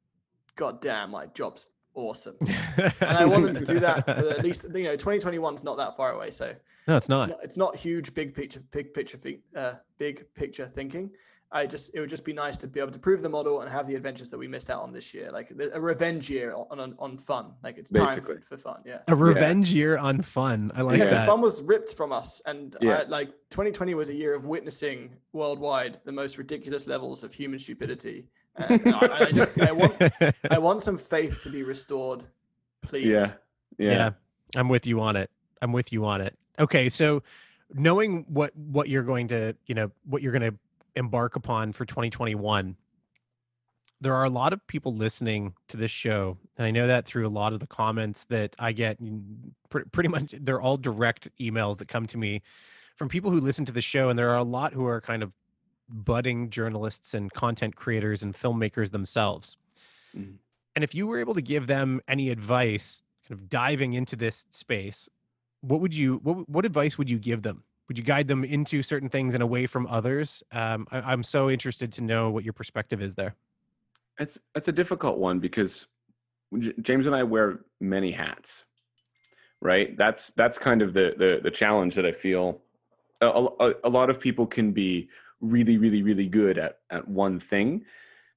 "God 0.55 0.81
damn, 0.81 1.11
my 1.11 1.27
job's 1.27 1.67
awesome." 1.93 2.35
And 2.77 3.17
I 3.17 3.25
want 3.25 3.43
them 3.43 3.53
to 3.53 3.73
do 3.73 3.79
that 3.79 4.05
for 4.05 4.27
at 4.31 4.43
least 4.43 4.63
you 4.63 4.85
know 4.85 4.95
2021 4.95 5.53
is 5.53 5.63
not 5.63 5.77
that 5.77 5.95
far 5.95 6.13
away, 6.13 6.31
so 6.31 6.51
no, 6.87 6.97
it's 6.97 7.05
it's 7.05 7.09
not. 7.09 7.29
not, 7.29 7.43
it's 7.43 7.57
not 7.57 7.75
huge 7.75 8.15
big 8.15 8.33
picture 8.33 8.61
big 8.71 8.91
picture 8.91 9.19
uh, 9.55 9.73
big 9.99 10.25
picture 10.33 10.65
thinking 10.65 11.11
i 11.55 11.65
just 11.65 11.95
it 11.95 11.99
would 11.99 12.09
just 12.09 12.25
be 12.25 12.33
nice 12.33 12.57
to 12.57 12.67
be 12.67 12.79
able 12.79 12.91
to 12.91 12.99
prove 12.99 13.21
the 13.21 13.29
model 13.29 13.61
and 13.61 13.71
have 13.71 13.87
the 13.87 13.95
adventures 13.95 14.29
that 14.29 14.37
we 14.37 14.47
missed 14.47 14.69
out 14.69 14.81
on 14.83 14.91
this 14.93 15.13
year 15.13 15.31
like 15.31 15.51
a 15.73 15.81
revenge 15.81 16.29
year 16.29 16.53
on 16.69 16.79
on, 16.79 16.93
on 16.99 17.17
fun 17.17 17.53
like 17.63 17.77
it's 17.77 17.89
time 17.89 18.21
for, 18.21 18.39
for 18.41 18.57
fun 18.57 18.81
yeah 18.85 18.99
A 19.07 19.15
revenge 19.15 19.71
year 19.71 19.97
on 19.97 20.21
fun. 20.21 20.71
I 20.75 20.81
like 20.81 20.97
yeah, 20.99 21.05
because 21.05 21.19
that. 21.19 21.25
fun 21.27 21.41
was 21.41 21.63
ripped 21.63 21.95
from 21.95 22.11
us, 22.11 22.41
and 22.45 22.75
Yeah. 22.81 22.97
I, 22.97 23.03
like 23.03 23.29
2020 23.49 23.93
was 23.93 24.09
a 24.09 24.13
year 24.13 24.33
of 24.35 24.45
witnessing 24.45 25.09
worldwide 25.33 25.99
the 26.05 26.11
most 26.11 26.37
ridiculous 26.37 26.85
levels 26.87 27.23
of 27.23 27.33
human 27.33 27.57
stupidity. 27.59 28.27
And 28.57 28.93
I, 28.93 29.27
I 29.27 29.31
just 29.41 29.59
I 29.61 29.71
want 29.71 29.95
I 30.51 30.59
want 30.59 30.81
some 30.81 30.97
faith 30.97 31.41
to 31.43 31.49
be 31.49 31.63
restored, 31.63 32.23
please. 32.81 33.05
yeah. 33.05 33.31
yeah. 33.77 33.91
Yeah. 33.91 34.09
I'm 34.55 34.69
with 34.69 34.85
you 34.85 34.99
on 35.01 35.15
it. 35.15 35.29
I'm 35.61 35.71
with 35.71 35.91
you 35.93 36.05
on 36.05 36.21
it. 36.21 36.37
Okay, 36.59 36.89
so 36.89 37.23
knowing 37.73 38.25
what 38.27 38.55
what 38.55 38.89
you're 38.89 39.03
going 39.03 39.27
to, 39.29 39.55
you 39.67 39.75
know, 39.75 39.91
what 40.05 40.21
you're 40.21 40.31
going 40.31 40.51
to 40.51 40.57
embark 40.95 41.35
upon 41.35 41.71
for 41.73 41.85
2021, 41.85 42.75
there 44.01 44.13
are 44.13 44.25
a 44.25 44.29
lot 44.29 44.53
of 44.53 44.65
people 44.67 44.93
listening 44.93 45.53
to 45.69 45.77
this 45.77 45.91
show, 45.91 46.37
and 46.57 46.65
I 46.67 46.71
know 46.71 46.87
that 46.87 47.05
through 47.05 47.25
a 47.27 47.29
lot 47.29 47.53
of 47.53 47.59
the 47.59 47.67
comments 47.67 48.25
that 48.25 48.55
I 48.59 48.71
get. 48.71 49.01
mm, 49.01 49.51
Pretty 49.91 50.09
much, 50.09 50.33
they're 50.39 50.61
all 50.61 50.77
direct 50.77 51.29
emails 51.39 51.77
that 51.77 51.87
come 51.87 52.05
to 52.07 52.17
me 52.17 52.41
from 52.95 53.09
people 53.09 53.31
who 53.31 53.39
listen 53.39 53.65
to 53.65 53.71
the 53.71 53.81
show, 53.81 54.09
and 54.09 54.17
there 54.19 54.29
are 54.29 54.37
a 54.37 54.43
lot 54.43 54.73
who 54.73 54.85
are 54.85 55.01
kind 55.01 55.23
of 55.23 55.33
budding 55.89 56.49
journalists 56.49 57.13
and 57.13 57.31
content 57.33 57.75
creators 57.75 58.23
and 58.23 58.33
filmmakers 58.35 58.91
themselves. 58.91 59.57
Mhm. 60.15 60.37
And 60.75 60.83
if 60.83 60.93
you 60.95 61.07
were 61.07 61.19
able 61.19 61.33
to 61.33 61.41
give 61.41 61.67
them 61.67 62.01
any 62.07 62.29
advice, 62.29 63.01
kind 63.27 63.39
of 63.39 63.49
diving 63.49 63.93
into 63.93 64.15
this 64.15 64.45
space, 64.51 65.09
what 65.61 65.79
would 65.81 65.95
you 65.95 66.17
what 66.17 66.47
what 66.49 66.65
advice 66.65 66.97
would 66.97 67.09
you 67.09 67.17
give 67.17 67.41
them? 67.41 67.63
Would 67.87 67.97
you 67.97 68.03
guide 68.03 68.27
them 68.27 68.43
into 68.43 68.81
certain 68.81 69.09
things 69.09 69.33
and 69.33 69.43
away 69.43 69.67
from 69.67 69.85
others? 69.87 70.43
Um, 70.51 70.87
I, 70.91 70.99
I'm 71.11 71.23
so 71.23 71.49
interested 71.49 71.91
to 71.93 72.01
know 72.01 72.31
what 72.31 72.43
your 72.43 72.53
perspective 72.53 73.01
is 73.01 73.15
there. 73.15 73.35
It's 74.19 74.39
it's 74.55 74.67
a 74.67 74.71
difficult 74.71 75.17
one 75.17 75.39
because 75.39 75.87
James 76.81 77.05
and 77.05 77.15
I 77.15 77.23
wear 77.23 77.59
many 77.81 78.11
hats, 78.11 78.63
right? 79.61 79.95
That's 79.97 80.31
that's 80.31 80.57
kind 80.57 80.81
of 80.81 80.93
the 80.93 81.13
the, 81.17 81.39
the 81.43 81.51
challenge 81.51 81.95
that 81.95 82.05
I 82.05 82.11
feel. 82.11 82.61
A, 83.21 83.27
a, 83.27 83.73
a 83.85 83.89
lot 83.89 84.09
of 84.09 84.19
people 84.19 84.45
can 84.45 84.71
be 84.71 85.09
really, 85.41 85.77
really, 85.77 86.01
really 86.01 86.27
good 86.27 86.57
at 86.57 86.79
at 86.89 87.07
one 87.07 87.39
thing, 87.39 87.85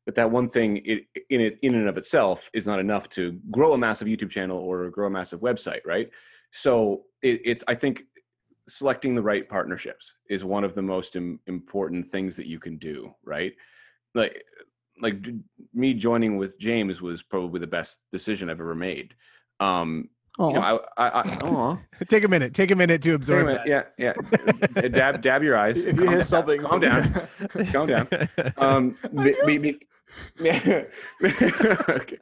but 0.04 0.14
that 0.16 0.30
one 0.30 0.48
thing 0.48 0.78
it, 0.84 1.04
in 1.30 1.40
it, 1.40 1.58
in 1.62 1.74
and 1.74 1.88
of 1.88 1.96
itself 1.96 2.50
is 2.52 2.66
not 2.66 2.80
enough 2.80 3.08
to 3.10 3.38
grow 3.50 3.72
a 3.72 3.78
massive 3.78 4.08
YouTube 4.08 4.30
channel 4.30 4.58
or 4.58 4.90
grow 4.90 5.06
a 5.06 5.10
massive 5.10 5.40
website, 5.40 5.80
right? 5.86 6.10
So 6.50 7.04
it, 7.22 7.40
it's 7.44 7.64
I 7.68 7.74
think 7.74 8.04
selecting 8.68 9.14
the 9.14 9.22
right 9.22 9.48
partnerships 9.48 10.14
is 10.28 10.44
one 10.44 10.64
of 10.64 10.74
the 10.74 10.82
most 10.82 11.16
Im- 11.16 11.40
important 11.46 12.10
things 12.10 12.36
that 12.36 12.46
you 12.46 12.60
can 12.60 12.76
do, 12.78 13.12
right? 13.24 13.52
Like 14.14 14.42
like 15.00 15.22
d- 15.22 15.38
me 15.74 15.94
joining 15.94 16.36
with 16.36 16.58
James 16.58 17.00
was 17.00 17.22
probably 17.22 17.60
the 17.60 17.66
best 17.66 18.00
decision 18.12 18.50
I've 18.50 18.60
ever 18.60 18.74
made. 18.74 19.14
Um, 19.60 20.08
you 20.38 20.52
know, 20.52 20.84
I, 20.96 21.08
I, 21.08 21.20
I. 21.22 21.78
Take 22.08 22.22
a 22.22 22.28
minute. 22.28 22.54
Take 22.54 22.70
a 22.70 22.76
minute 22.76 23.02
to 23.02 23.14
absorb 23.14 23.46
minute, 23.46 23.62
that. 23.66 23.92
yeah, 23.98 24.12
yeah. 24.76 24.88
dab, 24.88 25.20
dab 25.20 25.42
your 25.42 25.56
eyes. 25.56 25.78
If 25.78 25.96
you 25.96 26.04
Calm 26.04 26.08
hear 26.08 26.18
down, 26.18 26.24
sobbing, 26.24 26.60
calm 26.60 26.80
down. 26.80 27.28
Calm 27.72 27.86
down. 27.88 28.08
Um, 28.56 28.96
be, 29.46 29.58
be. 29.58 29.80
okay. 30.40 32.18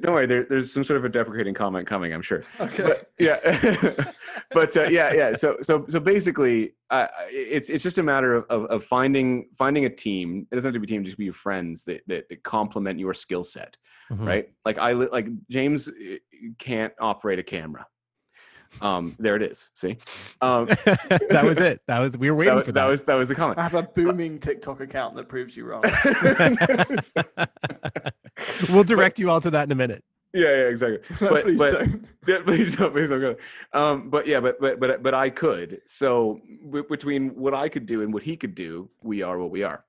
Don't 0.00 0.12
worry. 0.14 0.26
There, 0.26 0.46
there's 0.48 0.72
some 0.72 0.84
sort 0.84 0.98
of 0.98 1.04
a 1.04 1.08
deprecating 1.08 1.54
comment 1.54 1.86
coming. 1.86 2.12
I'm 2.12 2.22
sure. 2.22 2.42
okay. 2.60 2.82
But, 2.82 3.10
yeah, 3.18 4.04
but 4.52 4.76
uh, 4.76 4.84
yeah, 4.84 5.12
yeah. 5.12 5.34
So, 5.34 5.56
so, 5.62 5.86
so 5.88 6.00
basically, 6.00 6.74
uh, 6.90 7.06
it's 7.28 7.70
it's 7.70 7.82
just 7.82 7.98
a 7.98 8.02
matter 8.02 8.34
of, 8.34 8.44
of 8.50 8.64
of 8.66 8.84
finding 8.84 9.48
finding 9.56 9.84
a 9.84 9.90
team. 9.90 10.46
It 10.50 10.54
doesn't 10.54 10.68
have 10.68 10.74
to 10.74 10.80
be 10.80 10.92
a 10.92 10.96
team; 10.96 11.04
just 11.04 11.18
be 11.18 11.24
your 11.24 11.32
friends 11.32 11.84
that 11.84 12.02
that, 12.06 12.28
that 12.28 12.42
complement 12.42 12.98
your 12.98 13.14
skill 13.14 13.44
set 13.44 13.76
Mhm. 14.10 14.26
right? 14.26 14.48
Like 14.64 14.78
I 14.78 14.92
like 14.92 15.26
James 15.50 15.88
uh, 15.88 15.92
can't 16.58 16.92
operate 17.00 17.38
a 17.38 17.42
camera. 17.42 17.86
Um, 18.80 19.14
there 19.18 19.36
it 19.36 19.42
is. 19.42 19.70
See, 19.74 19.96
um, 20.40 20.66
that 20.66 21.42
was 21.44 21.56
it. 21.58 21.80
That 21.86 21.98
was 22.00 22.16
we 22.18 22.30
were 22.30 22.36
waiting 22.36 22.56
was, 22.56 22.66
for 22.66 22.72
that 22.72 22.82
that. 22.82 22.90
was 22.90 23.02
that 23.04 23.14
was 23.14 23.28
the 23.28 23.34
comment. 23.34 23.58
I 23.58 23.62
have 23.62 23.74
a 23.74 23.82
booming 23.82 24.38
TikTok 24.38 24.80
account 24.80 25.14
that 25.16 25.28
proves 25.28 25.56
you 25.56 25.64
wrong. 25.64 25.82
we'll 28.70 28.84
direct 28.84 29.18
you 29.18 29.30
all 29.30 29.40
to 29.40 29.50
that 29.50 29.64
in 29.64 29.72
a 29.72 29.76
minute. 29.76 30.04
yeah, 30.32 30.42
yeah, 30.44 30.68
exactly. 30.68 30.98
But- 31.28 31.42
Please 31.42 31.58
but- 31.58 31.72
don't. 31.72 32.04
Yeah, 32.26 32.38
please 32.44 32.76
don't, 32.76 32.92
please 32.92 33.08
don't 33.10 33.20
go. 33.20 33.36
Um, 33.72 34.10
but 34.10 34.26
yeah, 34.26 34.40
but 34.40 34.60
but 34.60 34.80
but 34.80 35.02
but 35.02 35.14
I 35.14 35.30
could. 35.30 35.80
So 35.86 36.40
w- 36.64 36.84
between 36.88 37.30
what 37.36 37.54
I 37.54 37.68
could 37.68 37.86
do 37.86 38.02
and 38.02 38.12
what 38.12 38.22
he 38.24 38.36
could 38.36 38.54
do, 38.54 38.90
we 39.02 39.22
are 39.22 39.38
what 39.38 39.50
we 39.50 39.62
are, 39.62 39.84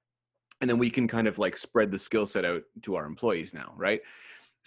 and 0.61 0.69
then 0.69 0.77
we 0.77 0.89
can 0.91 1.07
kind 1.07 1.27
of 1.27 1.39
like 1.39 1.57
spread 1.57 1.89
the 1.91 1.97
skill 1.99 2.25
set 2.27 2.45
out 2.45 2.63
to 2.83 2.95
our 2.95 3.05
employees 3.05 3.53
now, 3.53 3.73
right? 3.75 4.01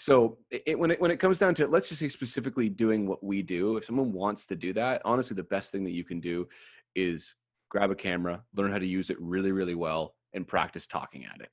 So 0.01 0.38
it, 0.51 0.62
it- 0.66 0.78
when 0.78 0.90
it 0.90 1.01
when 1.01 1.11
it 1.11 1.18
comes 1.18 1.38
down 1.38 1.55
to 1.57 1.66
let's 1.66 1.88
just 1.90 2.01
say 2.01 2.09
specifically 2.09 2.70
doing 2.70 3.07
what 3.07 3.22
we 3.22 3.42
do, 3.42 3.76
if 3.76 3.84
someone 3.84 4.12
wants 4.12 4.46
to 4.46 4.57
do 4.57 4.72
that, 4.72 5.03
honestly, 5.05 5.34
the 5.34 5.42
best 5.42 5.70
thing 5.70 5.84
that 5.84 5.90
you 5.90 6.05
can 6.05 6.20
do 6.20 6.48
is 6.94 7.34
grab 7.68 7.90
a 7.90 7.94
camera, 7.94 8.42
learn 8.57 8.72
how 8.72 8.78
to 8.78 8.86
use 8.86 9.11
it 9.11 9.20
really 9.20 9.53
really 9.53 9.74
well, 9.74 10.14
and 10.32 10.48
practice 10.48 10.86
talking 10.86 11.26
at 11.26 11.40
it 11.40 11.51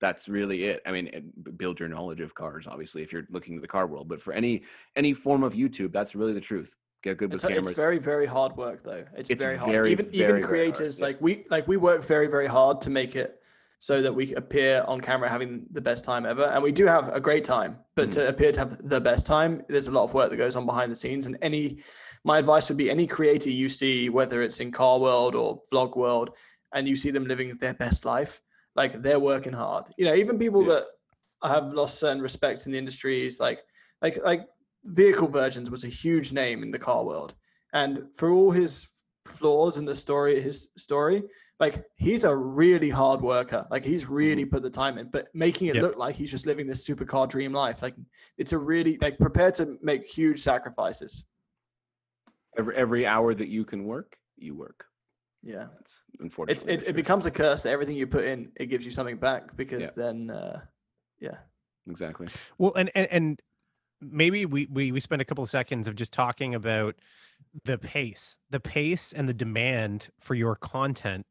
that's 0.00 0.30
really 0.30 0.64
it 0.64 0.80
i 0.86 0.90
mean 0.90 1.30
build 1.58 1.78
your 1.78 1.86
knowledge 1.86 2.20
of 2.20 2.34
cars 2.34 2.66
obviously 2.66 3.02
if 3.02 3.12
you're 3.12 3.26
looking 3.28 3.54
to 3.54 3.60
the 3.60 3.68
car 3.68 3.86
world 3.86 4.08
but 4.08 4.18
for 4.22 4.32
any 4.32 4.62
any 4.96 5.12
form 5.12 5.42
of 5.42 5.52
youtube 5.52 5.92
that's 5.92 6.14
really 6.14 6.32
the 6.32 6.40
truth 6.40 6.74
get 7.02 7.18
good 7.18 7.30
with 7.30 7.44
It's, 7.44 7.48
cameras 7.52 7.70
it's 7.72 7.78
very 7.78 7.98
very 7.98 8.24
hard 8.24 8.56
work 8.56 8.82
though. 8.82 9.04
It's, 9.14 9.28
It's 9.28 9.42
very 9.42 9.58
hard. 9.58 9.72
very, 9.72 9.92
even 9.92 10.06
very, 10.06 10.16
even 10.16 10.26
very 10.28 10.40
hard, 10.40 10.48
creators 10.50 10.98
yeah. 11.00 11.06
like 11.06 11.20
we 11.20 11.44
like 11.50 11.68
we 11.68 11.76
work 11.76 12.02
very 12.02 12.28
very 12.28 12.46
hard 12.46 12.80
to 12.80 12.88
make 12.88 13.14
it 13.14 13.39
so 13.80 14.02
that 14.02 14.14
we 14.14 14.34
appear 14.34 14.84
on 14.86 15.00
camera 15.00 15.26
having 15.26 15.64
the 15.72 15.80
best 15.80 16.04
time 16.04 16.26
ever, 16.26 16.44
and 16.44 16.62
we 16.62 16.70
do 16.70 16.84
have 16.84 17.08
a 17.14 17.18
great 17.18 17.44
time. 17.44 17.78
But 17.96 18.08
Mhm. 18.08 18.12
to 18.12 18.28
appear 18.28 18.52
to 18.52 18.60
have 18.60 18.88
the 18.88 19.00
best 19.00 19.26
time, 19.26 19.64
there's 19.68 19.88
a 19.88 19.90
lot 19.90 20.04
of 20.04 20.12
work 20.12 20.28
that 20.28 20.36
goes 20.36 20.54
on 20.54 20.66
behind 20.66 20.92
the 20.92 20.96
scenes. 20.96 21.24
And 21.26 21.38
any 21.40 21.82
my 22.22 22.38
advice 22.38 22.68
would 22.68 22.76
be 22.76 22.90
any 22.90 23.06
creator 23.06 23.48
you 23.48 23.70
see, 23.70 24.10
whether 24.10 24.42
it's 24.42 24.60
in 24.60 24.70
car 24.70 25.00
world 25.00 25.34
or 25.34 25.62
vlog 25.72 25.96
world, 25.96 26.36
and 26.74 26.86
you 26.86 26.94
see 26.94 27.10
them 27.10 27.24
living 27.24 27.56
their 27.56 27.72
best 27.72 28.04
life, 28.04 28.42
like 28.76 28.92
they're 28.92 29.18
working 29.18 29.54
hard. 29.54 29.86
You 29.96 30.04
know, 30.04 30.14
even 30.14 30.38
people 30.38 30.62
Yeah. 30.62 30.74
that 30.74 30.84
I 31.40 31.48
have 31.48 31.72
lost 31.72 31.98
certain 31.98 32.20
respect 32.20 32.66
in 32.66 32.72
the 32.72 32.78
industries. 32.78 33.40
Like 33.40 33.64
like 34.02 34.22
like 34.22 34.46
vehicle 34.84 35.28
virgins 35.28 35.70
was 35.70 35.84
a 35.84 35.88
huge 36.02 36.32
name 36.34 36.62
in 36.62 36.70
the 36.70 36.78
car 36.78 37.02
world, 37.02 37.34
and 37.72 38.04
for 38.14 38.30
all 38.30 38.50
his 38.50 38.88
flaws 39.26 39.78
in 39.78 39.86
the 39.86 39.96
story, 39.96 40.38
his 40.38 40.68
story, 40.76 41.22
like 41.60 41.84
he's 41.96 42.24
a 42.24 42.34
really 42.34 42.88
hard 42.88 43.20
worker. 43.20 43.66
Like 43.70 43.84
he's 43.84 44.06
really 44.06 44.46
put 44.46 44.62
the 44.62 44.70
time 44.70 44.96
in, 44.98 45.08
but 45.10 45.28
making 45.34 45.68
it 45.68 45.74
Yep. 45.76 45.84
look 45.84 45.96
like 45.98 46.14
he's 46.16 46.30
just 46.30 46.46
living 46.46 46.66
this 46.66 46.86
supercar 46.88 47.28
dream 47.28 47.52
life. 47.52 47.82
Like 47.82 47.94
it's 48.38 48.52
a 48.52 48.58
really 48.58 48.96
like 49.00 49.18
prepared 49.18 49.54
to 49.56 49.76
make 49.82 50.06
huge 50.06 50.40
sacrifices. 50.40 51.24
Every 52.58 52.74
every 52.76 53.06
hour 53.06 53.34
that 53.34 53.48
you 53.48 53.64
can 53.64 53.84
work, 53.84 54.16
you 54.36 54.54
work. 54.54 54.84
Yeah. 55.42 55.66
That's 55.76 56.02
It's 56.14 56.20
unfortunately. 56.22 56.74
it, 56.74 56.82
it 56.88 56.96
becomes 56.96 57.26
a 57.26 57.30
curse 57.30 57.62
that 57.62 57.70
everything 57.70 57.96
you 57.96 58.06
put 58.06 58.24
in, 58.24 58.50
it 58.56 58.66
gives 58.66 58.84
you 58.84 58.90
something 58.90 59.18
back 59.18 59.54
because 59.56 59.92
then 59.92 60.30
uh 60.30 60.60
yeah. 61.20 61.36
exactly. 61.88 62.28
Well, 62.56 62.72
and 62.74 62.90
and, 62.94 63.06
and 63.10 63.42
maybe 64.00 64.46
we, 64.46 64.66
we 64.70 64.92
we 64.92 65.00
spend 65.00 65.20
a 65.20 65.26
couple 65.26 65.44
of 65.44 65.50
seconds 65.50 65.86
of 65.86 65.94
just 65.94 66.12
talking 66.12 66.54
about 66.54 66.96
the 67.64 67.76
pace, 67.78 68.38
the 68.48 68.60
pace 68.60 69.12
and 69.12 69.28
the 69.28 69.34
demand 69.34 70.08
for 70.20 70.34
your 70.34 70.56
content, 70.56 71.26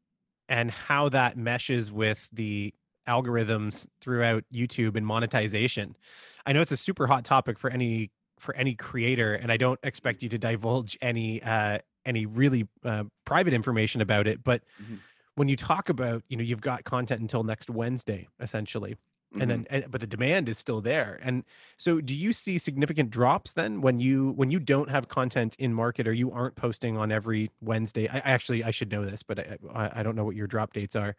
and 0.50 0.70
how 0.70 1.08
that 1.08 1.38
meshes 1.38 1.90
with 1.90 2.28
the 2.32 2.74
algorithms 3.08 3.86
throughout 4.02 4.44
YouTube 4.52 4.96
and 4.96 5.06
monetization. 5.06 5.96
I 6.44 6.52
know 6.52 6.60
it's 6.60 6.72
a 6.72 6.76
super 6.76 7.06
hot 7.06 7.24
topic 7.24 7.58
for 7.58 7.70
any 7.70 8.10
for 8.38 8.54
any 8.54 8.74
creator, 8.74 9.34
and 9.34 9.50
I 9.50 9.56
don't 9.56 9.80
expect 9.82 10.22
you 10.22 10.28
to 10.28 10.38
divulge 10.38 10.98
any 11.00 11.42
uh, 11.42 11.78
any 12.04 12.26
really 12.26 12.68
uh, 12.84 13.04
private 13.24 13.54
information 13.54 14.02
about 14.02 14.26
it, 14.26 14.44
but. 14.44 14.62
Mhm. 14.82 14.98
When 15.36 15.48
you 15.48 15.56
talk 15.56 15.88
about, 15.88 16.22
you 16.28 16.36
know, 16.36 16.42
you've 16.42 16.60
got 16.60 16.84
content 16.84 17.22
until 17.22 17.44
next 17.44 17.70
Wednesday, 17.70 18.28
essentially 18.40 18.96
Mhm. 19.34 19.42
and 19.42 19.50
then 19.50 19.66
and, 19.70 19.90
but 19.90 20.00
the 20.00 20.06
demand 20.08 20.48
is 20.48 20.58
still 20.58 20.80
there 20.80 21.20
and 21.22 21.44
so 21.76 22.00
do 22.00 22.14
you 22.14 22.32
see 22.32 22.58
significant 22.58 23.10
drops 23.10 23.52
then 23.52 23.80
when 23.80 24.00
you 24.00 24.32
when 24.32 24.50
you 24.50 24.58
don't 24.58 24.90
have 24.90 25.08
content 25.08 25.54
in 25.58 25.72
market 25.72 26.08
or 26.08 26.12
you 26.12 26.32
aren't 26.32 26.56
posting 26.56 26.96
on 26.96 27.12
every 27.12 27.50
wednesday? 27.60 28.08
I, 28.08 28.18
actually 28.18 28.64
i 28.64 28.72
should 28.72 28.90
know 28.90 29.04
this 29.04 29.22
but 29.22 29.38
I, 29.38 29.90
I 29.96 30.02
don't 30.02 30.16
know 30.16 30.24
what 30.24 30.34
your 30.36 30.48
drop 30.48 30.72
dates 30.72 30.96
are. 30.96 31.14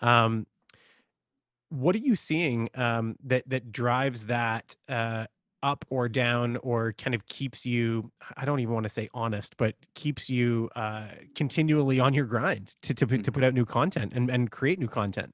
Um 0.00 0.46
what 1.70 1.94
are 1.94 1.98
you 2.00 2.16
seeing 2.16 2.68
um 2.74 3.16
that 3.24 3.48
that 3.48 3.72
drives 3.72 4.26
that 4.26 4.76
uh 4.88 5.26
up 5.62 5.84
or 5.90 6.08
down 6.08 6.56
or 6.58 6.92
kind 6.94 7.14
of 7.14 7.24
keeps 7.26 7.64
you 7.64 8.10
i 8.36 8.44
don't 8.44 8.58
even 8.60 8.74
want 8.74 8.84
to 8.84 8.90
say 8.90 9.08
honest 9.14 9.56
but 9.56 9.74
keeps 9.94 10.28
you 10.28 10.68
uh 10.76 11.06
continually 11.34 12.00
on 12.00 12.12
your 12.12 12.26
grind 12.26 12.74
to 12.82 12.92
to, 12.92 13.06
put- 13.06 13.24
to 13.24 13.32
put 13.32 13.44
out 13.44 13.54
new 13.54 13.64
content 13.64 14.12
and 14.14 14.28
and 14.30 14.50
create 14.50 14.78
new 14.78 14.88
content 14.88 15.32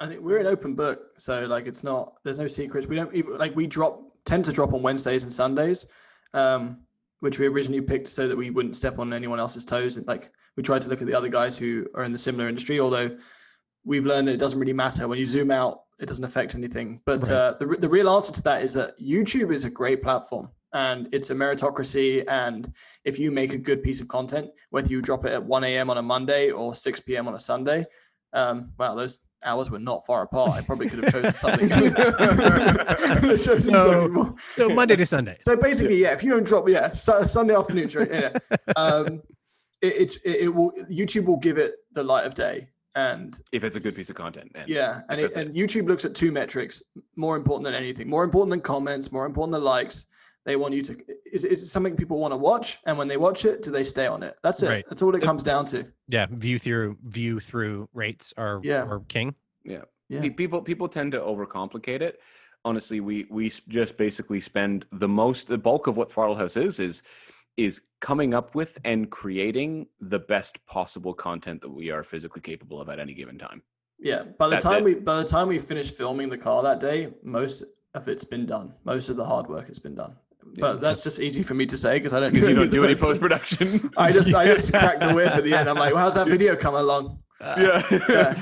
I 0.00 0.06
think 0.06 0.22
we're 0.22 0.38
an 0.38 0.46
open 0.46 0.74
book, 0.74 1.10
so 1.18 1.46
like 1.46 1.66
it's 1.66 1.84
not 1.84 2.14
there's 2.24 2.38
no 2.38 2.46
secrets. 2.46 2.86
We 2.86 2.96
don't 2.96 3.14
even 3.14 3.36
like 3.36 3.54
we 3.54 3.66
drop 3.66 4.02
tend 4.24 4.44
to 4.46 4.52
drop 4.52 4.72
on 4.72 4.82
Wednesdays 4.82 5.24
and 5.24 5.32
Sundays, 5.32 5.86
um, 6.32 6.78
which 7.20 7.38
we 7.38 7.46
originally 7.46 7.82
picked 7.82 8.08
so 8.08 8.26
that 8.26 8.36
we 8.36 8.50
wouldn't 8.50 8.76
step 8.76 8.98
on 8.98 9.12
anyone 9.12 9.38
else's 9.38 9.64
toes. 9.64 9.98
And 9.98 10.06
like 10.06 10.30
we 10.56 10.62
tried 10.62 10.80
to 10.82 10.88
look 10.88 11.02
at 11.02 11.06
the 11.06 11.14
other 11.14 11.28
guys 11.28 11.56
who 11.56 11.86
are 11.94 12.04
in 12.04 12.12
the 12.12 12.18
similar 12.18 12.48
industry, 12.48 12.80
although 12.80 13.14
we've 13.84 14.06
learned 14.06 14.28
that 14.28 14.34
it 14.34 14.40
doesn't 14.40 14.58
really 14.58 14.72
matter 14.72 15.06
when 15.06 15.18
you 15.18 15.26
zoom 15.26 15.50
out, 15.50 15.82
it 15.98 16.06
doesn't 16.06 16.24
affect 16.24 16.54
anything. 16.54 17.00
But 17.04 17.22
Right. 17.22 17.30
uh, 17.32 17.54
the 17.58 17.66
the 17.66 17.88
real 17.88 18.08
answer 18.08 18.32
to 18.32 18.42
that 18.44 18.62
is 18.62 18.72
that 18.74 18.98
YouTube 18.98 19.52
is 19.52 19.64
a 19.64 19.70
great 19.70 20.02
platform. 20.02 20.50
And 20.72 21.08
it's 21.12 21.30
a 21.30 21.34
meritocracy. 21.34 22.24
And 22.28 22.72
if 23.04 23.18
you 23.18 23.32
make 23.32 23.52
a 23.52 23.58
good 23.58 23.82
piece 23.82 24.00
of 24.00 24.06
content, 24.06 24.50
whether 24.70 24.88
you 24.88 25.02
drop 25.02 25.24
it 25.26 25.32
at 25.32 25.44
1 25.44 25.64
a.m. 25.64 25.90
on 25.90 25.98
a 25.98 26.02
Monday 26.02 26.52
or 26.52 26.76
6 26.76 27.00
p.m. 27.00 27.26
on 27.26 27.34
a 27.34 27.40
Sunday, 27.40 27.84
um, 28.32 28.72
well, 28.78 28.94
those 28.94 29.18
hours 29.44 29.70
were 29.70 29.78
not 29.78 30.04
far 30.06 30.22
apart. 30.22 30.50
I 30.52 30.62
probably 30.62 30.88
could 30.88 31.04
have 31.04 31.12
chosen 31.12 31.34
something. 31.34 31.68
chosen 33.42 33.74
So- 33.74 34.36
so 34.38 34.68
monday 34.74 34.96
to 34.96 35.06
sunday 35.06 35.36
So 35.40 35.56
basically, 35.56 35.96
yeah, 35.96 36.12
if 36.12 36.22
you 36.22 36.30
don't 36.32 36.46
drop, 36.46 36.68
yeah, 36.68 36.92
su- 36.92 37.26
Sunday 37.28 37.54
afternoon. 37.54 37.88
right? 37.94 38.10
Yeah, 38.10 38.38
um, 38.76 39.22
it, 39.82 39.94
it's 40.02 40.16
it, 40.16 40.36
it 40.42 40.48
will 40.54 40.72
YouTube 40.90 41.24
will 41.26 41.38
give 41.38 41.58
it 41.58 41.74
the 41.92 42.02
light 42.04 42.26
of 42.26 42.34
day, 42.34 42.68
and 42.94 43.38
if 43.52 43.64
it's 43.64 43.76
a 43.76 43.80
good 43.80 43.94
piece 43.94 44.10
of 44.10 44.16
content. 44.16 44.52
And 44.54 44.68
yeah, 44.68 45.00
and 45.08 45.20
it. 45.20 45.34
and 45.36 45.54
YouTube 45.54 45.86
looks 45.88 46.04
at 46.04 46.14
two 46.14 46.32
metrics 46.32 46.82
more 47.16 47.36
important 47.36 47.64
than 47.64 47.74
anything, 47.74 48.08
more 48.08 48.24
important 48.24 48.50
than 48.50 48.60
comments, 48.60 49.10
more 49.10 49.26
important 49.26 49.52
than 49.52 49.62
likes. 49.64 50.06
They 50.46 50.56
want 50.56 50.72
you 50.74 50.82
to 50.82 50.96
is 51.32 51.44
is 51.44 51.62
it 51.62 51.68
something 51.68 51.94
people 51.96 52.18
want 52.18 52.32
to 52.32 52.36
watch, 52.36 52.78
and 52.86 52.96
when 52.98 53.08
they 53.08 53.16
watch 53.16 53.44
it, 53.44 53.62
do 53.62 53.70
they 53.70 53.84
stay 53.84 54.06
on 54.06 54.22
it? 54.22 54.36
That's 54.42 54.62
it. 54.62 54.68
Right. 54.68 54.84
That's 54.88 55.02
all 55.02 55.14
it 55.14 55.22
comes 55.22 55.42
down 55.42 55.64
to. 55.66 55.86
Yeah 56.10 56.26
view 56.30 56.58
through 56.58 56.96
view 57.02 57.40
through 57.40 57.88
rates 57.94 58.34
are 58.36 58.60
Yeah. 58.62 58.82
are 58.82 59.00
king 59.08 59.34
yeah. 59.64 59.82
Yeah. 60.08 60.28
People 60.36 60.60
people 60.62 60.88
tend 60.88 61.12
to 61.12 61.20
overcomplicate 61.20 62.00
it. 62.00 62.18
Honestly, 62.64 62.98
we 63.00 63.26
we 63.30 63.48
just 63.68 63.96
basically 63.96 64.40
spend 64.40 64.84
the 64.90 65.06
most 65.06 65.46
the 65.46 65.56
bulk 65.58 65.86
of 65.86 65.96
what 65.96 66.10
Throttle 66.10 66.34
House 66.34 66.56
is 66.56 66.80
is 66.80 67.02
is 67.56 67.80
coming 68.00 68.34
up 68.34 68.54
with 68.56 68.76
and 68.84 69.08
creating 69.10 69.86
the 70.00 70.18
best 70.18 70.64
possible 70.66 71.14
content 71.14 71.60
that 71.60 71.68
we 71.68 71.90
are 71.90 72.02
physically 72.02 72.40
capable 72.40 72.80
of 72.80 72.88
at 72.88 72.98
any 72.98 73.14
given 73.14 73.38
time. 73.38 73.62
Yeah. 74.00 74.24
By 74.38 74.46
the 74.48 74.50
That's 74.56 74.64
time 74.64 74.82
it. 74.82 74.84
we 74.84 74.94
by 74.96 75.16
the 75.22 75.28
time 75.28 75.46
we 75.46 75.58
finish 75.58 75.92
filming 75.92 76.28
the 76.28 76.38
car 76.38 76.62
that 76.64 76.80
day, 76.80 77.12
most 77.22 77.62
of 77.94 78.08
it's 78.08 78.24
been 78.24 78.46
done. 78.46 78.74
Most 78.84 79.10
of 79.10 79.16
the 79.16 79.24
hard 79.24 79.46
work 79.48 79.68
has 79.68 79.78
been 79.78 79.94
done. 79.94 80.16
Yeah. 80.52 80.60
But 80.60 80.80
that's 80.80 81.02
just 81.04 81.20
easy 81.20 81.42
for 81.42 81.54
me 81.54 81.66
to 81.66 81.76
say 81.76 81.98
because 81.98 82.12
I 82.12 82.20
don't 82.20 82.32
Because 82.32 82.48
you 82.50 82.54
don't 82.56 82.70
do 82.70 82.84
any 82.84 82.94
post 82.96 83.20
production. 83.20 83.90
I 83.96 84.10
just 84.12 84.34
I 84.34 84.46
just 84.46 84.72
crack 84.72 85.00
the 85.00 85.12
whip 85.12 85.30
at 85.30 85.44
the 85.44 85.54
end. 85.54 85.68
I'm 85.68 85.76
like, 85.76 85.94
well, 85.94 86.02
how's 86.04 86.14
that 86.14 86.28
video 86.28 86.56
come 86.56 86.74
along? 86.74 87.18
yeah. 87.40 87.82
Yeah. 88.08 88.34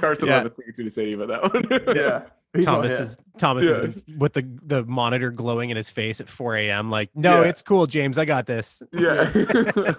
Carson 0.00 0.28
Yeah. 0.28 0.42
will 0.42 0.42
have 0.44 0.46
a 0.46 0.72
thing 0.72 0.84
to 0.86 0.90
say 0.90 1.04
to 1.04 1.10
you 1.10 1.22
about 1.22 1.52
that 1.52 1.86
one. 1.86 1.96
Yeah. 1.96 2.22
He's 2.52 2.64
Thomas 2.64 2.98
is 2.98 3.18
Thomas 3.38 3.64
Yeah. 3.64 3.82
is 3.82 4.02
with 4.18 4.32
the 4.32 4.42
the 4.66 4.82
monitor 4.84 5.30
glowing 5.30 5.70
in 5.70 5.76
his 5.76 5.88
face 5.88 6.20
at 6.20 6.28
4 6.28 6.56
a.m. 6.56 6.90
Like, 6.90 7.10
no, 7.14 7.42
Yeah. 7.42 7.48
it's 7.50 7.62
cool, 7.62 7.86
James. 7.86 8.18
I 8.18 8.24
got 8.24 8.46
this. 8.46 8.82
yeah. 8.92 9.30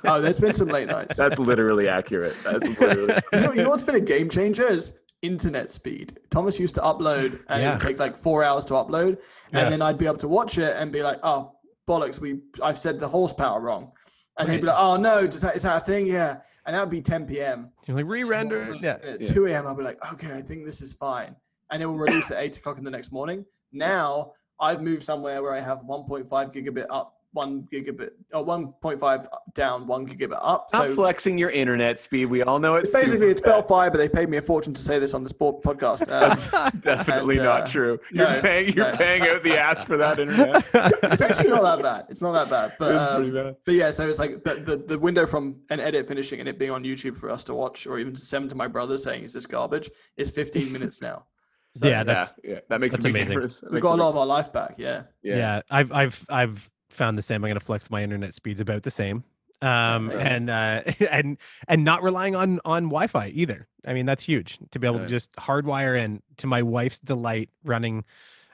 Oh, 0.04 0.20
there's 0.20 0.38
been 0.39 0.54
some 0.54 0.68
late 0.68 0.88
nights. 0.89 1.16
That's 1.16 1.39
literally 1.39 1.88
accurate. 1.88 2.36
That's 2.43 2.78
literally. 2.80 3.14
you, 3.32 3.39
know, 3.39 3.54
you 3.54 3.64
know 3.64 3.70
what's 3.70 3.84
been 3.84 3.95
a 3.95 4.02
game 4.02 4.28
changer 4.30 4.68
is 4.68 4.91
internet 5.22 5.72
speed. 5.72 6.19
Thomas 6.30 6.59
used 6.59 6.76
to 6.76 6.82
upload 6.82 7.43
and 7.49 7.63
it 7.63 7.69
would 7.69 7.80
take 7.80 7.99
like 7.99 8.17
four 8.17 8.43
hours 8.43 8.65
to 8.65 8.74
upload. 8.74 9.19
Yeah. 9.53 9.59
And 9.59 9.72
then 9.72 9.82
I'd 9.82 9.97
be 9.97 10.05
able 10.05 10.17
to 10.17 10.28
watch 10.28 10.57
it 10.57 10.76
and 10.78 10.91
be 10.91 11.03
like, 11.03 11.19
oh, 11.24 11.55
bollocks, 11.88 12.19
we 12.19 12.39
I've 12.61 12.78
said 12.78 12.99
the 12.99 13.07
horsepower 13.07 13.59
wrong. 13.61 13.91
And 14.38 14.49
he'd 14.49 14.61
be 14.61 14.67
like, 14.67 14.80
oh 14.80 14.95
no, 14.95 15.28
does 15.28 15.41
that, 15.41 15.55
is 15.55 15.63
that 15.63 15.82
a 15.82 15.86
thing? 15.86 16.07
Yeah. 16.07 16.38
And 16.65 16.76
that 16.76 16.80
would 16.82 16.89
be 16.89 17.01
10 17.01 17.28
p.m. 17.28 17.72
You're 17.86 17.97
like 17.97 18.05
re-render. 18.05 18.72
Yeah. 18.82 18.97
At 19.03 19.22
Yeah. 19.22 19.34
2 19.34 19.45
a.m., 19.47 19.67
I'll 19.67 19.76
be 19.76 19.84
like, 19.84 19.99
okay, 20.13 20.34
I 20.34 20.41
think 20.41 20.65
this 20.65 20.82
is 20.82 20.93
fine. 20.93 21.36
And 21.69 21.82
it 21.82 21.86
will 21.86 21.97
release 21.97 22.32
at 22.32 22.41
8 22.41 22.57
o'clock 22.57 22.78
in 22.78 22.84
the 22.84 22.91
next 22.91 23.11
morning. 23.11 23.45
Now 23.72 24.34
I've 24.59 24.82
moved 24.82 25.03
somewhere 25.03 25.41
where 25.41 25.55
I 25.55 25.59
have 25.59 25.80
1.5 25.80 26.28
gigabit 26.30 26.86
up, 26.89 27.15
1 27.34 27.67
gigabit, 27.71 28.09
or 28.34 28.45
1.5 28.45 29.27
down, 29.53 29.88
1 29.88 30.07
gigabit 30.07 30.38
up. 30.41 30.65
Stop 30.69 30.88
So 30.88 30.95
flexing 30.95 31.38
your 31.38 31.49
internet 31.49 31.99
speed. 31.99 32.25
We 32.25 32.43
all 32.43 32.59
know 32.59 32.75
it's 32.75 32.89
it's 32.89 32.93
basically 32.93 33.27
super 33.27 33.32
it's 33.32 33.41
Bell 33.41 33.61
Fiber. 33.63 33.97
They 33.97 34.09
paid 34.09 34.29
me 34.29 34.38
a 34.38 34.41
fortune 34.41 34.73
to 34.73 34.82
say 34.82 34.99
this 34.99 35.13
on 35.13 35.23
the 35.23 35.29
sport 35.29 35.63
podcast. 35.63 36.07
Uh, 36.51 36.69
Definitely 36.71 37.36
And, 37.38 37.45
not 37.45 37.61
uh, 37.61 37.67
true. 37.67 37.99
You're 38.11 38.29
no, 38.29 38.41
paying. 38.41 38.73
You're 38.73 38.91
no. 38.91 38.97
paying 38.97 39.21
out 39.23 39.43
the 39.43 39.57
ass 39.57 39.84
for 39.86 39.97
that 39.97 40.19
internet. 40.19 40.65
it's 41.03 41.21
actually 41.21 41.49
not 41.49 41.61
that 41.63 41.82
bad. 41.82 42.05
It's 42.09 42.21
not 42.21 42.34
that 42.34 42.49
bad. 42.49 42.73
But 42.77 42.95
um, 42.95 43.32
bad. 43.34 43.55
but 43.65 43.73
yeah, 43.75 43.91
so 43.91 44.09
it's 44.09 44.19
like 44.19 44.43
the, 44.43 44.55
the 44.55 44.77
the 44.77 44.99
window 44.99 45.25
from 45.25 45.61
an 45.69 45.79
edit 45.79 46.07
finishing 46.07 46.39
and 46.39 46.49
it 46.49 46.59
being 46.59 46.71
on 46.71 46.84
YouTube 46.84 47.17
for 47.17 47.29
us 47.29 47.43
to 47.45 47.53
watch, 47.53 47.88
or 47.88 47.97
even 47.99 48.13
to 48.13 48.19
send 48.21 48.49
to 48.49 48.55
my 48.55 48.67
brother 48.67 48.97
saying, 48.97 49.23
"Is 49.23 49.34
this 49.34 49.45
garbage?" 49.45 49.89
is 50.17 50.32
15 50.32 50.71
minutes 50.75 51.01
now. 51.01 51.25
So 51.73 51.88
Yeah, 51.88 52.03
that's- 52.03 52.36
yeah, 52.43 52.51
yeah, 52.55 52.59
that 52.69 52.82
makes 52.82 52.93
that's 52.95 53.05
a 53.05 53.09
amazing. 53.09 53.27
difference. 53.27 53.59
That 53.61 53.71
we've 53.71 53.82
got 53.82 53.97
a 53.97 54.01
lot 54.03 54.09
of 54.09 54.17
our 54.17 54.25
life 54.25 54.51
back. 54.51 54.75
Yeah. 54.77 55.03
yeah. 55.23 55.38
Yeah. 55.38 55.61
I've 55.69 55.91
I've 55.93 56.25
I've 56.29 56.69
found 56.91 57.17
the 57.17 57.21
same. 57.21 57.43
I'm 57.43 57.49
gonna 57.49 57.59
flex 57.59 57.89
my 57.89 58.03
internet 58.03 58.33
speeds 58.33 58.59
about 58.59 58.83
the 58.83 58.91
same. 58.91 59.23
Um 59.61 60.07
Nice. 60.07 60.17
and 60.17 60.49
uh 60.49 60.81
and 61.11 61.37
and 61.67 61.83
not 61.83 62.03
relying 62.03 62.35
on 62.35 62.59
on 62.65 62.85
Wi-Fi 62.85 63.27
either. 63.29 63.67
I 63.85 63.93
mean 63.93 64.05
that's 64.05 64.23
huge 64.23 64.57
to 64.71 64.79
be 64.79 64.87
able 64.87 64.99
to 64.99 65.07
just 65.07 65.31
hardwire 65.33 65.97
in 65.99 66.21
to 66.37 66.47
my 66.47 66.61
wife's 66.63 66.99
delight 66.99 67.49
running 67.63 68.03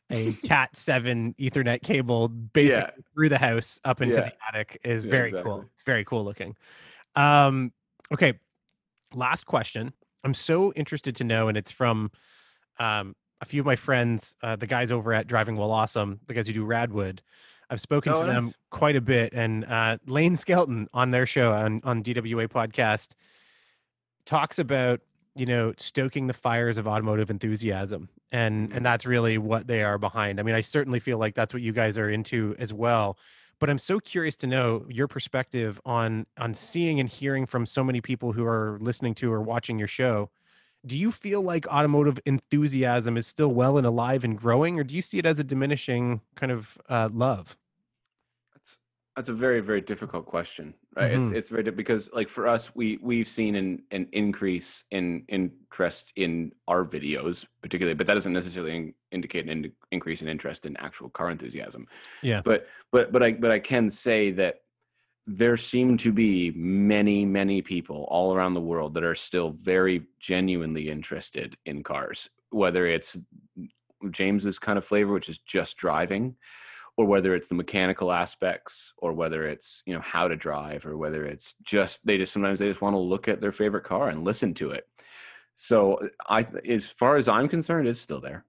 a 0.10 0.34
Cat 0.44 0.76
seven 0.78 1.34
Ethernet 1.40 1.82
cable 1.84 2.28
basically 2.30 2.84
Yeah. 2.98 3.04
through 3.14 3.30
the 3.30 3.38
house 3.38 3.80
up 3.86 4.02
into 4.02 4.18
Yeah. 4.18 4.30
the 4.30 4.34
attic 4.48 4.80
is 4.84 5.04
Yeah, 5.06 5.12
very 5.12 5.32
cool. 5.32 5.66
It's 5.76 5.84
very 5.84 6.04
cool 6.06 6.24
looking. 6.26 6.56
Um 7.16 7.72
okay. 8.14 8.34
Last 9.14 9.46
question. 9.46 9.94
I'm 10.24 10.34
so 10.34 10.74
interested 10.74 11.16
to 11.18 11.24
know, 11.24 11.48
and 11.48 11.58
it's 11.58 11.72
from 11.72 12.12
um 12.80 13.16
a 13.40 13.46
few 13.46 13.62
of 13.62 13.66
my 13.68 13.76
friends, 13.76 14.36
uh, 14.42 14.56
the 14.56 14.66
guys 14.68 14.92
over 14.92 15.14
at 15.14 15.28
Driving 15.28 15.58
Well 15.58 15.72
Awesome, 15.72 16.20
the 16.26 16.34
guys 16.34 16.48
who 16.48 16.54
do 16.54 16.66
Radwood. 16.66 17.20
I've 17.70 17.82
spoken 17.82 18.14
Oh, 18.14 18.22
to 18.22 18.28
them 18.28 18.52
quite 18.70 18.96
a 18.96 19.02
bit, 19.02 19.34
and 19.34 19.66
uh, 19.66 19.98
Lane 20.06 20.38
Skelton 20.38 20.88
on 20.94 21.12
their 21.12 21.26
show 21.26 21.52
on 21.54 21.82
on 21.84 22.04
DWA 22.04 22.48
podcast 22.48 23.14
talks 24.26 24.60
about 24.60 25.02
you 25.36 25.46
know 25.46 25.74
stoking 25.78 26.28
the 26.28 26.34
fires 26.34 26.78
of 26.78 26.88
automotive 26.88 27.30
enthusiasm, 27.30 28.10
and 28.32 28.72
and 28.74 28.86
that's 28.86 29.06
really 29.06 29.38
what 29.38 29.68
they 29.68 29.84
are 29.84 29.98
behind. 29.98 30.40
I 30.40 30.44
mean, 30.44 30.56
I 30.56 30.62
certainly 30.62 31.00
feel 31.00 31.18
like 31.18 31.36
that's 31.36 31.54
what 31.54 31.62
you 31.62 31.74
guys 31.74 31.98
are 31.98 32.10
into 32.10 32.56
as 32.58 32.74
well. 32.74 33.18
But 33.60 33.70
I'm 33.72 33.80
so 33.80 34.00
curious 34.00 34.36
to 34.38 34.48
know 34.48 34.86
your 34.88 35.08
perspective 35.08 35.82
on 35.86 36.26
on 36.38 36.54
seeing 36.54 37.00
and 37.00 37.10
hearing 37.10 37.46
from 37.46 37.66
so 37.66 37.84
many 37.84 38.02
people 38.02 38.32
who 38.34 38.46
are 38.46 38.78
listening 38.80 39.16
to 39.16 39.32
or 39.34 39.42
watching 39.42 39.80
your 39.80 39.88
show 39.88 40.30
do 40.86 40.98
you 40.98 41.12
feel 41.12 41.42
like 41.42 41.68
automotive 41.68 42.20
enthusiasm 42.26 43.18
is 43.18 43.28
still 43.28 43.50
well 43.50 43.78
and 43.78 43.86
alive 43.86 44.24
and 44.24 44.38
growing, 44.38 44.80
or 44.80 44.84
do 44.84 44.96
you 44.96 45.02
see 45.02 45.18
it 45.18 45.26
as 45.26 45.40
a 45.40 45.44
diminishing 45.44 46.22
kind 46.36 46.52
of 46.52 46.78
uh, 46.90 47.10
love? 47.12 47.58
That's 48.54 48.78
that's 49.16 49.30
a 49.30 49.34
very 49.34 49.60
very 49.60 49.82
difficult 49.82 50.26
question. 50.26 50.74
Right? 50.96 51.12
Mhm. 51.12 51.28
It's 51.28 51.32
it's 51.32 51.50
very 51.50 51.64
because 51.72 52.10
like 52.14 52.30
for 52.30 52.48
us, 52.48 52.74
we 52.76 53.00
we've 53.02 53.28
seen 53.28 53.56
an 53.56 53.84
an 53.92 54.08
increase 54.12 54.84
in 54.92 55.26
interest 55.28 56.14
in 56.16 56.54
our 56.68 56.86
videos, 56.86 57.46
particularly, 57.62 57.96
but 57.96 58.08
that 58.08 58.14
doesn't 58.14 58.34
necessarily 58.34 58.76
in, 58.76 58.94
indicate 59.12 59.46
an 59.46 59.50
in, 59.50 59.72
increase 59.92 60.22
in 60.22 60.28
interest 60.28 60.66
in 60.66 60.78
actual 60.78 61.10
car 61.10 61.30
enthusiasm. 61.30 61.88
Yeah. 62.22 62.42
But 62.44 62.68
but 62.92 63.12
but 63.12 63.24
I 63.24 63.32
but 63.34 63.52
I 63.52 63.60
can 63.60 63.90
say 63.90 64.32
that 64.32 64.62
there 65.28 65.58
seem 65.58 65.98
to 65.98 66.12
be 66.14 66.52
many 66.56 67.26
many 67.26 67.62
people 67.62 68.08
all 68.10 68.34
around 68.34 68.54
the 68.54 68.62
world 68.62 68.94
that 68.94 69.04
are 69.04 69.16
still 69.16 69.52
very 69.62 70.08
genuinely 70.20 70.90
interested 70.90 71.58
in 71.66 71.84
cars, 71.84 72.30
whether 72.50 72.88
it's 72.88 73.20
James's 74.10 74.58
kind 74.58 74.78
of 74.78 74.86
flavor, 74.86 75.12
which 75.12 75.28
is 75.28 75.40
just 75.40 75.76
driving, 75.76 76.36
or 76.96 77.06
whether 77.06 77.36
it's 77.36 77.50
the 77.50 77.56
mechanical 77.56 78.12
aspects, 78.12 78.94
or 78.98 79.12
whether 79.12 79.48
it's 79.48 79.84
you 79.86 79.94
know 79.94 80.02
how 80.02 80.30
to 80.30 80.36
drive, 80.38 80.86
or 80.86 80.98
whether 80.98 81.26
it's 81.26 81.56
just 81.62 82.06
they 82.06 82.18
just 82.18 82.32
sometimes 82.32 82.60
they 82.60 82.68
just 82.68 82.82
want 82.82 82.94
to 82.94 83.00
look 83.00 83.28
at 83.28 83.42
their 83.42 83.52
favorite 83.52 83.84
car 83.84 84.08
and 84.08 84.24
listen 84.24 84.54
to 84.56 84.72
it. 84.72 84.88
So 85.56 86.08
I, 86.30 86.46
as 86.70 86.86
far 86.86 87.18
as 87.18 87.28
I'm 87.28 87.50
concerned, 87.50 87.88
it's 87.88 88.00
still 88.00 88.22
there. 88.22 88.46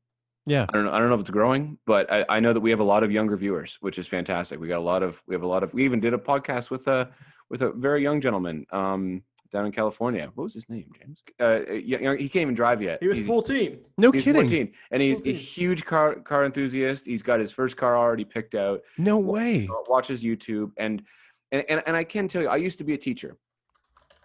Yeah. 0.49 0.67
I 0.69 0.73
don't 0.73 0.85
know. 0.85 0.93
I 0.93 0.99
don't 0.99 1.09
know 1.09 1.15
if 1.15 1.21
it's 1.21 1.31
growing, 1.31 1.79
but 1.87 2.11
I, 2.13 2.25
I 2.29 2.41
know 2.41 2.53
that 2.53 2.61
we 2.61 2.71
have 2.71 2.81
a 2.81 2.85
lot 2.85 3.03
of 3.03 3.11
younger 3.13 3.37
viewers, 3.37 3.77
which 3.81 3.99
is 3.99 4.07
fantastic. 4.07 4.59
We 4.61 4.69
got 4.69 4.79
a 4.79 4.89
lot 4.93 5.03
of 5.03 5.23
we 5.27 5.35
have 5.35 5.43
a 5.43 5.47
lot 5.47 5.63
of 5.63 5.73
we 5.75 5.85
even 5.85 6.01
did 6.01 6.15
a 6.15 6.19
podcast 6.19 6.71
with 6.71 6.89
a 6.89 7.11
with 7.51 7.63
a 7.63 7.71
very 7.73 8.03
young 8.03 8.21
gentleman 8.21 8.67
um, 8.73 9.23
down 9.51 9.65
in 9.67 9.73
California. 9.73 10.31
What 10.35 10.45
was 10.45 10.55
his 10.55 10.69
name, 10.69 10.91
James? 10.99 11.23
Uh, 11.41 11.61
y- 11.69 11.99
y- 12.03 12.17
he 12.19 12.29
can't 12.29 12.43
even 12.43 12.55
drive 12.55 12.83
yet. 12.83 12.99
He 13.01 13.09
was 13.09 13.17
He's- 13.19 13.27
14. 13.27 13.79
No 13.97 14.11
He's 14.13 14.25
kidding. 14.25 14.43
14, 14.43 14.73
and 14.91 15.01
he's 15.03 15.17
14. 15.19 15.35
a 15.35 15.39
huge 15.39 15.85
car 15.85 16.15
car 16.17 16.45
enthusiast. 16.45 17.07
He's 17.07 17.23
got 17.23 17.41
his 17.41 17.51
first 17.51 17.77
car 17.77 17.97
already 17.97 18.25
picked 18.25 18.55
out. 18.55 18.81
No 18.99 19.19
way. 19.19 19.69
Watches 19.89 20.23
YouTube, 20.23 20.73
and 20.77 21.03
and 21.53 21.65
and, 21.69 21.83
and 21.87 21.97
I 21.97 22.05
can 22.05 22.29
tell 22.29 22.43
you, 22.43 22.49
I 22.49 22.57
used 22.57 22.79
to 22.79 22.85
be 22.85 22.95
a 22.95 22.99
teacher. 22.99 23.37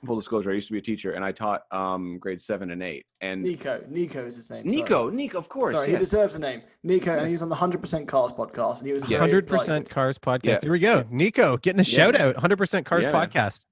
Full 0.05 0.15
disclosure, 0.17 0.51
I 0.51 0.55
used 0.55 0.67
to 0.67 0.73
be 0.73 0.79
a 0.79 0.81
teacher, 0.81 1.13
and 1.13 1.23
I 1.23 1.31
taught 1.31 1.61
um, 1.71 2.17
grades 2.19 2.43
seven 2.45 2.71
and 2.71 2.83
eight. 2.83 3.05
And 3.21 3.41
Nico. 3.41 3.81
Nico 3.89 4.25
is 4.25 4.35
his 4.35 4.49
name. 4.49 4.63
sorry. 4.67 4.75
Nico, 4.75 5.09
Nico, 5.09 5.37
of 5.37 5.47
course, 5.47 5.71
Sorry, 5.71 5.91
he 5.91 5.97
deserves 5.97 6.35
a 6.35 6.39
name. 6.39 6.61
Nico, 6.83 7.17
and 7.17 7.27
he 7.27 7.31
was 7.33 7.41
on 7.41 7.49
the 7.49 7.55
100% 7.55 8.07
Cars 8.07 8.31
podcast, 8.33 8.79
and 8.79 8.87
he 8.87 8.93
was 8.93 9.09
a 9.09 9.17
Hundred 9.17 9.47
Percent 9.47 9.89
Cars 9.89 10.17
podcast. 10.17 10.43
Yeah. 10.45 10.59
There 10.59 10.71
we 10.71 10.79
go. 10.79 11.05
Nico 11.09 11.57
getting 11.57 11.79
a 11.79 11.83
Yeah. 11.83 11.95
shout 11.95 12.15
out. 12.19 12.35
Hundred 12.37 12.57
percent 12.57 12.85
Cars 12.85 13.05
Yeah. 13.05 13.11
podcast. 13.11 13.65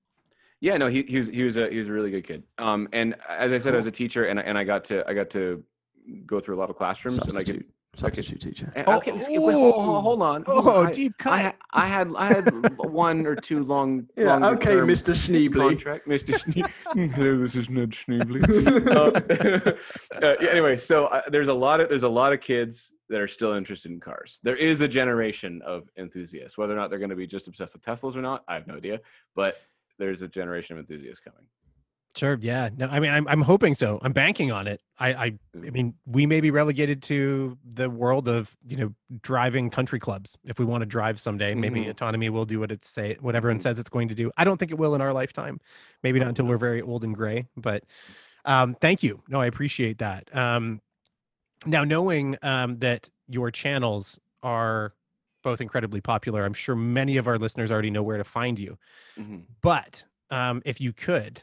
Yeah, 0.61 0.77
no, 0.77 0.88
he, 0.88 1.03
he 1.03 1.17
was 1.17 1.27
he 1.27 1.43
was 1.43 1.57
a 1.57 1.69
he 1.69 1.79
was 1.79 1.88
a 1.88 1.91
really 1.91 2.11
good 2.11 2.25
kid. 2.25 2.43
Um, 2.59 2.88
and 2.93 3.15
as 3.27 3.51
I 3.51 3.57
said, 3.59 3.73
I 3.73 3.77
was 3.77 3.88
a 3.88 3.91
teacher, 3.91 4.25
and 4.25 4.39
I- 4.39 4.43
and 4.43 4.57
I 4.57 4.63
got 4.63 4.86
to 4.86 5.03
I 5.09 5.13
got 5.13 5.29
to 5.32 5.63
go 6.25 6.39
through 6.39 6.55
a 6.55 6.59
lot 6.59 6.69
of 6.69 6.77
classrooms, 6.77 7.17
and 7.19 7.38
I 7.38 7.43
could. 7.43 7.65
Substitute, 7.95 8.41
substitute 8.41 8.55
teacher. 8.71 8.83
Oh, 8.87 8.97
okay, 8.97 9.11
wait, 9.11 9.23
hold, 9.25 9.75
hold- 9.75 10.03
hold 10.03 10.21
on. 10.21 10.43
hold 10.45 10.67
Oh, 10.67 10.69
on. 10.81 10.87
I- 10.87 10.91
deep 10.91 11.17
cut. 11.17 11.39
had 11.39 11.55
I 11.73 11.85
had 11.87 12.11
I 12.15 12.27
had 12.33 12.77
one 12.79 13.25
or 13.25 13.35
two 13.35 13.63
long. 13.63 14.07
Yeah, 14.15 14.37
okay, 14.51 14.75
Mr. 14.75 15.13
Schneebly. 15.13 15.69
Contract, 15.69 16.07
Mr. 16.07 16.33
Schneebly. 16.35 17.13
Hello, 17.13 17.37
this 17.39 17.55
is 17.55 17.69
Ned 17.69 17.91
Schneebly. 17.91 18.41
uh, 18.87 19.71
uh, 20.25 20.33
yeah, 20.41 20.49
anyway, 20.49 20.75
so 20.75 21.05
uh, 21.07 21.21
there's 21.29 21.49
a 21.49 21.53
lot 21.53 21.81
of 21.81 21.89
there's 21.89 22.03
a 22.03 22.09
lot 22.09 22.33
of 22.33 22.41
kids 22.41 22.93
that 23.09 23.19
are 23.19 23.27
still 23.27 23.53
interested 23.53 23.91
in 23.91 23.99
cars. 23.99 24.39
There 24.43 24.55
is 24.55 24.79
a 24.81 24.87
generation 24.87 25.61
of 25.65 25.89
enthusiasts. 25.97 26.57
Whether 26.57 26.73
or 26.73 26.77
not 26.77 26.89
they're 26.89 26.99
going 26.99 27.09
to 27.09 27.15
be 27.15 27.27
just 27.27 27.47
obsessed 27.49 27.73
with 27.73 27.81
Teslas 27.83 28.15
or 28.15 28.21
not, 28.21 28.43
I 28.47 28.53
have 28.53 28.67
no 28.67 28.75
idea. 28.75 28.99
But 29.35 29.57
there's 29.99 30.21
a 30.21 30.29
generation 30.29 30.77
of 30.77 30.79
enthusiasts 30.89 31.19
coming. 31.21 31.43
Sure. 32.16 32.38
Yeah. 32.41 32.70
No, 32.76 32.88
I 32.88 32.99
mean, 32.99 33.09
I'm, 33.12 33.26
I'm 33.28 33.41
hoping 33.41 33.74
so. 33.74 33.97
I'm 34.01 34.12
banking 34.12 34.51
on 34.51 34.68
it. 34.68 34.82
I, 34.99 35.14
I, 35.14 35.26
I 35.55 35.70
mean, 35.70 35.93
we 36.05 36.26
may 36.26 36.41
be 36.41 36.51
relegated 36.51 37.01
to 37.03 37.57
the 37.64 37.89
world 37.89 38.28
of, 38.28 38.57
you 38.68 38.76
know, 38.76 38.93
driving 39.22 39.70
country 39.70 39.97
clubs. 39.97 40.38
If 40.43 40.59
we 40.59 40.66
want 40.66 40.82
to 40.82 40.86
drive 40.86 41.22
someday, 41.22 41.55
maybe 41.55 41.82
Mhm. 41.86 41.89
autonomy 41.89 42.30
will 42.30 42.43
do 42.45 42.59
what 42.59 42.70
it 42.70 42.84
say, 42.84 43.16
what 43.22 43.34
everyone 43.36 43.59
Mhm. 43.59 43.64
says 43.64 43.80
it's 43.80 43.89
going 43.89 44.09
to 44.09 44.16
do. 44.16 44.30
I 44.36 44.43
don't 44.43 44.57
think 44.57 44.72
it 44.72 44.78
will 44.78 44.93
in 44.93 44.99
our 44.99 45.14
lifetime. 45.14 45.62
Maybe 46.03 46.20
not 46.20 46.28
until 46.28 46.45
we're 46.47 46.57
very 46.57 46.82
old 46.82 47.05
and 47.05 47.16
gray, 47.16 47.47
but 47.55 47.86
um, 48.43 48.76
thank 48.82 49.03
you. 49.03 49.24
No, 49.30 49.39
I 49.39 49.45
appreciate 49.45 49.99
that. 49.99 50.36
Um, 50.36 50.82
now 51.66 51.84
knowing 51.86 52.38
um, 52.41 52.80
that 52.80 53.09
your 53.30 53.51
channels 53.51 54.20
are 54.43 54.93
both 55.43 55.62
incredibly 55.62 56.01
popular, 56.01 56.43
I'm 56.43 56.53
sure 56.53 56.76
many 56.76 57.16
of 57.18 57.26
our 57.28 57.38
listeners 57.38 57.72
already 57.72 57.89
know 57.89 58.03
where 58.03 58.18
to 58.18 58.24
find 58.26 58.59
you. 58.59 58.78
Mhm. 59.18 59.43
But 59.62 60.03
um, 60.30 60.62
if 60.66 60.82
you 60.82 60.91
could 60.93 61.41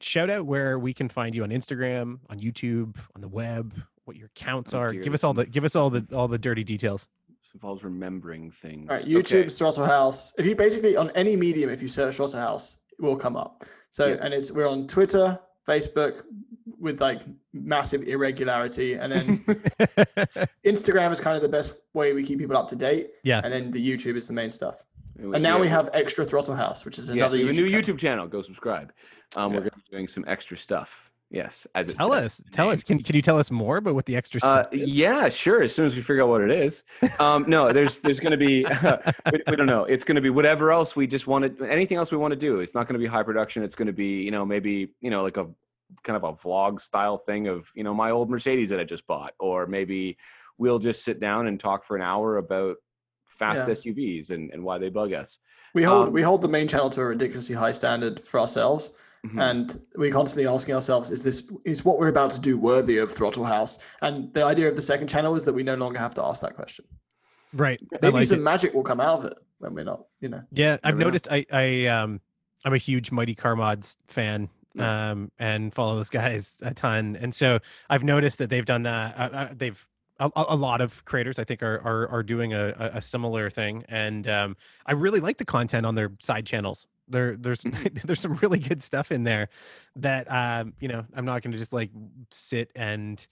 shout 0.00 0.30
out 0.30 0.46
where 0.46 0.78
we 0.78 0.92
can 0.94 1.08
find 1.08 1.34
you 1.34 1.42
on 1.42 1.50
Instagram, 1.50 2.18
on 2.30 2.38
YouTube, 2.38 2.96
on 3.14 3.20
the 3.20 3.28
web, 3.28 3.74
what 4.04 4.16
your 4.16 4.26
accounts 4.26 4.74
Oh, 4.74 4.78
are. 4.78 4.92
dear, 4.92 5.02
Give 5.02 5.14
us 5.14 5.24
all 5.24 5.34
the 5.34 5.46
give 5.46 5.64
us 5.64 5.76
all 5.76 5.90
the 5.90 6.06
all 6.14 6.28
the 6.28 6.38
dirty 6.38 6.64
details. 6.64 7.08
This 7.28 7.54
involves 7.54 7.82
remembering 7.84 8.50
things. 8.50 8.88
All 8.90 8.96
right, 8.96 9.04
Okay. 9.04 9.12
YouTube, 9.12 9.56
Throttle 9.56 9.84
House. 9.86 10.32
If 10.38 10.46
you 10.46 10.54
basically 10.54 10.96
on 10.96 11.10
any 11.14 11.36
medium, 11.36 11.70
if 11.70 11.80
you 11.82 11.88
search 11.88 12.16
Throttle 12.16 12.40
House, 12.40 12.78
it 12.98 13.02
will 13.02 13.16
come 13.16 13.36
up. 13.36 13.64
So, 13.90 14.06
Yeah. 14.08 14.16
and 14.20 14.34
it's 14.34 14.50
we're 14.52 14.68
on 14.68 14.86
Twitter, 14.86 15.38
Facebook, 15.66 16.22
with 16.78 17.00
like 17.00 17.22
massive 17.52 18.02
irregularity, 18.06 18.94
and 18.94 19.10
then 19.12 19.38
Instagram 20.64 21.10
is 21.12 21.20
kind 21.20 21.36
of 21.36 21.42
the 21.42 21.48
best 21.48 21.74
way 21.94 22.12
we 22.12 22.22
keep 22.22 22.38
people 22.38 22.56
up 22.56 22.68
to 22.68 22.76
date, 22.76 23.10
yeah. 23.24 23.40
and 23.42 23.52
then 23.52 23.70
the 23.70 23.80
YouTube 23.84 24.16
is 24.16 24.28
the 24.28 24.34
main 24.34 24.50
stuff. 24.50 24.84
And 25.18 25.34
And 25.34 25.42
now 25.42 25.56
yeah, 25.56 25.60
we 25.62 25.68
have 25.68 25.90
Extra 25.92 26.24
Throttle 26.24 26.54
House, 26.54 26.84
which 26.84 26.98
is 26.98 27.08
yes, 27.08 27.14
another 27.16 27.36
we 27.38 27.46
have 27.46 27.50
a 27.50 27.52
YouTube 27.52 27.56
new 27.56 27.68
channel. 27.70 27.82
YouTube 27.94 27.98
channel. 27.98 28.26
Go 28.28 28.42
subscribe. 28.42 28.92
Um, 29.36 29.52
We're 29.52 29.60
going 29.60 29.70
to 29.70 29.76
be 29.76 29.82
doing 29.90 30.08
some 30.08 30.24
extra 30.26 30.56
stuff. 30.56 31.10
Yes, 31.30 31.66
as 31.74 31.88
it 31.90 31.96
Tell 31.98 32.12
says 32.14 32.24
us, 32.24 32.42
tell 32.52 32.70
us. 32.70 32.82
Can 32.82 33.02
can 33.02 33.14
you 33.14 33.20
tell 33.20 33.38
us 33.38 33.50
more 33.50 33.76
about 33.76 33.94
what 33.94 34.06
the 34.06 34.16
extra 34.16 34.38
Uh, 34.42 34.62
stuff 34.62 34.72
is? 34.72 34.88
yeah, 34.88 35.28
sure. 35.28 35.60
As 35.62 35.74
soon 35.74 35.84
as 35.84 35.94
we 35.94 36.00
figure 36.00 36.22
out 36.22 36.30
what 36.30 36.40
it 36.40 36.50
is, 36.50 36.84
um, 37.20 37.44
no, 37.46 37.70
there's 37.70 37.98
there's 37.98 38.18
going 38.18 38.30
to 38.30 38.38
be 38.38 38.64
we, 39.32 39.42
we 39.46 39.56
don't 39.56 39.66
know. 39.66 39.84
It's 39.84 40.04
going 40.04 40.16
to 40.16 40.22
be 40.22 40.30
whatever 40.30 40.72
else 40.72 40.96
we 40.96 41.06
just 41.06 41.26
want 41.26 41.58
to 41.58 41.66
anything 41.66 41.98
else 41.98 42.10
we 42.10 42.16
want 42.16 42.32
to 42.32 42.36
do. 42.38 42.60
It's 42.60 42.74
not 42.74 42.86
going 42.88 42.94
to 42.94 42.98
be 42.98 43.04
high 43.06 43.24
production. 43.24 43.62
It's 43.62 43.74
going 43.74 43.88
to 43.88 43.92
be 43.92 44.22
you 44.22 44.30
know 44.30 44.46
maybe 44.46 44.94
you 45.02 45.10
know 45.10 45.22
like 45.22 45.36
a 45.36 45.46
kind 46.02 46.16
of 46.16 46.24
a 46.24 46.32
vlog 46.32 46.80
style 46.80 47.18
thing 47.18 47.46
of 47.46 47.70
you 47.74 47.84
know 47.84 47.92
my 47.92 48.10
old 48.10 48.30
Mercedes 48.30 48.70
that 48.70 48.80
I 48.80 48.84
just 48.84 49.06
bought, 49.06 49.34
or 49.38 49.66
maybe 49.66 50.16
we'll 50.56 50.78
just 50.78 51.04
sit 51.04 51.20
down 51.20 51.46
and 51.46 51.60
talk 51.60 51.84
for 51.84 51.94
an 51.94 52.00
hour 52.02 52.38
about 52.38 52.76
fast 53.38 53.58
Yeah. 53.66 53.74
SUVs 53.74 54.30
and, 54.30 54.50
and 54.52 54.62
why 54.62 54.78
they 54.78 54.88
bug 54.88 55.12
us. 55.12 55.38
We 55.74 55.82
hold 55.82 56.08
Um, 56.08 56.12
we 56.12 56.22
hold 56.22 56.42
the 56.42 56.48
main 56.48 56.66
channel 56.68 56.90
to 56.90 57.00
a 57.02 57.06
ridiculously 57.06 57.54
high 57.54 57.72
standard 57.72 58.20
for 58.20 58.40
ourselves, 58.40 58.92
Mhm. 59.26 59.42
and 59.50 59.80
we're 59.96 60.12
constantly 60.12 60.46
asking 60.52 60.74
ourselves, 60.74 61.10
is 61.10 61.22
this 61.22 61.50
is 61.64 61.84
what 61.84 61.98
we're 61.98 62.08
about 62.08 62.30
to 62.32 62.40
do 62.40 62.56
worthy 62.58 62.98
of 62.98 63.10
Throttle 63.10 63.44
House? 63.44 63.78
And 64.00 64.32
the 64.34 64.44
idea 64.44 64.68
of 64.68 64.76
the 64.76 64.82
second 64.82 65.08
channel 65.08 65.34
is 65.34 65.44
that 65.44 65.52
we 65.52 65.62
no 65.62 65.74
longer 65.74 65.98
have 65.98 66.14
to 66.14 66.24
ask 66.24 66.40
that 66.42 66.54
question. 66.56 66.84
Right. 67.52 67.80
Maybe 68.02 68.12
like 68.12 68.26
some 68.26 68.40
it. 68.40 68.42
magic 68.42 68.74
will 68.74 68.82
come 68.82 69.00
out 69.00 69.18
of 69.20 69.24
it 69.26 69.34
when 69.58 69.74
we're 69.74 69.84
not, 69.84 70.04
you 70.20 70.28
know. 70.28 70.42
Yeah, 70.52 70.78
I've 70.84 70.96
noticed. 70.98 71.28
I 71.30 71.44
I 71.52 71.86
um 71.86 72.20
I'm 72.64 72.74
a 72.74 72.78
huge 72.78 73.10
Mighty 73.12 73.34
Car 73.34 73.54
Mods 73.56 73.98
fan. 74.08 74.48
Nice. 74.74 74.94
Um, 74.94 75.32
and 75.38 75.74
follow 75.74 75.96
those 75.96 76.10
guys 76.10 76.56
a 76.62 76.72
ton, 76.72 77.16
and 77.16 77.34
so 77.34 77.58
I've 77.90 78.04
noticed 78.04 78.38
that 78.38 78.48
they've 78.50 78.64
done 78.64 78.82
that. 78.84 79.18
Uh, 79.18 79.22
uh, 79.36 79.48
they've 79.56 79.88
a, 80.20 80.30
a 80.34 80.56
lot 80.56 80.80
of 80.80 81.04
creators, 81.04 81.38
I 81.38 81.44
think, 81.44 81.62
are 81.62 81.80
are, 81.84 82.08
are 82.08 82.22
doing 82.22 82.52
a, 82.52 82.90
a- 82.94 83.02
similar 83.02 83.50
thing, 83.50 83.84
and 83.88 84.26
um, 84.28 84.56
I 84.86 84.92
really 84.92 85.20
like 85.20 85.38
the 85.38 85.44
content 85.44 85.86
on 85.86 85.94
their 85.94 86.10
side 86.20 86.46
channels. 86.46 86.86
There, 87.08 87.36
there's 87.36 87.62
Mhm. 87.62 88.02
there's 88.04 88.20
some 88.20 88.34
really 88.34 88.58
good 88.58 88.82
stuff 88.82 89.10
in 89.12 89.24
there 89.24 89.48
that 89.96 90.30
um, 90.30 90.74
you 90.80 90.88
know 90.88 91.04
I'm 91.14 91.24
not 91.24 91.42
going 91.42 91.52
to 91.52 91.58
just 91.58 91.72
like 91.72 91.90
sit 92.30 92.70
and 92.74 93.24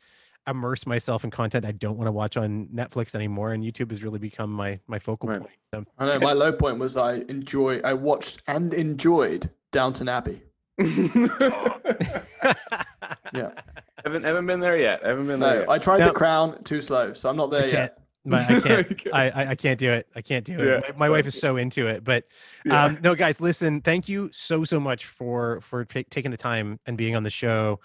immerse 0.49 0.87
myself 0.87 1.25
in 1.25 1.31
content 1.31 1.65
I 1.67 1.73
don't 1.73 1.97
want 1.97 2.07
to 2.07 2.13
watch 2.13 2.37
on 2.37 2.69
Netflix 2.69 3.15
anymore, 3.17 3.53
and 3.53 3.65
YouTube 3.65 3.91
has 3.91 4.03
really 4.03 4.19
become 4.21 4.51
my 4.53 4.79
my 4.87 4.99
focal 4.99 5.29
Right. 5.29 5.41
point. 5.41 5.53
So, 5.75 5.85
I 5.99 6.07
know 6.07 6.19
my 6.21 6.33
low 6.35 6.53
point 6.53 6.79
was 6.79 6.97
I 6.97 7.17
enjoy 7.29 7.81
I 7.85 7.95
watched 7.95 8.43
and 8.47 8.73
enjoyed 8.73 9.51
Downton 9.73 10.09
Abbey. 10.09 10.41
Yeah. 13.35 13.51
haven't 14.05 14.25
haven't 14.25 14.47
been 14.47 14.61
there 14.61 14.79
yet. 14.79 15.01
I 15.05 15.09
haven't 15.09 15.27
been 15.27 15.41
there 15.41 15.55
No, 15.55 15.61
yet. 15.61 15.71
I 15.71 15.79
tried 15.79 15.99
No. 16.01 16.07
the 16.07 16.13
crown 16.13 16.63
too 16.65 16.81
slow, 16.81 17.13
so 17.13 17.29
I'm 17.29 17.37
not 17.37 17.51
there 17.51 17.63
can't. 17.63 17.73
yet. 17.73 17.99
but 18.25 18.51
I 18.51 18.61
can't. 18.61 19.03
I, 19.13 19.31
I 19.31 19.51
I 19.51 19.55
can't 19.55 19.79
do 19.79 19.91
it. 19.93 20.09
I 20.15 20.21
can't 20.23 20.45
do 20.45 20.59
it. 20.61 20.67
Yeah. 20.67 20.81
My, 20.93 20.99
my 20.99 21.11
wife 21.11 21.27
is 21.27 21.39
so 21.39 21.57
into 21.57 21.87
it. 21.87 22.05
But 22.05 22.25
Yeah. 22.65 22.85
um, 22.85 22.99
no, 23.03 23.15
guys, 23.15 23.41
listen. 23.41 23.81
Thank 23.81 24.09
you 24.09 24.31
so 24.33 24.65
so 24.65 24.79
much 24.81 25.07
for 25.07 25.61
for 25.61 25.85
ta- 25.85 26.03
taking 26.11 26.31
the 26.31 26.37
time 26.37 26.79
and 26.87 26.97
being 26.97 27.15
on 27.17 27.23
the 27.23 27.31
show. 27.31 27.81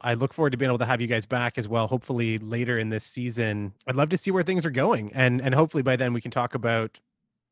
I 0.00 0.14
look 0.14 0.32
forward 0.32 0.50
to 0.50 0.56
being 0.56 0.68
able 0.70 0.78
to 0.78 0.84
have 0.86 1.00
you 1.00 1.06
guys 1.08 1.26
back 1.26 1.58
as 1.58 1.66
well. 1.66 1.88
Hopefully 1.88 2.38
later 2.38 2.78
in 2.78 2.88
this 2.90 3.04
season. 3.04 3.72
I'd 3.86 3.96
love 3.96 4.10
to 4.10 4.16
see 4.16 4.30
where 4.30 4.42
things 4.44 4.64
are 4.64 4.70
going, 4.70 5.10
and 5.14 5.40
and 5.40 5.54
hopefully 5.54 5.82
by 5.82 5.96
then 5.96 6.12
we 6.12 6.20
can 6.20 6.30
talk 6.30 6.54
about 6.54 7.00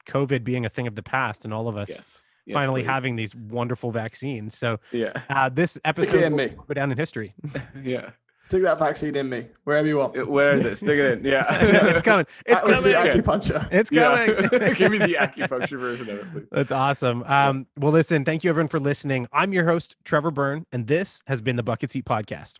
COVID 0.08 0.44
being 0.44 0.64
a 0.64 0.68
thing 0.68 0.86
of 0.86 0.94
the 0.94 1.02
past 1.02 1.44
and 1.44 1.52
all 1.52 1.66
of 1.66 1.76
us 1.76 1.88
yes. 1.90 2.22
Yes, 2.46 2.54
finally 2.54 2.82
please. 2.82 2.86
having 2.88 3.16
these 3.16 3.34
wonderful 3.34 3.90
vaccines. 3.90 4.56
So 4.56 4.78
Yeah. 4.92 5.12
uh, 5.28 5.48
this 5.48 5.78
episode 5.84 6.22
in 6.22 6.32
will 6.34 6.46
me. 6.48 6.54
go 6.68 6.74
down 6.74 6.90
in 6.92 6.96
history. 6.98 7.32
Yeah. 7.82 8.10
Stick 8.42 8.62
that 8.62 8.78
vaccine 8.78 9.16
in 9.16 9.28
me, 9.28 9.48
wherever 9.64 9.88
you 9.88 9.96
want. 9.96 10.14
It- 10.14 10.28
Where 10.30 10.52
is 10.52 10.64
it? 10.64 10.76
Stick 10.76 10.90
it 11.00 11.18
in. 11.18 11.24
Yeah. 11.24 11.44
it's 11.50 12.00
coming. 12.00 12.26
It's 12.46 12.62
That 12.62 12.70
was 12.70 12.84
the 12.84 12.92
coming. 12.92 13.12
acupuncture. 13.12 13.68
It's 13.72 13.90
Yeah. 13.90 14.24
coming. 14.48 14.74
Give 14.74 14.92
me 14.92 14.98
the 14.98 15.16
acupuncture 15.20 15.80
version 15.80 16.08
of 16.10 16.18
it, 16.20 16.30
please. 16.30 16.44
That's 16.52 16.70
awesome. 16.70 17.24
Um, 17.24 17.66
well, 17.76 17.90
listen, 17.90 18.24
thank 18.24 18.44
you 18.44 18.50
everyone 18.50 18.68
for 18.68 18.78
listening. 18.78 19.26
I'm 19.32 19.52
your 19.52 19.64
host, 19.66 19.96
Trevor 20.04 20.30
Byrne, 20.30 20.64
and 20.70 20.86
this 20.86 21.22
has 21.26 21.40
been 21.40 21.56
the 21.56 21.64
Bucket 21.64 21.90
Seat 21.90 22.04
Podcast. 22.04 22.58